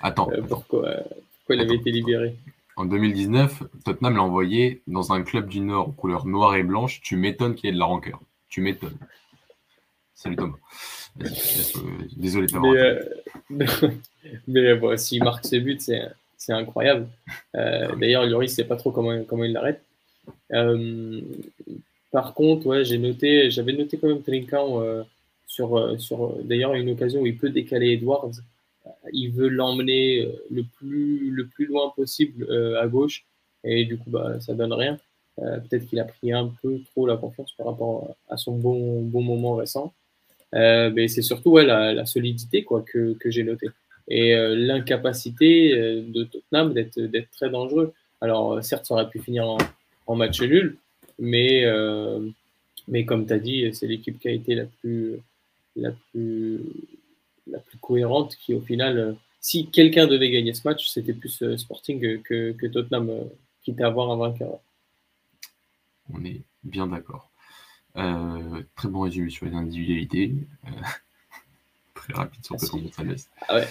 Attends. 0.05 0.29
Euh, 0.31 0.41
pourquoi, 0.47 1.01
il 1.49 1.59
avait 1.59 1.77
été 1.77 1.89
libéré 1.89 2.35
En 2.75 2.85
2019, 2.85 3.63
Tottenham 3.83 4.17
l'a 4.17 4.21
envoyé 4.21 4.83
dans 4.85 5.13
un 5.13 5.23
club 5.23 5.47
du 5.47 5.61
Nord 5.61 5.95
couleur 5.95 6.27
noire 6.27 6.55
et 6.55 6.61
blanche. 6.61 7.01
Tu 7.01 7.15
m'étonnes 7.17 7.55
qu'il 7.55 7.65
y 7.65 7.69
ait 7.69 7.73
de 7.73 7.79
la 7.79 7.85
rancœur. 7.85 8.21
Tu 8.47 8.61
m'étonnes. 8.61 8.97
Salut 10.13 10.35
Thomas. 10.35 10.57
Désolé 12.15 12.45
de 12.45 12.51
t'avoir. 12.51 12.75
Mais, 14.47 14.59
euh, 14.59 14.75
bon, 14.75 14.95
s'il 14.95 15.23
marque 15.23 15.43
ses 15.43 15.59
buts, 15.59 15.79
c'est 15.79 16.53
incroyable. 16.53 17.07
Euh, 17.55 17.95
d'ailleurs, 17.95 18.27
Lloris 18.27 18.51
ne 18.51 18.55
sait 18.55 18.63
pas 18.63 18.75
trop 18.75 18.91
comment, 18.91 19.23
comment 19.23 19.43
il 19.43 19.53
l'arrête. 19.53 19.81
par 22.11 22.35
contre, 22.35 22.67
ouais, 22.67 22.85
j'ai 22.85 22.99
noté, 22.99 23.49
j'avais 23.49 23.73
noté 23.73 23.97
quand 23.97 24.07
même 24.07 24.21
Trinkan 24.21 25.03
sur, 25.47 25.99
sur 25.99 26.35
d'ailleurs 26.43 26.75
une 26.75 26.91
occasion 26.91 27.21
où 27.21 27.25
il 27.25 27.37
peut 27.37 27.49
décaler 27.49 27.93
Edwards 27.93 28.33
il 29.13 29.31
veut 29.31 29.49
l'emmener 29.49 30.25
euh, 30.25 30.31
le 30.49 30.63
plus, 30.63 31.29
le 31.31 31.47
plus 31.47 31.65
loin 31.65 31.91
possible 31.95 32.45
euh, 32.49 32.81
à 32.81 32.87
gauche 32.87 33.25
et 33.63 33.85
du 33.85 33.97
coup 33.97 34.09
bah, 34.09 34.39
ça 34.39 34.53
donne 34.53 34.73
rien. 34.73 34.97
Euh, 35.39 35.59
peut-être 35.59 35.87
qu'il 35.87 35.99
a 35.99 36.05
pris 36.05 36.31
un 36.31 36.51
peu 36.61 36.79
trop 36.91 37.05
la 37.07 37.17
confiance 37.17 37.51
par 37.53 37.67
rapport 37.67 38.15
à 38.29 38.37
son 38.37 38.57
bon, 38.57 39.01
bon 39.01 39.21
moment 39.21 39.55
récent. 39.55 39.93
mais 40.53 41.07
c'est 41.07 41.21
surtout 41.21 41.57
la, 41.57 42.05
solidité 42.05 42.63
quoi, 42.63 42.81
que, 42.81 43.13
que 43.13 43.29
j'ai 43.29 43.43
noté 43.43 43.67
et 44.07 44.35
l'incapacité 44.55 45.73
de 45.75 46.23
Tottenham 46.23 46.73
d'être 46.73 47.31
très 47.31 47.49
dangereux. 47.49 47.93
Alors 48.21 48.63
certes 48.63 48.85
ça 48.85 48.93
aurait 48.93 49.09
pu 49.09 49.19
finir 49.19 49.49
en, 49.49 49.57
en 50.05 50.15
match 50.15 50.39
nul, 50.41 50.77
mais, 51.19 51.65
mais 52.87 53.03
comme 53.03 53.25
tu 53.25 53.33
as 53.33 53.39
dit, 53.39 53.69
c'est 53.73 53.87
l'équipe 53.87 54.19
qui 54.19 54.27
a 54.29 54.31
été 54.31 54.53
la 54.55 54.65
plus, 54.65 55.17
la 55.75 55.91
plus 56.11 56.61
la 57.47 57.59
plus 57.59 57.77
cohérente 57.77 58.35
qui, 58.37 58.53
au 58.53 58.61
final, 58.61 58.97
euh, 58.97 59.13
si 59.41 59.69
quelqu'un 59.69 60.07
devait 60.07 60.29
gagner 60.29 60.53
ce 60.53 60.67
match, 60.67 60.87
c'était 60.89 61.13
plus 61.13 61.41
euh, 61.43 61.57
Sporting 61.57 62.21
que, 62.21 62.51
que, 62.51 62.67
Tottenham, 62.67 63.09
euh, 63.09 63.23
quitte 63.63 63.81
à 63.81 63.87
avoir 63.87 64.11
un 64.11 64.17
vainqueur. 64.17 64.59
On 66.13 66.23
est 66.23 66.41
bien 66.63 66.87
d'accord. 66.87 67.29
très 67.93 68.89
bon 68.89 69.01
résumé 69.01 69.29
sur 69.29 69.45
les 69.45 69.53
individualités. 69.53 70.33
très 71.95 72.13
rapide 72.13 72.45
sur 72.45 72.57
Pedro 72.57 72.79
González. 72.79 73.15
Ah 73.47 73.61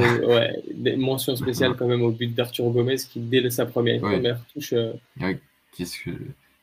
ouais. 0.00 0.26
ouais. 0.26 0.96
Mention 0.96 1.34
spéciale 1.34 1.74
quand 1.76 1.88
même 1.88 2.02
au 2.02 2.12
but 2.12 2.32
d'Arthur 2.32 2.70
Gomez 2.70 2.96
qui, 2.96 3.18
dès 3.20 3.48
sa 3.50 3.66
première, 3.66 4.00
première 4.00 4.44
touche. 4.46 4.74
Qu'est-ce 5.72 5.98
que. 5.98 6.10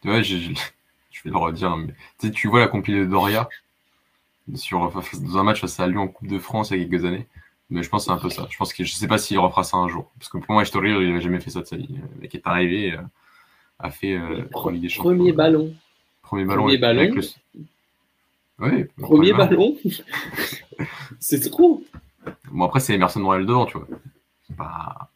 Tu 0.01 0.07
vois, 0.07 0.22
je, 0.22 0.38
je, 0.38 0.51
vais 1.26 1.32
le 1.32 1.38
redire, 1.38 1.76
mais 1.76 2.32
tu 2.32 2.47
vois 2.47 2.62
la 2.62 2.68
compilée 2.68 3.01
de 3.01 3.05
Doria? 3.05 3.49
Sur, 4.56 4.91
dans 5.22 5.38
un 5.38 5.43
match 5.43 5.62
face 5.62 5.80
à 5.80 5.88
Lyon 5.88 6.02
en 6.02 6.08
Coupe 6.08 6.28
de 6.28 6.39
France 6.39 6.72
il 6.72 6.80
y 6.80 6.82
a 6.82 6.86
quelques 6.86 7.06
années. 7.06 7.28
Mais 7.70 7.84
je 7.84 7.89
pense 7.89 8.04
que 8.04 8.06
c'est 8.08 8.12
un 8.12 8.18
peu 8.18 8.30
ça. 8.30 8.47
Je 8.50 8.58
pense 8.58 8.74
que 8.74 8.84
je 8.84 8.93
sais 8.93 9.08
pas 9.08 9.18
s'il 9.18 9.38
refera 9.38 9.64
ça 9.64 9.78
un 9.78 9.88
jour. 9.88 10.12
Parce 10.18 10.30
que 10.30 10.39
pour 10.39 10.54
moi, 10.54 10.66
Story, 10.66 10.91
il 10.91 11.14
n'a 11.14 11.20
jamais 11.20 11.39
fait 11.39 11.52
ça 11.52 11.62
de 11.62 11.66
sa 11.66 11.76
vie. 11.76 11.88
Le 11.89 12.22
mec 12.22 12.34
est 12.34 12.41
arrivé, 12.45 12.93
euh, 12.93 13.02
a 13.78 13.91
fait 13.91 14.16
euh, 14.16 14.41
des 14.72 14.89
Premier 14.89 15.32
ballon. 15.32 15.74
Premier 16.24 16.45
ballon. 16.45 16.64
Premier 16.64 16.78
ballon. 16.78 17.22
Oui, 18.60 18.86
premier 18.97 19.34
ballon. 19.34 19.78
c'est 21.20 21.39
trop. 21.50 21.84
Bon, 22.52 22.66
après, 22.66 22.80
c'est 22.80 22.93
Emerson 22.95 23.24
Royal 23.24 23.45
devant, 23.45 23.66
tu 23.66 23.78
vois. 23.78 23.88
C'est 24.47 24.56
pas. 24.56 25.10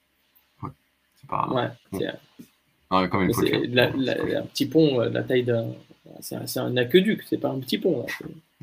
Ouais. 0.62 0.70
C'est 1.16 1.30
pas. 1.30 1.50
Ouais, 1.50 1.70
c'est. 1.92 2.08
Non, 2.92 3.08
quand 3.10 3.20
même, 3.20 3.32
un 3.32 4.46
petit 4.46 4.68
pont, 4.68 5.02
euh, 5.02 5.10
la 5.10 5.24
taille 5.24 5.44
d'un. 5.44 5.72
C'est 6.20 6.58
un, 6.58 6.78
aqueduc, 6.78 7.24
c'est 7.24 7.38
pas 7.38 7.50
un 7.50 7.60
petit 7.60 7.78
pont. 7.78 8.06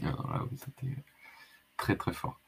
Ah, 0.04 0.42
c'était 0.56 0.94
très 1.76 1.96
très 1.96 2.12
fort. 2.12 2.38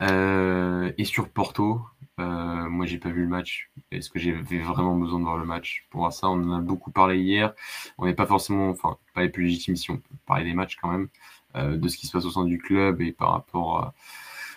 Euh, 0.00 0.92
et 0.96 1.04
sur 1.04 1.28
Porto, 1.28 1.80
euh, 2.18 2.68
moi 2.68 2.86
j'ai 2.86 2.98
pas 2.98 3.10
vu 3.10 3.22
le 3.22 3.28
match. 3.28 3.70
Est-ce 3.90 4.10
que 4.10 4.18
j'avais 4.18 4.60
vraiment 4.60 4.96
besoin 4.96 5.18
de 5.18 5.24
voir 5.24 5.38
le 5.38 5.44
match? 5.44 5.86
Pour 5.90 6.12
ça, 6.12 6.28
on 6.28 6.34
en 6.34 6.52
a 6.52 6.60
beaucoup 6.60 6.90
parlé 6.90 7.18
hier. 7.18 7.54
On 7.98 8.06
n'est 8.06 8.14
pas 8.14 8.26
forcément, 8.26 8.70
enfin, 8.70 8.96
pas 9.14 9.22
les 9.22 9.28
plus 9.28 9.44
légitimes 9.44 9.76
si 9.76 9.90
on 9.90 9.96
peut 9.96 10.14
parler 10.26 10.44
des 10.44 10.54
matchs 10.54 10.76
quand 10.80 10.90
même, 10.90 11.08
euh, 11.56 11.76
de 11.76 11.88
ce 11.88 11.96
qui 11.96 12.06
se 12.06 12.12
passe 12.12 12.24
au 12.24 12.30
sein 12.30 12.44
du 12.44 12.58
club 12.58 13.00
et 13.00 13.12
par 13.12 13.32
rapport 13.32 13.92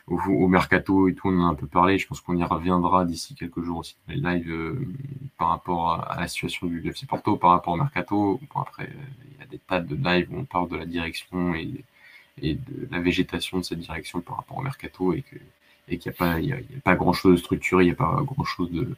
au, 0.08 0.47
mercato 0.47 1.08
et 1.08 1.16
tout, 1.16 1.30
on 1.30 1.39
en 1.39 1.47
a 1.47 1.49
un 1.49 1.56
peu 1.56 1.68
parlé. 1.68 1.97
Je 1.97 2.08
pense 2.08 2.22
qu'on 2.22 2.38
y 2.38 2.43
reviendra 2.43 3.06
d'ici 3.06 3.36
quelques 3.36 3.64
jours 3.64 3.80
aussi 3.80 3.95
dans 4.08 4.14
les 4.14 4.22
lives 4.22 4.76
par 5.38 5.49
rapport 5.49 5.93
à, 5.93 6.20
la 6.20 6.28
situation 6.28 6.68
du 6.68 6.88
FC 6.88 7.06
Porto, 7.06 7.38
par 7.38 7.51
rapport 7.51 7.74
au 7.74 7.78
mercato. 7.78 8.39
après, 8.56 8.89
il 9.32 9.39
y 9.39 9.43
a 9.43 9.47
des 9.47 9.60
tas 9.60 9.80
de 9.80 9.95
lives 9.95 10.28
où 10.32 10.39
on 10.39 10.45
parle 10.45 10.70
de 10.70 10.78
la 10.78 10.86
direction 10.86 11.56
et 11.56 12.53
de 12.56 12.88
la 12.91 12.99
végétation 12.99 13.58
de 13.60 13.64
cette 13.64 13.80
direction 13.80 14.22
par 14.22 14.38
rapport 14.38 14.58
au 14.58 14.62
mercato 14.62 15.14
et 15.14 15.22
que 15.22 15.38
et 15.88 15.97
qu'il 15.99 16.12
n'y 16.41 16.51
a 16.51 16.58
pas 16.84 16.95
grand 16.95 17.14
chose 17.14 17.34
de 17.34 17.38
structuré, 17.38 17.84
il 17.84 17.88
n'y 17.88 17.93
a 17.93 17.95
pas 17.95 18.22
grand 18.24 18.43
chose 18.43 18.72
de 18.72 18.95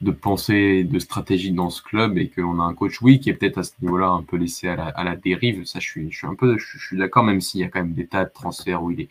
de 0.00 0.12
pensée, 0.12 0.84
de 0.84 0.98
stratégie 1.00 1.50
dans 1.50 1.70
ce 1.70 1.82
club 1.82 2.18
et 2.18 2.28
qu'on 2.28 2.60
a 2.60 2.62
un 2.62 2.74
coach, 2.74 3.02
oui, 3.02 3.18
qui 3.18 3.30
est 3.30 3.34
peut-être 3.34 3.58
à 3.58 3.64
ce 3.64 3.72
niveau-là 3.82 4.08
un 4.08 4.22
peu 4.22 4.36
laissé 4.36 4.68
à 4.68 4.76
la, 4.76 4.86
à 4.86 5.02
la 5.02 5.16
dérive. 5.16 5.64
Ça, 5.64 5.80
je 5.80 5.88
suis, 5.88 6.12
je 6.12 6.26
un 6.26 6.36
peu, 6.36 6.56
je, 6.56 6.78
suis 6.78 6.96
d'accord, 6.96 7.24
même 7.24 7.40
s'il 7.40 7.60
y 7.60 7.64
a 7.64 7.68
quand 7.68 7.80
même 7.80 7.94
des 7.94 8.06
tas 8.06 8.24
de 8.24 8.30
transferts 8.32 8.82
où 8.82 8.92
il 8.92 9.00
est, 9.02 9.08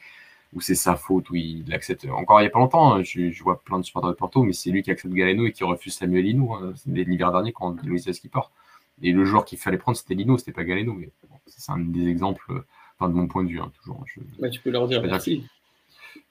où 0.58 0.62
c'est 0.62 0.76
sa 0.76 0.96
faute, 0.96 1.30
où 1.30 1.36
il 1.36 1.72
accepte. 1.74 2.06
Encore 2.10 2.40
il 2.42 2.44
n'y 2.44 2.48
a 2.48 2.52
pas 2.52 2.60
longtemps, 2.60 2.94
hein, 2.94 3.04
je, 3.04 3.30
je, 3.30 3.44
vois 3.44 3.62
plein 3.62 3.80
de 3.80 3.86
supporters 3.86 4.10
de 4.10 4.16
Porto, 4.16 4.44
mais 4.44 4.54
c'est 4.54 4.72
lui 4.72 4.82
qui 4.82 4.92
accepte 4.92 5.14
Galeno 5.14 5.46
et 5.46 5.52
qui 5.52 5.64
refuse 5.64 5.94
Samuel 5.94 6.26
Lino. 6.26 6.54
Hein. 6.54 6.74
l'hiver 6.88 7.32
dernier 7.32 7.54
quand 7.54 7.82
Luis 7.84 8.02
qui 8.02 8.28
part. 8.28 8.52
Et 9.04 9.12
le 9.12 9.24
joueur 9.24 9.46
qu'il 9.46 9.60
fallait 9.60 9.78
prendre, 9.78 9.98
c'était 9.98 10.16
Lino, 10.16 10.38
c'était 10.38 10.52
pas 10.52 10.64
Galeno. 10.64 10.94
Mais 10.94 11.12
c'est 11.46 11.72
un 11.72 11.78
des 11.78 12.08
exemples 12.08 12.66
Enfin, 13.00 13.10
de 13.10 13.16
mon 13.16 13.28
point 13.28 13.44
de 13.44 13.50
vue, 13.50 13.60
hein, 13.60 13.72
toujours. 13.78 14.04
Je, 14.08 14.48
tu 14.50 14.60
peux 14.60 14.72
leur 14.72 14.88
dire 14.88 15.02
merci. 15.04 15.46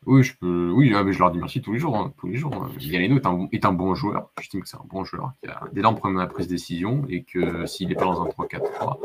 Oui, 0.05 0.23
je 0.23 0.37
peux. 0.37 0.71
Oui, 0.73 0.93
ah, 0.95 1.05
mais 1.05 1.13
je 1.13 1.19
leur 1.21 1.31
dis 1.31 1.39
merci 1.39 1.63
tous 1.63 1.73
les 1.73 1.79
jours. 1.79 1.97
Hein, 1.97 2.13
tous 2.19 2.27
les 2.27 2.37
jours. 2.37 2.55
Hein. 2.55 2.71
Galeno 2.79 3.17
est 3.17 3.27
un, 3.27 3.49
est 3.53 3.65
un 3.65 3.73
bon 3.73 3.95
joueur. 3.95 4.31
J'estime 4.39 4.63
que 4.63 4.69
c'est 4.69 4.77
un 4.77 4.87
bon 4.89 5.05
joueur. 5.05 5.33
Qui 5.43 5.49
a, 5.49 5.63
là, 5.73 5.91
on 5.91 5.95
prend 5.95 6.11
la 6.11 6.27
prise 6.27 6.49
de 6.49 6.53
décision 6.53 7.05
et 7.09 7.23
que 7.23 7.67
s'il 7.67 7.89
n'est 7.89 7.95
pas 7.95 8.05
dans 8.05 8.23
un 8.23 8.29
3-4-3, 8.29 8.99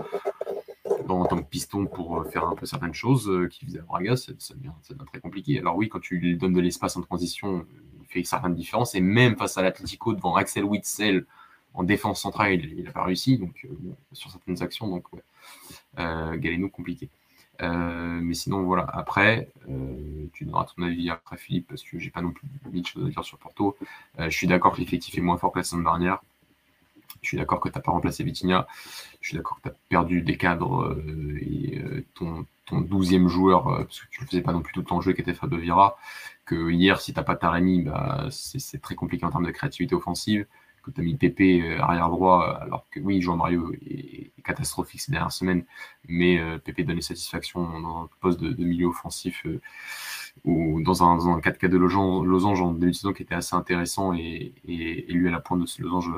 en 1.20 1.26
tant 1.26 1.38
que 1.38 1.48
piston 1.48 1.86
pour 1.86 2.20
euh, 2.20 2.24
faire 2.26 2.48
un 2.48 2.56
peu 2.56 2.66
certaines 2.66 2.94
choses 2.94 3.30
euh, 3.30 3.48
qui 3.48 3.66
faisait 3.66 3.80
à 3.80 3.84
Braga, 3.84 4.16
ça, 4.16 4.32
devient, 4.54 4.72
très 5.12 5.20
compliqué. 5.20 5.60
Alors 5.60 5.76
oui, 5.76 5.90
quand 5.90 6.00
tu 6.00 6.18
lui 6.18 6.38
donnes 6.38 6.54
de 6.54 6.62
l'espace 6.62 6.98
en 6.98 7.02
transition, 7.02 7.66
il 8.02 8.08
fait 8.08 8.24
certaines 8.24 8.56
différences. 8.56 8.96
Et 8.96 9.02
même 9.02 9.36
face 9.36 9.58
à 9.58 9.62
l'Atletico, 9.62 10.14
devant 10.14 10.36
Axel 10.36 10.64
Witzel, 10.64 11.26
en 11.74 11.84
défense 11.84 12.22
centrale, 12.22 12.54
il 12.54 12.84
n'a 12.84 12.92
pas 12.92 13.04
réussi 13.04 13.38
donc, 13.38 13.66
euh, 13.66 13.76
sur 14.12 14.32
certaines 14.32 14.62
actions. 14.62 14.88
Donc, 14.88 15.06
ouais. 15.14 15.22
Galeno, 15.98 16.70
compliqué. 16.70 17.10
mais 17.60 18.34
sinon, 18.34 18.64
voilà. 18.64 18.84
Après, 18.84 19.50
tu 20.34 20.46
donneras 20.46 20.66
ton 20.66 20.84
avis 20.84 21.10
après 21.10 21.38
Philippe, 21.38 21.68
parce 21.68 21.84
que 21.84 22.00
j'ai 22.00 22.10
pas 22.10 22.22
non 22.22 22.32
plus 22.32 22.48
mille 22.72 22.86
choses 22.86 23.06
à 23.06 23.10
dire 23.10 23.24
sur 23.24 23.38
Porto. 23.38 23.78
je 24.18 24.30
suis 24.30 24.48
d'accord 24.48 24.74
que 24.74 24.80
l'effectif 24.80 25.18
est 25.18 25.22
moins 25.22 25.38
fort 25.38 25.52
que 25.52 25.60
la 25.60 25.64
semaine 25.64 25.84
dernière. 25.84 26.22
Je 27.22 27.30
suis 27.30 27.38
d'accord 27.38 27.60
que 27.60 27.70
tu 27.70 27.78
n'as 27.78 27.82
pas 27.82 27.92
remplacé 27.92 28.24
Vitinha. 28.24 28.68
Je 29.22 29.30
suis 29.30 29.38
d'accord 29.38 29.58
que 29.58 29.70
tu 29.70 29.70
as 29.70 29.78
perdu 29.90 30.22
des 30.22 30.38
cadres 30.38 30.98
et 31.40 31.80
ton, 32.16 32.46
ton 32.66 32.82
12e 32.82 33.28
joueur, 33.28 33.64
parce 33.64 34.02
que 34.02 34.08
tu 34.10 34.22
ne 34.22 34.28
faisais 34.28 34.42
pas 34.42 34.54
non 34.54 34.62
plus 34.62 34.74
tout 34.74 34.82
ton 34.82 35.02
jeu, 35.02 35.14
qui 35.14 35.22
était 35.22 35.34
Fabio 35.34 35.60
Vira. 35.60 35.98
Que 36.46 36.72
hier, 36.72 37.00
si 37.00 37.14
tu 37.14 37.20
n'as 37.20 37.24
pas 37.24 37.36
Taremi, 37.36 37.84
bah, 37.84 38.28
c'est 38.32 38.82
très 38.82 38.96
compliqué 38.96 39.26
en 39.26 39.30
termes 39.30 39.46
de 39.46 39.52
créativité 39.52 39.94
offensive 39.94 40.46
que 40.82 40.92
tu 40.92 41.02
as 41.02 41.04
mis 41.04 41.16
Pépé 41.16 41.62
euh, 41.62 41.82
arrière 41.82 42.10
droit, 42.10 42.58
alors 42.62 42.88
que 42.90 43.00
oui, 43.00 43.22
Jean 43.22 43.38
Mario 43.38 43.72
est, 43.74 44.32
catastrophique 44.44 45.02
ces 45.02 45.12
dernières 45.12 45.32
semaines, 45.32 45.66
mais 46.08 46.40
euh, 46.40 46.58
Pépé 46.58 46.84
donnait 46.84 47.02
satisfaction 47.02 47.80
dans 47.80 48.04
un 48.04 48.10
poste 48.20 48.40
de, 48.42 48.64
milieu 48.64 48.88
offensif 48.88 49.46
euh, 49.46 49.62
ou 50.46 50.82
dans 50.82 51.04
un, 51.04 51.18
dans 51.18 51.40
4 51.40 51.58
4 51.58 51.72
de 51.72 51.78
losange, 51.78 52.62
en 52.62 52.72
début 52.72 52.92
de 52.92 52.96
saison 52.96 53.14
qui 53.14 53.24
était 53.24 53.36
assez 53.36 53.56
intéressant 53.56 54.14
et, 54.14 54.54
lui 54.68 55.28
à 55.28 55.32
la 55.32 55.40
pointe 55.40 55.62
de 55.62 55.66
ce 55.66 55.82
losange, 55.82 56.12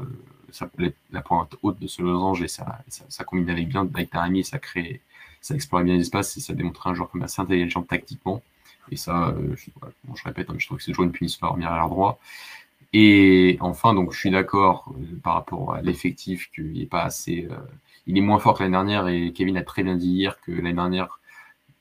la 1.12 1.22
pointe 1.22 1.56
haute 1.62 1.80
de 1.80 1.88
ce 1.88 2.02
losange 2.02 2.42
et 2.42 2.48
ça, 2.48 2.80
ça, 2.88 3.24
combine 3.24 3.50
avec 3.50 3.68
bien 3.68 3.88
avec 3.94 4.12
Tarami 4.12 4.40
et 4.40 4.44
ça 4.44 4.60
crée, 4.60 5.02
ça 5.42 5.56
explorait 5.56 5.84
bien 5.84 5.96
l'espace 5.96 6.38
et 6.38 6.40
ça 6.40 6.54
démontrait 6.54 6.92
un 6.92 6.94
joueur 6.94 7.10
comme 7.10 7.24
assez 7.24 7.42
intelligent 7.42 7.82
tactiquement. 7.82 8.42
Et 8.92 8.98
ça, 8.98 9.34
je, 9.56 9.70
je, 10.16 10.24
répète, 10.24 10.50
hein, 10.50 10.56
je 10.58 10.66
trouve 10.68 10.78
que 10.78 10.84
c'est 10.84 10.92
toujours 10.92 11.06
une 11.06 11.12
punition 11.12 11.48
à 11.48 11.50
revenir 11.52 11.72
à 11.72 11.88
droit. 11.88 12.20
Et 12.94 13.58
enfin, 13.60 13.94
donc 13.96 14.14
je 14.14 14.20
suis 14.20 14.30
d'accord 14.30 14.94
euh, 14.96 15.20
par 15.24 15.34
rapport 15.34 15.74
à 15.74 15.82
l'effectif 15.82 16.52
qu'il 16.52 16.74
n'est 16.74 16.86
pas 16.86 17.04
assez. 17.04 17.48
Euh, 17.52 17.56
il 18.06 18.18
est 18.18 18.22
moins 18.22 18.40
fort 18.40 18.58
que 18.58 18.64
l'année 18.64 18.74
dernière 18.74 19.08
et 19.08 19.32
Kevin 19.34 19.58
a 19.58 19.64
très 19.64 19.84
bien 19.84 19.96
dit 19.96 20.10
hier 20.10 20.40
que 20.42 20.52
l'année 20.52 20.74
dernière, 20.74 21.20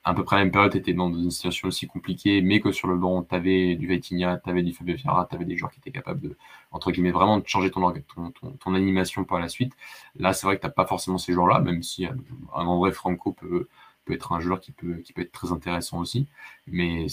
à 0.04 0.14
peu 0.14 0.24
près 0.24 0.36
la 0.36 0.44
même 0.44 0.52
période, 0.52 0.74
était 0.74 0.94
dans 0.94 1.12
une 1.12 1.30
situation 1.30 1.68
aussi 1.68 1.86
compliquée, 1.86 2.42
mais 2.42 2.60
que 2.60 2.72
sur 2.72 2.88
le 2.88 2.96
banc, 2.96 3.22
tu 3.22 3.34
avais 3.34 3.76
du 3.76 3.86
Vaitinha, 3.86 4.40
tu 4.42 4.50
avais 4.50 4.62
du 4.62 4.72
Fabio 4.72 4.96
Fiara, 4.96 5.26
tu 5.28 5.36
avais 5.36 5.44
des 5.44 5.56
joueurs 5.56 5.70
qui 5.70 5.78
étaient 5.78 5.92
capables 5.92 6.20
de, 6.20 6.36
entre 6.72 6.90
guillemets, 6.90 7.12
vraiment 7.12 7.38
de 7.38 7.46
changer 7.46 7.70
ton, 7.70 7.92
ton, 8.14 8.32
ton, 8.58 8.74
animation 8.74 9.24
par 9.24 9.38
la 9.38 9.48
suite. 9.48 9.72
Là, 10.16 10.32
c'est 10.32 10.46
vrai 10.46 10.56
que 10.56 10.62
tu 10.62 10.66
n'as 10.66 10.72
pas 10.72 10.86
forcément 10.86 11.18
ces 11.18 11.32
joueurs-là, 11.32 11.60
même 11.60 11.82
si 11.82 12.06
un, 12.06 12.16
André 12.52 12.92
Franco 12.92 13.32
peut, 13.32 13.68
peut 14.04 14.14
être 14.14 14.32
un 14.32 14.40
joueur 14.40 14.60
qui 14.60 14.72
peut, 14.72 14.96
qui 15.04 15.12
peut 15.12 15.22
être 15.22 15.32
très 15.32 15.52
intéressant 15.52 16.00
aussi. 16.00 16.26
Mais 16.66 17.06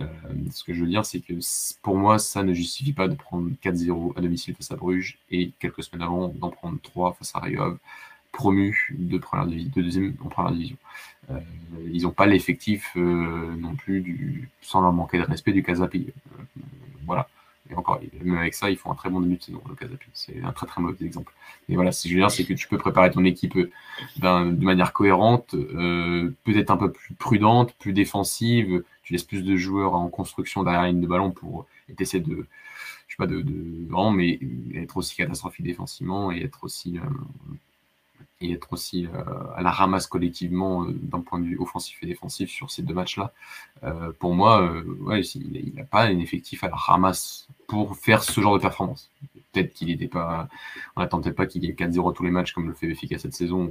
euh, 0.00 0.06
ce 0.50 0.64
que 0.64 0.72
je 0.72 0.80
veux 0.80 0.88
dire, 0.88 1.04
c'est 1.04 1.20
que 1.20 1.34
pour 1.82 1.96
moi, 1.96 2.18
ça 2.18 2.42
ne 2.42 2.54
justifie 2.54 2.92
pas 2.92 3.08
de 3.08 3.14
prendre 3.14 3.50
4-0 3.62 4.16
à 4.16 4.20
domicile 4.22 4.54
face 4.54 4.70
à 4.70 4.76
Bruges 4.76 5.18
et 5.30 5.50
quelques 5.58 5.82
semaines 5.84 6.02
avant 6.02 6.28
d'en 6.28 6.50
prendre 6.50 6.78
3 6.82 7.14
face 7.14 7.32
à 7.34 7.40
Rayov, 7.40 7.78
promu 8.32 8.94
de, 8.98 9.18
première 9.18 9.46
de 9.46 9.80
deuxième 9.80 10.14
en 10.24 10.28
première 10.28 10.52
division. 10.52 10.76
Euh, 11.30 11.38
ils 11.92 12.02
n'ont 12.02 12.10
pas 12.10 12.26
l'effectif 12.26 12.92
euh, 12.96 13.54
non 13.56 13.74
plus, 13.74 14.00
du, 14.00 14.48
sans 14.60 14.80
leur 14.80 14.92
manquer 14.92 15.18
de 15.18 15.24
respect, 15.24 15.52
du 15.52 15.62
Casapi. 15.62 16.12
voilà. 17.06 17.28
Et 17.70 17.74
encore, 17.74 17.98
même 18.22 18.36
avec 18.36 18.52
ça, 18.52 18.70
ils 18.70 18.76
font 18.76 18.92
un 18.92 18.94
très 18.94 19.08
bon 19.08 19.20
début 19.20 19.36
de 19.36 19.52
le 19.68 19.74
Casapi. 19.74 20.06
C'est 20.12 20.42
un 20.42 20.52
très 20.52 20.66
très 20.66 20.82
mauvais 20.82 21.04
exemple. 21.04 21.32
Et 21.68 21.76
voilà, 21.76 21.92
ce 21.92 22.02
que 22.02 22.08
je 22.10 22.14
veux 22.14 22.20
dire, 22.20 22.30
c'est 22.30 22.44
que 22.44 22.52
tu 22.52 22.68
peux 22.68 22.76
préparer 22.76 23.10
ton 23.10 23.24
équipe 23.24 23.56
de 23.56 24.64
manière 24.64 24.92
cohérente, 24.92 25.54
peut-être 26.44 26.70
un 26.70 26.76
peu 26.76 26.92
plus 26.92 27.14
prudente, 27.14 27.74
plus 27.78 27.94
défensive, 27.94 28.82
tu 29.04 29.12
laisses 29.12 29.22
plus 29.22 29.44
de 29.44 29.56
joueurs 29.56 29.94
en 29.94 30.08
construction 30.08 30.62
derrière 30.62 30.82
la 30.82 30.88
ligne 30.88 31.00
de 31.00 31.06
ballon 31.06 31.30
pour 31.30 31.66
essayer 31.98 32.22
de, 32.22 32.46
je 33.06 33.14
sais 33.14 33.16
pas, 33.18 33.26
de, 33.26 33.44
vraiment, 33.86 34.10
mais 34.10 34.38
être 34.74 34.96
aussi 34.96 35.16
catastrophique 35.16 35.66
défensivement 35.66 36.32
et 36.32 36.42
être 36.42 36.64
aussi, 36.64 36.98
euh, 36.98 37.54
et 38.44 38.52
être 38.52 38.72
aussi 38.72 39.06
euh, 39.06 39.22
à 39.56 39.62
la 39.62 39.70
ramasse 39.70 40.06
collectivement 40.06 40.84
euh, 40.84 40.92
d'un 40.92 41.20
point 41.20 41.38
de 41.38 41.44
vue 41.44 41.58
offensif 41.58 41.98
et 42.02 42.06
défensif 42.06 42.50
sur 42.50 42.70
ces 42.70 42.82
deux 42.82 42.94
matchs-là. 42.94 43.32
pour 44.18 44.34
moi, 44.34 44.72
ouais, 45.00 45.20
il 45.22 45.72
n'a 45.74 45.84
pas 45.84 46.04
un 46.04 46.18
effectif 46.18 46.64
à 46.64 46.68
la 46.68 46.76
ramasse 46.76 47.48
pour 47.66 47.96
faire 47.96 48.22
ce 48.22 48.40
genre 48.40 48.54
de 48.54 48.60
performance. 48.60 49.10
Peut-être 49.52 49.72
qu'il 49.72 49.88
n'était 49.88 50.08
pas, 50.08 50.48
on 50.96 51.00
n'attendait 51.00 51.32
pas 51.32 51.46
qu'il 51.46 51.64
y 51.64 51.68
ait 51.68 51.72
4-0 51.72 52.14
tous 52.14 52.24
les 52.24 52.30
matchs 52.30 52.52
comme 52.52 52.66
le 52.66 52.74
fait 52.74 52.88
Benfica 52.88 53.18
cette 53.18 53.34
saison. 53.34 53.70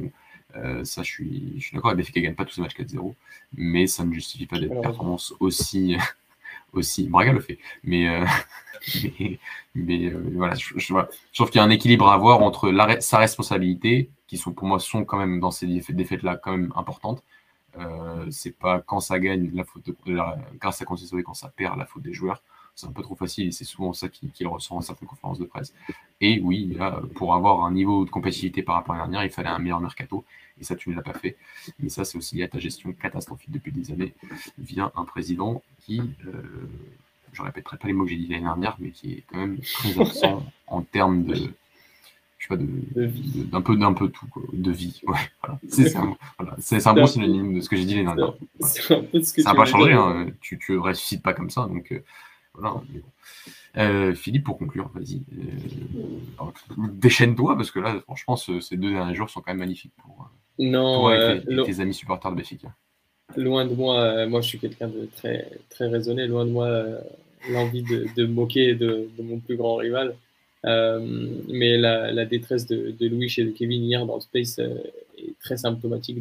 Euh, 0.56 0.84
ça, 0.84 1.04
je 1.04 1.12
suis, 1.12 1.54
je 1.58 1.68
suis 1.68 1.76
d'accord. 1.76 1.96
Benfica 1.96 2.20
ne 2.20 2.26
gagne 2.26 2.36
pas 2.36 2.46
tous 2.46 2.56
ces 2.56 2.62
matchs 2.62 2.76
4-0, 2.76 3.14
mais 3.56 3.88
ça 3.88 4.06
ne 4.06 4.14
justifie 4.14 4.46
pas 4.46 4.60
des 4.60 4.70
performances 4.70 5.34
aussi. 5.40 5.98
aussi. 6.74 7.08
Braga 7.08 7.32
le 7.32 7.40
fait, 7.40 7.60
mais, 7.84 8.08
euh, 8.08 8.26
mais, 9.76 10.06
euh, 10.06 10.32
voilà, 10.36 10.56
je, 10.56 10.74
je, 10.78 10.94
trouve 11.34 11.50
qu'il 11.50 11.60
y 11.60 11.62
a 11.62 11.64
un 11.64 11.70
équilibre 11.70 12.08
à 12.08 12.16
avoir 12.16 12.42
entre 12.42 12.72
la, 12.72 13.00
sa 13.02 13.20
responsabilité, 13.20 14.10
qui 14.34 14.40
sont 14.40 14.52
pour 14.52 14.68
moi 14.68 14.80
sont 14.80 15.06
quand 15.06 15.18
même 15.18 15.40
dans 15.40 15.52
ces 15.52 15.68
défaites-là 15.68 16.38
quand 16.38 16.52
même 16.58 16.74
importantes. 16.76 17.22
c'est 18.32 18.58
pas 18.58 18.80
quand 18.80 19.00
ça 19.00 19.20
gagne 19.20 19.52
la 19.54 19.64
faute 19.64 19.86
de, 19.86 19.96
la, 20.12 20.38
grâce 20.60 20.82
à 20.82 20.86
et 20.86 21.24
quand 21.24 21.34
ça 21.34 21.50
perd 21.50 21.78
la 21.78 21.86
faute 21.86 22.04
des 22.04 22.14
joueurs 22.14 22.42
c'est 22.76 22.88
un 22.88 22.92
peu 22.92 23.04
trop 23.04 23.16
facile 23.16 23.48
et 23.50 23.52
c'est 23.52 23.66
souvent 23.66 23.94
ça 23.94 24.10
qu'il 24.10 24.48
ressent 24.48 24.76
en 24.76 24.82
certaines 24.82 25.08
conférences 25.08 25.38
de 25.38 25.46
presse. 25.46 25.74
Et 26.20 26.40
oui, 26.42 26.76
pour 27.16 27.36
avoir 27.36 27.66
un 27.66 27.72
niveau 27.72 28.06
de 28.06 28.10
compétitivité 28.10 28.64
par 28.64 28.76
rapport 28.76 28.96
à 28.96 29.00
l'année 29.00 29.12
dernière, 29.12 29.30
il 29.30 29.34
fallait 29.34 29.50
un 29.50 29.60
meilleur 29.60 29.80
mercato 29.80 30.26
et 30.60 30.64
ça, 30.64 30.76
tu 30.76 30.90
ne 30.90 30.96
l'as 30.96 31.02
pas 31.02 31.14
fait. 31.14 31.38
Mais 31.80 31.90
ça, 31.90 32.06
c'est 32.06 32.18
aussi 32.18 32.36
lié 32.36 32.44
à 32.44 32.48
ta 32.48 32.60
gestion 32.60 32.94
catastrophique 32.94 33.52
depuis 33.52 33.72
des 33.72 33.92
années 33.92 34.14
via 34.58 34.92
un 34.96 35.06
président 35.06 35.62
qui, 35.82 36.02
euh, 36.26 36.42
je 37.32 37.42
répéterai 37.42 37.78
pas 37.78 37.88
les 37.88 37.94
mots 37.94 38.06
que 38.06 38.12
j'ai 38.12 38.18
dit 38.18 38.28
l'année 38.28 38.44
dernière, 38.44 38.76
mais 38.80 38.90
qui 38.90 39.14
est 39.14 39.24
quand 39.28 39.38
même 39.38 39.60
très 39.60 40.00
absent 40.00 40.44
en 40.68 40.82
termes 40.82 41.24
de, 41.26 41.54
je 42.44 42.56
sais 42.56 42.58
pas, 42.58 42.64
d'un 43.52 43.62
peu, 43.62 43.76
d'un 43.78 43.94
peu 43.94 44.10
tout, 44.10 44.28
de 44.52 44.72
vie. 44.72 45.02
Ouais, 45.08 45.18
voilà. 45.42 45.60
C'est 45.68 45.96
un, 45.96 46.18
voilà. 46.38 46.56
un 46.86 46.94
bon 46.94 47.08
synonyme 47.08 47.56
de 47.56 47.62
ce 47.62 47.70
que 47.70 47.76
j'ai 47.76 47.86
dit 47.86 47.96
l'année 47.96 48.06
dernière. 48.06 48.34
Ça 48.62 48.96
n'a 49.44 49.56
pas 49.56 49.66
changé, 49.66 49.94
hein. 49.94 50.28
tu 50.42 50.60
ne 50.70 50.78
ressuscites 50.78 51.24
pas 51.24 51.34
comme 51.34 51.50
ça. 51.50 51.68
Donc, 51.68 51.92
euh, 51.92 52.04
voilà. 52.54 52.82
Euh, 53.78 54.14
Philippe, 54.14 54.44
pour 54.44 54.58
conclure, 54.58 54.92
vas-y. 54.94 55.24
Euh, 55.34 56.46
déchaîne-toi, 56.78 57.56
parce 57.56 57.72
que 57.72 57.80
là, 57.80 58.00
franchement, 58.02 58.36
ces 58.36 58.78
deux 58.78 58.92
derniers 58.92 59.16
jours 59.16 59.30
sont 59.30 59.40
quand 59.42 59.52
même 59.52 59.60
magnifiques 59.60 59.94
pour, 60.02 60.30
non, 60.60 61.02
toi 61.02 61.36
et 61.36 61.64
tes, 61.66 61.80
amis 61.80 61.94
supporters 61.94 62.32
de 62.32 62.36
Béfica. 62.36 62.68
Loin 63.38 63.66
de 63.66 63.74
moi, 63.74 64.28
moi 64.28 64.42
je 64.42 64.50
suis 64.50 64.60
quelqu'un 64.60 64.90
de 64.90 65.10
très, 65.16 65.50
très 65.70 65.88
raisonné, 65.88 66.28
loin 66.28 66.46
de 66.46 66.52
moi 66.52 66.70
l'envie 67.50 67.82
de, 67.82 68.06
de, 68.16 68.26
moquer 68.28 68.76
de, 68.76 69.10
mon 69.20 69.40
plus 69.40 69.56
grand 69.56 69.78
rival. 69.78 70.16
Mais 70.64 71.78
la, 71.78 72.26
détresse 72.26 72.68
de, 72.68 72.96
Louis 73.08 73.34
et 73.38 73.44
de 73.44 73.52
Kevin 73.52 73.84
hier 73.84 74.06
dans 74.06 74.16
le 74.16 74.22
Space 74.22 74.60
est 74.60 75.40
très 75.42 75.58
symptomatique 75.58 76.20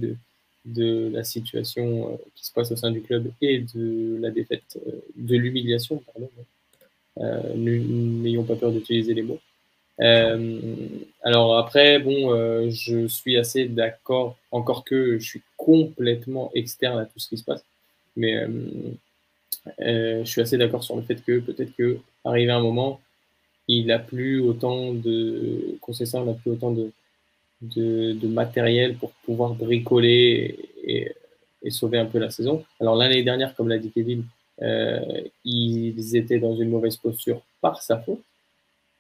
de, 0.65 1.11
la 1.13 1.25
situation 1.25 2.19
qui 2.35 2.47
se 2.47 2.53
passe 2.53 2.71
au 2.73 2.77
sein 2.77 2.91
du 2.91 3.03
club 3.03 3.31
et 3.41 3.65
de 3.75 4.19
la 4.21 4.31
défaite, 4.31 4.79
de 5.17 5.37
l'humiliation, 5.37 6.03
pardon, 6.13 6.29
euh, 7.21 7.55
n'ayons 7.55 8.45
pas 8.45 8.57
peur 8.57 8.73
d'utiliser 8.73 9.15
les 9.15 9.23
mots. 9.23 9.41
Euh, 10.01 10.59
alors 11.23 11.59
après, 11.59 11.99
bon, 11.99 12.33
euh, 12.33 12.71
je 12.71 13.07
suis 13.07 13.37
assez 13.37 13.67
d'accord, 13.67 14.37
encore 14.51 14.85
que 14.85 15.19
je 15.19 15.25
suis 15.25 15.43
complètement 15.57 16.51
externe 16.55 16.99
à 16.99 17.05
tout 17.05 17.19
ce 17.19 17.29
qui 17.29 17.37
se 17.37 17.45
passe, 17.45 17.65
mais 18.17 18.47
je 19.79 20.25
suis 20.25 20.41
assez 20.41 20.59
d'accord 20.59 20.83
sur 20.83 20.97
le 20.97 21.03
fait 21.03 21.23
que 21.23 21.39
peut-être 21.39 21.75
que 21.77 21.99
arrivé 22.25 22.51
un 22.51 22.61
moment, 22.61 23.01
il 23.69 23.87
n'a 23.87 23.99
plus 23.99 24.41
autant 24.41 24.93
de 24.93 25.79
n'a 25.89 26.35
plus 26.35 26.51
autant 26.51 26.73
de, 26.73 26.93
de, 27.63 28.27
matériel 28.27 28.97
pour 28.97 29.13
pouvoir 29.25 29.55
bricoler 29.55 30.59
et, 30.85 31.13
et, 31.63 31.71
sauver 31.71 31.99
un 31.99 32.07
peu 32.07 32.19
la 32.19 32.31
saison. 32.31 32.65
Alors 32.81 32.97
l'année 32.97 33.23
dernière, 33.23 33.55
comme 33.55 33.69
l'a 33.69 33.79
dit 33.79 33.91
Kevin, 33.91 34.25
euh, 34.61 35.23
ils 35.45 36.17
étaient 36.17 36.39
dans 36.39 36.57
une 36.57 36.71
mauvaise 36.71 36.97
posture 36.97 37.43
par 37.61 37.83
sa 37.83 37.99
faute. 37.99 38.23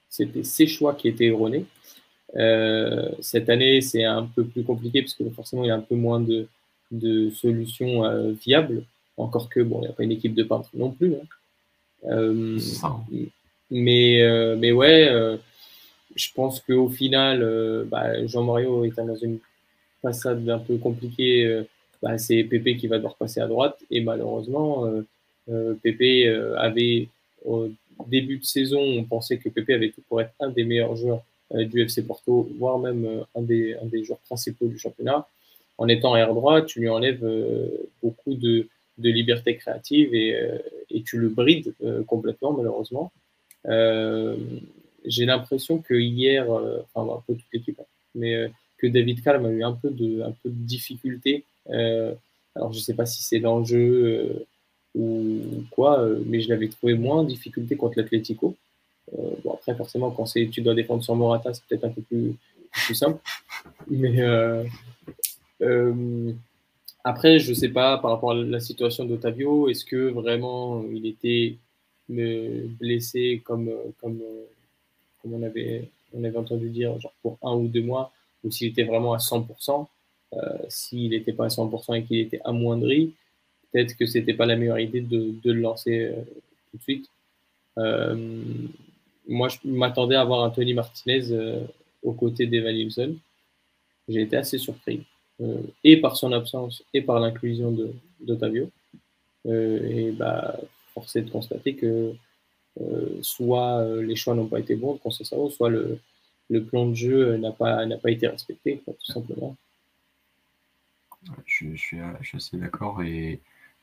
C'était 0.08 0.44
ses 0.44 0.66
choix 0.66 0.94
qui 0.94 1.08
étaient 1.08 1.26
erronés. 1.26 1.64
Euh, 2.36 3.10
cette 3.20 3.48
année, 3.50 3.80
c'est 3.80 4.04
un 4.04 4.24
peu 4.24 4.44
plus 4.44 4.64
compliqué 4.64 5.02
parce 5.02 5.14
que 5.14 5.28
forcément, 5.30 5.64
il 5.64 5.68
y 5.68 5.70
a 5.70 5.76
un 5.76 5.80
peu 5.80 5.96
moins 5.96 6.20
de, 6.20 6.48
de 6.90 7.30
solutions 7.30 8.04
euh, 8.04 8.32
viables. 8.32 8.84
Encore 9.16 9.48
que, 9.48 9.60
bon, 9.60 9.78
il 9.80 9.82
n'y 9.82 9.88
a 9.88 9.92
pas 9.92 10.04
une 10.04 10.12
équipe 10.12 10.34
de 10.34 10.42
peintres 10.42 10.70
non 10.74 10.90
plus. 10.90 11.14
Hein. 11.14 12.58
Mais, 13.72 14.22
mais 14.58 14.70
ouais, 14.72 15.08
je 16.14 16.28
pense 16.34 16.60
qu'au 16.60 16.88
final, 16.88 17.84
bah, 17.90 18.24
Jean-Mario 18.26 18.84
est 18.84 18.96
dans 18.96 19.16
une 19.16 19.38
passade 20.00 20.48
un 20.48 20.58
peu 20.58 20.76
compliquée. 20.76 21.64
Bah, 22.02 22.18
c'est 22.18 22.44
Pépé 22.44 22.76
qui 22.76 22.86
va 22.86 22.96
devoir 22.96 23.16
passer 23.16 23.40
à 23.40 23.46
droite. 23.46 23.78
Et 23.90 24.00
malheureusement, 24.00 24.86
euh, 25.48 25.74
Pépé 25.82 26.26
euh, 26.26 26.56
avait, 26.58 27.08
au 27.44 27.68
début 28.06 28.38
de 28.38 28.44
saison, 28.44 28.80
on 28.80 29.04
pensait 29.04 29.38
que 29.38 29.48
Pépé 29.48 29.74
avait 29.74 29.90
tout 29.90 30.02
pour 30.08 30.20
être 30.20 30.32
un 30.40 30.50
des 30.50 30.64
meilleurs 30.64 30.96
joueurs 30.96 31.22
euh, 31.54 31.64
du 31.64 31.82
FC 31.82 32.06
Porto, 32.06 32.48
voire 32.58 32.78
même 32.78 33.24
un 33.34 33.42
des, 33.42 33.74
un 33.74 33.86
des 33.86 34.04
joueurs 34.04 34.20
principaux 34.20 34.68
du 34.68 34.78
championnat. 34.78 35.26
En 35.78 35.88
étant 35.88 36.14
air 36.16 36.32
droit, 36.34 36.62
tu 36.62 36.80
lui 36.80 36.88
enlèves 36.88 37.26
beaucoup 38.02 38.34
de, 38.34 38.68
de 38.98 39.10
liberté 39.10 39.56
créative 39.56 40.14
et, 40.14 40.38
et, 40.90 41.02
tu 41.02 41.18
le 41.18 41.28
brides 41.28 41.74
complètement, 42.06 42.52
malheureusement. 42.52 43.10
J'ai 43.64 45.26
l'impression 45.26 45.78
que 45.78 45.94
hier, 45.94 46.46
enfin, 46.94 47.12
un 47.12 47.22
peu 47.26 47.34
toute 47.34 47.52
l'équipe, 47.52 47.78
hein, 47.80 47.86
mais 48.14 48.50
que 48.78 48.86
David 48.86 49.22
Calm 49.22 49.46
a 49.46 49.50
eu 49.50 49.62
un 49.62 49.72
peu 49.72 49.90
de, 49.90 50.22
un 50.22 50.32
peu 50.42 50.48
de 50.48 50.64
difficulté 50.64 51.44
Alors, 51.66 52.72
je 52.72 52.78
ne 52.78 52.82
sais 52.82 52.94
pas 52.94 53.06
si 53.06 53.22
c'est 53.22 53.38
l'enjeu 53.38 54.46
ou 54.94 55.40
quoi, 55.70 56.06
mais 56.26 56.40
je 56.40 56.48
l'avais 56.48 56.68
trouvé 56.68 56.94
moins 56.94 57.18
en 57.18 57.24
difficulté 57.24 57.76
contre 57.76 57.98
l'Atlético. 57.98 58.56
bon, 59.12 59.54
après, 59.54 59.74
forcément, 59.74 60.10
quand 60.10 60.24
tu 60.24 60.60
dois 60.60 60.74
défendre 60.74 61.02
sur 61.02 61.14
Morata, 61.16 61.54
c'est 61.54 61.64
peut-être 61.64 61.84
un 61.84 61.90
peu 61.90 62.02
plus, 62.02 62.34
plus 62.86 62.94
simple. 62.94 63.20
Mais 63.88 64.20
après, 67.04 67.38
je 67.38 67.50
ne 67.50 67.54
sais 67.54 67.68
pas 67.68 67.98
par 67.98 68.12
rapport 68.12 68.32
à 68.32 68.34
la 68.34 68.60
situation 68.60 69.04
d'Otavio, 69.04 69.68
est-ce 69.68 69.84
que 69.84 70.10
vraiment 70.10 70.84
il 70.92 71.06
était 71.06 71.56
blessé 72.78 73.42
comme, 73.44 73.70
comme, 74.00 74.20
comme 75.20 75.34
on, 75.34 75.42
avait, 75.42 75.88
on 76.14 76.24
avait 76.24 76.36
entendu 76.36 76.68
dire, 76.68 76.98
genre 77.00 77.14
pour 77.22 77.38
un 77.42 77.54
ou 77.54 77.68
deux 77.68 77.82
mois, 77.82 78.12
ou 78.44 78.50
s'il 78.50 78.68
était 78.68 78.84
vraiment 78.84 79.14
à 79.14 79.18
100%. 79.18 79.86
Euh, 80.34 80.38
s'il 80.68 81.10
n'était 81.10 81.32
pas 81.32 81.44
à 81.44 81.48
100% 81.48 81.94
et 81.94 82.04
qu'il 82.04 82.18
était 82.18 82.40
amoindri, 82.44 83.12
peut-être 83.70 83.94
que 83.96 84.06
c'était 84.06 84.32
pas 84.32 84.46
la 84.46 84.56
meilleure 84.56 84.78
idée 84.78 85.02
de, 85.02 85.34
de 85.42 85.52
le 85.52 85.60
lancer 85.60 86.06
euh, 86.06 86.22
tout 86.70 86.78
de 86.78 86.82
suite. 86.82 87.06
Euh, 87.78 88.42
moi, 89.28 89.48
je 89.48 89.58
m'attendais 89.64 90.14
à 90.14 90.22
avoir 90.22 90.44
un 90.44 90.50
Tony 90.50 90.74
Martinez 90.74 91.22
aux 92.02 92.12
côtés 92.12 92.46
d'Evan 92.46 92.74
Nilsson. 92.74 93.16
J'ai 94.08 94.22
été 94.22 94.36
assez 94.36 94.58
surpris, 94.58 95.04
et 95.84 95.98
par 95.98 96.16
son 96.16 96.32
absence, 96.32 96.82
et 96.92 97.02
par 97.02 97.20
l'inclusion 97.20 97.74
d'Otavio. 98.20 98.68
et 99.46 100.10
bah, 100.10 100.58
force 100.94 101.16
est 101.16 101.22
de 101.22 101.30
constater 101.30 101.74
que 101.74 102.14
soit 103.20 103.84
les 104.00 104.16
choix 104.16 104.34
n'ont 104.34 104.46
pas 104.46 104.60
été 104.60 104.74
bons 104.76 104.94
de 104.94 104.98
Conceição, 104.98 105.50
soit 105.50 105.68
le, 105.68 105.98
le 106.48 106.64
plan 106.64 106.86
de 106.86 106.94
jeu 106.94 107.36
n'a 107.36 107.52
pas, 107.52 107.84
n'a 107.86 107.98
pas 107.98 108.10
été 108.10 108.26
respecté, 108.28 108.82
tout 108.86 109.12
simplement. 109.12 109.56
Je, 111.46 111.74
suis, 111.76 111.98
assez 112.00 112.56
d'accord. 112.56 113.02
Et, 113.02 113.40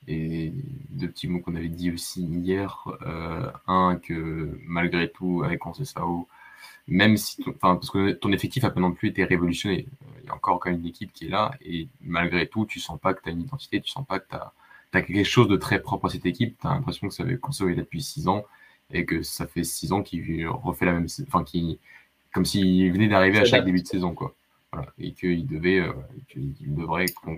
et 0.07 0.53
deux 0.89 1.09
petits 1.09 1.27
mots 1.27 1.39
qu'on 1.39 1.55
avait 1.55 1.69
dit 1.69 1.91
aussi 1.91 2.23
hier. 2.23 2.85
Euh, 3.05 3.51
un, 3.67 3.99
que 4.01 4.59
malgré 4.65 5.09
tout, 5.09 5.43
avec 5.43 5.59
Conceição, 5.59 6.27
même 6.87 7.17
si, 7.17 7.41
enfin, 7.47 7.75
parce 7.75 7.89
que 7.89 8.11
ton 8.11 8.31
effectif 8.31 8.63
n'a 8.63 8.71
pas 8.71 8.81
non 8.81 8.91
plus 8.91 9.09
été 9.09 9.23
révolutionné. 9.23 9.87
Il 10.21 10.27
y 10.27 10.29
a 10.29 10.35
encore 10.35 10.59
quand 10.59 10.69
même 10.69 10.79
une 10.79 10.87
équipe 10.87 11.13
qui 11.13 11.25
est 11.25 11.29
là. 11.29 11.51
Et 11.61 11.87
malgré 12.01 12.47
tout, 12.47 12.65
tu 12.65 12.79
sens 12.79 12.99
pas 12.99 13.13
que 13.13 13.23
tu 13.23 13.29
as 13.29 13.31
une 13.31 13.41
identité, 13.41 13.81
tu 13.81 13.89
sens 13.89 14.05
pas 14.05 14.19
que 14.19 14.27
tu 14.29 14.35
as, 14.35 14.53
quelque 14.91 15.23
chose 15.23 15.47
de 15.47 15.57
très 15.57 15.81
propre 15.81 16.07
à 16.07 16.09
cette 16.09 16.25
équipe. 16.25 16.57
Tu 16.59 16.67
as 16.67 16.71
l'impression 16.71 17.07
que 17.07 17.13
ça 17.13 17.23
avait 17.23 17.39
là 17.39 17.75
depuis 17.75 18.01
six 18.01 18.27
ans 18.27 18.43
et 18.91 19.05
que 19.05 19.21
ça 19.21 19.47
fait 19.47 19.63
six 19.63 19.91
ans 19.91 20.01
qu'il 20.01 20.47
refait 20.47 20.85
la 20.85 20.93
même, 20.93 21.07
enfin, 21.27 21.43
qui 21.43 21.79
comme 22.33 22.45
s'il 22.45 22.91
venait 22.91 23.07
d'arriver 23.07 23.39
à 23.39 23.45
chaque 23.45 23.65
début 23.65 23.81
de 23.81 23.87
saison, 23.87 24.13
quoi. 24.13 24.35
Voilà. 24.71 24.87
Et 24.99 25.13
qu'il 25.13 25.47
devait, 25.47 25.79
euh, 25.79 25.93
qu'il 26.27 26.75
devrait 26.75 27.07
euh, 27.27 27.35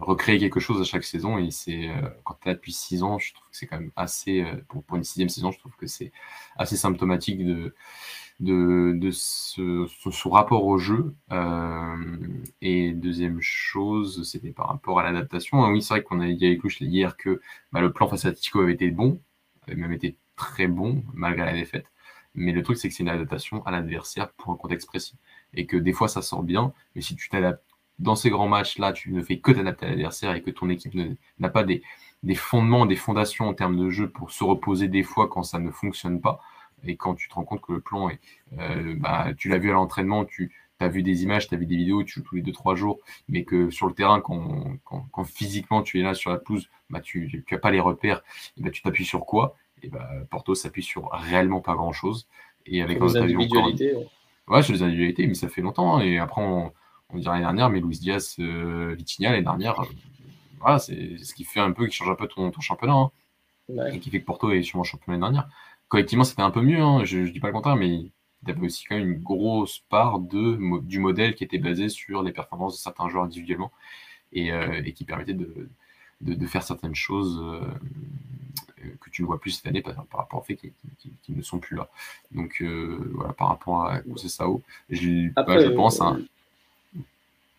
recréer 0.00 0.38
quelque 0.38 0.58
chose 0.58 0.80
à 0.80 0.84
chaque 0.84 1.04
saison. 1.04 1.38
Et 1.38 1.50
c'est 1.50 1.88
euh, 1.88 2.08
quand 2.24 2.34
tu 2.40 2.48
es 2.48 2.50
là 2.50 2.54
depuis 2.54 2.72
six 2.72 3.04
ans, 3.04 3.18
je 3.18 3.32
trouve 3.32 3.46
que 3.50 3.56
c'est 3.56 3.66
quand 3.66 3.78
même 3.78 3.92
assez, 3.94 4.44
pour, 4.68 4.82
pour, 4.82 4.96
une 4.96 5.04
sixième 5.04 5.28
saison, 5.28 5.52
je 5.52 5.58
trouve 5.60 5.76
que 5.76 5.86
c'est 5.86 6.10
assez 6.56 6.76
symptomatique 6.76 7.44
de, 7.44 7.74
de, 8.40 9.10
ce, 9.12 10.28
rapport 10.28 10.64
au 10.66 10.78
jeu. 10.78 11.14
et 12.60 12.92
deuxième 12.92 13.40
chose, 13.40 14.28
c'était 14.30 14.52
par 14.52 14.68
rapport 14.68 15.00
à 15.00 15.04
l'adaptation. 15.04 15.64
oui, 15.68 15.82
c'est 15.82 15.94
vrai 15.94 16.02
qu'on 16.02 16.20
a 16.20 16.30
dit 16.30 16.46
avec 16.46 16.62
Louche 16.62 16.80
hier 16.80 17.16
que 17.16 17.40
bah, 17.72 17.80
le 17.80 17.92
plan 17.92 18.08
face 18.08 18.24
à 18.24 18.32
Tico 18.32 18.60
avait 18.60 18.74
été 18.74 18.90
bon, 18.90 19.20
avait 19.66 19.76
même 19.76 19.92
été 19.92 20.16
très 20.36 20.66
bon 20.66 21.02
malgré 21.14 21.44
la 21.44 21.52
défaite. 21.52 21.86
Mais 22.34 22.52
le 22.52 22.62
truc, 22.62 22.76
c'est 22.76 22.88
que 22.88 22.94
c'est 22.94 23.02
une 23.02 23.08
adaptation 23.08 23.64
à 23.64 23.70
l'adversaire 23.70 24.32
pour 24.32 24.52
un 24.52 24.56
contexte 24.56 24.88
précis. 24.88 25.16
Et 25.54 25.66
que 25.66 25.76
des 25.76 25.92
fois, 25.92 26.08
ça 26.08 26.22
sort 26.22 26.42
bien, 26.42 26.72
mais 26.94 27.00
si 27.00 27.14
tu 27.16 27.28
t'adaptes 27.28 27.64
dans 28.00 28.16
ces 28.16 28.30
grands 28.30 28.48
matchs-là, 28.48 28.92
tu 28.92 29.12
ne 29.12 29.22
fais 29.22 29.38
que 29.38 29.52
t'adapter 29.52 29.86
à 29.86 29.90
l'adversaire 29.90 30.34
et 30.34 30.42
que 30.42 30.50
ton 30.50 30.68
équipe 30.68 30.94
n'a 31.38 31.48
pas 31.48 31.62
des, 31.62 31.82
fondements, 32.34 32.86
des 32.86 32.96
fondations 32.96 33.46
en 33.46 33.54
termes 33.54 33.78
de 33.78 33.90
jeu 33.90 34.10
pour 34.10 34.32
se 34.32 34.42
reposer 34.42 34.88
des 34.88 35.04
fois 35.04 35.28
quand 35.28 35.44
ça 35.44 35.60
ne 35.60 35.70
fonctionne 35.70 36.20
pas. 36.20 36.40
Et 36.86 36.96
quand 36.96 37.14
tu 37.14 37.28
te 37.28 37.34
rends 37.34 37.44
compte 37.44 37.60
que 37.60 37.72
le 37.72 37.80
plan 37.80 38.08
est. 38.08 38.20
Euh, 38.58 38.94
bah, 38.98 39.28
tu 39.36 39.48
l'as 39.48 39.58
vu 39.58 39.70
à 39.70 39.74
l'entraînement, 39.74 40.24
tu 40.24 40.52
as 40.80 40.88
vu 40.88 41.02
des 41.02 41.22
images, 41.22 41.48
tu 41.48 41.54
as 41.54 41.58
vu 41.58 41.66
des 41.66 41.76
vidéos, 41.76 42.02
tu 42.04 42.14
joues 42.14 42.22
tous 42.22 42.36
les 42.36 42.42
2-3 42.42 42.76
jours, 42.76 43.00
mais 43.28 43.44
que 43.44 43.70
sur 43.70 43.86
le 43.86 43.94
terrain, 43.94 44.20
quand, 44.20 44.76
quand, 44.84 45.24
physiquement 45.24 45.82
tu 45.82 46.00
es 46.00 46.02
là 46.02 46.14
sur 46.14 46.30
la 46.30 46.38
pelouse, 46.38 46.68
bah, 46.90 47.00
tu 47.00 47.44
n'as 47.50 47.58
pas 47.58 47.70
les 47.70 47.80
repères, 47.80 48.22
et 48.56 48.62
bah, 48.62 48.70
tu 48.70 48.82
t'appuies 48.82 49.04
sur 49.04 49.24
quoi? 49.24 49.56
Et 49.82 49.88
bah, 49.88 50.08
Porto 50.30 50.54
s'appuie 50.54 50.82
sur 50.82 51.10
réellement 51.12 51.60
pas 51.60 51.74
grand 51.74 51.92
chose. 51.92 52.26
Et 52.66 52.82
avec 52.82 53.00
les 53.00 53.16
individualités. 53.16 53.94
Ouais. 54.48 54.62
sur 54.62 54.72
les 54.72 54.82
individualités, 54.82 55.26
mais 55.26 55.34
ça 55.34 55.48
fait 55.48 55.60
longtemps. 55.60 55.96
Hein. 55.96 56.00
Et 56.00 56.18
après, 56.18 56.42
on, 56.42 56.72
on 57.10 57.18
dirait 57.18 57.34
l'année 57.34 57.44
dernière, 57.44 57.70
mais 57.70 57.80
Luis 57.80 57.98
Diaz, 57.98 58.36
euh, 58.38 58.94
Vitinha, 58.96 59.30
l'année 59.30 59.42
dernière, 59.42 59.80
euh, 59.80 59.86
voilà, 60.60 60.78
c'est 60.78 61.18
ce 61.18 61.34
qui 61.34 61.44
fait 61.44 61.60
un 61.60 61.72
peu, 61.72 61.86
qui 61.86 61.94
change 61.94 62.10
un 62.10 62.14
peu 62.14 62.26
ton, 62.26 62.50
ton 62.50 62.60
championnat. 62.60 62.94
Hein. 62.94 63.10
Et 63.92 63.98
qui 63.98 64.10
fait 64.10 64.20
que 64.20 64.26
Porto 64.26 64.50
est 64.50 64.62
sûrement 64.62 64.84
champion 64.84 65.12
l'année 65.12 65.22
dernière. 65.22 65.48
Collectivement, 65.94 66.24
c'était 66.24 66.42
un 66.42 66.50
peu 66.50 66.60
mieux, 66.60 66.80
hein. 66.80 67.04
je, 67.04 67.18
ne 67.18 67.28
dis 67.28 67.38
pas 67.38 67.46
le 67.46 67.52
contraire, 67.52 67.76
mais 67.76 67.86
il 67.86 68.10
y 68.48 68.50
avait 68.50 68.66
aussi 68.66 68.84
quand 68.84 68.96
même 68.96 69.12
une 69.12 69.22
grosse 69.22 69.78
part 69.88 70.18
de, 70.18 70.58
du 70.80 70.98
modèle 70.98 71.36
qui 71.36 71.44
était 71.44 71.58
basé 71.58 71.88
sur 71.88 72.24
les 72.24 72.32
performances 72.32 72.74
de 72.74 72.82
certains 72.82 73.08
joueurs 73.08 73.22
individuellement 73.22 73.70
et, 74.32 74.50
euh, 74.50 74.82
et 74.84 74.92
qui 74.92 75.04
permettait 75.04 75.34
de, 75.34 75.68
de, 76.20 76.34
de, 76.34 76.46
faire 76.48 76.64
certaines 76.64 76.96
choses 76.96 77.40
que 79.00 79.08
tu 79.10 79.22
ne 79.22 79.28
vois 79.28 79.38
plus 79.38 79.52
cette 79.52 79.68
année 79.68 79.82
par, 79.82 79.94
rapport 80.12 80.40
au 80.40 80.42
fait 80.42 80.56
qu'ils 80.56 80.72
ne 81.36 81.42
sont 81.42 81.60
plus 81.60 81.76
là. 81.76 81.88
Donc 82.32 82.60
euh, 82.60 83.12
voilà, 83.14 83.32
par 83.32 83.46
rapport 83.46 83.86
à 83.86 84.00
Sao, 84.16 84.62
je, 84.90 85.32
bah, 85.32 85.44
je 85.46 85.68
pense 85.68 86.00
à 86.00 86.06
un... 86.06 86.22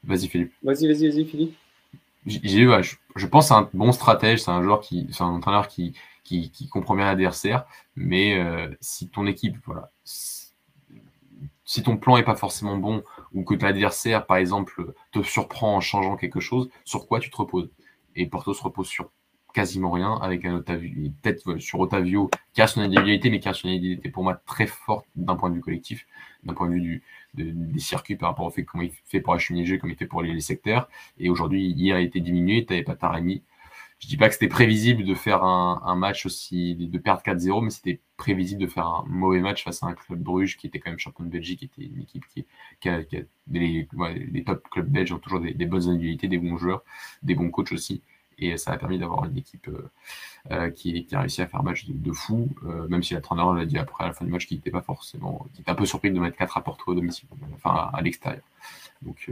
Vas-y 0.03 0.27
Philippe. 0.27 0.51
Vas-y, 0.61 0.87
vas-y, 0.87 1.07
vas-y 1.07 1.23
Philippe. 1.23 1.55
J'ai, 2.25 2.67
ouais, 2.67 2.83
je, 2.83 2.97
je, 3.15 3.27
pense 3.27 3.53
à 3.53 3.59
un 3.59 3.69
bon 3.73 3.93
stratège, 3.93 4.43
c'est 4.43 4.51
un 4.51 4.61
joueur 4.61 4.81
qui, 4.81 5.07
c'est 5.13 5.23
un 5.23 5.27
entraîneur 5.27 5.69
qui, 5.69 5.93
qui, 6.25 6.51
qui 6.51 6.67
comprend 6.67 6.95
bien 6.95 7.05
l'adversaire, 7.05 7.65
mais 7.95 8.37
euh, 8.37 8.67
si 8.81 9.07
ton 9.07 9.25
équipe, 9.27 9.55
voilà, 9.65 9.91
si 10.03 11.83
ton 11.83 11.95
plan 11.97 12.17
est 12.17 12.23
pas 12.23 12.35
forcément 12.35 12.77
bon 12.77 13.03
ou 13.33 13.43
que 13.43 13.55
l'adversaire, 13.55 14.25
par 14.25 14.37
exemple, 14.37 14.93
te 15.11 15.21
surprend 15.21 15.77
en 15.77 15.81
changeant 15.81 16.17
quelque 16.17 16.41
chose, 16.41 16.69
sur 16.83 17.07
quoi 17.07 17.21
tu 17.21 17.29
te 17.29 17.37
reposes? 17.37 17.69
Et 18.15 18.27
Porto 18.27 18.53
se 18.53 18.63
repose 18.63 18.87
sur 18.87 19.09
quasiment 19.53 19.89
rien 19.91 20.15
avec 20.21 20.43
un 20.43 20.55
Otavio, 20.55 21.11
peut-être 21.21 21.57
sur 21.59 21.79
Otavio 21.79 22.29
qui 22.53 22.61
a 22.61 22.67
son 22.67 22.81
individualité, 22.81 23.29
mais 23.29 23.39
qui 23.39 23.47
a 23.47 23.53
son 23.53 23.69
individualité 23.69 24.09
pour 24.09 24.23
moi 24.23 24.35
très 24.45 24.67
forte 24.67 25.05
d'un 25.15 25.37
point 25.37 25.49
de 25.49 25.55
vue 25.55 25.61
collectif, 25.61 26.05
d'un 26.43 26.53
point 26.53 26.67
de 26.67 26.73
vue 26.73 27.03
des 27.33 27.79
circuits 27.79 28.17
par 28.17 28.29
rapport 28.29 28.45
au 28.45 28.49
fait 28.49 28.63
comment 28.63 28.83
il 28.83 28.91
fait 29.05 29.21
pour 29.21 29.33
acheminer 29.33 29.63
le 29.63 29.69
jeu, 29.71 29.77
comme 29.77 29.89
il 29.89 29.95
fait 29.95 30.07
pour 30.07 30.21
les, 30.21 30.39
secteurs. 30.41 30.89
Et 31.19 31.29
aujourd'hui, 31.29 31.67
hier 31.67 31.95
a 31.95 32.01
été 32.01 32.19
diminué, 32.19 32.65
tu 32.65 32.73
n'avais 32.73 32.83
pas 32.83 32.95
Taremi. 32.95 33.43
Je 33.99 34.07
dis 34.07 34.17
pas 34.17 34.27
que 34.27 34.33
c'était 34.33 34.49
prévisible 34.49 35.05
de 35.05 35.15
faire 35.15 35.43
un, 35.43 35.95
match 35.95 36.25
aussi, 36.25 36.75
de 36.75 36.97
perdre 36.97 37.21
4-0, 37.21 37.63
mais 37.63 37.69
c'était 37.69 38.01
prévisible 38.17 38.61
de 38.61 38.67
faire 38.67 38.85
un 38.87 39.05
mauvais 39.07 39.39
match 39.39 39.63
face 39.63 39.81
à 39.83 39.87
un 39.87 39.93
club 39.93 40.19
Bruges 40.19 40.57
qui 40.57 40.67
était 40.67 40.79
quand 40.79 40.91
même 40.91 40.99
champion 40.99 41.23
de 41.23 41.29
Belgique, 41.29 41.59
qui 41.59 41.65
était 41.65 41.93
une 41.93 42.01
équipe 42.01 42.25
qui, 42.27 42.45
qui 42.81 42.89
a, 42.89 43.01
les, 43.49 43.87
top 44.45 44.67
clubs 44.69 44.89
belges 44.89 45.13
ont 45.13 45.19
toujours 45.19 45.39
des, 45.39 45.53
des 45.53 45.65
bonnes 45.65 45.87
individualités, 45.87 46.27
des 46.27 46.37
bons 46.37 46.57
joueurs, 46.57 46.83
des 47.23 47.35
bons 47.35 47.49
coachs 47.49 47.71
aussi. 47.71 48.01
Et 48.37 48.57
ça 48.57 48.71
a 48.71 48.77
permis 48.77 48.99
d'avoir 48.99 49.25
une 49.25 49.37
équipe 49.37 49.67
euh, 49.69 49.89
euh, 50.51 50.69
qui, 50.69 51.05
qui, 51.05 51.15
a 51.15 51.21
réussi 51.21 51.41
à 51.41 51.47
faire 51.47 51.61
un 51.61 51.63
match 51.63 51.85
de, 51.87 52.11
fou, 52.11 52.49
euh, 52.65 52.87
même 52.89 53.01
si 53.01 53.13
l'entraîneur 53.13 53.53
l'a 53.53 53.65
dit 53.65 53.77
après 53.77 54.03
à 54.03 54.07
la 54.07 54.13
fin 54.13 54.25
du 54.25 54.31
match 54.31 54.45
qu'il 54.45 54.57
n'était 54.57 54.71
pas 54.71 54.81
forcément, 54.81 55.47
qui 55.53 55.61
était 55.61 55.71
un 55.71 55.75
peu 55.75 55.85
surpris 55.85 56.11
de 56.11 56.19
mettre 56.19 56.37
4 56.37 56.57
à 56.57 56.63
Porto 56.63 56.91
au 56.91 56.95
domicile, 56.95 57.27
enfin 57.53 57.89
à, 57.93 58.01
l'extérieur. 58.01 58.43
Donc, 59.05 59.29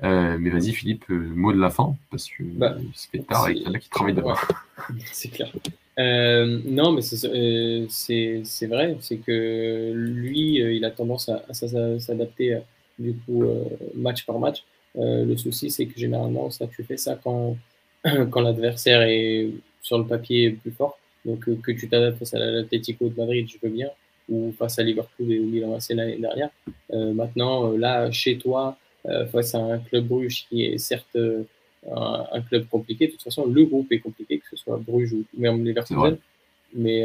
voilà. 0.00 0.38
mais 0.38 0.50
vas-y 0.50 0.72
Philippe, 0.72 1.08
mot 1.08 1.52
de 1.52 1.60
la 1.60 1.70
fin, 1.70 1.96
parce 2.10 2.28
que 2.28 2.42
bah, 2.42 2.76
c'est 2.94 3.26
tard 3.26 3.48
et 3.48 3.54
qu'il 3.54 3.62
y 3.64 3.68
en 3.68 3.74
a 3.74 3.78
qui 3.78 3.88
travaillent 3.88 4.14
demain. 4.14 4.34
c'est 5.12 5.28
clair. 5.28 5.52
non, 5.98 6.92
mais 6.92 7.02
c'est 7.02 8.66
vrai, 8.66 8.96
c'est 9.00 9.16
que 9.18 9.92
lui, 9.94 10.56
il 10.56 10.84
a 10.84 10.90
tendance 10.90 11.28
à, 11.28 11.44
à 11.48 11.54
s'adapter 11.54 12.58
du 12.98 13.14
coup 13.14 13.44
match 13.94 14.26
par 14.26 14.38
match. 14.38 14.64
le 14.94 15.36
souci, 15.36 15.70
c'est 15.70 15.86
que 15.86 15.98
généralement, 15.98 16.50
ça, 16.50 16.66
tu 16.66 16.82
fais 16.82 16.96
ça 16.96 17.18
quand 17.22 17.56
quand 18.30 18.40
l'adversaire 18.40 19.02
est 19.02 19.50
sur 19.82 19.98
le 19.98 20.06
papier 20.06 20.50
plus 20.50 20.70
fort. 20.70 20.98
Donc 21.24 21.48
euh, 21.48 21.56
que 21.56 21.72
tu 21.72 21.88
t'adaptes 21.88 22.22
à 22.34 22.38
l'Atlético 22.38 23.08
de 23.08 23.16
Madrid, 23.16 23.48
je 23.48 23.56
veux 23.62 23.72
bien, 23.72 23.88
ou 24.28 24.52
face 24.52 24.78
à 24.78 24.82
Liverpool 24.82 25.32
et 25.32 25.38
au 25.38 25.44
Milan 25.44 25.74
AC 25.74 25.90
l'année 25.90 26.18
dernière. 26.18 26.50
Euh, 26.92 27.12
maintenant, 27.12 27.72
euh, 27.72 27.76
là, 27.76 28.10
chez 28.10 28.38
toi, 28.38 28.76
face 29.30 29.54
à 29.54 29.58
un 29.58 29.78
club 29.78 30.08
Bruges 30.08 30.46
qui 30.48 30.64
est 30.64 30.78
certes 30.78 31.16
un, 31.88 32.40
club 32.40 32.66
compliqué, 32.68 33.06
de 33.06 33.12
toute 33.12 33.22
façon, 33.22 33.46
le 33.46 33.64
groupe 33.64 33.92
est 33.92 34.00
compliqué, 34.00 34.38
que 34.38 34.46
ce 34.50 34.56
soit 34.56 34.78
Bruges 34.78 35.12
ou 35.12 35.24
même 35.38 35.64
Leverkusen. 35.64 36.18
Mais 36.74 37.04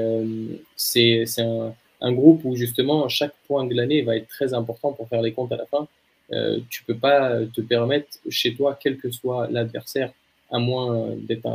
c'est 0.75 1.27
un, 1.37 1.75
un, 2.01 2.11
groupe 2.11 2.43
où 2.43 2.55
justement 2.55 3.07
chaque 3.07 3.35
point 3.47 3.67
de 3.67 3.75
l'année 3.75 4.01
va 4.01 4.17
être 4.17 4.27
très 4.29 4.55
important 4.55 4.93
pour 4.93 5.07
faire 5.09 5.21
les 5.21 5.31
comptes 5.31 5.51
à 5.51 5.57
la 5.57 5.67
fin. 5.67 5.87
tu 6.71 6.83
peux 6.85 6.97
pas 6.97 7.45
te 7.53 7.61
permettre 7.61 8.17
chez 8.29 8.55
toi, 8.55 8.75
quel 8.81 8.97
que 8.97 9.11
soit 9.11 9.47
l'adversaire, 9.51 10.11
à 10.49 10.57
moins 10.57 11.09
d'être 11.17 11.45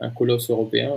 un, 0.00 0.10
colosse 0.10 0.50
européen, 0.50 0.92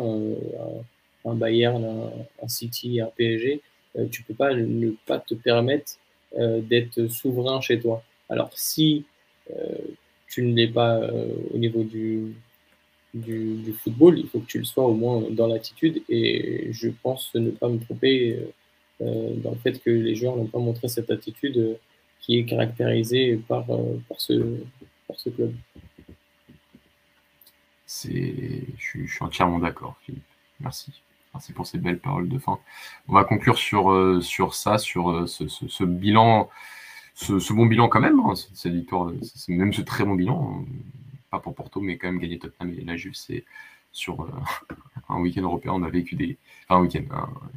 un, 1.26 1.36
Bayern, 1.36 2.12
un, 2.44 2.48
City, 2.48 3.00
un 3.00 3.10
PSG, 3.16 3.54
euh, 3.56 3.69
tu 4.12 4.24
peux 4.24 4.34
pas 4.34 4.54
ne 4.54 4.92
pas 5.06 5.20
te 5.20 5.34
permettre 5.34 5.94
euh, 6.38 6.62
d'être 6.62 7.08
souverain 7.08 7.62
chez 7.62 7.80
toi. 7.80 8.04
Alors 8.30 8.52
si 8.54 9.06
euh, 9.52 9.78
tu 10.28 10.44
ne 10.44 10.56
l'es 10.56 10.68
pas 10.68 11.00
au 11.54 11.58
niveau 11.58 11.84
du, 11.84 12.36
du, 13.14 13.74
football, 13.74 14.20
il 14.20 14.28
faut 14.28 14.40
que 14.40 14.46
tu 14.46 14.60
le 14.60 14.66
sois 14.66 14.86
au 14.86 14.94
moins 14.94 15.24
dans 15.32 15.48
l'attitude. 15.48 16.04
Et 16.08 16.70
je 16.72 16.90
pense 16.90 17.34
ne 17.34 17.50
pas 17.50 17.68
me 17.68 17.80
tromper 17.80 18.38
dans 19.00 19.52
le 19.52 19.58
fait 19.64 19.82
que 19.82 19.90
les 19.90 20.14
joueurs 20.14 20.36
n'ont 20.36 20.46
pas 20.46 20.60
montré 20.60 20.88
cette 20.88 21.10
attitude 21.10 21.80
qui 22.20 22.38
est 22.38 22.46
caractérisée 22.46 23.38
par, 23.48 23.66
par, 23.66 24.22
ce, 24.22 24.60
par 25.08 25.20
ce 25.20 25.32
club. 25.32 25.56
Je, 27.88 28.12
je 28.78 29.12
suis 29.12 29.24
entièrement 29.24 29.58
d'accord, 29.58 29.98
Philippe. 30.06 30.22
Merci. 30.60 30.92
Merci 31.34 31.54
pour 31.54 31.68
ces 31.68 31.78
belles 31.78 32.00
paroles 32.00 32.28
de 32.28 32.40
fin. 32.40 32.60
On 33.08 33.14
va 33.14 33.24
conclure 33.24 33.58
sur, 33.58 33.92
euh, 33.92 34.20
sur 34.22 34.54
ça, 34.54 34.78
sur 34.78 35.12
euh, 35.12 35.28
ce, 35.28 35.84
bilan, 35.84 36.50
ce, 37.14 37.54
bon 37.54 37.66
bilan 37.66 37.88
quand 37.88 38.02
même, 38.02 38.20
hein, 38.20 38.34
cette 38.36 38.74
victoire, 38.74 39.12
même 39.48 39.74
ce 39.74 39.82
très 39.82 40.06
bon 40.06 40.16
bilan, 40.16 40.66
pas 41.30 41.40
pour 41.40 41.54
Porto, 41.54 41.82
mais 41.82 41.98
quand 41.98 42.08
même 42.08 42.20
gagner 42.20 42.40
Tottenham 42.40 42.74
et 42.74 42.84
la 42.84 42.96
Juve, 42.96 43.14
c'est 43.14 43.46
sur 43.92 44.22
euh, 44.22 44.32
un 45.10 45.20
week-end 45.20 45.44
européen, 45.44 45.74
on 45.74 45.84
a 45.84 45.90
vécu 45.90 46.16
des. 46.16 46.38
Enfin, 46.68 46.80
un 46.80 46.84
week-end, 46.84 47.04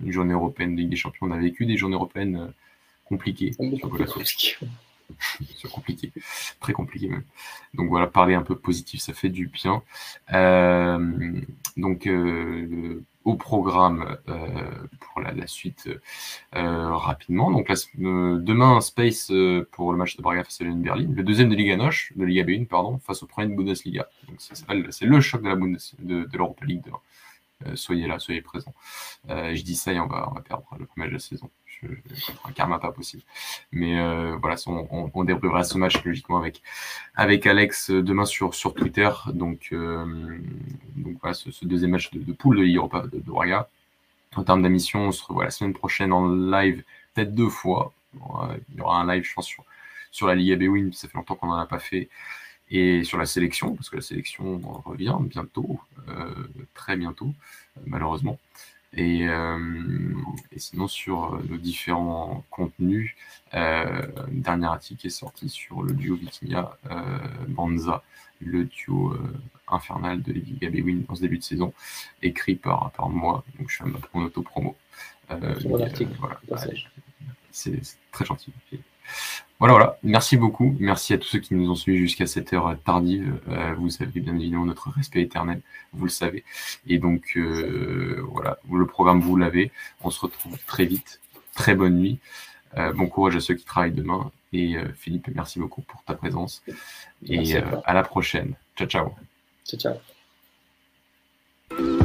une 0.03 0.13
journée 0.13 0.35
européenne 0.35 0.75
de 0.75 0.81
Ligue 0.81 0.91
des 0.91 0.97
Champions, 0.97 1.27
on 1.27 1.31
a 1.31 1.39
vécu 1.39 1.65
des 1.65 1.77
journées 1.77 1.97
européennes 1.97 2.53
compliquées. 3.07 3.53
c'est 5.57 5.71
compliqué, 5.73 6.13
très 6.61 6.73
compliqué 6.73 7.09
même. 7.09 7.25
Donc 7.75 7.89
voilà, 7.89 8.07
parler 8.07 8.35
un 8.35 8.43
peu 8.43 8.57
positif, 8.57 9.01
ça 9.01 9.13
fait 9.13 9.29
du 9.29 9.47
bien. 9.47 9.83
Euh, 10.33 11.41
donc 11.77 12.07
euh, 12.07 13.03
au 13.25 13.35
programme 13.35 14.17
euh, 14.29 14.37
pour 15.01 15.21
la, 15.21 15.47
suite 15.47 15.89
rapidement. 16.53 17.51
Donc 17.51 17.71
demain, 17.97 18.81
Space 18.81 19.33
pour 19.71 19.93
le 19.93 19.99
match 19.99 20.17
de 20.17 20.23
Braga 20.23 20.45
face 20.45 20.61
à 20.61 20.65
Berlin, 20.65 21.09
le 21.15 21.23
deuxième 21.23 21.49
de 21.49 21.55
Liga 21.55 21.77
Noche, 21.77 22.13
de 22.17 22.25
Liga 22.25 22.45
B1, 22.45 22.67
pardon, 22.67 22.99
face 22.99 23.23
au 23.23 23.27
premier 23.27 23.49
de 23.49 23.57
Bundesliga. 23.57 24.09
Donc 24.29 24.37
c'est 24.41 25.07
le 25.07 25.21
choc 25.21 25.43
de 25.43 25.49
la 25.49 25.57
Bundes, 25.57 25.79
de, 25.99 26.25
de 26.25 26.37
l'Europa 26.37 26.65
League 26.65 26.83
demain. 26.85 27.77
soyez 27.77 28.07
là, 28.07 28.19
soyez 28.19 28.43
présents. 28.43 28.75
je 29.29 29.63
dis 29.63 29.77
ça 29.77 29.93
et 29.93 30.01
on 30.01 30.07
va, 30.07 30.29
on 30.31 30.35
va 30.35 30.41
perdre 30.41 30.65
le 30.79 30.87
premier 30.87 31.07
match 31.07 31.11
de 31.11 31.15
la 31.15 31.21
saison 31.21 31.51
un 32.45 32.53
karma 32.53 32.79
pas 32.79 32.93
possible. 32.93 33.23
Mais 33.73 33.99
euh, 33.99 34.37
voilà, 34.41 34.57
on, 34.67 35.11
on, 35.15 35.63
ce 35.65 35.79
match 35.79 36.03
logiquement 36.05 36.39
avec, 36.39 36.63
avec 37.15 37.47
Alex 37.47 37.91
euh, 37.91 38.03
demain 38.03 38.25
sur, 38.25 38.55
sur 38.55 38.75
Twitter. 38.75 39.11
Donc, 39.33 39.69
euh, 39.73 40.39
donc 40.97 41.19
voilà, 41.21 41.35
ce, 41.35 41.65
deuxième 41.65 41.93
match 41.93 42.11
de, 42.13 42.33
poule 42.33 42.59
de 42.59 42.63
l'Europa 42.63 43.03
de, 43.03 43.19
de. 43.19 43.33
En 44.35 44.45
termes 44.45 44.63
d'émission, 44.63 45.09
on 45.09 45.13
se 45.13 45.23
revoit 45.25 45.45
la 45.45 45.51
semaine 45.51 45.75
prochaine 45.75 46.13
en 46.13 46.29
live, 46.29 46.83
peut-être 47.15 47.35
deux 47.35 47.51
fois. 47.51 47.93
Il 48.15 48.79
y 48.79 48.81
aura 48.81 49.01
un 49.01 49.15
live, 49.15 49.25
je 49.25 49.35
pense, 49.35 49.47
sur, 49.47 49.65
sur 50.11 50.27
la 50.27 50.35
Liga 50.35 50.57
B-Win, 50.57 50.93
ça 50.93 51.09
fait 51.09 51.17
longtemps 51.17 51.35
qu'on 51.35 51.49
n'en 51.49 51.59
a 51.59 51.67
pas 51.67 51.79
fait 51.79 52.09
et 52.71 53.05
sur 53.05 53.19
la 53.19 53.27
sélection, 53.27 53.75
parce 53.75 53.91
que 53.91 53.97
la 53.97 54.03
sélection 54.03 54.59
revient 54.87 55.15
bientôt, 55.21 55.79
très 56.73 56.97
bientôt, 56.97 57.35
malheureusement. 57.85 58.39
Euh, 58.99 60.15
et, 60.53 60.59
sinon, 60.59 60.87
sur 60.87 61.43
nos 61.49 61.57
différents 61.57 62.45
contenus, 62.51 63.15
euh, 63.55 64.07
dernier 64.31 64.67
article 64.67 65.07
est 65.07 65.11
sorti 65.11 65.49
sur 65.49 65.83
le 65.83 65.93
duo 65.95 66.17
Vitinha 66.17 66.77
euh, 66.91 67.19
Banza, 67.49 68.03
le 68.41 68.65
duo 68.65 69.17
infernal 69.69 70.23
de 70.23 70.33
Liga 70.33 70.69
Win 70.69 71.05
dans 71.09 71.15
ce 71.15 71.23
début 71.23 71.39
de 71.39 71.45
saison, 71.45 71.73
écrit 72.23 72.57
par, 72.57 72.91
par 72.93 73.09
moi. 73.09 73.45
Donc, 73.59 73.71
je 73.71 73.79
fais 73.79 73.85
mon 74.15 74.25
auto-promo. 74.25 74.77
c'est 77.51 77.81
très 78.11 78.25
gentil. 78.25 78.53
Voilà, 79.63 79.75
voilà. 79.75 79.99
Merci 80.03 80.37
beaucoup. 80.37 80.75
Merci 80.81 81.13
à 81.15 81.19
tous 81.19 81.29
ceux 81.29 81.39
qui 81.39 81.55
nous 81.55 81.71
ont 81.71 81.77
suivis 81.77 82.01
jusqu'à 82.01 82.27
cette 82.27 82.53
heure 82.53 82.77
tardive. 82.85 83.39
Euh, 83.49 83.75
vous 83.79 84.03
avez 84.03 84.21
bien 84.21 84.35
évidemment 84.35 84.65
notre 84.65 84.91
respect 84.91 85.23
éternel, 85.23 85.61
vous 85.93 86.05
le 86.05 86.11
savez. 86.11 86.43
Et 86.89 86.99
donc, 86.99 87.35
euh, 87.37 88.27
voilà, 88.33 88.59
le 88.69 88.87
programme, 88.87 89.21
vous 89.21 89.37
l'avez. 89.37 89.71
On 90.03 90.11
se 90.11 90.21
retrouve 90.21 90.59
très 90.67 90.85
vite. 90.85 91.21
Très 91.55 91.77
bonne 91.77 91.97
nuit. 91.97 92.19
Euh, 92.77 92.93
bon 92.93 93.07
courage 93.07 93.37
à 93.37 93.41
ceux 93.41 93.55
qui 93.55 93.65
travaillent 93.65 93.93
demain. 93.93 94.33
Et 94.53 94.75
Philippe, 94.97 95.29
merci 95.33 95.61
beaucoup 95.61 95.83
pour 95.83 96.03
ta 96.03 96.15
présence. 96.15 96.65
Et 97.29 97.55
à 97.57 97.95
la 97.95 98.03
prochaine. 98.03 98.55
Ciao, 98.77 98.89
ciao. 98.89 99.15
Ciao, 99.65 99.79
ciao. 101.71 102.02